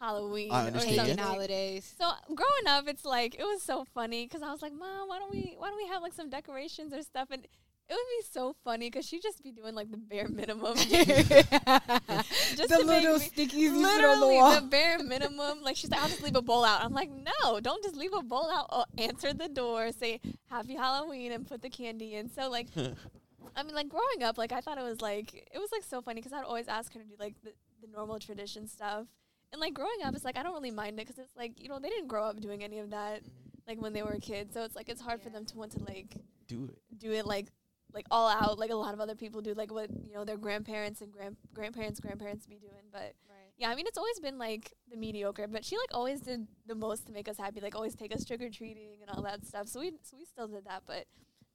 Halloween 0.00 0.50
I 0.52 0.64
or 0.64 0.66
understand. 0.68 0.96
Pagan 0.96 1.06
something. 1.18 1.24
holidays. 1.24 1.94
So 1.98 2.10
growing 2.34 2.66
up, 2.68 2.88
it's 2.88 3.04
like 3.04 3.34
it 3.34 3.44
was 3.44 3.62
so 3.62 3.84
funny 3.94 4.26
because 4.26 4.42
I 4.42 4.50
was 4.50 4.62
like, 4.62 4.72
"Mom, 4.72 5.08
why 5.08 5.18
don't 5.18 5.30
we 5.30 5.54
why 5.58 5.68
don't 5.68 5.76
we 5.76 5.86
have 5.88 6.02
like 6.02 6.14
some 6.14 6.30
decorations 6.30 6.92
or 6.94 7.02
stuff?" 7.02 7.28
And 7.30 7.46
it 7.90 7.94
would 7.94 8.22
be 8.22 8.24
so 8.30 8.54
funny 8.62 8.88
because 8.88 9.04
she'd 9.04 9.20
just 9.20 9.42
be 9.42 9.50
doing 9.50 9.74
like 9.74 9.90
the 9.90 9.96
bare 9.96 10.28
minimum, 10.28 10.74
just 10.76 11.00
the 11.00 12.82
little 12.84 13.18
stickies 13.18 13.54
you 13.54 13.70
put 13.72 13.78
on 13.78 13.82
the 13.82 14.26
literally 14.26 14.36
wall. 14.36 14.60
the 14.60 14.66
bare 14.68 15.00
minimum. 15.00 15.62
Like 15.62 15.76
she's 15.76 15.90
like, 15.90 16.00
"I'll 16.00 16.08
just 16.08 16.22
leave 16.22 16.36
a 16.36 16.42
bowl 16.42 16.64
out." 16.64 16.84
I'm 16.84 16.92
like, 16.92 17.10
"No, 17.10 17.58
don't 17.58 17.82
just 17.82 17.96
leave 17.96 18.12
a 18.12 18.22
bowl 18.22 18.48
out. 18.48 18.66
Oh, 18.70 18.84
answer 18.96 19.32
the 19.32 19.48
door, 19.48 19.90
say 19.90 20.20
Happy 20.48 20.76
Halloween, 20.76 21.32
and 21.32 21.44
put 21.44 21.62
the 21.62 21.68
candy 21.68 22.14
in." 22.14 22.30
So 22.30 22.48
like, 22.48 22.68
I 23.56 23.62
mean, 23.64 23.74
like 23.74 23.88
growing 23.88 24.22
up, 24.22 24.38
like 24.38 24.52
I 24.52 24.60
thought 24.60 24.78
it 24.78 24.84
was 24.84 25.00
like 25.00 25.48
it 25.52 25.58
was 25.58 25.72
like 25.72 25.82
so 25.82 26.00
funny 26.00 26.20
because 26.20 26.32
I'd 26.32 26.44
always 26.44 26.68
ask 26.68 26.92
her 26.94 27.00
to 27.00 27.04
do 27.04 27.14
like 27.18 27.34
the, 27.42 27.50
the 27.82 27.88
normal 27.92 28.20
tradition 28.20 28.68
stuff. 28.68 29.06
And 29.52 29.60
like 29.60 29.74
growing 29.74 30.04
up, 30.04 30.14
it's 30.14 30.24
like 30.24 30.38
I 30.38 30.44
don't 30.44 30.54
really 30.54 30.70
mind 30.70 31.00
it 31.00 31.08
because 31.08 31.18
it's 31.18 31.36
like 31.36 31.60
you 31.60 31.68
know 31.68 31.80
they 31.80 31.88
didn't 31.88 32.06
grow 32.06 32.22
up 32.22 32.40
doing 32.40 32.62
any 32.62 32.78
of 32.78 32.90
that 32.90 33.22
like 33.66 33.82
when 33.82 33.92
they 33.92 34.04
were 34.04 34.16
kids, 34.22 34.54
so 34.54 34.62
it's 34.62 34.76
like 34.76 34.88
it's 34.88 35.00
hard 35.00 35.20
for 35.20 35.30
them 35.30 35.44
to 35.46 35.56
want 35.56 35.72
to 35.72 35.80
like 35.80 36.14
do 36.46 36.68
it. 36.70 36.98
do 36.98 37.10
it 37.10 37.26
like 37.26 37.46
like 37.92 38.06
all 38.10 38.28
out 38.28 38.58
like 38.58 38.70
a 38.70 38.74
lot 38.76 38.94
of 38.94 39.00
other 39.00 39.14
people 39.14 39.40
do 39.40 39.52
like 39.54 39.72
what 39.72 39.90
you 40.06 40.12
know 40.14 40.24
their 40.24 40.36
grandparents 40.36 41.00
and 41.00 41.12
grand 41.12 41.36
grandparents 41.54 42.00
grandparents 42.00 42.46
be 42.46 42.56
doing. 42.58 42.84
But 42.92 43.14
Right. 43.28 43.52
yeah, 43.58 43.70
I 43.70 43.74
mean 43.74 43.86
it's 43.86 43.98
always 43.98 44.18
been 44.20 44.38
like 44.38 44.72
the 44.90 44.96
mediocre, 44.96 45.46
but 45.48 45.64
she 45.64 45.76
like 45.76 45.90
always 45.92 46.20
did 46.20 46.46
the 46.66 46.74
most 46.74 47.06
to 47.06 47.12
make 47.12 47.28
us 47.28 47.36
happy, 47.38 47.60
like 47.60 47.74
always 47.74 47.94
take 47.94 48.14
us 48.14 48.24
trick 48.24 48.40
or 48.42 48.50
treating 48.50 48.98
and 49.02 49.10
all 49.10 49.22
that 49.24 49.44
stuff. 49.44 49.68
So 49.68 49.80
we 49.80 49.90
so 50.02 50.16
we 50.18 50.24
still 50.24 50.48
did 50.48 50.64
that, 50.66 50.82
but 50.86 51.06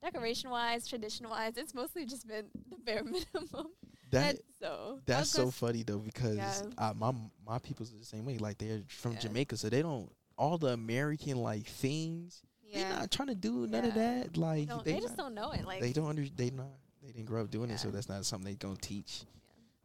decoration 0.04 0.50
wise, 0.50 0.86
tradition 0.88 1.28
wise, 1.30 1.54
it's 1.58 1.74
mostly 1.74 2.06
just 2.06 2.28
been 2.28 2.46
the 2.70 2.78
bare 2.78 3.04
minimum. 3.04 3.68
That 4.12 4.38
so 4.60 5.00
that's 5.06 5.22
was 5.22 5.30
so 5.32 5.52
funny 5.52 5.84
though 5.84 5.98
because 6.00 6.38
Yeah. 6.38 6.62
uh, 6.78 6.94
my 6.96 7.12
my 7.46 7.60
people's 7.60 7.92
the 7.98 8.06
same 8.06 8.26
way. 8.26 8.38
Like 8.38 8.58
they're 8.58 8.82
from 8.88 9.14
Yeah. 9.14 9.20
Jamaica, 9.20 9.58
so 9.58 9.70
they 9.70 9.82
don't 9.82 10.12
all 10.38 10.58
the 10.58 10.68
American 10.74 11.38
like 11.38 11.66
things. 11.66 12.44
They're 12.74 12.90
not 12.90 13.12
trying 13.12 13.30
to 13.30 13.36
do 13.36 13.68
none 13.68 13.86
of 13.86 13.94
that. 13.94 14.38
Like 14.38 14.68
don't, 14.68 14.84
they, 14.84 14.94
they, 14.94 15.00
just 15.00 15.18
not- 15.18 15.26
don't 15.26 15.36
know 15.36 15.52
it. 15.52 15.66
Like 15.66 15.82
they 15.82 15.94
don't 15.94 16.08
under 16.08 16.26
they 16.36 16.50
not 16.50 16.68
they 17.02 17.12
didn't 17.12 17.26
grow 17.26 17.42
up 17.42 17.52
doing 17.52 17.70
it, 17.70 17.80
so 17.80 17.90
that's 17.92 18.10
not 18.10 18.26
something 18.26 18.52
they 18.52 18.56
gonna 18.56 18.76
teach. 18.78 19.24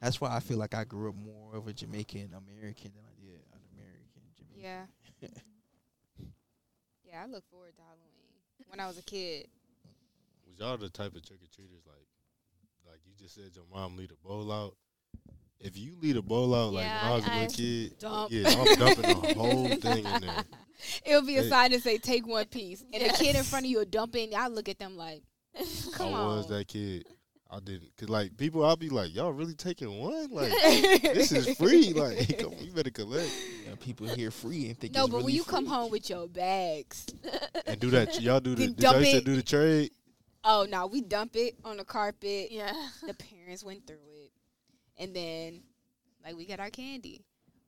That's 0.01 0.21
why 0.21 0.35
I 0.35 0.41
feel 0.41 0.57
like 0.57 0.75
I 0.75 0.85
grew 0.85 1.11
up 1.11 1.17
more 1.17 1.57
of 1.57 1.69
a 1.69 1.73
Jamaican 1.73 2.31
American 2.33 2.93
than 2.95 3.05
I 3.05 3.15
did 3.21 3.41
an 3.53 3.61
American 3.77 4.23
Jamaican. 4.37 4.89
Yeah. 5.21 5.29
yeah, 7.05 7.23
I 7.23 7.27
look 7.27 7.45
forward 7.51 7.77
to 7.77 7.83
Halloween. 7.83 8.67
When 8.69 8.81
I 8.81 8.87
was 8.87 8.99
a 8.99 9.03
kid. 9.03 9.49
Was 10.49 10.59
y'all 10.59 10.79
the 10.79 10.89
type 10.89 11.15
of 11.15 11.27
trick 11.27 11.41
or 11.43 11.55
treaters 11.55 11.85
like, 11.87 12.07
like 12.89 13.01
you 13.07 13.13
just 13.19 13.35
said 13.35 13.51
your 13.55 13.65
mom 13.73 13.97
leave 13.97 14.11
a 14.11 14.27
bowl 14.27 14.51
out? 14.51 14.75
If 15.61 15.77
you 15.77 15.95
leave 16.01 16.17
a 16.17 16.23
bowl 16.23 16.55
out 16.55 16.73
like 16.73 16.85
Yeah, 16.87 17.03
when 17.03 17.13
I 17.13 17.15
was 17.17 17.27
a 17.27 17.33
I- 17.33 17.41
little 17.41 17.55
kid, 17.55 17.99
Dump. 17.99 18.33
yeah, 18.33 18.49
I'm 18.49 18.79
dumping 18.79 19.21
the 19.21 19.35
whole 19.39 19.69
thing 19.69 20.05
in 20.07 20.21
there. 20.23 20.45
It'll 21.05 21.23
be 21.27 21.37
a 21.37 21.43
Hey. 21.43 21.49
sign 21.51 21.71
to 21.73 21.81
say 21.81 21.99
take 21.99 22.27
one 22.27 22.47
piece. 22.47 22.81
And 22.93 23.03
Yes. 23.03 23.19
the 23.19 23.25
kid 23.25 23.37
in 23.37 23.43
front 23.45 23.67
of 23.67 23.71
you 23.71 23.79
will 23.79 23.85
dump 23.85 24.17
in. 24.17 24.35
I 24.35 24.49
look 24.49 24.69
at 24.71 24.79
them 24.79 24.97
like, 24.97 25.23
come 25.93 26.15
I 26.15 26.19
on. 26.19 26.37
was 26.39 26.47
that 26.49 26.67
kid. 26.69 27.05
I 27.53 27.59
didn't, 27.59 27.91
cause 27.97 28.09
like 28.09 28.37
people, 28.37 28.65
I'll 28.65 28.77
be 28.77 28.89
like, 28.91 29.13
y'all 29.13 29.33
really 29.33 29.55
taking 29.55 29.99
one? 29.99 30.31
Like 30.31 30.53
this 31.03 31.33
is 31.33 31.57
free. 31.59 31.93
Like 31.93 32.39
come 32.39 32.53
on, 32.55 32.65
you 32.65 32.71
better 32.73 32.91
collect 32.91 33.29
Yeah, 33.67 33.75
people 33.81 34.07
here 34.07 34.31
free 34.31 34.69
and 34.69 34.79
think 34.79 34.95
no, 34.95 35.01
it's 35.03 35.11
but 35.11 35.17
when 35.17 35.27
really 35.27 35.37
you 35.37 35.43
come 35.45 35.67
home 35.67 35.91
with 35.91 36.09
your 36.09 36.29
bags, 36.29 37.07
and 37.67 37.81
do 37.81 37.91
that. 37.91 38.21
Y'all 38.23 38.39
do 38.39 38.55
the. 38.55 38.69
Did 38.69 38.81
y'all 38.83 38.93
dump 38.93 39.01
used 39.05 39.11
to 39.13 39.17
it. 39.19 39.25
do 39.25 39.35
the 39.37 39.43
trade? 39.43 39.91
oh 40.45 40.65
no, 40.71 40.87
we 40.87 41.01
dump 41.03 41.35
it 41.35 41.57
on 41.65 41.77
the 41.79 41.85
carpet. 41.85 42.53
yeah. 42.53 42.73
The 43.05 43.15
parents 43.15 43.65
went 43.65 43.85
through 43.85 43.97
it, 44.15 44.20
and 45.01 45.15
then 45.17 45.63
like 46.25 46.37
we 46.37 46.47
got 46.47 46.61
our 46.61 46.71
candy. 46.71 47.25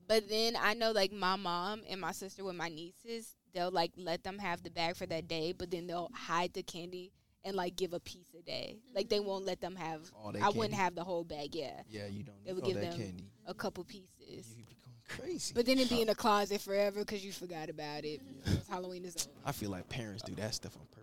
But 0.07 0.29
then 0.29 0.57
I 0.61 0.75
know 0.75 0.93
like 0.93 1.13
my 1.13 1.37
mom 1.37 1.83
and 1.89 2.01
my 2.01 2.13
sister 2.13 2.45
with 2.45 2.55
my 2.55 2.69
nieces, 2.69 3.35
they'll 3.55 3.71
like 3.71 3.93
let 3.97 4.23
them 4.23 4.39
have 4.39 4.63
the 4.63 4.71
bag 4.71 4.97
for 4.97 5.07
that 5.07 5.27
day, 5.27 5.53
but 5.53 5.71
then 5.71 5.87
they'll 5.87 6.11
hide 6.15 6.53
the 6.53 6.63
candy 6.63 7.13
and 7.45 7.57
like 7.57 7.75
give 7.77 7.93
a 7.93 8.01
piece 8.01 8.29
a 8.39 8.43
day. 8.43 8.77
Like 8.95 9.09
they 9.09 9.21
won't 9.21 9.47
let 9.47 9.61
them 9.61 9.75
have. 9.77 10.01
I 10.41 10.51
wouldn't 10.51 10.75
have 10.75 10.95
the 10.95 11.05
whole 11.05 11.25
bag. 11.25 11.55
Yeah, 11.55 11.81
Yeah, 11.89 12.07
you 12.07 12.23
don't 12.23 12.45
They 12.45 12.53
would 12.53 12.65
give 12.65 12.81
them 12.81 12.97
candy. 12.97 13.31
a 13.47 13.55
couple 13.55 13.85
pieces. 13.85 14.55
You 14.57 14.65
be 14.65 14.77
going 14.85 14.97
crazy. 15.09 15.55
But 15.55 15.67
then 15.67 15.79
it'd 15.79 15.89
be 15.91 16.03
in 16.03 16.09
the 16.09 16.15
closet 16.15 16.61
forever 16.61 17.01
because 17.01 17.25
you 17.25 17.33
forgot 17.33 17.71
about 17.71 18.05
it. 18.05 18.21
Once 18.47 18.69
Halloween 18.69 19.05
is 19.05 19.17
over. 19.17 19.37
I 19.45 19.53
feel 19.53 19.71
like 19.71 19.89
parents 19.89 20.23
do 20.23 20.35
that 20.35 20.55
stuff 20.55 20.77
on 20.77 20.87
purpose. 20.91 21.02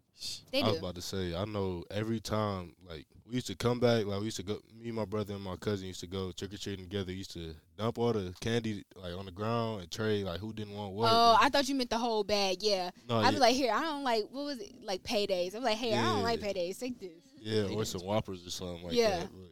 They 0.52 0.62
I 0.62 0.68
was 0.70 0.78
about 0.80 0.96
to 0.96 1.02
say, 1.02 1.36
I 1.36 1.46
know 1.46 1.86
every 1.92 2.20
time, 2.20 2.74
like 2.88 3.06
we 3.28 3.36
used 3.36 3.48
to 3.48 3.56
come 3.56 3.80
back, 3.80 4.06
like 4.06 4.20
we 4.20 4.26
used 4.26 4.38
to 4.38 4.44
go. 4.44 4.60
Me, 4.82 4.92
my 4.92 5.06
brother, 5.06 5.34
and 5.36 5.44
my 5.44 5.56
cousin 5.56 5.88
used 5.88 6.00
to 6.02 6.08
go 6.08 6.32
trick 6.32 6.54
or 6.54 6.58
treating 6.58 6.86
together. 6.86 7.06
We 7.08 7.14
used 7.16 7.32
to 7.34 7.54
dump 7.78 7.98
all 8.00 8.12
the 8.14 8.34
candy 8.42 8.84
like 8.96 9.14
on 9.14 9.26
the 9.26 9.32
ground 9.32 9.82
and 9.82 9.92
trade 9.92 10.26
like 10.26 10.40
who 10.40 10.52
didn't 10.52 10.76
want 10.76 10.94
what. 10.94 11.10
Oh, 11.12 11.38
I 11.40 11.50
thought 11.50 11.70
you 11.70 11.76
meant 11.76 11.90
the 11.90 11.98
whole 11.98 12.24
bag. 12.24 12.58
Yeah. 12.62 12.90
no, 13.08 13.18
I'd 13.18 13.26
yeah, 13.26 13.32
be 13.32 13.38
like, 13.40 13.56
here, 13.56 13.72
I 13.74 13.82
don't 13.82 14.04
like, 14.04 14.26
what 14.32 14.46
was 14.46 14.60
it? 14.60 14.74
Like 14.84 15.04
paydays. 15.04 15.56
I'm 15.56 15.64
like, 15.64 15.78
hey, 15.78 15.94
I 15.94 16.02
don't 16.02 16.24
like 16.24 16.42
Yeah. 16.42 16.48
paydays. 16.48 16.80
Take 16.80 17.00
this. 17.00 17.12
yeah, 17.40 17.64
or 17.64 17.86
some 17.86 18.02
whoppers 18.02 18.46
or 18.46 18.50
something 18.50 18.84
like 18.84 18.96
Yeah. 18.96 19.20
that. 19.20 19.30
But 19.32 19.49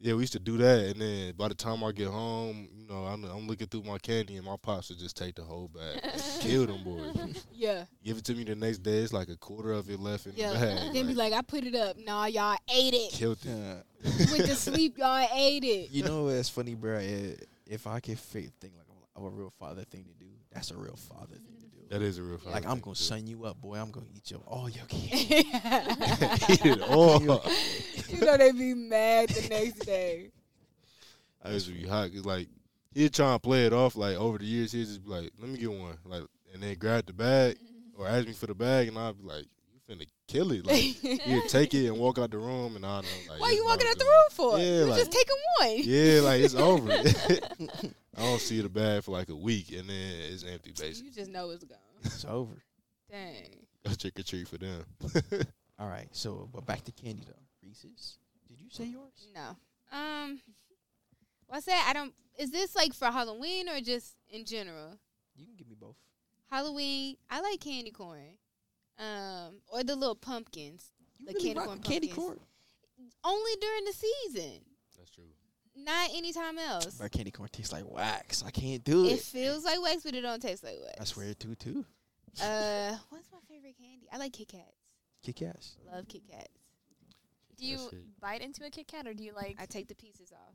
yeah, 0.00 0.14
we 0.14 0.20
used 0.22 0.32
to 0.34 0.38
do 0.38 0.56
that, 0.58 0.78
and 0.86 1.00
then 1.00 1.32
by 1.36 1.48
the 1.48 1.54
time 1.54 1.82
I 1.84 1.92
get 1.92 2.08
home, 2.08 2.68
you 2.76 2.86
know, 2.86 3.04
I'm, 3.04 3.24
I'm 3.24 3.46
looking 3.46 3.66
through 3.68 3.84
my 3.84 3.96
candy, 3.98 4.36
and 4.36 4.44
my 4.44 4.56
pops 4.60 4.90
would 4.90 4.98
just 4.98 5.16
take 5.16 5.34
the 5.36 5.42
whole 5.42 5.68
bag, 5.68 6.00
and 6.02 6.22
kill 6.40 6.66
them 6.66 6.82
boys. 6.84 7.46
Yeah. 7.54 7.84
Give 8.04 8.18
it 8.18 8.24
to 8.24 8.34
me 8.34 8.44
the 8.44 8.54
next 8.56 8.78
day. 8.78 8.98
It's 8.98 9.12
like 9.12 9.28
a 9.28 9.36
quarter 9.36 9.72
of 9.72 9.88
it 9.88 9.98
left 10.00 10.26
in 10.26 10.32
Yeah. 10.36 10.52
the 10.52 10.58
bag. 10.58 10.92
Then 10.92 11.06
be 11.06 11.14
like, 11.14 11.32
I 11.32 11.40
put 11.40 11.64
it 11.64 11.74
up. 11.74 11.96
Nah, 11.98 12.26
y'all 12.26 12.58
ate 12.74 12.92
it. 12.92 13.12
killed 13.12 13.38
it. 13.44 13.48
Yeah. 13.48 14.26
Went 14.32 14.44
to 14.46 14.54
sleep, 14.56 14.98
y'all 14.98 15.26
ate 15.34 15.64
it. 15.64 15.90
You 15.90 16.02
know 16.02 16.24
what's 16.24 16.48
funny, 16.50 16.74
bro? 16.74 16.98
If 17.66 17.86
I 17.86 18.00
could 18.00 18.18
fi- 18.18 18.50
think 18.60 18.74
like 18.76 18.84
of 19.16 19.24
a 19.24 19.30
real 19.30 19.50
father 19.58 19.84
thing 19.84 20.04
to 20.04 20.12
do, 20.24 20.26
that's 20.52 20.70
a 20.72 20.76
real 20.76 20.96
father 20.96 21.36
thing 21.36 21.53
to. 21.88 21.98
That 21.98 22.02
is 22.02 22.18
a 22.18 22.22
real. 22.22 22.38
Fight. 22.38 22.52
Like 22.52 22.64
I'm 22.66 22.80
gonna 22.80 22.94
to 22.94 23.00
do. 23.00 23.04
sign 23.04 23.26
you 23.26 23.44
up, 23.44 23.60
boy. 23.60 23.76
I'm 23.76 23.90
gonna 23.90 24.06
eat 24.14 24.30
your 24.30 24.40
all 24.46 24.68
your 24.68 24.84
candy. 24.88 25.18
Eat 25.18 25.46
it 26.66 26.80
all. 26.82 27.20
you 28.08 28.20
know 28.20 28.36
they 28.36 28.52
be 28.52 28.74
mad 28.74 29.28
the 29.30 29.48
next 29.48 29.80
day. 29.86 30.30
I 31.42 31.50
used 31.50 31.66
to 31.66 31.72
be 31.72 31.86
hot. 31.86 32.10
Cause 32.12 32.24
like 32.24 32.48
he'd 32.94 33.12
try 33.12 33.32
and 33.32 33.42
play 33.42 33.66
it 33.66 33.72
off. 33.72 33.96
Like 33.96 34.16
over 34.16 34.38
the 34.38 34.44
years, 34.44 34.72
he'd 34.72 34.86
just 34.86 35.04
be 35.04 35.10
like, 35.10 35.30
"Let 35.38 35.50
me 35.50 35.58
get 35.58 35.70
one," 35.70 35.98
like, 36.04 36.22
and 36.52 36.62
then 36.62 36.74
grab 36.76 37.06
the 37.06 37.12
bag 37.12 37.56
mm-hmm. 37.56 38.00
or 38.00 38.08
ask 38.08 38.26
me 38.26 38.32
for 38.32 38.46
the 38.46 38.54
bag, 38.54 38.88
and 38.88 38.98
I'd 38.98 39.18
be 39.18 39.24
like, 39.24 39.44
"You 39.72 39.94
finna 39.94 40.06
kill 40.26 40.52
it?" 40.52 40.66
Like 40.66 40.76
he'd 40.78 41.48
take 41.48 41.74
it 41.74 41.88
and 41.88 41.98
walk 41.98 42.18
out 42.18 42.30
the 42.30 42.38
room, 42.38 42.76
and 42.76 42.86
I 42.86 43.00
know 43.00 43.08
like, 43.28 43.40
Why 43.40 43.48
it's 43.48 43.56
you 43.56 43.64
walking 43.66 43.86
out 43.88 43.98
the 43.98 44.04
room 44.04 44.30
for? 44.30 44.58
Yeah, 44.58 44.64
you 44.64 44.84
like- 44.86 44.98
just 44.98 45.12
taking 45.12 45.36
one. 45.60 45.76
Yeah, 45.82 46.20
like 46.20 46.40
it's 46.42 46.54
over. 46.54 47.94
I 48.16 48.20
don't 48.22 48.40
see 48.40 48.60
the 48.60 48.68
bag 48.68 49.02
for 49.04 49.10
like 49.12 49.28
a 49.28 49.34
week, 49.36 49.72
and 49.72 49.88
then 49.88 50.12
it's 50.30 50.44
empty. 50.44 50.72
Basically, 50.78 51.08
You 51.10 51.14
just 51.14 51.30
know 51.30 51.50
it's 51.50 51.64
gone. 51.64 51.78
it's 52.04 52.24
over. 52.24 52.54
Dang. 53.10 53.66
go 53.86 53.94
trick 53.94 54.18
or 54.18 54.22
treat 54.22 54.48
for 54.48 54.58
them. 54.58 54.84
All 55.78 55.88
right. 55.88 56.08
So, 56.12 56.48
but 56.52 56.66
back 56.66 56.84
to 56.84 56.92
candy 56.92 57.24
though. 57.26 57.34
Reese's. 57.62 58.18
Did 58.48 58.60
you 58.60 58.68
say 58.70 58.84
yours? 58.84 59.28
No. 59.34 59.56
Um. 59.96 60.40
What's 61.46 61.66
that? 61.66 61.86
I 61.88 61.92
don't. 61.92 62.12
Is 62.38 62.50
this 62.50 62.74
like 62.74 62.94
for 62.94 63.06
Halloween 63.06 63.68
or 63.68 63.80
just 63.80 64.16
in 64.30 64.44
general? 64.44 64.98
You 65.36 65.46
can 65.46 65.54
give 65.56 65.68
me 65.68 65.76
both. 65.78 65.96
Halloween. 66.50 67.16
I 67.30 67.40
like 67.40 67.60
candy 67.60 67.90
corn. 67.90 68.38
Um, 68.98 69.60
or 69.72 69.82
the 69.82 69.96
little 69.96 70.14
pumpkins. 70.14 70.92
You 71.18 71.26
The 71.26 71.32
really 71.34 71.44
candy 71.46 71.60
corn 71.66 71.78
with 71.78 71.84
candy 71.84 72.08
pumpkins. 72.08 72.26
corn. 72.26 72.38
Only 73.24 73.52
during 73.60 73.84
the 73.84 73.92
season. 73.92 74.60
That's 75.74 75.84
true. 75.84 75.84
not 75.84 76.10
anytime 76.16 76.58
else. 76.58 76.94
But 77.00 77.10
candy 77.12 77.30
corn 77.30 77.48
tastes 77.52 77.72
like 77.72 77.84
wax. 77.88 78.42
I 78.46 78.50
can't 78.50 78.82
do 78.84 79.04
It 79.06 79.12
it. 79.14 79.20
feels 79.20 79.64
like 79.64 79.80
wax, 79.82 80.02
but 80.04 80.14
it 80.14 80.20
don't 80.20 80.40
taste 80.40 80.62
like 80.64 80.78
wax. 80.80 81.00
I 81.00 81.04
swear 81.04 81.26
it 81.28 81.38
do 81.38 81.54
too. 81.54 81.84
Uh, 82.42 82.96
what's 83.10 83.30
my 83.32 83.38
favorite 83.48 83.76
candy? 83.78 84.06
I 84.12 84.18
like 84.18 84.32
Kit 84.32 84.48
Kats. 84.48 84.64
Kit 85.22 85.36
Kats. 85.36 85.76
Love 85.92 86.06
Kit 86.08 86.22
Kats. 86.30 86.48
Do 87.56 87.66
you 87.66 87.78
bite 88.20 88.40
into 88.40 88.64
a 88.64 88.70
Kit 88.70 88.88
Kat 88.88 89.06
or 89.06 89.14
do 89.14 89.22
you 89.22 89.32
like? 89.34 89.56
I 89.60 89.66
take 89.66 89.86
the 89.88 89.94
pieces 89.94 90.32
off. 90.32 90.54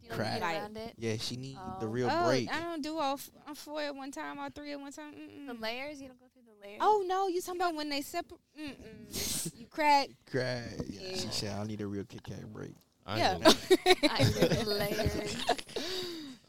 do 0.00 0.06
you 0.06 0.10
like 0.10 0.18
Crack. 0.18 0.38
eat 0.40 0.56
around 0.58 0.76
it? 0.78 0.94
Yeah, 0.96 1.16
she 1.18 1.36
need 1.36 1.56
the 1.80 1.86
Oh. 1.86 1.90
real 1.90 2.08
oh, 2.10 2.26
break. 2.26 2.50
I 2.52 2.60
don't 2.60 2.82
do 2.82 2.96
all, 2.98 3.14
f- 3.14 3.30
all 3.46 3.54
four 3.54 3.82
at 3.82 3.94
one 3.94 4.10
time, 4.10 4.38
all 4.38 4.48
three 4.48 4.72
at 4.72 4.80
one 4.80 4.90
time. 4.92 5.12
The 5.46 5.52
Mm-mm. 5.52 5.60
layers? 5.60 6.00
You 6.00 6.08
don't 6.08 6.18
go 6.18 6.26
through 6.32 6.44
the 6.46 6.66
layers. 6.66 6.78
Oh 6.80 7.04
no, 7.06 7.28
you 7.28 7.40
talking 7.42 7.60
about 7.60 7.74
when 7.74 7.88
they 7.90 8.00
separate? 8.00 8.40
You 9.56 9.66
crack. 9.66 10.08
Crack. 10.30 10.70
Yeah, 10.88 11.14
she 11.16 11.28
said 11.30 11.56
I 11.58 11.64
need 11.64 11.80
a 11.80 11.86
real 11.86 12.04
Kit 12.04 12.22
Kat 12.22 12.50
break. 12.52 12.72
I 13.08 13.16
Yeah. 13.18 13.34
ain't, 13.34 13.42
gonna, 13.44 13.56
I 14.10 14.22
eat 14.22 14.34
the 14.34 14.64
layers. 14.68 15.36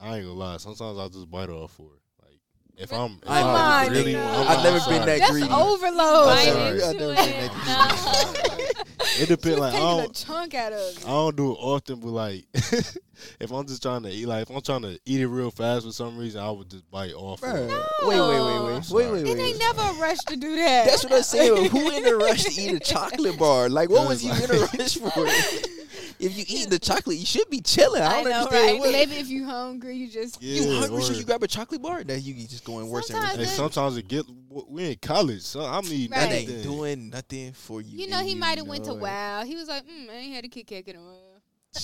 I 0.02 0.18
ain't 0.18 0.26
gonna 0.26 0.34
lie. 0.34 0.58
Sometimes 0.58 1.00
I'll 1.00 1.10
just 1.10 1.30
bite 1.32 1.50
off 1.50 1.72
for 1.74 1.84
it. 1.96 2.02
Like 2.26 2.40
if 2.78 2.92
I'm, 2.94 3.14
if 3.24 3.30
I'm 3.30 3.46
I 3.46 3.86
not, 3.86 3.90
really, 3.92 4.14
nigga. 4.14 4.26
I'm 4.26 4.48
I've 4.48 4.64
never 4.64 4.76
outside- 4.78 4.90
been 4.90 5.06
that 5.06 5.20
That's 5.20 5.32
greedy. 5.32 5.50
overload. 5.50 6.26
Bite 6.26 6.46
sorry. 6.46 6.84
I've 6.84 6.96
never 6.98 7.12
it. 7.14 7.16
been 7.16 7.16
that 7.16 8.50
No. 8.60 8.66
It 9.22 9.28
depends. 9.28 9.60
Like 9.60 9.74
I 9.74 9.78
don't, 9.80 10.14
chunk 10.16 10.54
out 10.54 10.72
of 10.72 11.06
I 11.06 11.10
don't 11.10 11.36
do 11.36 11.52
it 11.52 11.56
often, 11.60 12.00
but 12.00 12.10
like 12.10 12.46
if 12.54 13.52
I'm 13.52 13.66
just 13.66 13.82
trying 13.82 14.04
to 14.04 14.10
eat, 14.10 14.26
like 14.28 14.50
if 14.50 14.56
I'm 14.56 14.62
trying 14.62 14.84
to 14.84 15.00
eat 15.06 15.20
it 15.22 15.28
real 15.28 15.52
fast 15.52 15.86
for 15.86 15.92
some 15.92 16.18
reason, 16.18 16.42
I 16.42 16.52
would 16.52 16.70
just 16.70 16.90
bite 16.92 17.14
off. 17.14 17.42
Bruh. 17.42 17.70
for. 17.70 18.08
Wait, 18.08 18.20
wait, 18.20 18.30
wait, 18.30 18.64
wait, 18.64 19.12
wait, 19.14 19.24
wait, 19.24 19.38
It 19.38 19.42
ain't 19.42 19.60
never 19.60 19.82
a 19.82 19.94
rush 20.02 20.20
to 20.28 20.36
do 20.38 20.56
that. 20.58 20.86
That's 20.86 21.04
what 21.04 21.14
I'm 21.14 21.24
saying. 21.24 21.66
Who 21.72 21.90
in 21.92 22.06
a 22.06 22.16
rush 22.16 22.44
to 22.44 22.62
eat 22.62 22.74
a 22.76 22.80
chocolate 22.80 23.38
bar? 23.40 23.68
Like, 23.70 23.90
what 23.90 24.08
was 24.08 24.24
you 24.24 24.32
in 24.32 24.52
a 24.52 24.60
rush 24.60 24.98
for? 24.98 25.28
If 26.20 26.38
you 26.38 26.46
eat 26.48 26.70
the 26.70 26.80
chocolate, 26.80 27.18
you 27.18 27.26
should 27.26 27.50
be 27.50 27.62
chilling. 27.62 28.02
I 28.02 28.06
I 28.08 28.14
don't 28.24 28.30
know, 28.32 28.38
understand. 28.40 28.66
right? 28.72 28.80
What, 28.80 28.92
Maybe 28.92 29.16
if 29.16 29.30
you 29.30 29.46
hungry, 29.46 29.96
you 29.96 30.08
just 30.10 30.42
Yeah, 30.42 30.62
you 30.62 30.80
hungry, 30.80 31.02
so 31.04 31.14
you 31.14 31.24
grab 31.24 31.42
a 31.44 31.48
chocolate 31.48 31.82
bar? 31.82 32.04
That 32.04 32.20
you 32.22 32.34
just 32.48 32.64
going 32.64 32.90
worse 32.90 33.08
Sometimes 33.08 33.32
and 33.34 33.40
Hey, 33.42 33.46
worse. 33.48 33.58
then- 33.58 33.72
sometimes 33.72 33.98
it 33.98 34.08
get 34.08 34.26
we 34.68 34.92
in 34.92 34.96
college, 35.02 35.42
so 35.42 35.62
I'm 35.62 35.86
eating 35.86 36.12
Right. 36.12 36.30
That 36.30 36.32
ain't 36.32 36.64
doing 36.64 37.10
nothing 37.10 37.54
for 37.54 37.82
you. 37.82 37.98
You 37.98 38.08
know, 38.08 38.20
he 38.24 38.36
might 38.36 38.58
have 38.58 38.68
went 38.68 38.86
to. 38.86 38.94
Wow. 38.94 39.44
He 39.44 39.56
was 39.56 39.68
like, 39.68 39.84
mm, 39.88 40.10
I 40.10 40.14
ain't 40.14 40.36
had 40.36 40.46
a 40.46 40.50
Kit 40.50 40.68
Kat 40.68 40.88
in 40.88 40.96
a 40.96 41.00
while. 41.00 41.16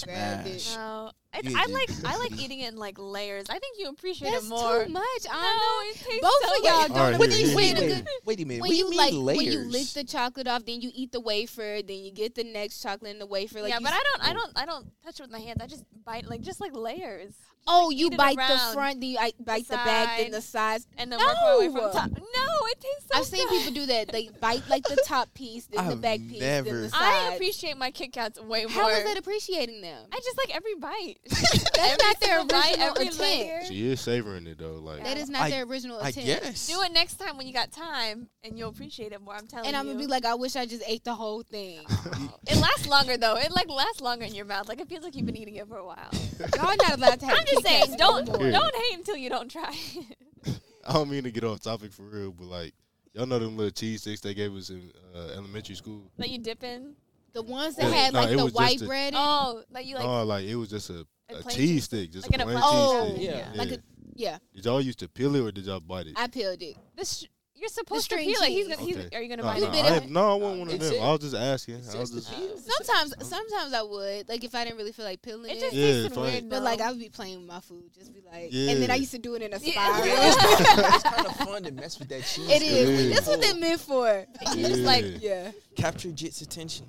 Grabbed 0.04 0.48
it. 0.48 0.62
Smash. 0.62 0.76
No, 0.78 1.12
it's, 1.40 1.50
You 1.50 1.58
I 1.58 1.66
like 1.66 1.90
I 2.06 2.18
like 2.18 2.32
eating 2.40 2.60
it 2.62 2.74
in 2.74 2.78
like 2.78 2.98
layers. 3.00 3.46
I 3.50 3.60
think 3.60 3.78
you 3.80 3.90
appreciate 3.90 4.32
That's 4.32 4.46
it 4.46 4.50
more. 4.50 4.86
too 4.86 4.92
much. 4.92 5.04
No, 5.26 5.32
I 5.34 5.92
it 5.94 6.00
tastes 6.00 6.22
Both 6.22 6.32
so 6.42 6.58
of 6.58 6.64
y'all 6.64 6.82
good. 6.82 6.88
don't. 6.90 6.98
All 6.98 7.10
right, 7.12 7.20
but 7.20 7.30
here, 7.32 7.38
then 7.38 7.48
here, 7.48 7.56
wait 7.56 7.78
a 7.78 7.82
Wait, 7.82 7.88
good. 7.88 8.08
wait 8.26 8.40
a 8.42 8.46
minute. 8.46 8.62
When 8.62 8.70
what 8.70 8.70
do 8.70 8.76
you, 8.76 8.84
you 8.86 8.90
mean 8.90 8.98
like 8.98 9.14
layers? 9.14 9.38
when 9.38 9.52
you 9.52 9.60
lick 9.72 9.88
the 9.94 10.04
chocolate 10.04 10.48
off, 10.48 10.66
then 10.66 10.82
you 10.82 10.92
eat 10.94 11.12
the 11.12 11.20
wafer, 11.20 11.80
then 11.86 11.98
you 12.04 12.12
get 12.12 12.36
the 12.36 12.44
next 12.44 12.82
chocolate 12.82 13.12
in 13.12 13.20
the 13.20 13.26
wafer. 13.26 13.62
Like 13.62 13.72
yeah, 13.72 13.80
but 13.82 13.94
I 13.94 14.02
don't 14.04 14.22
I 14.24 14.32
oh. 14.32 14.34
don't 14.34 14.52
I 14.56 14.66
don't 14.66 14.88
touch 15.04 15.20
it 15.20 15.24
with 15.24 15.32
my 15.32 15.40
hands. 15.40 15.62
I 15.62 15.68
just 15.68 15.84
bite 16.06 16.26
like 16.28 16.42
just 16.42 16.60
like 16.62 16.76
layers. 16.76 17.34
Oh, 17.68 17.88
like, 17.88 17.98
you 17.98 18.08
eat 18.08 18.14
it 18.14 18.18
bite 18.18 18.38
the 18.38 18.74
front, 18.74 19.02
then 19.02 19.10
you 19.10 19.18
I- 19.20 19.34
bite 19.40 19.68
the, 19.68 19.74
back, 19.76 20.20
then 20.20 20.30
the 20.30 20.42
sides. 20.42 20.86
and 21.00 21.12
then 21.12 21.18
work 21.18 21.34
my 21.34 21.58
way 21.58 21.68
No. 21.68 21.74
from 21.74 21.92
top. 21.94 22.12
No, 22.12 22.22
it 22.68 22.80
tastes 22.80 23.10
so 23.12 23.18
I've 23.20 23.26
seen 23.26 23.50
people 23.50 23.74
do 23.74 23.88
that. 23.88 24.10
They 24.10 24.30
bite 24.40 24.70
like 24.70 24.84
the 24.84 25.02
top 25.04 25.34
piece, 25.34 25.66
then 25.66 25.84
the 25.88 25.94
I've 25.94 26.02
back 26.02 26.20
piece, 26.20 26.40
then 26.42 26.64
never- 26.64 26.82
the 26.82 26.92
I 26.94 27.32
appreciate 27.34 27.76
my 27.78 27.90
Kit 27.90 28.14
Kats 28.14 28.40
way 28.40 28.66
more. 28.66 28.72
How 28.72 28.90
is 28.90 29.04
that 29.06 29.18
appreciating 29.18 29.82
them? 29.82 30.06
I 30.12 30.18
just 30.18 30.38
like 30.38 30.56
every 30.56 30.76
bite. 30.76 31.16
That's 31.28 32.04
not 32.04 32.20
their 32.20 32.40
single 32.40 32.46
bite, 32.48 32.78
original 32.78 32.90
every 32.92 33.06
intent. 33.08 33.68
She 33.68 33.88
is 33.88 34.00
savoring 34.00 34.46
it 34.48 34.58
though. 34.60 34.76
Like 34.76 35.04
That 35.04 35.18
is 35.18 35.30
not 35.30 35.44
I- 35.44 35.50
their 35.50 35.64
original 35.64 36.00
I 36.00 36.08
intent. 36.10 36.26
guess. 36.44 36.68
Do 36.68 36.82
it 36.84 36.92
next 36.92 37.16
time 37.16 37.38
when 37.38 37.48
you 37.48 37.54
got 37.54 37.72
time, 37.72 38.28
and 38.44 38.58
you'll 38.58 38.70
appreciate 38.70 39.12
it 39.12 39.22
more. 39.22 39.34
I'm 39.36 39.48
telling 39.48 39.66
you. 39.66 39.70
And 39.70 39.76
you. 39.76 39.80
I'm 39.80 39.88
gonna 39.98 40.00
be 40.00 40.08
like, 40.08 40.26
I 40.26 40.36
wish 40.36 40.56
I 40.56 40.66
just 40.66 40.84
ate 40.88 41.04
the 41.04 41.16
whole 41.16 41.42
thing. 41.42 41.82
it 42.48 42.58
lasts 42.58 42.88
longer 42.88 43.18
though. 43.18 43.36
It 43.38 43.52
like 43.52 43.70
lasts 43.70 44.02
longer 44.02 44.26
in 44.26 44.36
your 44.36 44.46
mouth. 44.46 44.68
Like 44.68 44.80
it 44.82 44.88
feels 44.88 45.04
like 45.04 45.16
you've 45.16 45.26
been 45.26 45.38
eating 45.38 45.56
it 45.56 45.68
for 45.68 45.78
a 45.78 45.86
while. 45.86 46.10
Y'all 46.56 46.76
not 46.78 46.94
allowed 46.98 47.20
to 47.22 47.26
have. 47.26 47.38
I'm 47.40 47.46
just 47.46 47.64
Kit 47.66 47.66
Kats 47.66 47.86
saying, 47.88 47.98
don't 47.98 48.28
no 48.28 48.38
don't 48.52 48.76
hate 48.76 48.98
until 48.98 49.18
you 49.18 49.30
don't 49.30 49.50
try. 49.50 49.74
I 50.88 50.94
don't 50.94 51.10
mean 51.10 51.24
to 51.24 51.32
get 51.32 51.44
off 51.44 51.62
topic 51.62 51.92
for 51.92 52.04
real, 52.04 52.32
but 52.32 52.46
like 52.46 52.74
y'all 53.14 53.26
know 53.26 53.40
them 53.40 53.58
little 53.58 53.72
cheese 53.72 54.02
sticks 54.02 54.22
they 54.22 54.34
gave 54.36 54.54
us 54.56 54.70
in 54.70 54.92
uh, 55.16 55.30
elementary 55.36 55.76
school. 55.76 56.12
that 56.18 56.30
you 56.30 56.38
dip 56.38 56.64
in. 56.64 56.94
The 57.34 57.42
ones 57.42 57.76
that 57.76 57.90
Yeah, 57.90 57.96
had 57.98 58.14
no, 58.14 58.22
like 58.22 58.30
it 58.32 58.38
the 58.38 58.44
was 58.46 58.54
white 58.54 58.72
just 58.74 58.84
a- 58.84 58.88
bread. 58.88 59.14
in 59.14 59.20
Oh, 59.20 59.64
like 59.72 59.86
you 59.86 59.96
like 59.96 60.06
oh, 60.06 60.24
like 60.24 60.46
it 60.46 60.56
was 60.56 60.70
just 60.70 60.90
a, 60.90 61.06
a 61.30 61.36
a 61.38 61.44
cheese 61.44 61.56
cheese- 61.56 61.84
stick, 61.86 62.12
just 62.12 62.32
like 62.32 62.40
a 62.40 62.44
in 62.44 62.50
a 62.50 62.52
plain 62.52 62.60
Oh, 62.64 63.06
cheese 63.08 63.16
stick. 63.28 63.36
yeah. 63.36 63.50
Like 63.56 63.72
a 63.72 63.78
yeah. 64.16 64.38
Did 64.54 64.66
y'all 64.66 64.82
used 64.82 65.00
to 65.00 65.10
peel 65.10 65.36
it 65.36 65.42
or 65.42 65.52
did 65.52 65.66
y'all 65.66 65.80
bite 65.80 66.08
it? 66.08 66.14
I 66.16 66.28
peeled 66.28 66.62
it. 66.62 66.78
this. 66.96 67.26
You're 67.58 67.70
supposed 67.70 68.02
to 68.10 68.16
string 68.16 68.26
peel 68.28 68.42
it. 68.44 68.50
He's 68.50 68.68
gonna. 68.68 68.82
He's, 68.82 68.98
Okay. 68.98 69.16
are 69.16 69.22
you 69.22 69.30
gonna 69.30 69.42
no, 69.42 69.48
buy 69.48 69.60
no, 69.60 69.66
it? 69.68 69.72
bit 69.72 69.86
I, 69.86 69.96
of- 69.96 70.10
no, 70.10 70.32
I 70.32 70.36
wasn't 70.36 70.60
one 70.60 70.68
of 70.68 70.74
It's 70.76 70.90
them. 70.90 70.98
it. 71.00 71.02
I 71.02 71.12
was 71.14 71.22
just 71.22 71.36
asking. 71.36 71.76
I 71.76 71.78
was 72.00 72.12
just 72.12 72.30
just, 72.30 72.66
the. 72.66 72.72
Sometimes, 72.84 73.14
sometimes 73.30 73.74
I 73.74 73.82
would 73.82 74.28
like 74.28 74.44
if 74.44 74.54
I 74.54 74.66
didn't 74.66 74.78
really 74.78 74.92
feel 74.92 75.06
like 75.06 75.22
peeling 75.22 75.50
It 75.50 75.58
it. 75.58 75.60
just 75.62 75.74
Yeah, 75.74 75.88
tasted 75.88 76.14
fine. 76.14 76.24
weird. 76.24 76.50
but 76.50 76.64
like. 76.64 76.82
I 76.82 76.92
would 76.92 77.00
be 77.00 77.08
playing 77.10 77.38
with 77.40 77.48
my 77.48 77.62
food, 77.62 77.86
just 77.98 78.14
be 78.14 78.22
like, 78.30 78.52
and 78.54 78.82
then 78.84 78.92
I 78.92 78.96
used 78.96 79.12
to 79.12 79.20
do 79.20 79.36
it 79.36 79.42
in 79.42 79.54
a 79.54 79.58
Yeah. 79.58 79.72
spiral. 79.72 80.06
it's 80.96 81.04
kind 81.04 81.28
of 81.28 81.36
fun 81.38 81.64
to 81.64 81.72
mess 81.72 81.98
with 81.98 82.10
that 82.10 82.24
cheese. 82.24 82.50
It 82.50 82.62
is. 82.62 83.08
Yeah. 83.08 83.16
That's 83.16 83.28
what 83.28 83.42
they're 83.42 83.56
meant 83.56 83.80
for. 83.80 84.06
And 84.08 84.60
you 84.60 84.68
just 84.68 84.82
like, 84.82 85.06
Yeah. 85.22 85.46
yeah. 85.46 85.52
Capture 85.78 86.12
Jit's 86.12 86.42
attention. 86.42 86.86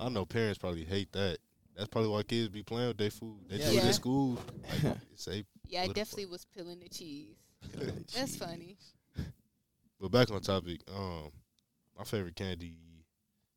I 0.00 0.08
know 0.08 0.24
parents 0.24 0.58
probably 0.58 0.84
hate 0.84 1.12
that. 1.12 1.38
That's 1.78 1.88
probably 1.90 2.10
why 2.10 2.24
kids 2.24 2.48
be 2.48 2.64
playing 2.64 2.88
with 2.88 2.98
their 2.98 3.10
food. 3.10 3.38
They 3.48 3.58
Yeah. 3.58 3.70
do 3.70 3.70
it 3.70 3.74
Yeah. 3.76 3.86
in 3.86 3.92
school. 3.94 4.38
Like, 4.82 4.96
say, 5.16 5.44
Yeah, 5.68 5.78
I 5.78 5.82
Little 5.82 5.94
definitely 5.94 6.26
was 6.26 6.44
peeling 6.44 6.80
the 6.80 6.88
cheese. 6.88 7.36
That's 8.14 8.34
funny. 8.36 8.76
but 10.00 10.10
back 10.10 10.30
on 10.32 10.40
topic. 10.40 10.80
Um, 10.92 11.30
my 11.96 12.02
favorite 12.04 12.34
candy 12.36 12.76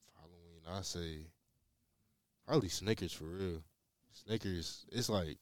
for 0.06 0.20
Halloween, 0.22 0.62
I 0.70 0.82
say 0.84 1.26
probably 2.46 2.70
Snickers 2.70 3.12
for 3.14 3.24
real. 3.26 3.64
Snickers, 4.14 4.86
it's 4.92 5.10
like 5.10 5.38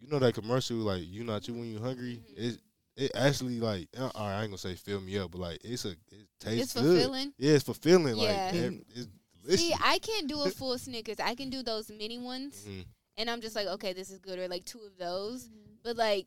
you 0.00 0.06
know 0.08 0.18
that 0.20 0.34
commercial 0.34 0.76
like 0.76 1.02
you 1.06 1.24
not 1.24 1.46
you 1.48 1.54
when 1.54 1.64
you 1.72 1.80
hungry. 1.80 2.22
Mhm. 2.30 2.38
It 2.38 2.60
it 2.96 3.10
actually 3.14 3.58
like 3.60 3.88
uh, 3.98 4.10
all 4.14 4.26
right, 4.28 4.38
I 4.38 4.42
ain't 4.42 4.50
gonna 4.50 4.58
say 4.58 4.74
fill 4.76 5.00
me 5.00 5.18
up, 5.18 5.30
but 5.32 5.40
like 5.40 5.58
it's 5.64 5.84
a 5.86 5.90
it 5.90 6.28
tastes 6.38 6.62
It's 6.64 6.74
good. 6.74 6.82
fulfilling. 7.02 7.32
Yeah, 7.38 7.52
it's 7.54 7.64
fulfilling. 7.64 8.16
Yeah. 8.16 8.46
Like 8.52 8.54
it- 8.54 8.86
it's 8.94 9.08
delicious. 9.46 9.66
See, 9.68 9.74
I 9.82 9.98
can't 9.98 10.26
do 10.28 10.42
a 10.42 10.50
full 10.50 10.76
Snickers. 10.78 11.16
I 11.20 11.34
can 11.34 11.50
do 11.50 11.62
those 11.62 11.90
mini 11.90 12.18
ones, 12.18 12.64
Mhm. 12.66 12.84
and 13.16 13.30
I'm 13.30 13.40
just 13.40 13.56
like, 13.56 13.66
okay, 13.66 13.92
this 13.92 14.10
is 14.10 14.18
good, 14.18 14.38
or 14.38 14.48
like 14.48 14.64
two 14.64 14.80
of 14.80 14.96
those. 14.98 15.44
Mhm. 15.48 15.76
But 15.82 15.96
like 15.96 16.26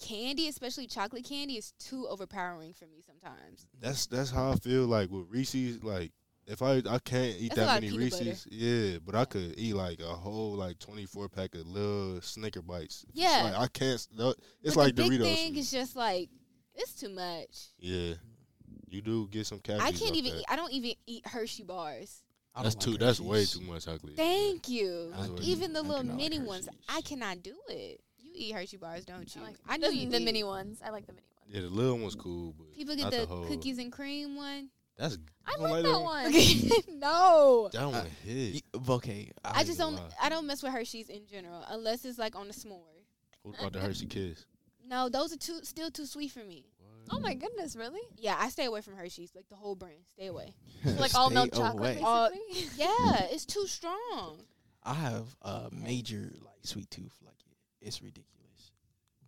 candy, 0.00 0.48
especially 0.48 0.86
chocolate 0.86 1.24
candy, 1.24 1.56
is 1.56 1.72
too 1.78 2.06
overpowering 2.08 2.72
for 2.72 2.86
me 2.86 3.02
sometimes. 3.06 3.66
That's 3.80 4.06
that's 4.06 4.30
how 4.30 4.52
I 4.52 4.56
feel 4.56 4.86
like 4.86 5.10
with 5.10 5.26
Reese's. 5.28 5.82
Like 5.82 6.12
if 6.46 6.62
I 6.62 6.82
I 6.88 6.98
can't 6.98 7.36
eat 7.38 7.52
That's 7.54 7.60
that 7.68 7.82
many 7.82 7.90
peanut 7.90 8.10
butter. 8.12 8.24
Reese's, 8.24 8.46
yeah, 8.50 8.98
but 9.04 9.14
I 9.14 9.24
could 9.24 9.54
eat 9.58 9.74
like 9.74 10.00
a 10.00 10.14
whole 10.14 10.52
like 10.54 10.78
twenty 10.78 11.06
four 11.06 11.28
pack 11.28 11.54
of 11.54 11.66
little 11.66 12.20
Snicker 12.22 12.62
bites. 12.62 13.04
Yeah. 13.12 13.42
like 13.44 13.54
I 13.54 13.66
can't. 13.68 14.06
no, 14.16 14.30
It's 14.62 14.74
but 14.74 14.86
like 14.86 14.96
the 14.96 15.02
big 15.08 15.20
Doritos. 15.20 15.34
thing 15.34 15.56
is 15.56 15.70
just 15.70 15.94
like 15.96 16.28
it's 16.74 16.94
too 16.94 17.10
much. 17.10 17.68
yeah, 17.78 18.14
you 18.88 19.02
do 19.02 19.28
get 19.28 19.46
some 19.46 19.58
calories. 19.60 19.84
I 19.84 19.92
can't 19.92 20.16
even. 20.16 20.32
that. 20.32 20.38
Eat, 20.40 20.44
I 20.48 20.56
don't 20.56 20.72
even 20.72 20.92
eat 21.06 21.26
Hershey 21.26 21.62
bars. 21.62 22.22
I 22.54 22.62
That's 22.64 22.74
too. 22.74 22.92
like 22.92 23.00
That's 23.00 23.20
way 23.20 23.44
too 23.44 23.60
much 23.60 23.84
chocolate. 23.86 24.16
Thank 24.16 24.68
you. 24.68 25.12
That's 25.16 25.28
what 25.28 25.42
Even 25.42 25.72
the 25.72 25.82
little 25.82 26.02
do 26.02 26.08
not 26.08 26.18
like 26.18 26.30
mini 26.30 26.38
ones, 26.40 26.68
I 26.88 27.00
cannot 27.02 27.42
do 27.42 27.54
it. 27.68 28.00
You 28.18 28.32
eat 28.34 28.52
Hershey 28.52 28.76
bars, 28.76 29.04
don't 29.04 29.34
you? 29.34 29.40
I, 29.42 29.44
like 29.44 29.56
I 29.68 29.76
knew 29.76 29.88
the, 29.88 29.96
you 29.96 30.06
the 30.10 30.18
did. 30.18 30.24
mini 30.24 30.42
ones. 30.44 30.80
I 30.84 30.90
like 30.90 31.06
the 31.06 31.12
mini 31.12 31.26
ones. 31.36 31.54
Yeah, 31.54 31.60
the 31.62 31.68
little 31.68 31.98
one's 31.98 32.14
cool, 32.16 32.54
but 32.58 32.72
People 32.74 32.96
get 32.96 33.02
not 33.04 33.12
the, 33.12 33.26
whole. 33.26 33.44
cookies 33.46 33.78
and 33.78 33.92
cream 33.92 34.36
one. 34.36 34.68
That's 34.96 35.16
I 35.46 35.52
you 35.52 35.56
don't 35.58 35.70
like 35.70 35.84
that 35.84 36.00
one. 36.00 36.98
no. 36.98 37.70
That 37.72 37.86
one 37.86 37.94
Uh, 37.94 38.04
hit. 38.24 38.62
Okay, 38.88 39.30
I 39.44 39.58
ain't 39.58 39.66
just 39.66 39.78
don't. 39.78 39.94
lie. 39.94 40.08
I 40.20 40.28
don't 40.28 40.46
mess 40.46 40.62
with 40.62 40.72
Hershey's 40.72 41.08
in 41.08 41.26
general 41.26 41.64
unless 41.68 42.04
it's 42.04 42.18
like 42.18 42.36
on 42.36 42.48
a 42.48 42.52
s'more. 42.52 42.80
What 43.42 43.58
about 43.58 43.72
the 43.72 43.80
Hershey 43.80 44.06
Kiss? 44.06 44.44
No, 44.86 45.08
those 45.08 45.32
are 45.32 45.38
too 45.38 45.60
still 45.62 45.90
too 45.90 46.04
sweet 46.04 46.32
for 46.32 46.40
me. 46.44 46.66
Oh 47.10 47.18
my 47.18 47.34
goodness, 47.34 47.76
really? 47.76 48.00
Yeah, 48.16 48.36
I 48.38 48.48
stay 48.48 48.66
away 48.66 48.80
from 48.80 48.96
Hershey's, 48.96 49.32
like 49.34 49.48
the 49.48 49.56
whole 49.56 49.74
brand. 49.74 50.00
Stay 50.12 50.26
away. 50.26 50.54
Like 50.98 51.14
all 51.14 51.28
milk 51.28 51.52
chocolate, 51.52 51.98
away. 51.98 52.02
Uh, 52.02 52.30
basically. 52.30 52.84
Yeah, 52.84 53.26
it's 53.30 53.44
too 53.44 53.66
strong. 53.66 54.40
I 54.82 54.94
have 54.94 55.26
a 55.42 55.68
major 55.70 56.32
like 56.42 56.60
sweet 56.62 56.90
tooth. 56.90 57.14
Like 57.22 57.34
it's 57.82 58.02
ridiculous, 58.02 58.72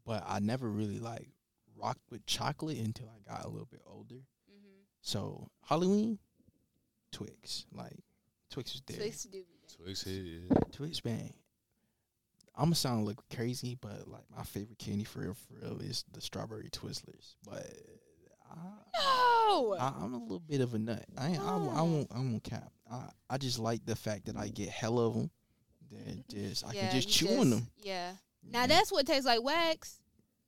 but 0.07 0.25
I 0.27 0.39
never 0.39 0.69
really 0.69 0.99
like 0.99 1.29
rocked 1.77 2.11
with 2.11 2.25
chocolate 2.25 2.79
until 2.79 3.09
I 3.09 3.31
got 3.31 3.45
a 3.45 3.49
little 3.49 3.69
bit 3.71 3.83
older. 3.87 4.15
Mm-hmm. 4.15 4.81
So 5.03 5.51
Halloween, 5.67 6.19
Twix, 7.11 7.67
like 7.73 7.99
Twix 8.51 8.75
is 8.75 8.83
there. 8.87 8.97
Twix 8.97 9.25
do 9.25 9.31
be 9.31 9.39
good. 9.39 9.85
Twix 9.85 10.03
hit. 10.05 10.25
Yeah. 10.25 10.59
Twix 10.73 11.01
bang. 11.01 11.35
I'm 12.57 12.65
gonna 12.67 12.75
sound 12.75 13.07
look 13.07 13.23
crazy, 13.35 13.77
but 13.81 14.07
like 14.09 14.25
my 14.37 14.43
favorite 14.43 14.79
candy 14.79 15.05
for 15.05 15.21
real, 15.21 15.35
for 15.35 15.55
real 15.67 15.81
is 15.81 16.05
the 16.13 16.21
strawberry 16.21 16.69
Twizzlers. 16.71 17.35
But 17.49 17.67
I, 18.51 18.57
No. 19.49 19.77
I, 19.79 19.93
I'm 20.01 20.15
a 20.15 20.19
little 20.19 20.41
bit 20.41 20.61
of 20.61 20.75
a 20.75 20.79
nut. 20.79 21.05
I 21.17 21.29
ain't, 21.29 21.41
I, 21.41 21.57
won't- 21.57 21.77
I 21.77 21.83
won't 21.83 22.09
I 22.15 22.19
won't 22.19 22.45
cap. 22.45 22.71
I 22.91 23.05
I 23.31 23.39
just 23.39 23.59
like 23.59 23.85
the 23.87 23.97
fact 23.97 24.27
that 24.27 24.37
I 24.37 24.49
get 24.49 24.69
hell 24.69 24.99
of 24.99 25.15
them. 25.15 25.31
That 25.91 26.09
mm-hmm. 26.29 26.49
just 26.49 26.67
I 26.67 26.73
Yeah, 26.73 26.81
can 26.91 27.01
just 27.01 27.21
you 27.21 27.29
chew 27.29 27.41
on 27.41 27.51
them. 27.51 27.67
Yeah. 27.79 28.11
Mm-hmm. 28.11 28.53
Now 28.53 28.67
that's 28.67 28.93
what 28.93 29.07
tastes 29.07 29.27
like 29.27 29.43
wax. 29.43 29.99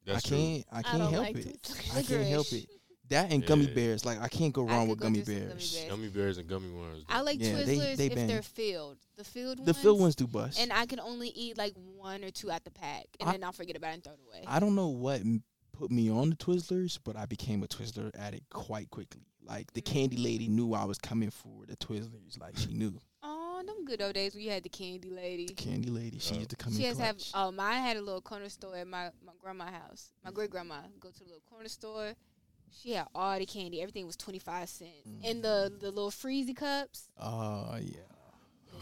I 0.06 0.12
That's 0.12 0.28
true. 0.28 0.36
can't 0.36 0.64
I 0.70 0.78
I 0.78 0.82
can't 0.82 0.98
don't 0.98 1.12
help 1.12 1.24
like 1.24 1.36
it. 1.36 1.70
I 1.96 2.02
can't 2.02 2.26
help 2.26 2.52
it. 2.52 2.66
That 3.10 3.30
and 3.32 3.44
gummy 3.44 3.66
Yeah. 3.66 3.74
bears. 3.74 4.04
Like 4.04 4.20
I 4.20 4.28
can't 4.28 4.52
go 4.52 4.62
wrong 4.62 4.86
could 4.86 4.90
with 4.90 4.98
go 5.00 5.04
gummy 5.06 5.20
bears. 5.22 5.40
gummy 5.40 5.48
bears. 5.50 5.84
Gummy 5.90 6.08
bears 6.08 6.38
and 6.38 6.48
gummy 6.48 6.70
worms. 6.70 7.04
I 7.08 7.20
like 7.20 7.38
Yeah, 7.40 7.52
Twizzlers 7.52 7.96
they 7.96 8.06
if 8.06 8.14
bang. 8.14 8.26
they're 8.26 8.42
filled. 8.42 8.98
The 9.16 9.24
filled 9.24 9.58
The 9.58 9.62
ones. 9.72 9.78
filled 9.78 10.00
ones 10.00 10.14
do 10.16 10.26
bust. 10.26 10.58
And 10.58 10.72
I 10.72 10.86
can 10.86 10.98
only 11.00 11.28
eat 11.28 11.58
like 11.58 11.74
one 11.96 12.24
or 12.24 12.30
two 12.30 12.50
out 12.50 12.64
the 12.64 12.70
pack, 12.70 13.06
and 13.20 13.28
I- 13.28 13.32
then 13.32 13.44
I'll 13.44 13.52
forget 13.52 13.76
about 13.76 13.90
it 13.90 13.94
and 13.94 14.04
throw 14.04 14.14
it 14.14 14.20
away. 14.26 14.44
I 14.46 14.58
don't 14.58 14.74
know 14.74 14.88
what 14.88 15.22
put 15.72 15.90
me 15.90 16.08
on 16.08 16.30
the 16.30 16.36
Twizzlers, 16.36 16.98
but 17.02 17.16
I 17.16 17.26
became 17.26 17.62
a 17.62 17.66
Twizzler 17.66 18.10
addict 18.14 18.48
quite 18.50 18.90
quickly. 18.90 19.26
Like 19.42 19.72
the 19.74 19.82
Mm. 19.82 19.86
candy 19.86 20.16
lady 20.16 20.48
knew 20.48 20.72
I 20.72 20.84
was 20.84 20.98
coming 20.98 21.30
for 21.30 21.66
the 21.66 21.76
Twizzlers. 21.76 22.38
Like 22.40 22.56
she 22.56 22.72
knew. 22.72 22.98
oh, 23.22 23.62
them 23.66 23.84
good 23.86 24.00
old 24.02 24.14
days 24.14 24.34
when 24.34 24.44
you 24.44 24.50
had 24.50 24.62
the 24.62 24.68
candy 24.68 25.08
lady. 25.10 25.46
Candy 25.54 25.88
lady, 25.90 26.18
she 26.18 26.34
Oh. 26.34 26.38
used 26.38 26.50
to 26.50 26.56
come 26.56 26.72
in. 26.72 26.78
She 26.78 26.84
in 26.84 26.88
has 26.88 26.96
to 26.98 27.02
have. 27.04 27.16
clutch. 27.16 27.30
Oh, 27.34 27.50
mine 27.50 27.80
had 27.82 27.96
a 27.96 28.02
little 28.02 28.20
corner 28.20 28.48
store 28.48 28.76
at 28.76 28.86
my 28.86 29.10
my 29.22 29.32
grandma's 29.38 29.70
house. 29.70 30.10
My 30.24 30.30
great 30.30 30.50
grandma 30.50 30.82
go 31.00 31.10
to 31.10 31.18
the 31.18 31.24
little 31.24 31.40
corner 31.48 31.68
store. 31.68 32.14
She 32.70 32.92
had 32.92 33.06
all 33.14 33.38
the 33.38 33.46
candy. 33.46 33.80
Everything 33.80 34.06
was 34.06 34.16
twenty 34.16 34.38
five 34.38 34.68
cents. 34.68 35.08
And 35.24 35.42
the 35.42 35.72
mm. 35.72 35.80
the 35.80 35.90
little 35.90 36.10
freezy 36.10 36.56
cups. 36.56 37.08
Oh 37.20 37.76
yeah. 37.80 38.00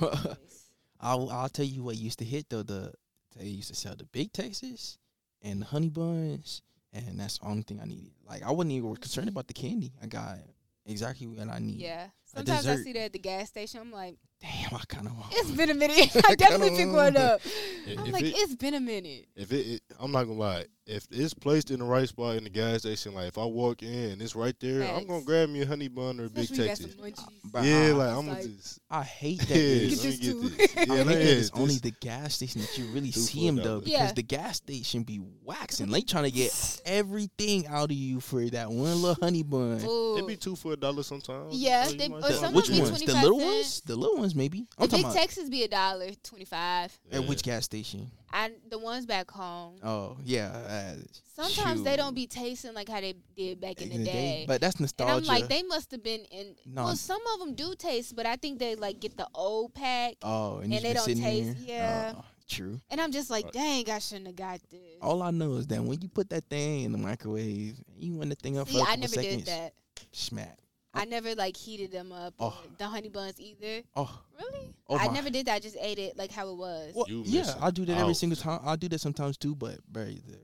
Yes. 0.01 0.71
I'll 1.01 1.31
I'll 1.31 1.49
tell 1.49 1.65
you 1.65 1.83
what 1.83 1.97
used 1.97 2.19
to 2.21 2.25
hit 2.25 2.49
though. 2.49 2.63
The 2.63 2.93
they 3.37 3.47
used 3.47 3.69
to 3.69 3.75
sell 3.75 3.95
the 3.97 4.05
big 4.05 4.33
Texas 4.33 4.99
and 5.43 5.63
the 5.63 5.67
honey 5.67 5.89
buns, 5.89 6.63
and 6.93 7.19
that's 7.19 7.39
the 7.39 7.47
only 7.47 7.63
thing 7.63 7.81
I 7.81 7.87
needed. 7.87 8.13
Like 8.27 8.43
I 8.43 8.51
wasn't 8.51 8.73
even 8.73 8.91
mm-hmm. 8.91 9.01
concerned 9.01 9.29
about 9.29 9.49
the 9.49 9.55
candy. 9.55 9.93
I 10.03 10.07
got 10.07 10.39
exactly 10.87 11.27
what 11.27 11.49
I 11.49 11.59
need. 11.59 11.81
yeah. 11.81 12.09
Sometimes 12.25 12.67
I 12.67 12.77
see 12.77 12.93
that 12.95 13.01
at 13.07 13.13
the 13.13 13.19
gas 13.19 13.49
station. 13.49 13.81
I'm 13.81 13.93
like, 13.93 14.17
Damn, 14.43 14.75
I 14.75 14.83
kind 14.89 15.07
of 15.07 15.17
want. 15.17 15.33
it's 15.33 15.51
been 15.53 15.71
a 15.71 15.75
minute. 15.75 16.11
I 16.17 16.33
I 16.33 16.35
definitely 16.35 16.71
kinda 16.71 16.85
pick 16.85 16.93
one 16.93 17.17
up. 17.17 17.41
If- 17.87 17.99
I'm 17.99 18.07
if 18.07 18.13
like, 18.13 18.25
it- 18.25 18.35
it's 18.37 18.55
been 18.57 18.75
a 18.75 18.81
minute. 18.81 19.27
If 19.37 19.53
it, 19.53 19.67
it, 19.67 19.83
I'm 20.01 20.11
not 20.11 20.25
gonna 20.25 20.39
lie. 20.39 20.65
If 20.85 21.07
it's 21.13 21.33
placed 21.33 21.71
in 21.71 21.79
the 21.79 21.85
right 21.85 22.09
spot 22.09 22.35
in 22.37 22.43
the 22.43 22.51
gas 22.51 22.81
station, 22.81 23.15
like 23.15 23.29
if 23.29 23.39
I 23.39 23.45
walk 23.45 23.85
in 23.85 23.89
and 24.11 24.21
it's 24.21 24.35
right 24.35 24.55
there, 24.59 24.83
I'm 24.93 25.07
gonna 25.07 25.23
grab 25.25 25.49
me 25.49 25.63
a 25.63 25.67
honey 25.67 25.87
bun 25.87 26.19
or 26.19 26.25
a 26.25 26.29
big 26.29 26.51
Especially 26.51 26.87
when 27.01 27.13
Texas. 27.13 27.25
some 27.25 27.51
munchies. 27.51 27.51
Bruh, 27.53 27.65
Yeah, 27.65 27.87
I, 27.87 27.91
like 27.93 28.09
I'm 28.09 28.15
gonna 28.27 28.33
like- 28.33 28.43
just. 28.57 28.81
I 28.91 29.03
hate 29.05 29.39
that. 29.49 29.57
You 29.57 29.87
it's- 29.87 29.97
let 29.99 30.05
me 30.05 30.11
just 30.11 30.23
get 30.23 30.33
do- 30.33 30.49
this. 30.49 30.77
I 30.77 30.81
Yeah, 30.81 30.87
hate 30.87 31.07
let 31.07 31.07
that 31.07 31.23
it's 31.39 31.51
only 31.55 31.77
the 31.77 31.93
gas 32.01 32.35
station 32.35 32.61
that 32.63 32.77
you 32.77 32.87
really 32.87 33.13
see 33.13 33.47
for 33.49 33.55
them 33.55 33.65
though, 33.65 33.79
because 33.79 33.93
Yeah. 33.93 34.13
the 34.13 34.23
gas 34.25 34.57
station 34.57 35.05
be 35.05 35.21
waxing. 35.45 35.89
They 35.89 36.01
trying 36.01 36.25
to 36.25 36.33
get 36.33 36.81
everything 36.85 37.69
out 37.69 37.93
of 37.93 37.97
you 37.97 38.19
for 38.19 38.45
that 38.51 38.69
one 38.69 39.01
little 39.03 39.15
honey 39.23 39.45
bun. 39.45 39.81
Ooh. 39.85 40.17
It 40.19 40.27
be 40.27 40.35
two 40.37 40.57
for 40.57 40.73
a 40.73 40.77
dollar 40.77 41.05
sometimes. 41.05 41.55
Yeah, 41.55 41.85
So 41.85 41.93
you 41.93 41.99
they- 41.99 42.09
or 42.09 42.27
as 42.27 42.41
The- 42.41 42.51
which 42.51 42.69
of 42.71 42.75
them 42.75 42.85
be 42.87 42.91
ones? 42.91 43.05
The 43.07 43.15
little 43.15 43.39
ones? 43.39 43.83
The 43.87 43.97
little 43.97 44.17
ones, 44.19 44.32
maybe. 44.35 44.67
I'm 44.79 44.89
the 44.89 44.97
big 44.97 45.05
about 45.05 45.15
Texas 45.15 45.49
be 45.49 45.65
a 45.65 45.69
dollar 45.69 46.11
twenty 46.23 46.45
five. 46.45 46.97
at 47.11 47.27
which 47.27 47.43
gas 47.43 47.65
station? 47.65 48.11
And 48.33 48.55
the 48.71 48.79
ones 48.79 49.05
back 49.07 49.31
home. 49.31 49.77
Oh 49.83 50.17
yeah. 50.25 50.49
Uh, 50.49 50.95
Sometimes 51.35 51.83
they 51.83 51.97
don't 51.97 52.15
be 52.15 52.27
tasting 52.27 52.75
like 52.75 52.89
how 52.89 53.01
they 53.01 53.15
did 53.37 53.61
back 53.61 53.81
in, 53.81 53.89
the, 53.91 53.99
day. 53.99 54.05
day. 54.05 54.45
But 54.47 54.61
that's 54.61 54.79
nostalgia. 54.81 55.13
and 55.13 55.21
nostalgia. 55.21 55.43
I'm 55.45 55.49
like, 55.49 55.51
they 55.51 55.67
must 55.67 55.91
have 55.93 56.03
been 56.03 56.25
in. 56.31 56.55
No. 56.67 56.85
Well, 56.85 56.97
some 56.97 57.21
of 57.35 57.41
them 57.41 57.55
do 57.55 57.75
taste, 57.77 58.15
but 58.17 58.27
I 58.27 58.37
think 58.37 58.59
they 58.59 58.75
like 58.75 59.01
get 59.01 59.17
the 59.17 59.27
old 59.35 59.75
pack, 59.75 60.15
oh, 60.23 60.59
and, 60.59 60.73
and 60.73 60.83
they 60.85 60.93
don't 60.93 61.07
taste- 61.07 61.67
there. 61.67 61.77
yeah. 61.77 62.13
Oh, 62.17 62.25
true. 62.49 62.81
and 62.91 63.01
I'm 63.01 63.13
just 63.13 63.31
like, 63.31 63.51
dang, 63.53 63.91
I 63.91 63.99
shouldn't 63.99 64.27
have 64.27 64.37
got 64.37 64.61
this. 64.71 64.81
All 65.01 65.23
I 65.23 65.31
know 65.31 65.55
is 65.55 65.67
that 65.69 65.83
when 65.83 66.01
you 66.01 66.09
put 66.09 66.29
that 66.31 66.45
thing 66.45 66.85
in 66.85 66.93
the 66.93 66.99
microwave, 66.99 67.77
you 67.97 68.13
want 68.15 68.29
the 68.31 68.37
thing 68.37 68.59
up 68.59 68.69
See, 68.69 68.75
for 68.75 68.81
a 68.81 68.83
I 68.83 68.85
couple 68.97 69.01
never 69.01 69.15
seconds. 69.15 69.45
did 69.45 69.47
that. 69.47 69.73
Smack. 70.13 70.59
I 70.95 71.03
oh. 71.03 71.09
never 71.09 71.35
like 71.35 71.57
heated 71.57 71.91
them 71.93 72.13
up. 72.13 72.35
Oh. 72.39 72.61
the 72.79 72.87
honey 72.87 73.09
buns 73.09 73.41
either. 73.41 73.83
Oh, 73.97 74.21
Really? 74.39 74.75
oh 74.89 74.99
I 74.99 75.09
my. 75.09 75.15
never 75.15 75.31
did 75.31 75.47
that. 75.47 75.55
I 75.55 75.59
just 75.59 75.77
ate 75.81 75.99
it 75.99 76.17
like 76.17 76.31
how 76.31 76.49
it 76.51 76.57
was. 76.57 76.93
Well, 76.95 77.07
yeah, 77.09 77.55
I 77.61 77.71
do 77.71 77.85
that 77.87 77.93
every 77.93 78.11
out. 78.11 78.17
single 78.17 78.37
time. 78.37 78.61
I 78.65 78.77
do 78.77 78.89
that 78.89 79.01
sometimes 79.01 79.37
too, 79.37 79.55
but 79.55 79.79
very 79.91 80.23
the. 80.27 80.39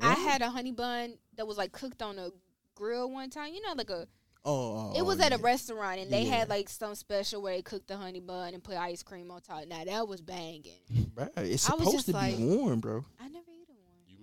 I 0.00 0.14
had 0.14 0.42
a 0.42 0.50
honey 0.50 0.72
bun 0.72 1.14
that 1.36 1.46
was 1.46 1.56
like 1.56 1.70
cooked 1.72 2.02
on 2.02 2.18
a 2.18 2.30
grill 2.74 3.10
one 3.10 3.30
time. 3.30 3.54
You 3.54 3.62
know, 3.62 3.74
like 3.76 3.90
a 3.90 4.08
Oh, 4.46 4.92
oh, 4.92 4.92
it 4.94 5.00
oh, 5.00 5.04
was 5.04 5.20
oh, 5.20 5.24
at 5.24 5.32
a 5.32 5.38
restaurant 5.38 6.00
and 6.00 6.12
they 6.12 6.26
had 6.26 6.50
like 6.50 6.68
some 6.68 6.94
special 6.94 7.40
where 7.40 7.54
they 7.54 7.62
cooked 7.62 7.88
the 7.88 7.96
honey 7.96 8.20
bun 8.20 8.52
and 8.52 8.62
put 8.62 8.76
ice 8.76 9.02
cream 9.02 9.30
on 9.30 9.40
top. 9.40 9.66
Now 9.66 9.84
that 9.84 10.06
was 10.06 10.20
banging. 10.20 10.82
Bruh, 11.14 11.30
it's 11.38 11.62
supposed 11.62 12.06
to 12.06 12.12
like- 12.12 12.36
be 12.36 12.44
warm, 12.44 12.80
bro. 12.80 13.06
I 13.18 13.28
never 13.28 13.44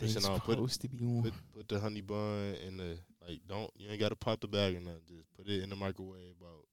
eaten 0.03 0.23
one. 0.23 0.33
You 0.33 0.39
It's. 0.39 0.59
Uh, 0.59 0.77
put 0.77 0.81
to 0.81 0.87
be 0.89 1.05
warm. 1.05 1.23
put 1.23 1.33
put 1.53 1.67
the 1.67 1.79
honey 1.79 2.01
bun 2.01 2.55
in 2.67 2.77
the 2.77 2.97
like. 3.27 3.39
Don't 3.47 3.71
you 3.75 3.89
ain't 3.89 3.99
got 3.99 4.09
to 4.09 4.15
pop 4.15 4.39
the 4.41 4.47
bag 4.47 4.75
or 4.75 4.79
nothing. 4.79 5.01
Just 5.07 5.25
put 5.35 5.47
it 5.47 5.63
in 5.63 5.69
the 5.69 5.75
microwave 5.75 6.33
about 6.39 6.65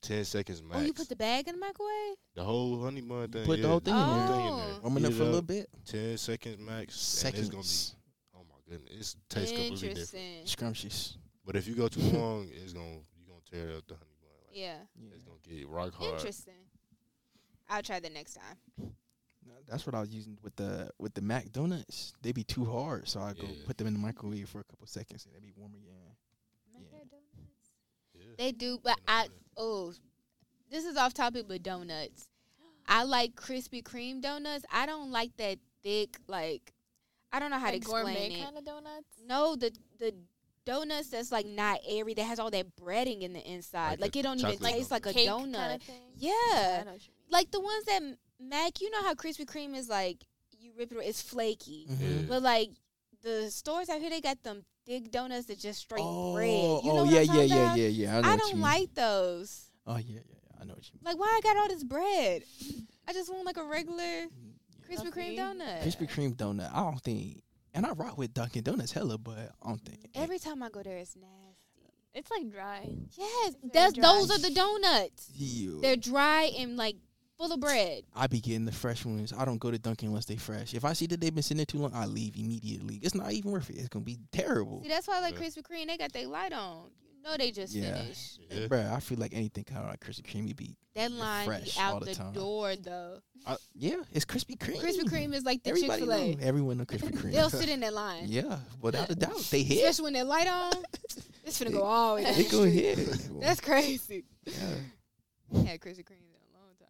ten 0.00 0.24
seconds 0.24 0.62
max. 0.62 0.80
Oh, 0.80 0.84
you 0.84 0.92
put 0.92 1.08
the 1.08 1.16
bag 1.16 1.48
in 1.48 1.54
the 1.54 1.60
microwave? 1.60 2.16
the 2.34 2.44
whole 2.44 2.82
honey 2.82 3.00
bun 3.00 3.28
thing. 3.28 3.44
put 3.44 3.56
the 3.56 3.62
yeah, 3.62 3.68
whole 3.68 3.80
thing 3.80 3.94
in 3.94 4.00
there. 4.00 4.26
thing 4.26 4.36
Oh. 4.36 4.78
Warming 4.82 5.04
up 5.04 5.12
Heat 5.12 5.16
for 5.18 5.22
a 5.22 5.26
little 5.26 5.42
bit. 5.42 5.68
Ten 5.84 6.18
seconds 6.18 6.58
max. 6.58 6.94
Seconds. 6.94 7.48
And 7.48 7.58
it's 7.58 7.94
gonna 8.34 8.42
be. 8.42 8.42
Oh 8.42 8.44
my 8.48 8.72
goodness, 8.72 8.98
it's 8.98 9.16
tastes 9.28 9.52
completely 9.52 9.94
different. 9.94 10.48
Scrumptious. 10.48 11.18
But 11.44 11.56
if 11.56 11.66
you 11.66 11.74
go 11.74 11.88
too 11.88 12.00
long, 12.00 12.48
it's 12.52 12.72
gonna 12.72 13.00
you 13.16 13.26
gonna 13.26 13.40
tear 13.50 13.76
up 13.76 13.86
the 13.86 13.94
honey 13.94 14.16
bun. 14.20 14.30
Like, 14.46 14.56
Yeah. 14.56 14.76
Yeah. 14.96 15.10
It's 15.14 15.24
gonna 15.24 15.38
get 15.42 15.68
rock 15.68 15.94
hard. 15.94 16.14
Interesting. 16.14 16.54
I'll 17.68 17.82
try 17.82 18.00
the 18.00 18.10
next 18.10 18.34
time. 18.34 18.92
That's 19.68 19.86
what 19.86 19.94
I 19.94 20.00
was 20.00 20.10
using 20.10 20.36
with 20.42 20.54
the 20.56 20.90
with 20.98 21.14
the 21.14 21.22
Mac 21.22 21.50
donuts. 21.52 22.12
They 22.20 22.32
be 22.32 22.44
too 22.44 22.64
hard, 22.64 23.08
so 23.08 23.20
I 23.20 23.32
go 23.32 23.44
Yeah. 23.46 23.64
put 23.66 23.78
them 23.78 23.86
in 23.86 23.94
the 23.94 23.98
microwave 23.98 24.48
for 24.48 24.60
a 24.60 24.64
couple 24.64 24.86
seconds 24.86 25.24
and 25.24 25.34
they 25.34 25.40
be 25.40 25.52
warm 25.56 25.72
again. 25.74 25.94
Make 26.74 26.88
Yeah. 26.92 26.98
donuts. 26.98 27.70
Yeah. 28.14 28.22
They 28.38 28.52
do, 28.52 28.78
but 28.82 28.98
I 29.08 29.28
oh, 29.56 29.94
this 30.70 30.84
is 30.84 30.96
off 30.96 31.14
topic, 31.14 31.46
but 31.48 31.62
donuts. 31.62 32.28
I 32.86 33.04
like 33.04 33.34
Krispy 33.34 33.82
Kreme 33.82 34.20
donuts. 34.20 34.66
I 34.70 34.84
don't 34.86 35.10
like 35.10 35.36
that 35.38 35.58
thick, 35.82 36.18
like 36.26 36.72
I 37.32 37.38
don't 37.38 37.50
know 37.50 37.58
how 37.58 37.66
to 37.66 37.72
Like 37.72 37.76
explain 37.82 38.04
gourmet 38.04 38.34
it. 38.40 38.44
kind 38.44 38.58
of 38.58 38.64
donuts. 38.64 39.08
No, 39.24 39.56
the 39.56 39.72
the 39.98 40.14
donuts 40.66 41.08
that's 41.08 41.32
like 41.32 41.46
not 41.46 41.80
airy 41.88 42.12
that 42.14 42.24
has 42.24 42.38
all 42.38 42.50
that 42.50 42.76
breading 42.76 43.22
in 43.22 43.32
the 43.32 43.40
inside. 43.50 43.92
Like 43.92 44.00
Like, 44.00 44.16
it 44.16 44.22
don't 44.22 44.38
even 44.38 44.52
chocolate 44.52 44.72
taste 44.74 44.90
like 44.90 45.06
a 45.06 45.12
Cake 45.12 45.28
donut. 45.28 45.54
kind 45.54 45.72
of 45.74 45.82
thing. 45.82 46.02
Yeah. 46.18 46.30
I 46.32 46.82
know 46.84 46.92
what 46.92 47.06
you 47.06 47.12
mean. 47.14 47.30
Like 47.30 47.50
the 47.50 47.60
ones 47.60 47.84
that 47.86 48.02
M- 48.02 48.16
Mac, 48.42 48.80
you 48.80 48.90
know 48.90 49.02
how 49.02 49.14
Krispy 49.14 49.44
Kreme 49.44 49.74
is 49.76 49.88
like 49.88 50.18
you 50.58 50.72
rip 50.78 50.92
it, 50.92 50.98
it's 51.02 51.22
flaky. 51.22 51.86
Mhm. 51.90 52.28
But 52.28 52.42
like 52.42 52.70
the 53.22 53.50
stores 53.50 53.88
out 53.88 54.00
here, 54.00 54.10
they 54.10 54.20
got 54.20 54.42
them 54.42 54.64
thick 54.86 55.10
donuts 55.10 55.46
that 55.46 55.58
just 55.58 55.80
straight 55.80 56.02
Oh, 56.04 56.34
bread. 56.34 56.48
You 56.48 56.92
know 56.92 56.98
oh 57.00 57.04
what 57.04 57.12
yeah, 57.12 57.20
I'm 57.20 57.26
yeah, 57.26 57.32
talking 57.32 57.48
yeah, 57.48 57.74
yeah, 57.74 57.88
yeah. 57.88 58.28
I, 58.28 58.32
I 58.32 58.36
don't 58.36 58.60
like 58.60 58.94
those. 58.94 59.70
Oh 59.86 59.96
yeah, 59.96 60.02
yeah, 60.06 60.20
yeah. 60.28 60.60
I 60.60 60.64
know 60.64 60.74
what 60.74 60.84
you 60.86 60.92
mean. 60.94 61.04
Like, 61.04 61.18
why 61.18 61.26
I 61.36 61.40
got 61.42 61.56
all 61.56 61.68
this 61.68 61.84
bread? 61.84 62.42
I 63.08 63.12
just 63.12 63.32
want 63.32 63.44
like 63.46 63.56
a 63.56 63.64
regular 63.64 64.26
Krispy 64.88 65.12
Kreme 65.12 65.36
donut. 65.38 65.82
Krispy 65.82 66.08
Kreme 66.10 66.34
donut. 66.36 66.70
I 66.72 66.82
don't 66.82 67.00
think, 67.00 67.42
and 67.74 67.86
I 67.86 67.90
rock 67.92 68.18
with 68.18 68.34
Dunkin' 68.34 68.62
Donuts 68.62 68.92
hella, 68.92 69.18
but 69.18 69.52
I 69.62 69.68
don't 69.68 69.80
think. 69.84 70.10
Every 70.14 70.38
time 70.38 70.62
I 70.62 70.68
go 70.68 70.82
there, 70.82 70.98
it's 70.98 71.16
nasty. 71.16 71.30
It's 72.14 72.30
like 72.30 72.50
dry. 72.52 72.88
Yes, 73.16 73.54
Very 73.62 73.70
that's 73.72 73.92
dry. 73.94 74.02
those 74.02 74.30
are 74.30 74.38
the 74.38 74.50
donuts. 74.54 75.30
Ew. 75.34 75.80
They're 75.80 75.96
dry 75.96 76.50
and 76.58 76.76
like 76.76 76.96
full 77.42 77.52
of 77.52 77.60
bread. 77.60 78.02
I 78.14 78.26
be 78.26 78.40
getting 78.40 78.64
the 78.64 78.72
fresh 78.72 79.04
ones. 79.04 79.32
I 79.36 79.44
don't 79.44 79.58
go 79.58 79.70
to 79.70 79.78
Dunkin' 79.78 80.08
unless 80.08 80.24
they 80.26 80.36
fresh. 80.36 80.74
If 80.74 80.84
I 80.84 80.92
see 80.92 81.06
that 81.06 81.20
they've 81.20 81.34
been 81.34 81.42
sitting 81.42 81.56
there 81.58 81.66
too 81.66 81.78
long, 81.78 81.92
I 81.94 82.06
leave 82.06 82.36
immediately. 82.36 83.00
It's 83.02 83.14
not 83.14 83.32
even 83.32 83.50
worth 83.50 83.70
it. 83.70 83.76
It's 83.76 83.88
gonna 83.88 84.04
be 84.04 84.18
terrible. 84.32 84.82
See, 84.82 84.88
that's 84.88 85.06
why 85.08 85.18
I 85.18 85.20
like 85.20 85.34
Yeah. 85.34 85.40
Krispy 85.46 85.62
Kreme. 85.62 85.86
They 85.86 85.96
got 85.96 86.12
their 86.12 86.26
light 86.28 86.52
on. 86.52 86.90
You 87.16 87.30
know 87.30 87.36
they 87.36 87.50
just 87.52 87.72
Yeah. 87.74 87.94
finished. 88.02 88.40
Yeah. 88.50 88.66
Bruh, 88.66 88.92
I 88.92 88.98
feel 89.00 89.18
like 89.18 89.32
anything 89.32 89.62
kind 89.64 89.82
of 89.84 89.90
like 89.90 90.00
Krispy 90.00 90.22
Kreme 90.22 90.46
would 90.48 90.56
be. 90.56 90.76
That 90.94 91.08
They're 91.10 91.18
line 91.18 91.44
be 91.44 91.46
fresh 91.46 91.78
all 91.78 91.84
out 91.94 92.00
the 92.00 92.06
the, 92.06 92.14
time. 92.14 92.32
door 92.32 92.74
though. 92.76 93.18
Uh, 93.46 93.56
yeah, 93.74 94.02
it's 94.12 94.24
Krispy 94.24 94.56
Kreme. 94.58 94.80
Krispy 94.80 95.04
Kreme 95.04 95.32
is 95.34 95.44
like 95.44 95.62
the 95.62 95.70
Chick 95.70 95.88
Everybody 95.90 96.02
Fil 96.02 96.12
A. 96.12 96.34
know. 96.36 96.46
Everyone 96.46 96.78
know 96.78 96.84
Krispy 96.84 97.10
Kreme. 97.16 97.32
They'll 97.32 97.50
sit 97.50 97.68
in 97.68 97.80
that 97.80 97.94
line. 97.94 98.24
yeah, 98.28 98.58
without 98.80 99.08
a 99.10 99.14
doubt, 99.14 99.38
they 99.50 99.62
hit. 99.62 99.78
Especially 99.78 100.04
when 100.04 100.12
that 100.14 100.26
light 100.26 100.48
on. 100.48 100.72
It's 101.44 101.58
finna 101.60 101.72
go 101.72 101.82
all 101.82 102.16
the 102.16 102.22
way 102.22 102.24
down 102.24 102.36
They 102.36 102.42
the 102.44 102.50
go 102.50 102.68
street. 102.68 102.92
ahead. 102.98 103.08
That's 103.40 103.60
crazy. 103.60 104.24
yeah. 104.46 104.54
Had 105.66 105.80
Krispy 105.80 106.04
Kreme 106.04 106.22
in 106.22 106.32
a 106.34 106.58
long 106.58 106.74
time. 106.78 106.88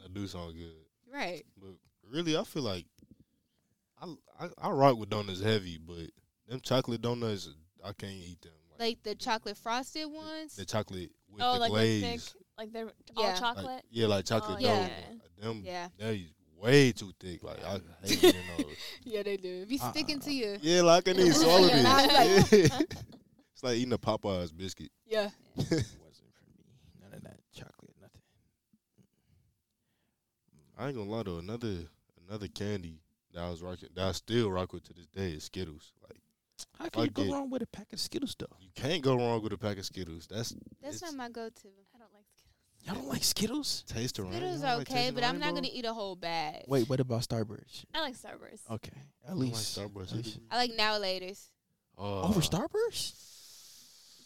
That 0.00 0.01
do 0.14 0.26
sound 0.26 0.54
good. 0.54 0.72
Right. 1.12 1.44
But 1.60 1.70
really, 2.10 2.36
I 2.36 2.44
feel 2.44 2.62
like 2.62 2.86
I, 4.00 4.06
I 4.40 4.48
I 4.58 4.70
rock 4.70 4.96
with 4.96 5.10
donuts 5.10 5.40
heavy, 5.42 5.78
but 5.78 6.10
them 6.48 6.60
chocolate 6.60 7.02
donuts, 7.02 7.48
I 7.84 7.92
can't 7.92 8.12
eat 8.12 8.40
them. 8.42 8.52
Like 8.78 9.02
the 9.02 9.14
chocolate 9.14 9.56
frosted 9.56 10.10
ones. 10.10 10.56
the 10.56 10.64
chocolate 10.64 11.10
with 11.30 11.42
oh, 11.44 11.54
the 11.54 11.60
like 11.60 11.70
glaze, 11.70 12.02
they're 12.02 12.10
thick. 12.18 12.32
Like 12.58 12.72
they're 12.72 12.90
Yeah. 13.16 13.26
all 13.32 13.38
chocolate. 13.38 13.64
Like, 13.66 13.84
yeah, 13.90 14.06
like 14.06 14.24
chocolate 14.24 14.58
Oh, 14.58 14.62
dough. 14.62 14.66
yeah. 14.68 14.88
Like, 15.10 15.36
them, 15.40 15.62
Yeah. 15.64 15.88
they 15.98 16.26
way 16.56 16.92
too 16.92 17.12
thick. 17.20 17.42
Like 17.44 17.62
I 17.64 17.80
hate 18.04 18.24
eating 18.24 18.40
those. 18.58 18.66
Yeah, 19.04 19.22
they 19.22 19.36
do. 19.36 19.66
Be 19.66 19.78
sticking 19.78 20.18
to 20.20 20.32
you. 20.32 20.56
Yeah, 20.62 20.82
like 20.82 21.08
I 21.08 21.12
need 21.12 21.34
swallow 21.34 21.68
Yeah, 21.68 22.42
this. 22.42 22.52
Yeah. 22.52 22.78
it's 23.52 23.62
like 23.62 23.76
eating 23.76 23.92
a 23.92 23.98
Popeyes 23.98 24.56
biscuit. 24.56 24.90
Yeah. 25.06 25.28
wasn't 25.54 25.68
for 25.68 25.76
me. 25.76 26.64
None 27.00 27.12
of 27.14 27.22
that 27.22 27.38
chocolate, 27.54 27.94
nothing. 28.00 28.22
I 30.82 30.88
ain't 30.88 30.96
gonna 30.96 31.08
lie 31.10 31.22
though, 31.22 31.38
another 31.38 31.76
another 32.28 32.48
candy 32.48 32.98
that 33.32 33.40
I 33.44 33.50
was 33.50 33.62
rocking 33.62 33.88
that 33.94 34.04
I 34.04 34.12
still 34.12 34.50
rock 34.50 34.72
with 34.72 34.82
to 34.84 34.92
this 34.92 35.06
day 35.06 35.30
is 35.30 35.44
Skittles. 35.44 35.92
Like 36.02 36.18
How 36.78 36.88
can 36.88 37.02
you 37.02 37.06
I 37.06 37.08
go 37.10 37.22
get- 37.24 37.32
wrong 37.32 37.50
with 37.50 37.62
a 37.62 37.66
pack 37.66 37.92
of 37.92 38.00
Skittles 38.00 38.34
though? 38.36 38.46
you 38.60 38.68
can't 38.74 39.00
go 39.02 39.14
wrong 39.16 39.40
with 39.42 39.52
a 39.52 39.58
pack 39.58 39.78
of 39.78 39.84
Skittles. 39.84 40.26
That's 40.26 40.54
That's 40.82 41.00
not 41.02 41.14
my 41.14 41.28
go-to. 41.28 41.68
I 41.94 41.98
don't 41.98 42.12
like 42.12 42.24
Skittles. 42.26 42.84
Y'all 42.84 42.94
don't 42.96 43.08
like 43.08 43.22
Skittles? 43.22 43.84
taste 43.86 44.16
the 44.16 44.22
rainbow. 44.24 44.38
Skittles 44.38 44.62
are 44.64 44.66
don't 44.66 44.78
like 44.78 44.90
okay, 44.90 45.10
but 45.12 45.22
I'm 45.22 45.38
not 45.38 45.54
gonna 45.54 45.68
eat 45.72 45.84
a 45.84 45.92
whole 45.92 46.16
bag. 46.16 46.64
Wait, 46.66 46.88
what 46.88 46.98
about 46.98 47.22
Starburst? 47.22 47.84
I 47.94 48.00
like 48.00 48.16
Starburst. 48.16 48.68
Okay, 48.68 48.90
at 49.24 49.26
I 49.26 49.30
don't 49.30 49.38
like 49.38 49.48
least 49.50 49.78
Starburst 49.78 50.10
at 50.10 50.16
least- 50.16 50.38
I 50.50 50.56
like 50.56 50.72
now 50.76 50.98
laters. 50.98 51.48
Oh, 51.96 52.22
over 52.22 52.40
Starburst. 52.40 53.14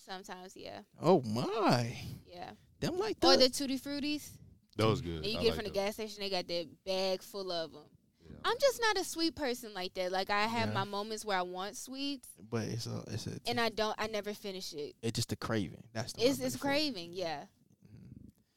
Sometimes, 0.06 0.56
yeah, 0.56 0.80
Oh 1.02 1.20
my, 1.22 1.98
yeah. 2.26 2.52
them 2.80 2.96
like 2.96 3.18
that. 3.20 3.26
Or 3.26 3.36
the 3.36 3.48
tutti 3.50 3.78
fruities. 3.78 4.28
That 4.76 4.86
was 4.86 5.02
mm. 5.02 5.06
good. 5.06 5.16
And 5.16 5.26
you 5.26 5.38
I 5.38 5.42
get 5.42 5.48
like 5.48 5.54
from 5.56 5.64
the 5.64 5.70
them. 5.70 5.84
gas 5.86 5.94
station. 5.94 6.20
They 6.20 6.30
got 6.30 6.46
that 6.48 6.66
bag 6.84 7.22
full 7.22 7.50
of 7.50 7.72
them. 7.72 7.82
Yeah. 8.28 8.36
I'm 8.44 8.56
just 8.60 8.80
not 8.80 8.98
a 8.98 9.04
sweet 9.04 9.34
person 9.34 9.72
like 9.74 9.94
that. 9.94 10.12
Like 10.12 10.30
I 10.30 10.42
have 10.46 10.68
Yeah. 10.68 10.74
my 10.74 10.84
moments 10.84 11.24
where 11.24 11.38
I 11.38 11.42
want 11.42 11.76
sweets, 11.76 12.28
but 12.50 12.64
it's 12.64 12.86
a 12.86 13.02
it's 13.08 13.26
a 13.26 13.38
and 13.46 13.60
I 13.60 13.68
don't. 13.70 13.94
I 13.98 14.06
never 14.08 14.34
finish 14.34 14.72
it. 14.72 14.94
it's 15.02 15.16
just 15.16 15.32
a 15.32 15.36
craving. 15.36 15.84
That's 15.92 16.12
the 16.12 16.28
It's 16.28 16.38
it's 16.40 16.56
for 16.56 16.68
it. 16.68 16.70
craving. 16.70 17.12
Yeah. 17.12 17.44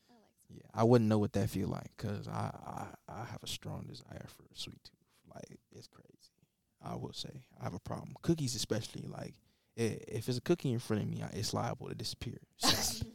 I 0.09 0.13
like 0.13 0.33
Yeah, 0.49 0.61
I 0.73 0.83
wouldn't 0.83 1.09
know 1.09 1.19
what 1.19 1.33
that 1.33 1.49
feel 1.49 1.67
like 1.69 1.91
because 1.97 2.27
I, 2.27 2.51
I 2.65 2.87
I 3.07 3.25
have 3.25 3.43
a 3.43 3.47
strong 3.47 3.85
desire 3.87 4.25
for 4.27 4.43
a 4.43 4.57
sweet 4.57 4.83
tooth. 4.83 5.33
Like 5.33 5.59
it's 5.71 5.87
crazy. 5.87 6.07
I 6.83 6.95
will 6.95 7.13
say 7.13 7.43
I 7.59 7.63
have 7.63 7.73
a 7.73 7.79
problem. 7.79 8.15
Cookies, 8.21 8.55
especially 8.55 9.05
like 9.07 9.35
i 9.77 9.99
if 10.07 10.27
it's 10.27 10.37
a 10.37 10.41
cookie 10.41 10.73
in 10.73 10.79
front 10.79 11.03
of 11.03 11.09
me, 11.09 11.21
I, 11.21 11.27
it's 11.33 11.53
liable 11.53 11.87
to 11.87 11.95
disappear. 11.95 12.37
So, 12.57 13.05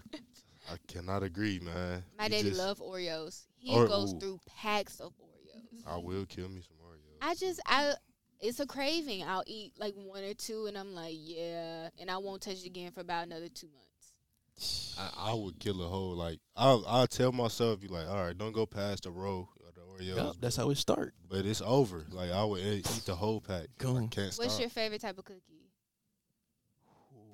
I 0.70 0.76
cannot 0.88 1.22
agree, 1.22 1.58
man. 1.60 2.04
My 2.18 2.24
You 2.24 2.30
daddy 2.30 2.48
just- 2.50 2.58
love 2.58 2.78
Oreos. 2.80 3.42
He 3.58 3.74
Or- 3.74 3.86
goes 3.86 4.14
ooh. 4.14 4.18
through 4.18 4.40
packs 4.46 5.00
of 5.00 5.12
Oreos. 5.18 5.82
I 5.86 5.96
will 5.98 6.26
kill 6.26 6.48
me 6.48 6.62
some 6.62 6.76
Oreos. 6.86 7.18
I 7.20 7.34
just 7.34 7.60
I 7.66 7.94
it's 8.40 8.60
a 8.60 8.66
craving. 8.66 9.22
I'll 9.22 9.44
eat 9.46 9.72
like 9.78 9.94
one 9.94 10.22
or 10.24 10.34
two, 10.34 10.66
and 10.66 10.76
I'm 10.76 10.94
like, 10.94 11.14
yeah, 11.18 11.88
and 11.98 12.10
I 12.10 12.18
won't 12.18 12.42
touch 12.42 12.58
it 12.62 12.66
again 12.66 12.90
for 12.92 13.00
about 13.00 13.26
another 13.26 13.48
two 13.48 13.68
months. 13.68 14.94
I, 14.98 15.30
I 15.30 15.34
would 15.34 15.58
kill 15.58 15.82
a 15.82 15.88
whole 15.88 16.14
like 16.14 16.38
I'll 16.56 16.84
I'll 16.86 17.06
tell 17.06 17.32
myself 17.32 17.80
be 17.80 17.88
like, 17.88 18.06
all 18.08 18.24
right, 18.24 18.36
don't 18.36 18.52
go 18.52 18.66
past 18.66 19.04
the 19.04 19.10
row 19.10 19.48
of 19.66 19.74
the 19.74 19.80
Oreos. 19.80 20.16
yup, 20.16 20.36
that's 20.40 20.56
how 20.56 20.70
it 20.70 20.76
start. 20.76 21.14
but 21.28 21.44
it's 21.46 21.62
over. 21.62 22.06
Like 22.10 22.30
I 22.30 22.44
would 22.44 22.60
eat 22.62 22.86
eat 22.96 23.04
the 23.06 23.16
whole 23.16 23.40
pack. 23.40 23.64
I 23.64 23.82
Gone. 23.82 24.08
can't 24.08 24.34
What's 24.36 24.52
stop. 24.54 24.60
your 24.60 24.70
favorite 24.70 25.00
type 25.00 25.18
of 25.18 25.24
cookie? 25.24 25.70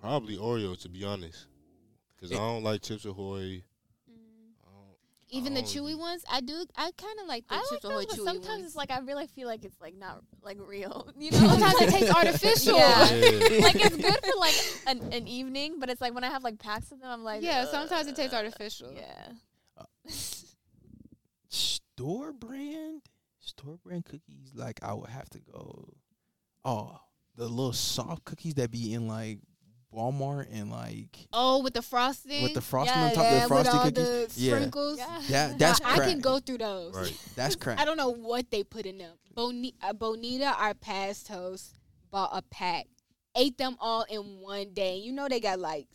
Probably 0.01 0.37
Oreo 0.37 0.81
to 0.81 0.89
be 0.89 1.05
honest, 1.05 1.47
because 2.21 2.37
I 2.37 2.39
don't 2.39 2.63
like 2.63 2.83
Chips 2.83 3.05
Ahoy. 3.07 3.63
Mm. 4.11 4.53
I 4.63 4.67
don't- 4.71 4.97
Even 5.31 5.55
the 5.55 5.63
chewy 5.63 5.97
ones, 5.99 6.23
I 6.31 6.41
do. 6.41 6.65
I 6.77 6.91
kind 6.97 7.19
of 7.21 7.27
like 7.29 7.47
the 7.49 7.55
I 7.55 7.59
like 7.59 7.67
Chips 7.71 7.83
those, 7.83 7.93
Ahoy 7.93 8.05
but 8.09 8.17
chewy 8.19 8.25
sometimes 8.25 8.47
ones. 8.49 8.65
it's 8.67 8.77
like 8.77 8.91
I 8.91 8.99
really 8.99 9.27
feel 9.27 9.47
like 9.49 9.65
it's 9.65 9.81
like 9.81 9.97
not 9.97 10.23
like 10.43 10.59
real. 10.61 11.09
You 11.19 11.31
know, 11.31 11.39
Sometimes 11.39 11.81
it 11.81 11.91
tastes 11.91 12.15
artificial. 12.15 12.77
Yeah. 12.77 13.11
Yeah. 13.15 13.59
like 13.65 13.77
it's 13.77 13.97
good 13.97 14.19
for 14.25 14.39
like 14.39 14.55
an, 14.87 15.13
an 15.13 15.27
evening, 15.29 15.77
but 15.81 15.89
it's 15.91 16.01
like 16.01 16.15
when 16.15 16.25
I 16.25 16.29
have 16.29 16.45
like 16.45 16.59
packs 16.59 16.93
of 16.93 17.01
them, 17.01 17.11
I'm 17.11 17.25
like, 17.25 17.43
yeah, 17.43 17.65
sometimes 17.67 18.07
it 18.09 18.17
tastes 18.17 18.35
artificial. 18.35 18.93
Yeah, 18.95 19.33
Store 21.49 22.33
brand, 22.33 23.03
store 23.41 23.77
brand 23.85 24.05
cookies. 24.05 24.53
Like 24.55 24.81
I 24.83 24.95
would 24.95 25.11
have 25.11 25.29
to 25.31 25.39
go. 25.41 25.93
Oh, 26.65 26.99
the 27.37 27.45
little 27.49 27.73
soft 27.73 28.25
cookies 28.25 28.55
that 28.55 28.71
be 28.71 28.95
in 28.95 29.07
like 29.09 29.39
Walmart 29.95 30.47
and 30.53 30.71
like 30.71 31.27
Oh, 31.33 31.63
with 31.63 31.75
the 31.75 31.83
frosting. 31.83 32.43
with 32.43 32.55
the 32.55 32.61
frosting 32.61 32.97
Yeah, 32.97 33.09
on 33.09 33.13
top 33.15 33.25
yeah, 33.25 33.37
of 33.37 33.43
the 33.43 33.49
frosting 33.49 33.73
with 33.73 33.99
all 33.99 34.05
cookies. 34.25 34.35
the 34.37 34.41
Yeah. 34.41 34.55
sprinkles. 34.57 34.99
yeah. 34.99 35.21
That 35.29 35.59
that's 35.59 35.81
I 35.81 35.97
crack. 35.97 36.09
can 36.09 36.21
go 36.21 36.39
through 36.39 36.59
those. 36.59 36.95
Right. 36.95 37.17
That's 37.37 37.57
crack. 37.63 37.79
I 37.81 37.85
don't 37.85 37.97
know 37.97 38.11
what 38.11 38.51
they 38.51 38.63
put 38.65 38.87
in 38.87 38.99
them. 38.99 39.17
Boni- 39.35 39.75
uh, 39.83 39.93
Bonita, 39.93 40.55
our 40.59 40.75
past 40.75 41.29
host, 41.29 41.75
bought 42.11 42.31
a 42.33 42.43
pack, 42.43 42.87
ate 43.37 43.59
them 43.59 43.77
all 43.81 44.03
in 44.09 44.41
one 44.41 44.73
day. 44.75 44.97
You 44.99 45.13
know 45.13 45.29
they 45.29 45.41
got 45.41 45.59
like 45.59 45.87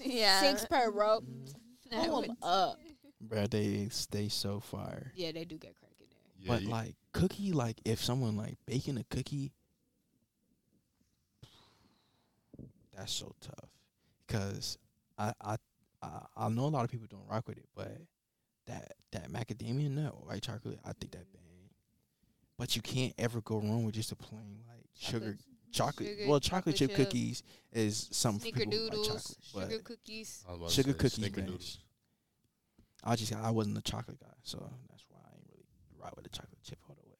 yeah. 0.00 0.40
six 0.40 0.64
per 0.66 0.90
row. 0.90 1.20
Mhm. 1.20 1.54
I 1.92 2.06
Pull 2.08 2.24
'em 2.24 2.36
up. 2.42 2.78
Bruh, 3.24 3.48
they 3.48 3.88
stay 3.90 4.28
so 4.28 4.58
fire. 4.60 5.12
Yeah, 5.14 5.30
they 5.32 5.44
do 5.44 5.56
get 5.58 5.74
crack 5.76 5.92
in 6.00 6.06
there. 6.10 6.18
Yeah, 6.38 6.48
but 6.48 6.62
you- 6.62 6.68
like 6.68 6.96
cookie, 7.12 7.52
like 7.52 7.80
if 7.84 8.02
someone 8.02 8.36
like 8.36 8.56
baking 8.66 8.98
a 8.98 9.04
cookie, 9.04 9.52
that's 12.96 13.12
so 13.12 13.34
tough. 13.40 13.70
Cause 14.28 14.78
I 15.18 15.32
I 15.40 15.56
I, 16.02 16.08
I 16.36 16.48
know 16.48 16.66
a 16.66 16.68
lot 16.68 16.84
of 16.84 16.90
people 16.90 17.06
don't 17.10 17.26
rock 17.28 17.48
with 17.48 17.58
it, 17.58 17.68
but 17.74 17.96
that 18.66 18.92
that 19.12 19.30
macadamia 19.30 19.90
nut 19.90 20.26
white 20.26 20.42
chocolate, 20.42 20.78
I 20.84 20.92
think 20.92 21.12
that 21.12 21.32
bang. 21.32 21.42
But 22.58 22.76
you 22.76 22.82
can't 22.82 23.12
ever 23.18 23.40
go 23.40 23.56
wrong 23.56 23.84
with 23.84 23.94
just 23.94 24.12
a 24.12 24.16
plain 24.16 24.60
like 24.68 24.84
sugar 24.96 25.36
chocolate. 25.72 26.08
Sugar- 26.10 26.28
well, 26.30 26.40
chocolate, 26.40 26.76
chip, 26.76 26.90
chip. 26.90 26.96
cookies 26.96 27.42
is 27.72 28.08
something 28.12 28.52
for 28.52 28.58
people 28.60 28.72
who 28.72 28.84
like 28.84 28.92
Snickerdoodles, 28.92 29.06
chocolate. 29.06 29.36
But 29.54 29.70
sugar 29.70 29.82
cookies. 29.82 30.44
I 30.46 30.50
was 30.52 30.58
about 30.60 30.68
to 30.70 30.74
sugar 30.74 30.92
cookies, 30.94 31.18
Snickerdoodles. 31.18 31.78
I 33.02 33.16
just 33.16 33.34
I 33.34 33.50
wasn't 33.50 33.76
a 33.78 33.82
chocolate 33.82 34.20
guy, 34.20 34.32
so 34.42 34.58
that's 34.88 35.04
why 35.08 35.18
I 35.26 35.34
ain't 35.36 35.46
really 35.50 35.66
ride 36.00 36.12
with 36.16 36.24
the 36.24 36.30
chocolate 36.30 36.62
chip 36.62 36.78
all 36.88 36.96
the 36.96 37.08
way. 37.08 37.16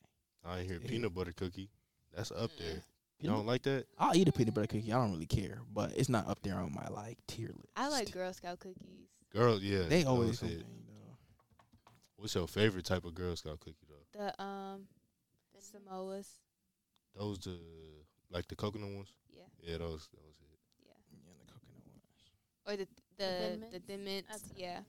I 0.47 0.61
ain't 0.61 0.71
hear 0.71 0.79
Yeah. 0.81 0.89
peanut 0.89 1.15
butter 1.15 1.33
cookie. 1.33 1.69
That's 2.15 2.31
up 2.31 2.51
Mm-mm. 2.53 2.59
there. 2.59 2.83
You 3.21 3.31
don't 3.31 3.47
like 3.47 3.63
that? 3.63 3.87
I'll 3.99 4.15
eat 4.15 4.29
a 4.29 4.33
peanut 4.33 4.55
butter 4.55 4.67
cookie. 4.67 4.93
I 4.93 4.97
don't 4.97 5.13
really 5.13 5.27
care, 5.27 5.61
but 5.73 5.93
it's 5.97 6.09
not 6.09 6.29
up 6.29 6.43
there 6.43 6.57
on 6.57 6.75
my 6.75 6.87
like 6.89 7.19
tier 7.27 7.49
list. 7.49 7.69
I 7.77 7.89
like 7.89 8.11
Girl 8.11 8.33
Scout 8.33 8.59
cookies. 8.61 9.09
Girl, 9.33 9.59
yeah. 9.61 9.85
They 9.89 10.05
always 10.05 10.43
was 10.43 10.43
it. 10.43 10.59
complain 10.59 10.65
though. 10.89 11.17
What's 12.17 12.35
your 12.35 12.47
favorite 12.49 12.85
type 12.85 13.05
of 13.05 13.15
Girl 13.15 13.35
Scout 13.37 13.61
cookie 13.61 13.87
though? 13.89 14.19
The 14.37 14.43
um, 14.43 14.83
the 15.55 15.61
Samoas. 15.61 16.27
Those 17.17 17.39
the 17.39 17.59
like 18.31 18.47
the 18.49 18.57
coconut 18.57 18.91
ones? 18.95 19.09
Yeah, 19.31 19.43
Yeah, 19.63 19.79
those 19.79 20.09
that 20.13 20.21
was 20.25 20.35
it. 20.41 20.59
yeah. 20.85 20.93
Yeah, 21.25 21.33
the 21.47 21.53
coconut 21.53 21.85
ones. 21.87 22.03
Or 22.67 22.77
the 22.77 22.89
Thin 23.17 23.61
the 23.61 23.67
the 23.67 23.71
Mints? 23.71 23.87
thin 23.87 24.05
mints. 24.05 24.29
That's 24.31 24.45
Yeah. 24.57 24.81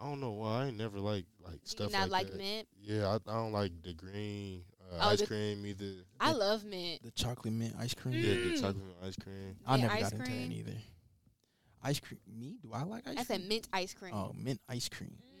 I 0.00 0.04
don't 0.04 0.20
know 0.20 0.32
why 0.32 0.62
I 0.62 0.66
ain't 0.66 0.76
never 0.76 0.98
like 0.98 1.24
like 1.42 1.54
Do 1.64 1.70
stuff 1.70 1.90
you 1.92 1.98
not 1.98 2.10
like, 2.10 2.24
like 2.24 2.32
that. 2.32 2.38
mint? 2.38 2.68
Yeah, 2.82 3.06
I, 3.08 3.14
I 3.14 3.34
don't 3.34 3.52
like 3.52 3.72
the 3.82 3.92
green 3.94 4.62
uh, 4.92 4.98
Oh, 5.00 5.08
ice 5.10 5.20
the- 5.20 5.26
cream 5.26 5.66
either. 5.66 5.92
I 6.20 6.32
love 6.32 6.64
mint. 6.64 7.02
The 7.02 7.10
chocolate 7.12 7.52
mint 7.54 7.74
ice 7.78 7.94
cream. 7.94 8.14
Yeah, 8.14 8.34
the 8.34 8.50
Mm. 8.52 8.60
chocolate 8.60 8.96
ice 9.02 9.16
cream. 9.16 9.56
I 9.66 9.72
Mint 9.72 9.82
never 9.82 9.94
ice 9.94 10.02
got 10.02 10.12
into 10.12 10.24
that 10.24 10.52
either. 10.52 10.76
Ice 11.82 12.00
cream. 12.00 12.20
Me? 12.26 12.56
Do 12.62 12.72
I 12.72 12.82
like 12.82 13.06
ice 13.06 13.12
I 13.12 13.24
cream? 13.24 13.26
said 13.26 13.48
mint 13.48 13.68
ice 13.72 13.94
cream. 13.94 14.14
Oh, 14.14 14.32
mint 14.34 14.60
ice 14.68 14.88
cream. 14.88 15.10
Mhm. 15.22 15.32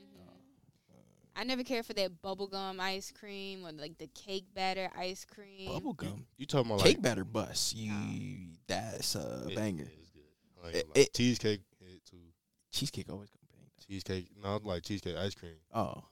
I 1.38 1.44
never 1.44 1.62
cared 1.64 1.84
for 1.84 1.92
that 1.92 2.22
bubblegum 2.22 2.80
ice 2.80 3.12
cream 3.12 3.66
or 3.66 3.72
like 3.72 3.98
the 3.98 4.06
cake 4.08 4.46
batter 4.54 4.90
ice 4.96 5.26
cream. 5.26 5.68
Bubble 5.68 5.92
gum. 5.92 6.26
You 6.38 6.46
talking 6.46 6.70
about 6.72 6.82
Cake 6.82 6.96
like 6.96 7.02
batter 7.02 7.24
bus. 7.24 7.74
You 7.74 8.48
that's 8.66 9.14
a 9.16 9.44
yeah, 9.48 9.54
banger. 9.54 9.84
yeah, 9.84 9.90
it's 10.00 10.10
good. 10.10 10.22
I 10.64 10.68
It- 10.68 10.86
gonna 10.86 10.98
it- 11.00 11.12
cheesecake 11.14 11.60
hit 11.78 12.04
too. 12.06 12.32
Cheesecake 12.72 13.10
always 13.10 13.28
gonna 13.28 13.48
bang. 13.52 13.70
Cheesecake, 13.86 14.28
no, 14.42 14.54
I 14.56 14.58
like 14.66 14.82
cheesecake 14.82 15.16
ice 15.16 15.34
cream. 15.34 15.56
Oh. 15.74 16.04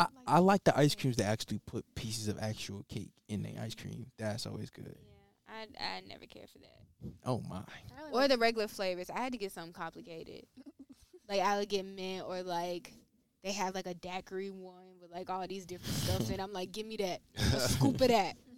I, 0.00 0.06
I 0.26 0.38
like 0.38 0.64
the 0.64 0.76
ice 0.78 0.94
creams 0.94 1.16
that 1.16 1.26
actually 1.26 1.58
put 1.58 1.84
pieces 1.94 2.28
of 2.28 2.38
actual 2.40 2.84
cake 2.88 3.10
in 3.28 3.42
the 3.42 3.58
ice 3.60 3.74
cream. 3.74 4.06
That's 4.18 4.46
always 4.46 4.70
good. 4.70 4.96
Yeah, 4.96 5.66
I 5.78 5.96
I 5.96 6.00
never 6.08 6.24
care 6.24 6.46
for 6.50 6.58
that. 6.58 7.12
Oh 7.24 7.42
my. 7.48 7.62
Or 8.12 8.26
the 8.26 8.38
regular 8.38 8.66
flavors. 8.66 9.10
I 9.10 9.20
had 9.20 9.32
to 9.32 9.38
get 9.38 9.52
something 9.52 9.72
complicated. 9.72 10.46
like 11.28 11.40
I 11.40 11.58
would 11.58 11.68
get 11.68 11.84
mint 11.84 12.24
or 12.26 12.42
like 12.42 12.92
they 13.44 13.52
have 13.52 13.74
like 13.74 13.86
a 13.86 13.94
daiquiri 13.94 14.50
one 14.50 14.98
with 15.00 15.10
like 15.10 15.28
all 15.28 15.46
these 15.46 15.66
different 15.66 15.94
stuff 15.94 16.30
and 16.30 16.40
I'm 16.40 16.52
like, 16.52 16.72
give 16.72 16.86
me 16.86 16.96
that. 16.96 17.20
A 17.36 17.60
scoop 17.60 18.00
of 18.00 18.08
that. 18.08 18.36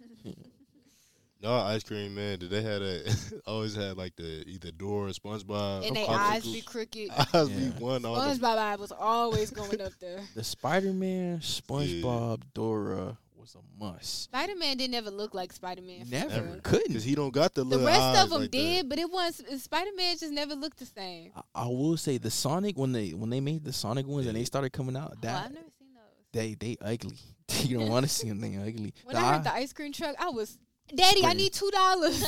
No 1.43 1.53
ice 1.55 1.83
cream, 1.83 2.15
man. 2.15 2.39
Did 2.39 2.49
they 2.51 2.61
have 2.61 2.79
that? 2.81 3.41
always 3.47 3.75
had 3.75 3.97
like 3.97 4.15
the 4.15 4.43
either 4.47 4.71
Dora 4.71 5.09
or 5.09 5.13
SpongeBob. 5.13 5.85
and 5.85 5.95
they 5.95 6.05
popsicle. 6.05 6.17
eyes 6.17 6.43
be 6.45 6.61
crooked. 6.61 7.09
eyes 7.33 7.49
Yeah. 7.49 7.57
be 7.57 7.65
one. 7.83 8.05
All 8.05 8.15
SpongeBob 8.15 8.57
eye 8.57 8.75
was 8.77 8.91
always 8.93 9.51
going 9.51 9.81
up 9.81 9.91
there. 9.99 10.21
The 10.35 10.43
Spider 10.43 10.93
Man, 10.93 11.39
SpongeBob, 11.39 12.41
Dora 12.53 13.17
was 13.35 13.55
a 13.55 13.83
must. 13.83 14.23
Spider 14.23 14.55
Man 14.55 14.77
didn't 14.77 14.93
ever 14.95 15.11
look 15.11 15.33
like 15.33 15.51
Spider 15.51 15.81
Man. 15.81 16.05
Never. 16.09 16.29
Never. 16.29 16.59
Couldn't. 16.63 16.93
Cause 16.93 17.03
he 17.03 17.13
don't 17.13 17.33
got 17.33 17.53
the 17.53 17.65
look. 17.65 17.81
The 17.81 17.85
rest 17.87 17.99
eyes 18.01 18.23
of 18.23 18.29
them 18.29 18.41
like 18.43 18.51
that. 18.51 18.57
did, 18.57 18.89
but 18.89 18.99
it 18.99 19.11
was 19.11 19.41
Spider 19.61 19.91
Man 19.97 20.17
just 20.17 20.31
never 20.31 20.55
looked 20.55 20.77
the 20.79 20.85
same. 20.85 21.31
I, 21.35 21.63
I 21.63 21.67
will 21.67 21.97
say 21.97 22.17
the 22.19 22.31
Sonic 22.31 22.77
when 22.77 22.93
they 22.93 23.09
when 23.09 23.29
they 23.29 23.41
made 23.41 23.65
the 23.65 23.73
Sonic 23.73 24.07
ones 24.07 24.27
and 24.27 24.37
they 24.37 24.45
started 24.45 24.71
coming 24.71 24.95
out, 24.95 25.11
Oh, 25.21 25.27
I've 25.27 25.51
never 25.51 25.65
seen 25.77 25.89
those. 25.93 26.03
they 26.31 26.53
they 26.53 26.77
ugly. 26.81 27.17
you 27.63 27.79
don't 27.79 27.89
want 27.89 28.05
to 28.05 28.09
see 28.09 28.29
anything 28.29 28.57
ugly. 28.61 28.93
When 29.03 29.15
The 29.15 29.21
I 29.21 29.25
heard 29.33 29.39
eye- 29.41 29.43
the 29.43 29.53
ice 29.55 29.73
cream 29.73 29.91
truck, 29.91 30.15
I 30.17 30.29
was, 30.29 30.57
Daddy, 30.95 31.23
I 31.25 31.33
need 31.33 31.53
two 31.53 31.69
dollars. 31.71 32.23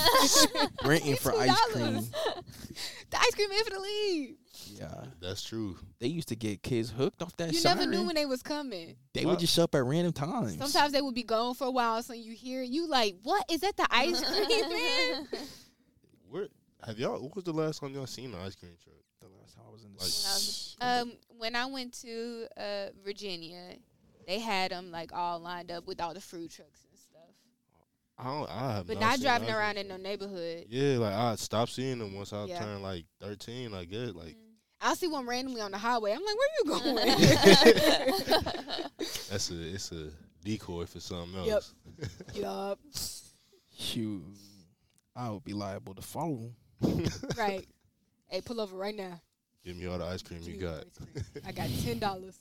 renting 0.86 1.16
for 1.18 1.34
ice 1.38 1.52
$2. 1.52 1.72
cream. 1.74 1.94
the 3.12 3.18
ice 3.20 3.36
cream 3.36 3.50
infinitely. 3.52 4.38
Yeah, 4.80 5.06
That's 5.22 5.44
true. 5.44 5.78
they 6.00 6.08
used 6.08 6.28
to 6.30 6.36
get 6.36 6.64
kids 6.64 6.90
hooked 6.90 7.22
off 7.22 7.36
that. 7.38 7.52
You 7.54 7.60
siren. 7.60 7.78
never 7.78 7.92
knew 7.92 8.06
when 8.06 8.16
they 8.16 8.26
was 8.26 8.42
coming. 8.42 8.96
they 9.14 9.24
What? 9.26 9.32
would 9.32 9.40
just 9.40 9.54
show 9.54 9.64
up 9.66 9.76
at 9.76 9.84
random 9.86 10.14
times. 10.14 10.58
Sometimes 10.58 10.92
they 10.94 11.02
would 11.02 11.14
be 11.16 11.24
gone 11.24 11.54
for 11.54 11.68
a 11.68 11.72
while, 11.72 12.02
so 12.02 12.14
you 12.14 12.34
hear 12.34 12.64
you 12.64 12.88
like, 12.88 13.16
what 13.24 13.46
is 13.52 13.62
that? 13.62 13.78
The 13.78 13.88
ice 13.92 14.22
cream 14.48 14.70
man? 14.70 15.28
Where 16.30 16.48
have 16.86 16.98
y'all? 17.00 17.22
What 17.22 17.36
was 17.36 17.44
the 17.46 17.54
last 17.54 17.80
time 17.82 17.94
y'all 17.94 18.08
seen 18.08 18.34
an 18.34 18.40
ice 18.46 18.56
cream 18.56 18.74
truck? 18.84 18.96
the 19.22 19.28
last 19.40 19.56
time 19.56 19.64
I 19.68 19.72
was 19.72 19.84
in 19.84 19.94
the 19.94 20.00
Like- 20.00 20.08
s- 20.08 20.76
um, 20.82 21.14
when 21.38 21.56
I 21.56 21.66
went 21.68 21.94
to 22.02 22.48
uh 22.58 22.88
Virginia, 23.04 23.76
they 24.28 24.40
had 24.40 24.72
them 24.72 24.92
like 24.92 25.12
all 25.14 25.40
lined 25.40 25.72
up 25.72 25.86
with 25.88 26.02
all 26.02 26.14
the 26.14 26.22
food 26.22 26.50
trucks 26.52 26.82
and 26.84 26.85
stuff, 26.85 26.85
I 28.18 28.24
don't. 28.24 28.50
I 28.50 28.74
have. 28.76 28.88
but 28.88 28.98
not 29.00 29.02
not 29.02 29.20
driving 29.22 29.50
ice 29.50 29.56
around 29.56 29.78
in 29.78 29.88
no 29.90 29.98
neighborhood. 29.98 30.66
Yeah, 30.70 30.98
like 31.00 31.14
I 31.14 31.36
stopped 31.36 31.72
seeing 31.74 32.00
them 32.00 32.14
once 32.16 32.32
I 32.34 32.46
Yeah. 32.46 32.60
turned 32.60 32.82
like 32.84 33.06
thirteen. 33.22 33.74
I 33.74 33.84
guess 33.86 34.14
like 34.14 34.36
Mm. 34.36 34.40
I'll 34.82 34.96
see 34.96 35.08
one 35.08 35.26
randomly 35.26 35.62
on 35.62 35.72
the 35.72 35.78
highway. 35.78 36.12
I'm 36.14 36.22
like, 36.24 36.36
where 36.36 36.50
are 36.50 36.64
you 36.64 36.66
going? 36.96 37.08
that's 39.30 39.52
a 39.52 39.74
it's 39.74 39.92
a 39.92 40.10
decoy 40.44 40.86
for 40.86 41.00
something 41.00 41.44
Yep. 41.44 41.54
else. 41.54 41.74
yup. 42.36 42.80
shoot, 43.78 44.24
I 45.16 45.30
would 45.32 45.44
be 45.44 45.54
liable 45.54 45.96
to 45.96 46.02
follow 46.02 46.52
them. 46.82 47.06
Right. 47.38 47.66
Hey, 48.28 48.42
pull 48.42 48.60
over 48.62 48.76
right 48.78 48.96
now. 48.96 49.20
Give 49.64 49.76
me 49.76 49.88
all 49.88 49.98
the 49.98 50.06
ice 50.06 50.22
cream 50.22 50.42
Give 50.42 50.56
you 50.56 50.62
got. 50.62 50.86
cream. 50.96 51.26
I 51.48 51.52
got 51.52 51.70
ten 51.84 52.00
dollars. 52.00 52.38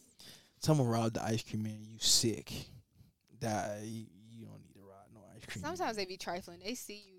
Someone 0.59 0.89
robbed 0.89 1.15
the 1.15 1.25
ice 1.25 1.43
cream 1.43 1.63
man. 1.63 1.79
You 1.83 1.99
sick? 1.99 2.53
That 3.41 3.81
you, 3.83 4.07
you 4.31 4.45
don't 4.47 4.61
need 4.63 4.75
to 4.75 4.81
rob 4.81 5.07
no 5.15 5.21
ice 5.21 5.31
cream. 5.33 5.43
Sometimes 5.61 5.97
they 5.97 6.05
be 6.05 6.17
trifling. 6.17 6.61
They 6.65 6.75
see 6.75 7.03
you 7.07 7.15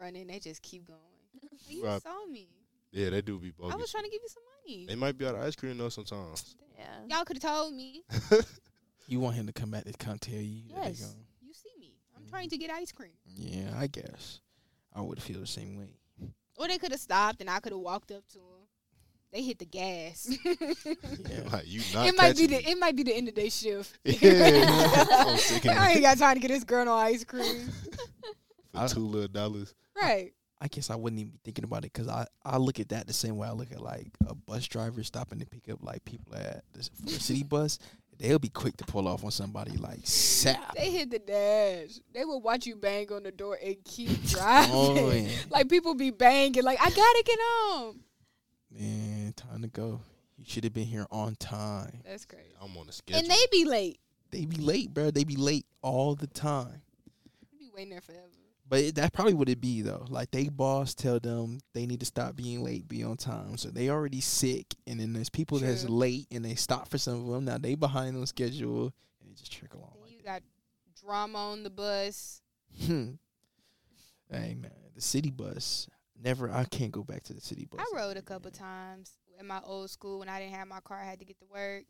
running, 0.00 0.26
they 0.26 0.38
just 0.38 0.62
keep 0.62 0.86
going. 0.86 0.98
Like, 1.42 1.50
you 1.68 1.84
Right. 1.84 2.02
saw 2.02 2.26
me. 2.26 2.48
Yeah, 2.90 3.10
they 3.10 3.20
do 3.20 3.38
be 3.38 3.50
bogus. 3.50 3.74
I 3.74 3.76
was 3.76 3.90
trying 3.90 4.04
to 4.04 4.10
give 4.10 4.20
you 4.22 4.28
some 4.28 4.42
money. 4.66 4.86
They 4.86 4.94
might 4.94 5.18
be 5.18 5.26
out 5.26 5.34
of 5.34 5.42
ice 5.42 5.54
cream 5.56 5.76
though 5.76 5.88
sometimes. 5.90 6.56
Yeah. 6.78 7.16
Y'all 7.16 7.24
could 7.24 7.42
have 7.42 7.50
told 7.52 7.74
me. 7.74 8.04
You 9.10 9.20
want 9.20 9.36
him 9.36 9.46
to 9.46 9.54
come 9.54 9.70
back 9.70 9.84
to 9.84 9.92
come 9.94 10.18
tell 10.18 10.34
you 10.34 10.64
that 10.74 10.82
they 10.84 10.88
Yes. 10.90 11.00
gonna 11.00 11.14
You 11.40 11.54
see 11.54 11.70
me. 11.80 11.94
I'm 12.14 12.20
mm-hmm. 12.22 12.30
trying 12.30 12.50
to 12.50 12.58
get 12.58 12.70
ice 12.70 12.92
cream. 12.92 13.12
Yeah, 13.24 13.72
I 13.74 13.86
guess. 13.86 14.40
I 14.94 15.00
would 15.00 15.22
feel 15.22 15.40
the 15.40 15.46
same 15.46 15.78
way. 15.78 15.96
Or 16.56 16.68
they 16.68 16.76
could 16.76 16.90
have 16.92 17.00
stopped 17.00 17.40
and 17.40 17.48
I 17.48 17.60
could 17.60 17.72
have 17.72 17.80
walked 17.80 18.10
up 18.12 18.28
to 18.32 18.38
them. 18.38 18.67
They 19.32 19.42
hit 19.42 19.58
the 19.58 19.66
gas. 19.66 20.28
Yeah. 21.28 21.40
like 21.52 21.66
you 21.66 21.82
not. 21.92 22.06
it 22.06 22.16
might 22.16 22.36
be 22.36 22.46
catching 22.46 22.48
the 22.48 22.56
me. 22.66 22.72
it 22.72 22.78
might 22.78 22.96
be 22.96 23.02
the 23.02 23.14
end 23.14 23.28
of 23.28 23.34
their 23.34 23.50
shift. 23.50 23.98
Yeah. 24.04 25.04
I'm 25.26 25.36
sick 25.36 25.64
of 25.66 25.76
I 25.76 25.92
ain't 25.92 26.02
got 26.02 26.18
time 26.18 26.34
to 26.34 26.40
get 26.40 26.48
this 26.48 26.64
girl 26.64 26.84
no 26.84 26.94
ice 26.94 27.24
cream. 27.24 27.68
for 28.72 28.78
I- 28.80 28.86
two 28.86 29.00
little 29.00 29.28
dollars. 29.28 29.74
Right. 30.00 30.32
I 30.60 30.66
guess 30.66 30.90
I 30.90 30.96
wouldn't 30.96 31.20
even 31.20 31.30
be 31.32 31.38
thinking 31.44 31.62
about 31.64 31.84
it 31.84 31.92
because 31.92 32.08
I, 32.08 32.26
I 32.44 32.56
look 32.56 32.80
at 32.80 32.88
that 32.88 33.06
the 33.06 33.12
same 33.12 33.36
way 33.36 33.46
I 33.46 33.52
look 33.52 33.70
at 33.70 33.80
like 33.80 34.08
a 34.26 34.34
bus 34.34 34.66
driver 34.66 35.04
stopping 35.04 35.38
to 35.38 35.46
pick 35.46 35.68
up 35.68 35.78
like 35.82 36.04
people 36.04 36.34
at 36.34 36.64
the, 36.72 36.88
the 37.04 37.10
city 37.12 37.44
bus. 37.44 37.78
They'll 38.18 38.40
be 38.40 38.48
quick 38.48 38.76
to 38.78 38.84
pull 38.84 39.06
off 39.06 39.22
on 39.22 39.30
somebody 39.30 39.76
like 39.76 40.00
sap. 40.02 40.74
They 40.74 40.90
hit 40.90 41.10
the 41.12 41.20
dash. 41.20 42.00
They 42.12 42.24
will 42.24 42.40
watch 42.40 42.66
you 42.66 42.74
bang 42.74 43.12
on 43.12 43.22
the 43.22 43.30
door 43.30 43.56
and 43.64 43.76
keep 43.84 44.20
driving. 44.24 44.70
Oh. 44.74 45.26
Like 45.50 45.68
people 45.68 45.94
be 45.94 46.10
banging, 46.10 46.64
like 46.64 46.78
I 46.80 46.90
gotta 46.90 47.22
get 47.24 47.38
home. 47.40 48.00
Man, 48.70 49.32
time 49.34 49.62
to 49.62 49.68
go. 49.68 50.00
You 50.36 50.44
should 50.46 50.64
have 50.64 50.72
been 50.72 50.86
here 50.86 51.06
on 51.10 51.34
time. 51.36 52.00
That's 52.04 52.24
crazy. 52.24 52.54
I'm 52.62 52.76
on 52.76 52.86
the 52.86 52.92
schedule. 52.92 53.20
And 53.20 53.30
they 53.30 53.46
be 53.50 53.64
late. 53.64 53.98
They 54.30 54.44
be 54.44 54.56
late, 54.56 54.92
bro. 54.92 55.10
They 55.10 55.24
be 55.24 55.36
late 55.36 55.66
all 55.82 56.14
the 56.14 56.26
time. 56.26 56.82
They 57.52 57.58
be 57.58 57.70
waiting 57.74 57.90
there 57.90 58.00
forever. 58.00 58.28
But 58.68 58.80
it, 58.80 58.94
that's 58.94 59.10
probably 59.10 59.34
what 59.34 59.48
it 59.48 59.60
be 59.60 59.80
though. 59.80 60.04
Like 60.08 60.30
they 60.30 60.48
boss 60.48 60.94
tell 60.94 61.18
them 61.18 61.60
they 61.72 61.86
need 61.86 62.00
to 62.00 62.06
stop 62.06 62.36
being 62.36 62.62
late, 62.62 62.86
be 62.86 63.02
on 63.02 63.16
time. 63.16 63.56
So 63.56 63.70
they 63.70 63.88
already 63.88 64.20
sick, 64.20 64.74
and 64.86 65.00
then 65.00 65.14
there's 65.14 65.30
people 65.30 65.58
that's 65.58 65.88
late, 65.88 66.26
and 66.30 66.44
they 66.44 66.54
stop 66.54 66.88
for 66.88 66.98
some 66.98 67.26
of 67.26 67.28
them. 67.28 67.46
Now 67.46 67.56
they 67.58 67.74
behind 67.74 68.16
on 68.16 68.26
schedule, 68.26 68.92
and 69.22 69.30
it 69.30 69.36
just 69.36 69.52
trickle 69.52 69.82
on 69.82 69.90
Then 69.94 70.02
like 70.02 70.12
you 70.12 70.22
got 70.22 70.42
drama 71.02 71.38
on 71.38 71.62
the 71.62 71.70
bus. 71.70 72.42
that. 72.78 72.86
Hmm. 72.86 73.10
hey 74.30 74.54
man, 74.54 74.70
the 74.94 75.00
city 75.00 75.30
bus. 75.30 75.88
Never. 76.22 76.50
I 76.50 76.64
can't 76.64 76.92
go 76.92 77.02
back 77.02 77.22
to 77.24 77.32
the 77.32 77.40
city 77.40 77.66
bus. 77.70 77.80
I 77.80 77.96
rode 77.96 78.16
a 78.16 78.22
couple 78.22 78.50
times 78.50 79.12
in 79.38 79.46
my 79.46 79.60
old 79.64 79.90
school 79.90 80.18
when 80.20 80.28
I 80.28 80.40
didn't 80.40 80.54
have 80.54 80.68
my 80.68 80.80
car. 80.80 81.00
I 81.00 81.04
had 81.04 81.18
to 81.20 81.24
get 81.24 81.38
to 81.40 81.46
work. 81.46 81.84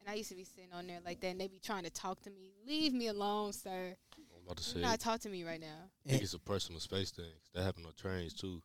And 0.00 0.08
I 0.08 0.14
used 0.14 0.30
to 0.30 0.34
be 0.34 0.44
sitting 0.44 0.72
on 0.72 0.86
there 0.86 0.98
like 1.04 1.20
that, 1.20 1.28
and 1.28 1.40
they'd 1.40 1.52
be 1.52 1.58
trying 1.58 1.84
to 1.84 1.90
talk 1.90 2.22
to 2.22 2.30
me. 2.30 2.52
Leave 2.66 2.94
me 2.94 3.08
alone, 3.08 3.52
sir. 3.52 3.94
I'm 4.16 4.46
about 4.46 4.56
to 4.56 4.62
say. 4.62 4.80
not 4.80 4.98
talk 4.98 5.20
to 5.20 5.28
me 5.28 5.44
right 5.44 5.60
now. 5.60 5.90
I 6.06 6.10
think 6.10 6.22
it's 6.22 6.32
a 6.32 6.38
personal 6.38 6.80
space 6.80 7.10
thing. 7.10 7.26
That 7.54 7.64
happen 7.64 7.84
on 7.84 7.92
trains 8.00 8.32
too. 8.32 8.62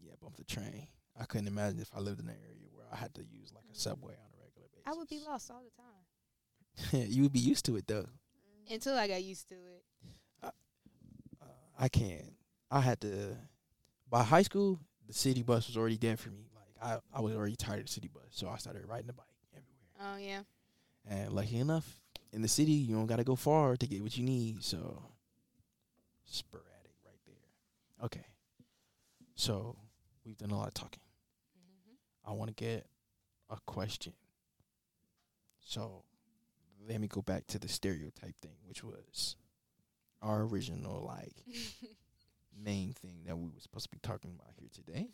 Yeah, 0.00 0.12
bump 0.22 0.36
the 0.36 0.44
train. 0.44 0.86
I 1.20 1.24
couldn't 1.24 1.48
imagine 1.48 1.80
if 1.80 1.90
I 1.94 1.98
lived 1.98 2.20
in 2.20 2.28
an 2.28 2.36
area 2.40 2.68
where 2.72 2.84
I 2.92 2.96
had 2.96 3.14
to 3.14 3.22
use 3.22 3.52
like 3.52 3.64
a 3.72 3.76
subway 3.76 4.12
on 4.12 4.30
a 4.32 4.44
regular 4.44 4.68
basis. 4.72 4.84
I 4.86 4.92
would 4.92 5.08
be 5.08 5.20
lost 5.26 5.50
all 5.50 5.62
the 5.64 5.82
time 5.82 6.04
you 7.08 7.22
would 7.22 7.32
be 7.32 7.40
used 7.40 7.64
to 7.66 7.76
it 7.76 7.86
though. 7.86 8.06
until 8.70 8.96
I 8.96 9.08
got 9.08 9.22
used 9.22 9.48
to 9.48 9.54
it. 9.54 9.84
uh, 10.42 10.50
I 11.78 11.88
can't. 11.88 12.34
I 12.70 12.80
had 12.80 13.00
to. 13.02 13.36
By 14.14 14.22
high 14.22 14.42
school, 14.42 14.78
the 15.08 15.12
city 15.12 15.42
bus 15.42 15.66
was 15.66 15.76
already 15.76 15.96
dead 15.96 16.20
for 16.20 16.30
me. 16.30 16.46
Like 16.54 17.00
I, 17.12 17.18
I 17.18 17.20
was 17.20 17.34
already 17.34 17.56
tired 17.56 17.80
of 17.80 17.86
the 17.86 17.92
city 17.92 18.08
bus, 18.14 18.22
so 18.30 18.48
I 18.48 18.58
started 18.58 18.86
riding 18.86 19.08
the 19.08 19.12
bike 19.12 19.26
everywhere. 19.52 20.14
Oh 20.14 20.24
yeah. 20.24 20.42
And 21.04 21.32
lucky 21.32 21.58
enough, 21.58 21.98
in 22.32 22.40
the 22.40 22.46
city, 22.46 22.70
you 22.70 22.94
don't 22.94 23.08
got 23.08 23.16
to 23.16 23.24
go 23.24 23.34
far 23.34 23.76
to 23.76 23.86
get 23.88 24.04
what 24.04 24.16
you 24.16 24.22
need. 24.22 24.62
So 24.62 25.02
sporadic, 26.26 26.94
right 27.04 27.18
there. 27.26 28.04
Okay. 28.04 28.24
So 29.34 29.74
we've 30.24 30.38
done 30.38 30.52
a 30.52 30.58
lot 30.58 30.68
of 30.68 30.74
talking. 30.74 31.02
Mm-hmm. 31.58 32.30
I 32.30 32.34
want 32.34 32.56
to 32.56 32.64
get 32.64 32.86
a 33.50 33.56
question. 33.66 34.12
So 35.58 36.04
let 36.88 37.00
me 37.00 37.08
go 37.08 37.20
back 37.20 37.48
to 37.48 37.58
the 37.58 37.68
stereotype 37.68 38.36
thing, 38.40 38.58
which 38.64 38.84
was 38.84 39.34
our 40.22 40.42
original 40.42 41.04
like 41.04 41.34
main 42.62 42.92
thing 42.92 43.22
that 43.26 43.36
we 43.36 43.44
were 43.48 43.60
supposed 43.60 43.84
to 43.86 43.90
be 43.90 43.98
talking 44.02 44.32
about 44.34 44.52
here 44.58 44.68
today. 44.72 45.08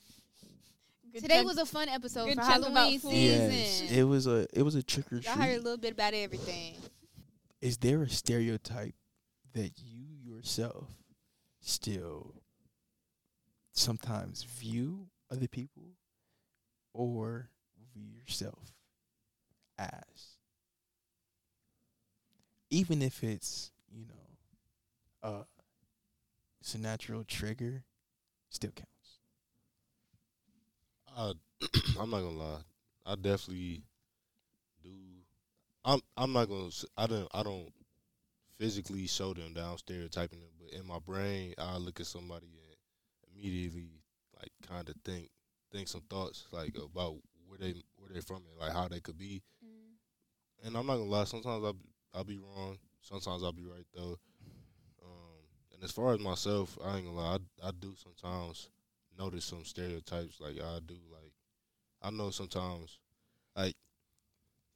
Good 1.12 1.22
Today 1.22 1.36
chunk- 1.36 1.48
was 1.48 1.58
a 1.58 1.66
fun 1.66 1.88
episode 1.88 2.26
good 2.26 2.36
for 2.36 2.42
Halloween 2.42 3.00
season. 3.00 3.50
Yes, 3.50 3.90
it 3.90 4.04
was 4.04 4.26
a 4.28 4.46
it 4.52 4.62
was 4.62 4.76
a 4.76 4.82
trick 4.82 5.12
or 5.12 5.16
Y'all 5.16 5.34
heard 5.34 5.56
a 5.58 5.60
little 5.60 5.76
bit 5.76 5.94
about 5.94 6.14
everything. 6.14 6.76
Is 7.60 7.78
there 7.78 8.02
a 8.02 8.08
stereotype 8.08 8.94
that 9.54 9.72
you 9.78 10.04
yourself 10.22 10.88
still 11.60 12.36
sometimes 13.72 14.44
view 14.44 15.08
other 15.32 15.48
people 15.48 15.82
or 16.94 17.50
view 17.92 18.06
yourself 18.06 18.72
as? 19.78 20.36
Even 22.70 23.02
if 23.02 23.24
it's, 23.24 23.72
you 23.90 24.06
know, 24.06 25.28
uh 25.28 25.42
it's 26.60 26.74
a 26.74 26.78
natural 26.78 27.24
trigger, 27.24 27.84
still 28.50 28.72
counts. 28.72 29.20
I, 31.16 31.32
I'm 32.00 32.10
not 32.10 32.20
gonna 32.20 32.30
lie. 32.38 32.60
I 33.06 33.14
definitely 33.16 33.82
do. 34.82 34.90
I'm. 35.84 36.00
I'm 36.16 36.32
not 36.32 36.48
gonna. 36.48 36.68
s- 36.68 36.86
I 36.96 37.06
don't. 37.06 37.28
I 37.34 37.42
don't 37.42 37.72
physically 38.58 39.06
show 39.06 39.34
them 39.34 39.54
that 39.54 39.64
I'm 39.64 39.78
stereotyping 39.78 40.40
them, 40.40 40.50
but 40.60 40.70
in 40.78 40.86
my 40.86 40.98
brain, 41.00 41.54
I 41.58 41.78
look 41.78 42.00
at 42.00 42.06
somebody 42.06 42.48
and 42.48 42.76
immediately 43.34 43.90
like 44.38 44.50
kind 44.68 44.88
of 44.88 44.96
think 45.04 45.30
think 45.72 45.88
some 45.88 46.02
thoughts 46.10 46.46
like 46.52 46.76
about 46.76 47.16
where 47.48 47.58
they 47.58 47.74
where 47.96 48.10
they're 48.12 48.22
from 48.22 48.38
and 48.38 48.58
like 48.60 48.72
how 48.72 48.88
they 48.88 49.00
could 49.00 49.18
be. 49.18 49.42
Mm. 49.64 50.66
And 50.66 50.76
I'm 50.76 50.86
not 50.86 50.96
gonna 50.96 51.10
lie. 51.10 51.24
Sometimes 51.24 51.64
I'll 51.64 51.76
I'll 52.14 52.24
be 52.24 52.38
wrong. 52.38 52.78
Sometimes 53.02 53.42
I'll 53.42 53.52
be 53.52 53.64
right 53.66 53.86
though. 53.94 54.18
And 55.80 55.86
as 55.86 55.92
far 55.92 56.12
as 56.12 56.20
myself, 56.20 56.76
I 56.84 56.96
ain't 56.98 57.06
gonna 57.06 57.16
lie. 57.16 57.38
I, 57.62 57.68
I 57.68 57.70
do 57.80 57.94
sometimes 57.96 58.68
notice 59.18 59.46
some 59.46 59.64
stereotypes. 59.64 60.38
Like 60.38 60.60
I 60.60 60.78
do. 60.86 60.96
Like 61.10 61.32
I 62.02 62.10
know 62.10 62.28
sometimes, 62.28 62.98
like 63.56 63.74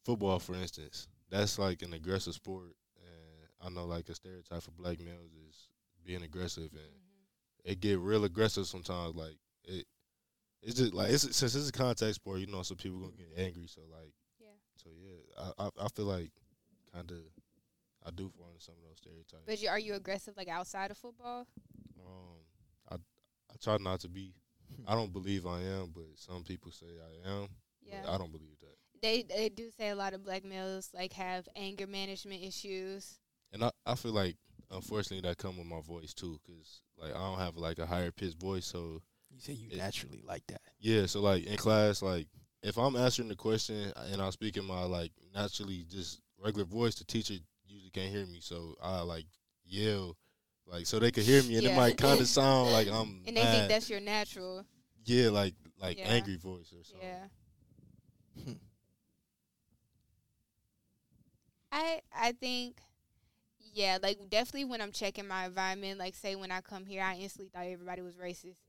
football, 0.03 0.39
for 0.39 0.55
instance, 0.55 1.09
that's 1.31 1.59
like 1.59 1.83
an 1.83 1.93
aggressive 1.93 2.33
sport, 2.33 2.75
and 2.97 3.49
I 3.61 3.69
know 3.69 3.85
like 3.85 4.09
a 4.09 4.15
stereotype 4.15 4.63
for 4.63 4.71
black 4.71 4.99
males 4.99 5.33
is 5.47 5.69
being 6.07 6.23
aggressive, 6.23 6.71
and 6.73 6.81
mm-hmm. 6.81 7.71
it 7.71 7.81
get 7.81 7.99
real 7.99 8.25
aggressive 8.25 8.67
sometimes. 8.67 9.15
Like 9.15 9.37
it, 9.65 9.85
it's 10.63 10.77
just 10.77 10.95
like 10.95 11.11
it's 11.11 11.37
since 11.37 11.55
it's 11.55 11.69
a 11.69 11.73
contact 11.73 12.15
sport, 12.15 12.41
you 12.41 12.47
know, 12.47 12.63
some 12.63 12.79
people 12.79 13.01
gonna 13.01 13.13
get 13.13 13.45
angry. 13.45 13.67
So 13.67 13.83
like, 13.93 14.15
Yeah. 14.41 14.47
So 14.83 14.89
yeah, 14.99 15.53
I 15.59 15.67
I, 15.67 15.85
I 15.85 15.89
feel 15.89 16.07
like 16.07 16.31
kind 16.95 17.11
of 17.11 17.19
I 18.07 18.11
do 18.11 18.29
fall 18.37 18.49
into 18.53 18.63
some 18.63 18.75
of 18.77 18.89
those 18.89 18.99
stereotypes. 18.99 19.45
But 19.47 19.61
you, 19.63 19.69
are 19.69 19.79
you 19.79 19.95
aggressive 19.95 20.35
like 20.37 20.49
outside 20.49 20.91
of 20.91 20.99
football? 20.99 21.47
Um, 21.99 22.39
I 22.91 22.95
I 22.97 23.55
try 23.63 23.77
not 23.79 24.01
to 24.01 24.09
be. 24.09 24.35
I 24.87 24.95
don't 24.95 25.13
believe 25.13 25.47
I 25.47 25.61
am, 25.61 25.93
but 25.95 26.05
some 26.17 26.43
people 26.43 26.71
say 26.73 26.87
I 26.87 27.31
am. 27.31 27.49
Yeah. 27.83 28.01
But 28.05 28.15
I 28.15 28.19
don't 28.19 28.33
believe 28.33 28.59
that. 28.61 28.77
They 29.03 29.23
they 29.23 29.49
do 29.49 29.71
say 29.79 29.91
a 29.91 29.95
lot 29.97 30.15
of 30.15 30.25
black 30.25 30.45
males 30.45 30.91
like 30.95 31.13
have 31.15 31.49
anger 31.57 31.87
management 31.87 32.43
issues. 32.43 33.19
And 33.53 33.65
I, 33.65 33.71
I 33.87 33.95
feel 33.95 34.13
like 34.13 34.37
unfortunately 34.71 35.27
that 35.29 35.39
come 35.39 35.57
with 35.59 35.67
my 35.67 35.81
voice 35.81 36.13
too, 36.15 36.39
cause 36.47 36.83
like 36.99 37.15
I 37.15 37.19
don't 37.19 37.39
have 37.39 37.57
like 37.57 37.79
a 37.79 37.87
higher 37.87 38.11
pitched 38.11 38.41
voice, 38.41 38.67
so 38.67 39.01
You 39.31 39.41
say 39.41 39.53
you 39.53 39.69
It- 39.71 39.79
naturally 39.79 40.23
like 40.27 40.47
that. 40.49 40.63
yeah. 40.81 41.07
So 41.07 41.21
like 41.21 41.45
in 41.45 41.57
class, 41.57 42.03
like 42.03 42.27
if 42.63 42.77
I'm 42.79 42.97
answering 42.97 43.29
the 43.29 43.37
question 43.37 43.93
and 44.11 44.21
I 44.23 44.31
speak 44.31 44.57
in 44.57 44.65
my 44.65 44.85
like 44.85 45.13
naturally 45.35 45.85
just 45.89 46.21
regular 46.43 46.65
voice, 46.65 46.95
the 46.97 47.05
teacher 47.05 47.35
usually 47.75 47.91
can't 47.91 48.11
hear 48.15 48.27
me, 48.27 48.41
so 48.41 48.75
I 48.83 49.01
like 49.03 49.27
yell. 49.67 50.17
Like 50.67 50.87
so 50.87 50.99
they 50.99 51.11
could 51.11 51.25
hear 51.25 51.43
me, 51.43 51.57
and 51.57 51.67
it 51.67 51.77
might 51.77 51.97
kind 51.99 52.21
of 52.21 52.27
sound 52.29 52.73
like 52.73 52.89
I'm 52.89 53.21
And 53.27 53.37
they 53.37 53.43
mad. 53.43 53.53
think 53.53 53.69
that's 53.69 53.91
your 53.91 54.01
natural. 54.01 54.65
yeah, 55.05 55.29
like 55.31 55.55
like 55.81 55.99
Yeah. 55.99 56.09
angry 56.09 56.37
voice 56.37 56.73
or 56.73 56.85
something. 56.85 57.07
Yeah. 57.07 57.27
Hmm. 58.45 58.53
I 61.73 62.01
I 62.17 62.33
think 62.33 62.77
yeah, 63.73 63.99
like 64.03 64.19
definitely 64.31 64.65
when 64.67 64.81
I'm 64.81 64.93
checking 64.93 65.27
my 65.27 65.47
environment, 65.47 65.99
like 65.99 66.15
say 66.15 66.37
when 66.37 66.51
I 66.51 66.61
come 66.61 66.87
here, 66.87 67.03
I 67.03 67.17
instantly 67.17 67.51
thought 67.53 67.67
everybody 67.67 68.03
was 68.03 68.15
racist. 68.17 68.61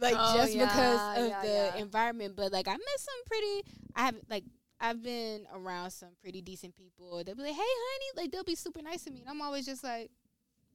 Like 0.00 0.14
Oh, 0.18 0.34
just 0.34 0.54
yeah, 0.54 0.66
because 0.66 1.00
of 1.16 1.28
yeah, 1.28 1.42
the 1.42 1.48
yeah. 1.48 1.82
environment, 1.82 2.36
but 2.36 2.52
like 2.52 2.68
I 2.68 2.72
met 2.72 2.98
some 2.98 3.24
pretty 3.26 3.62
I 3.96 4.02
have 4.02 4.14
like 4.28 4.44
I've 4.80 5.02
been 5.02 5.46
around 5.52 5.90
some 5.90 6.10
pretty 6.22 6.40
decent 6.40 6.74
people. 6.74 7.22
They'll 7.24 7.34
be 7.34 7.42
like, 7.42 7.52
"Hey, 7.52 7.60
honey," 7.60 8.22
like 8.22 8.30
they'll 8.32 8.44
be 8.44 8.54
super 8.54 8.82
nice 8.82 9.04
to 9.04 9.10
me, 9.10 9.20
and 9.20 9.28
I'm 9.28 9.42
always 9.42 9.66
just 9.66 9.84
like, 9.84 10.10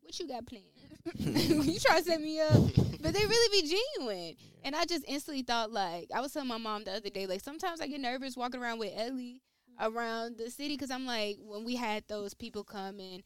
what 0.05 0.19
you 0.19 0.27
got 0.27 0.45
planned? 0.45 0.63
you 1.67 1.79
try 1.79 1.99
to 1.99 2.05
set 2.05 2.21
me 2.21 2.39
up, 2.39 2.53
but 3.01 3.13
they 3.13 3.25
really 3.25 3.61
be 3.61 3.75
genuine. 3.97 4.35
And 4.63 4.75
I 4.75 4.85
just 4.85 5.03
instantly 5.07 5.43
thought 5.43 5.71
like 5.71 6.09
I 6.13 6.21
was 6.21 6.31
telling 6.31 6.47
my 6.47 6.57
mom 6.57 6.83
the 6.83 6.91
other 6.91 7.09
day 7.09 7.27
like 7.27 7.41
sometimes 7.41 7.81
I 7.81 7.87
get 7.87 7.99
nervous 7.99 8.37
walking 8.37 8.61
around 8.61 8.79
with 8.79 8.93
Ellie 8.95 9.41
around 9.79 10.37
the 10.37 10.49
city 10.49 10.75
because 10.75 10.91
I'm 10.91 11.05
like 11.05 11.37
when 11.41 11.65
we 11.65 11.75
had 11.75 12.03
those 12.07 12.33
people 12.33 12.63
come 12.63 12.99
in 12.99 13.23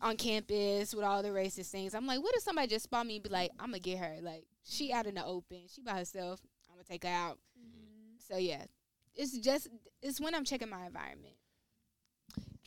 on 0.00 0.16
campus 0.16 0.94
with 0.94 1.04
all 1.04 1.22
the 1.22 1.28
racist 1.28 1.70
things. 1.70 1.94
I'm 1.94 2.06
like, 2.06 2.22
what 2.22 2.34
if 2.34 2.42
somebody 2.42 2.66
just 2.66 2.84
spot 2.84 3.06
me 3.06 3.16
and 3.16 3.22
be 3.22 3.30
like, 3.30 3.50
I'm 3.58 3.66
gonna 3.66 3.78
get 3.78 3.98
her 3.98 4.16
like 4.22 4.44
she 4.64 4.92
out 4.92 5.06
in 5.06 5.14
the 5.14 5.24
open, 5.24 5.62
she 5.72 5.82
by 5.82 5.92
herself. 5.92 6.40
I'm 6.70 6.76
gonna 6.76 6.84
take 6.84 7.04
her 7.04 7.10
out. 7.10 7.38
Mm-hmm. 7.58 8.16
So 8.18 8.38
yeah, 8.38 8.64
it's 9.16 9.38
just 9.38 9.68
it's 10.02 10.20
when 10.20 10.34
I'm 10.34 10.44
checking 10.44 10.68
my 10.68 10.86
environment. 10.86 11.34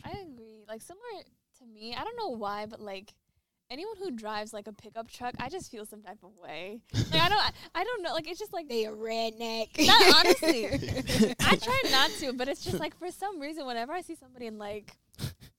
I 0.04 0.12
agree. 0.22 0.64
Like 0.68 0.82
similar 0.82 1.24
to 1.60 1.66
me, 1.66 1.96
I 1.98 2.04
don't 2.04 2.18
know 2.18 2.30
why, 2.30 2.66
but 2.66 2.80
like 2.80 3.14
anyone 3.70 3.96
who 3.98 4.12
drives 4.12 4.54
like 4.54 4.68
a 4.68 4.74
pickup 4.74 5.10
truck, 5.10 5.34
I 5.40 5.50
just 5.50 5.72
feel 5.72 5.86
some 5.86 6.02
type 6.02 6.20
of 6.24 6.32
way. 6.38 6.82
Like 7.12 7.22
I 7.22 7.30
don't, 7.30 7.40
I, 7.40 7.52
I 7.76 7.84
don't 7.84 8.04
know. 8.04 8.14
Like 8.14 8.28
it's 8.28 8.40
just 8.40 8.54
like 8.54 8.68
They 8.68 8.86
a 8.86 8.92
redneck. 8.92 9.70
Not 9.86 10.26
honestly. 10.26 10.66
I 11.40 11.56
try 11.56 11.82
not 11.92 12.10
to, 12.20 12.34
but 12.34 12.48
it's 12.48 12.64
just 12.64 12.80
like 12.80 12.98
for 12.98 13.12
some 13.12 13.40
reason, 13.40 13.66
whenever 13.66 13.94
I 13.94 14.02
see 14.02 14.16
somebody 14.16 14.48
in 14.48 14.58
like 14.58 14.98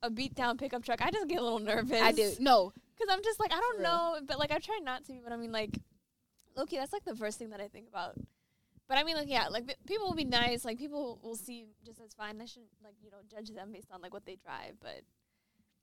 a 0.03 0.11
beat 0.11 0.35
down 0.35 0.59
pickup 0.59 0.85
truck, 0.85 1.01
I 1.03 1.11
just 1.11 1.29
get 1.29 1.41
a 1.41 1.43
little 1.43 1.59
nervous. 1.61 2.01
I 2.01 2.13
do. 2.13 2.33
No, 2.41 2.73
because 2.95 3.13
I'm 3.13 3.23
just 3.23 3.41
like 3.41 3.53
I 3.53 3.61
don't 3.61 3.83
know, 3.83 4.19
but 4.27 4.39
like 4.39 4.51
I 4.51 4.59
try 4.59 4.79
not 4.83 5.05
to. 5.07 5.15
But 5.23 5.33
I 5.33 5.37
mean, 5.37 5.53
like, 5.53 5.79
okay, 6.59 6.77
that's 6.77 6.93
like 6.93 7.05
the 7.05 7.17
first 7.17 7.39
thing 7.39 7.51
that 7.51 7.61
I 7.61 7.69
think 7.69 7.89
about. 7.89 8.17
But 8.89 8.99
I 8.99 9.05
mean, 9.05 9.17
like, 9.17 9.29
yeah, 9.29 9.49
like 9.49 9.77
people 9.87 10.07
will 10.07 10.15
be 10.15 10.25
nice. 10.25 10.65
Like 10.65 10.79
people 10.79 11.19
will 11.23 11.37
see 11.37 11.67
just 11.85 12.01
as 12.01 12.15
fine. 12.15 12.41
I 12.41 12.47
shouldn't 12.47 12.71
like 12.83 12.95
you 13.03 13.11
know 13.11 13.19
judge 13.31 13.55
them 13.55 13.73
based 13.73 13.89
on 13.93 14.01
like 14.01 14.13
what 14.13 14.25
they 14.27 14.37
drive. 14.37 14.75
But 14.81 15.03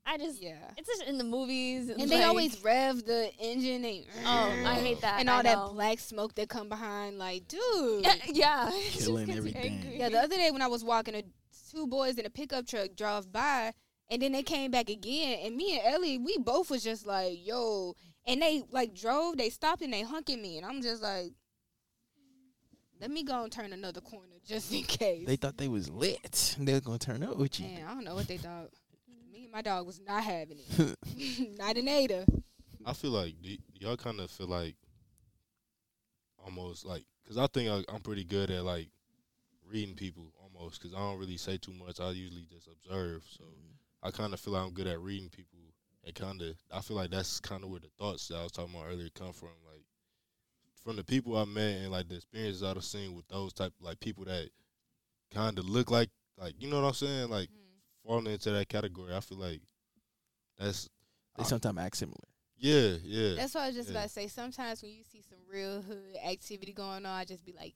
I 0.06 0.18
just 0.18 0.42
yeah. 0.42 0.70
it's 0.76 0.88
just 0.88 1.02
in 1.04 1.18
the 1.18 1.24
movies, 1.24 1.88
and, 1.88 2.00
And 2.00 2.10
they 2.10 2.22
always 2.22 2.62
rev 2.62 3.04
the 3.04 3.30
engine. 3.38 3.82
They, 3.82 4.06
Oh, 4.24 4.62
I 4.66 4.74
hate 4.74 5.00
that. 5.00 5.16
and 5.20 5.30
all 5.30 5.42
that 5.42 5.72
black 5.72 5.98
smoke 5.98 6.34
that 6.34 6.48
come 6.48 6.68
behind. 6.68 7.18
Like, 7.18 7.48
dude. 7.48 7.60
Yeah, 8.04 8.14
yeah. 8.26 8.70
Killing 8.90 9.30
everything. 9.30 9.80
angry. 9.82 9.98
Yeah, 9.98 10.08
the 10.10 10.18
other 10.18 10.36
day 10.36 10.50
when 10.50 10.62
I 10.62 10.66
was 10.66 10.84
walking, 10.84 11.14
a, 11.14 11.22
two 11.70 11.86
boys 11.86 12.18
in 12.18 12.26
a 12.26 12.30
pickup 12.30 12.66
truck 12.66 12.90
drove 12.96 13.32
by, 13.32 13.72
and 14.10 14.20
then 14.20 14.32
they 14.32 14.42
came 14.42 14.70
back 14.70 14.90
again, 14.90 15.40
and 15.42 15.56
me 15.56 15.78
and 15.78 15.94
Ellie, 15.94 16.18
we 16.18 16.36
both 16.38 16.70
was 16.70 16.84
just 16.84 17.06
like, 17.06 17.38
"Yo," 17.44 17.94
and 18.26 18.42
they 18.42 18.62
like 18.70 18.94
drove, 18.94 19.38
they 19.38 19.48
stopped, 19.48 19.82
and 19.82 19.92
they 19.92 20.02
hunked 20.02 20.30
at 20.30 20.38
me, 20.38 20.58
and 20.58 20.66
I'm 20.66 20.82
just 20.82 21.02
like, 21.02 21.32
"Let 23.04 23.10
me 23.10 23.22
go 23.22 23.42
and 23.42 23.52
turn 23.52 23.74
another 23.74 24.00
corner 24.00 24.36
just 24.46 24.72
in 24.72 24.82
case." 24.82 25.26
They 25.26 25.36
thought 25.36 25.58
they 25.58 25.68
was 25.68 25.90
lit. 25.90 26.56
They 26.58 26.72
was 26.72 26.80
gonna 26.80 26.98
turn 26.98 27.22
up 27.22 27.36
with 27.36 27.60
you. 27.60 27.66
Man, 27.66 27.84
I 27.86 27.92
don't 27.92 28.04
know 28.04 28.14
what 28.14 28.26
they 28.26 28.38
thought. 28.38 28.70
Me 29.30 29.44
and 29.44 29.52
my 29.52 29.60
dog 29.60 29.84
was 29.84 30.00
not 30.00 30.24
having 30.24 30.56
it. 30.58 31.58
not 31.58 31.76
an 31.76 31.86
Ada. 31.86 32.24
I 32.86 32.94
feel 32.94 33.10
like 33.10 33.34
do, 33.42 33.50
do 33.56 33.86
y'all 33.86 33.98
kind 33.98 34.20
of 34.20 34.30
feel 34.30 34.46
like 34.46 34.76
almost 36.42 36.86
like 36.86 37.04
because 37.22 37.36
I 37.36 37.46
think 37.48 37.68
I, 37.68 37.94
I'm 37.94 38.00
pretty 38.00 38.24
good 38.24 38.50
at 38.50 38.64
like 38.64 38.88
reading 39.70 39.96
people 39.96 40.32
almost 40.42 40.80
because 40.80 40.94
I 40.94 41.00
don't 41.00 41.18
really 41.18 41.36
say 41.36 41.58
too 41.58 41.74
much. 41.74 42.00
I 42.00 42.10
usually 42.12 42.46
just 42.50 42.68
observe, 42.68 43.22
so 43.28 43.44
I 44.02 44.12
kind 44.12 44.32
of 44.32 44.40
feel 44.40 44.54
like 44.54 44.62
I'm 44.62 44.72
good 44.72 44.86
at 44.86 44.98
reading 44.98 45.28
people. 45.28 45.58
And 46.06 46.14
kind 46.14 46.42
of, 46.42 46.56
I 46.70 46.80
feel 46.80 46.96
like 46.96 47.10
that's 47.10 47.40
kind 47.40 47.64
of 47.64 47.70
where 47.70 47.80
the 47.80 47.88
thoughts 47.98 48.28
that 48.28 48.36
I 48.36 48.42
was 48.42 48.52
talking 48.52 48.74
about 48.74 48.88
earlier 48.88 49.08
come 49.14 49.32
from. 49.32 49.48
Like 49.66 49.84
from 50.84 50.96
the 50.96 51.04
people 51.04 51.36
I 51.36 51.44
met 51.44 51.78
and 51.82 51.90
like 51.90 52.08
the 52.08 52.16
experiences 52.16 52.62
I've 52.62 52.84
seen 52.84 53.14
with 53.14 53.26
those 53.28 53.52
type 53.52 53.72
like 53.80 53.98
people 54.00 54.24
that 54.26 54.50
kind 55.32 55.58
of 55.58 55.68
look 55.68 55.90
like 55.90 56.10
like 56.38 56.54
you 56.58 56.68
know 56.68 56.80
what 56.82 56.88
I'm 56.88 56.94
saying, 56.94 57.30
like 57.30 57.48
falling 58.06 58.26
into 58.26 58.50
that 58.50 58.68
category. 58.68 59.14
I 59.14 59.20
feel 59.20 59.38
like 59.38 59.60
that's 60.58 60.88
They 61.36 61.44
sometimes 61.44 61.78
act 61.78 61.96
similar. 61.96 62.16
yeah, 62.56 62.96
yeah. 63.02 63.34
That's 63.36 63.54
what 63.54 63.62
I 63.62 63.66
was 63.68 63.76
just 63.76 63.88
Yeah. 63.90 63.96
about 63.96 64.02
to 64.04 64.08
say. 64.10 64.28
Sometimes 64.28 64.82
when 64.82 64.92
you 64.92 65.02
see 65.10 65.22
some 65.22 65.38
real 65.50 65.80
hood 65.82 66.16
activity 66.24 66.72
going 66.72 67.04
on, 67.04 67.06
I 67.06 67.24
just 67.24 67.44
be 67.44 67.52
like, 67.58 67.74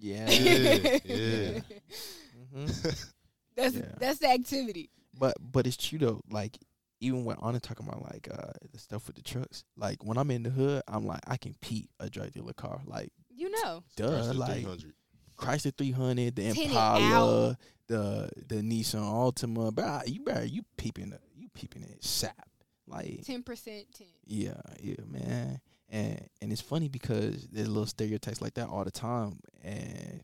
Yeah. 0.00 0.28
Yeah, 0.30 0.98
yeah. 1.04 1.60
hmm 2.52 2.66
"That's 3.56 3.74
Yeah. 3.74 3.82
that's 3.98 4.18
the 4.20 4.28
activity." 4.30 4.90
But 5.18 5.34
but 5.40 5.66
it's 5.66 5.76
true 5.76 5.98
though. 5.98 6.20
Like 6.30 6.58
even 7.04 7.24
when 7.24 7.36
Anna 7.44 7.60
talking 7.60 7.86
about 7.86 8.02
like 8.02 8.28
uh 8.30 8.52
the 8.72 8.78
stuff 8.78 9.06
with 9.06 9.16
the 9.16 9.22
trucks, 9.22 9.64
like 9.76 10.04
when 10.04 10.16
I'm 10.18 10.30
in 10.30 10.42
the 10.42 10.50
hood, 10.50 10.82
I'm 10.88 11.06
like 11.06 11.20
I 11.26 11.36
can 11.36 11.54
peep 11.60 11.90
a 12.00 12.08
drug 12.08 12.32
dealer 12.32 12.52
car. 12.54 12.80
Like 12.86 13.12
You 13.30 13.50
know, 13.50 13.82
duh, 13.96 14.10
Chrysler 14.10 14.34
like 14.36 14.52
300. 14.62 14.92
Chrysler 15.36 15.76
300, 15.76 16.36
the 16.36 16.42
Tinted 16.42 16.64
Impala, 16.66 17.58
the 17.88 18.30
the 18.48 18.56
Nissan 18.56 19.02
Altima. 19.02 19.74
Bro, 19.74 20.00
you 20.06 20.20
better 20.24 20.44
you 20.44 20.62
peeping 20.76 21.10
the, 21.10 21.18
you 21.34 21.48
peeping 21.54 21.82
it 21.82 22.02
sap. 22.04 22.48
Like 22.86 23.24
ten 23.24 23.42
percent 23.42 23.86
tint. 23.94 24.10
yeah, 24.26 24.60
yeah, 24.80 24.96
man. 25.08 25.60
And 25.88 26.28
and 26.42 26.52
it's 26.52 26.60
funny 26.60 26.88
because 26.88 27.48
there's 27.48 27.68
little 27.68 27.86
stereotypes 27.86 28.40
like 28.42 28.54
that 28.54 28.68
all 28.68 28.84
the 28.84 28.90
time, 28.90 29.38
and 29.62 30.22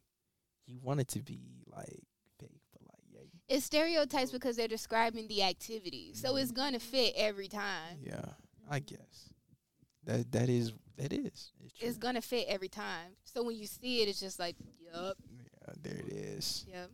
you 0.66 0.78
want 0.82 1.00
it 1.00 1.08
to 1.08 1.20
be 1.22 1.64
like 1.66 2.02
fake, 2.38 2.60
but 2.72 2.82
like 2.86 2.98
yeah, 3.10 3.20
you- 3.32 3.39
It's 3.50 3.64
stereotypes 3.64 4.30
because 4.30 4.56
they're 4.56 4.68
describing 4.68 5.26
the 5.26 5.42
activity, 5.42 6.12
so 6.14 6.36
it's 6.36 6.52
mm-hmm. 6.52 6.62
gonna 6.62 6.78
fit 6.78 7.14
every 7.16 7.48
time. 7.48 7.98
yeah. 8.00 8.24
I 8.70 8.78
guess 8.78 9.30
that 10.04 10.30
that 10.30 10.48
is 10.48 10.72
that 10.96 11.12
is 11.12 11.50
it's. 11.64 11.74
It's 11.80 11.98
gonna 11.98 12.22
fit 12.22 12.46
every 12.48 12.68
time. 12.68 13.16
So 13.24 13.42
when 13.42 13.56
you 13.56 13.66
see 13.66 14.02
it, 14.02 14.08
it's 14.08 14.20
just 14.20 14.38
like, 14.38 14.54
yup, 14.80 15.16
yeah, 15.28 15.74
there 15.82 15.98
it 15.98 16.12
is. 16.12 16.64
Yep. 16.70 16.90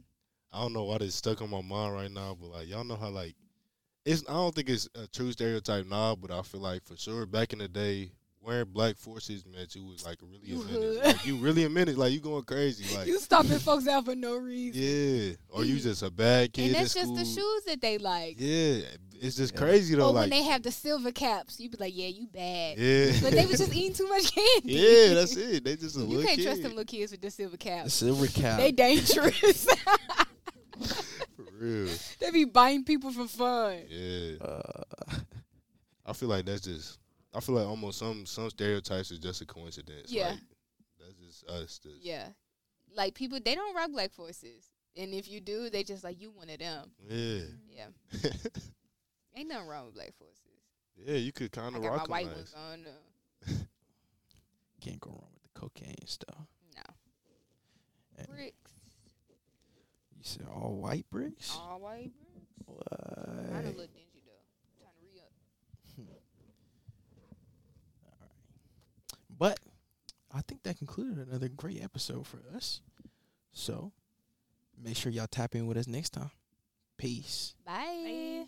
I 0.51 0.61
don't 0.63 0.73
know 0.73 0.85
why 0.85 0.97
this 0.99 1.15
stuck 1.15 1.43
on 1.43 1.51
my 1.51 1.61
mind 1.61 1.93
right 1.93 2.11
now, 2.11 2.35
but 2.41 2.47
like 2.47 2.69
y'all 2.69 2.85
know 2.85 2.97
how 2.97 3.11
like 3.11 3.35
it's. 4.07 4.25
I 4.27 4.33
don't 4.33 4.55
think 4.55 4.71
it's 4.71 4.89
a 4.95 5.07
true 5.09 5.33
stereotype 5.33 5.87
now, 5.87 6.15
but 6.17 6.31
I 6.31 6.41
feel 6.41 6.63
like 6.63 6.85
for 6.85 6.97
sure 6.97 7.27
back 7.27 7.53
in 7.53 7.59
the 7.59 7.69
day. 7.69 8.13
Wearing 8.47 8.67
black 8.67 8.97
forces 8.97 9.45
meant 9.45 9.75
you 9.75 9.85
was 9.85 10.07
like 10.07 10.19
really 10.23 10.39
You 10.45 10.63
a 10.63 10.65
menace. 10.65 10.79
hood. 10.99 11.05
Like 11.05 11.27
you 11.27 11.37
really 11.39 11.65
a 11.65 11.69
menace. 11.69 11.97
Like 11.97 12.13
you 12.13 12.21
going 12.21 12.45
crazy. 12.45 12.85
Like 12.97 13.09
you 13.09 13.19
stopping 13.19 13.59
folks 13.59 13.89
out 13.89 14.05
for 14.05 14.15
no 14.15 14.37
reason. 14.37 14.81
yeah, 14.81 15.35
or 15.51 15.65
you 15.65 15.81
just 15.81 16.03
a 16.05 16.11
bad 16.13 16.53
kid. 16.53 16.67
and 16.67 16.71
in 16.77 16.81
that's 16.83 16.95
just 16.95 17.13
the 17.17 17.25
shoes 17.25 17.63
that 17.67 17.81
they 17.81 17.99
like. 17.99 18.37
Yeah, 18.39 18.83
it's 19.21 19.35
just 19.37 19.53
Yeah. 19.55 19.59
crazy 19.61 19.97
though. 19.97 20.11
or 20.11 20.15
when 20.15 20.31
they 20.31 20.45
have 20.45 20.63
the 20.63 20.71
silver 20.71 21.11
caps, 21.11 21.59
you 21.59 21.69
be 21.71 21.77
like, 21.81 21.97
yeah, 21.97 22.07
you 22.07 22.29
bad. 22.29 22.79
yeah, 22.79 23.19
But 23.21 23.33
they 23.33 23.47
was 23.47 23.59
just 23.59 23.75
eating 23.75 23.95
too 23.95 24.09
much 24.09 24.33
candy. 24.33 24.75
yeah, 24.75 25.15
that's 25.15 25.35
it. 25.37 25.65
They 25.65 25.75
just 25.75 25.97
a 25.97 26.01
You 26.01 26.07
little 26.07 26.23
can't 26.23 26.39
kid. 26.39 26.45
trust 26.45 26.63
them 26.63 26.71
little 26.71 26.85
kids 26.85 27.11
with 27.11 27.23
the 27.23 27.31
silver 27.33 27.51
The 27.53 27.59
caps. 27.59 27.95
silver 27.95 28.27
cap. 28.29 28.59
They 28.61 28.71
dangerous. 28.71 29.65
for 31.37 31.45
real. 31.59 31.89
they 32.21 32.31
be 32.31 32.45
biting 32.45 32.85
people 32.85 33.11
for 33.11 33.27
fun. 33.27 33.79
Yeah, 33.89 34.35
uh, 34.41 35.17
I 36.07 36.13
feel 36.13 36.29
like 36.29 36.45
that's 36.45 36.61
just. 36.63 36.99
I 37.37 37.41
feel 37.41 37.55
like 37.57 37.67
almost 37.67 37.99
some 37.99 38.25
some 38.27 38.49
stereotypes 38.51 39.11
is 39.11 39.19
just 39.19 39.43
a 39.43 39.47
coincidence. 39.47 40.11
Yeah. 40.11 40.31
like, 40.31 40.39
that's 40.99 41.15
just 41.15 41.45
us. 41.49 41.79
Just, 41.79 42.03
Yeah. 42.03 42.29
Like 42.95 43.15
people 43.15 43.39
they 43.45 43.55
don't 43.55 43.75
rock 43.77 43.91
black 43.93 44.13
forces. 44.13 44.71
And 44.97 45.13
if 45.13 45.29
you 45.31 45.41
do, 45.41 45.69
they 45.69 45.83
just 45.85 46.03
like 46.03 46.19
you 46.21 46.31
one 46.31 46.49
of 46.49 46.59
them. 46.59 46.91
yeah, 47.09 47.41
Yeah. 47.71 47.87
Ain't 49.37 49.49
nothing 49.51 49.67
wrong 49.69 49.85
with 49.87 49.95
black 49.95 50.15
forces. 50.19 50.41
yeah. 50.97 51.17
You 51.17 51.33
could 51.33 51.53
kind 51.53 51.77
of 51.77 51.83
rock 51.83 52.09
my 52.09 52.21
'em 52.23 52.27
white 52.27 52.27
nice. 52.27 52.37
ones 52.37 52.55
on 52.73 52.85
though. 52.85 53.53
can't 54.81 55.01
go 55.01 55.11
wrong 55.11 55.29
with 55.35 55.43
the 55.43 55.61
cocaine 55.61 56.07
stuff. 56.07 56.47
No. 56.75 56.83
And 58.19 58.29
Bricks. 58.29 58.73
you 60.17 60.23
said 60.23 60.47
all 60.51 60.77
white 60.77 61.05
bricks. 61.11 61.55
All 61.61 61.81
white 61.81 62.13
bricks. 62.19 62.47
What? 62.65 63.53
Mine 63.53 63.65
a 63.65 63.69
little 63.69 63.87
dingy 63.93 64.23
though. 64.25 64.43
Trying 64.81 64.95
to 64.95 65.05
re 65.05 65.21
up. 65.21 65.33
But 69.39 69.61
I 70.33 70.41
think 70.43 70.63
that 70.63 70.79
concluded 70.79 71.27
another 71.27 71.49
great 71.49 71.83
episode 71.83 72.27
for 72.27 72.41
us. 72.55 72.81
So 73.53 73.93
make 74.83 74.97
sure 74.97 75.13
y'all 75.13 75.27
tap 75.27 75.55
in 75.55 75.67
with 75.67 75.77
us 75.77 75.87
next 75.87 76.11
time. 76.11 76.31
Peace. 76.99 77.55
Bye. 77.65 78.45
Bye. 78.45 78.47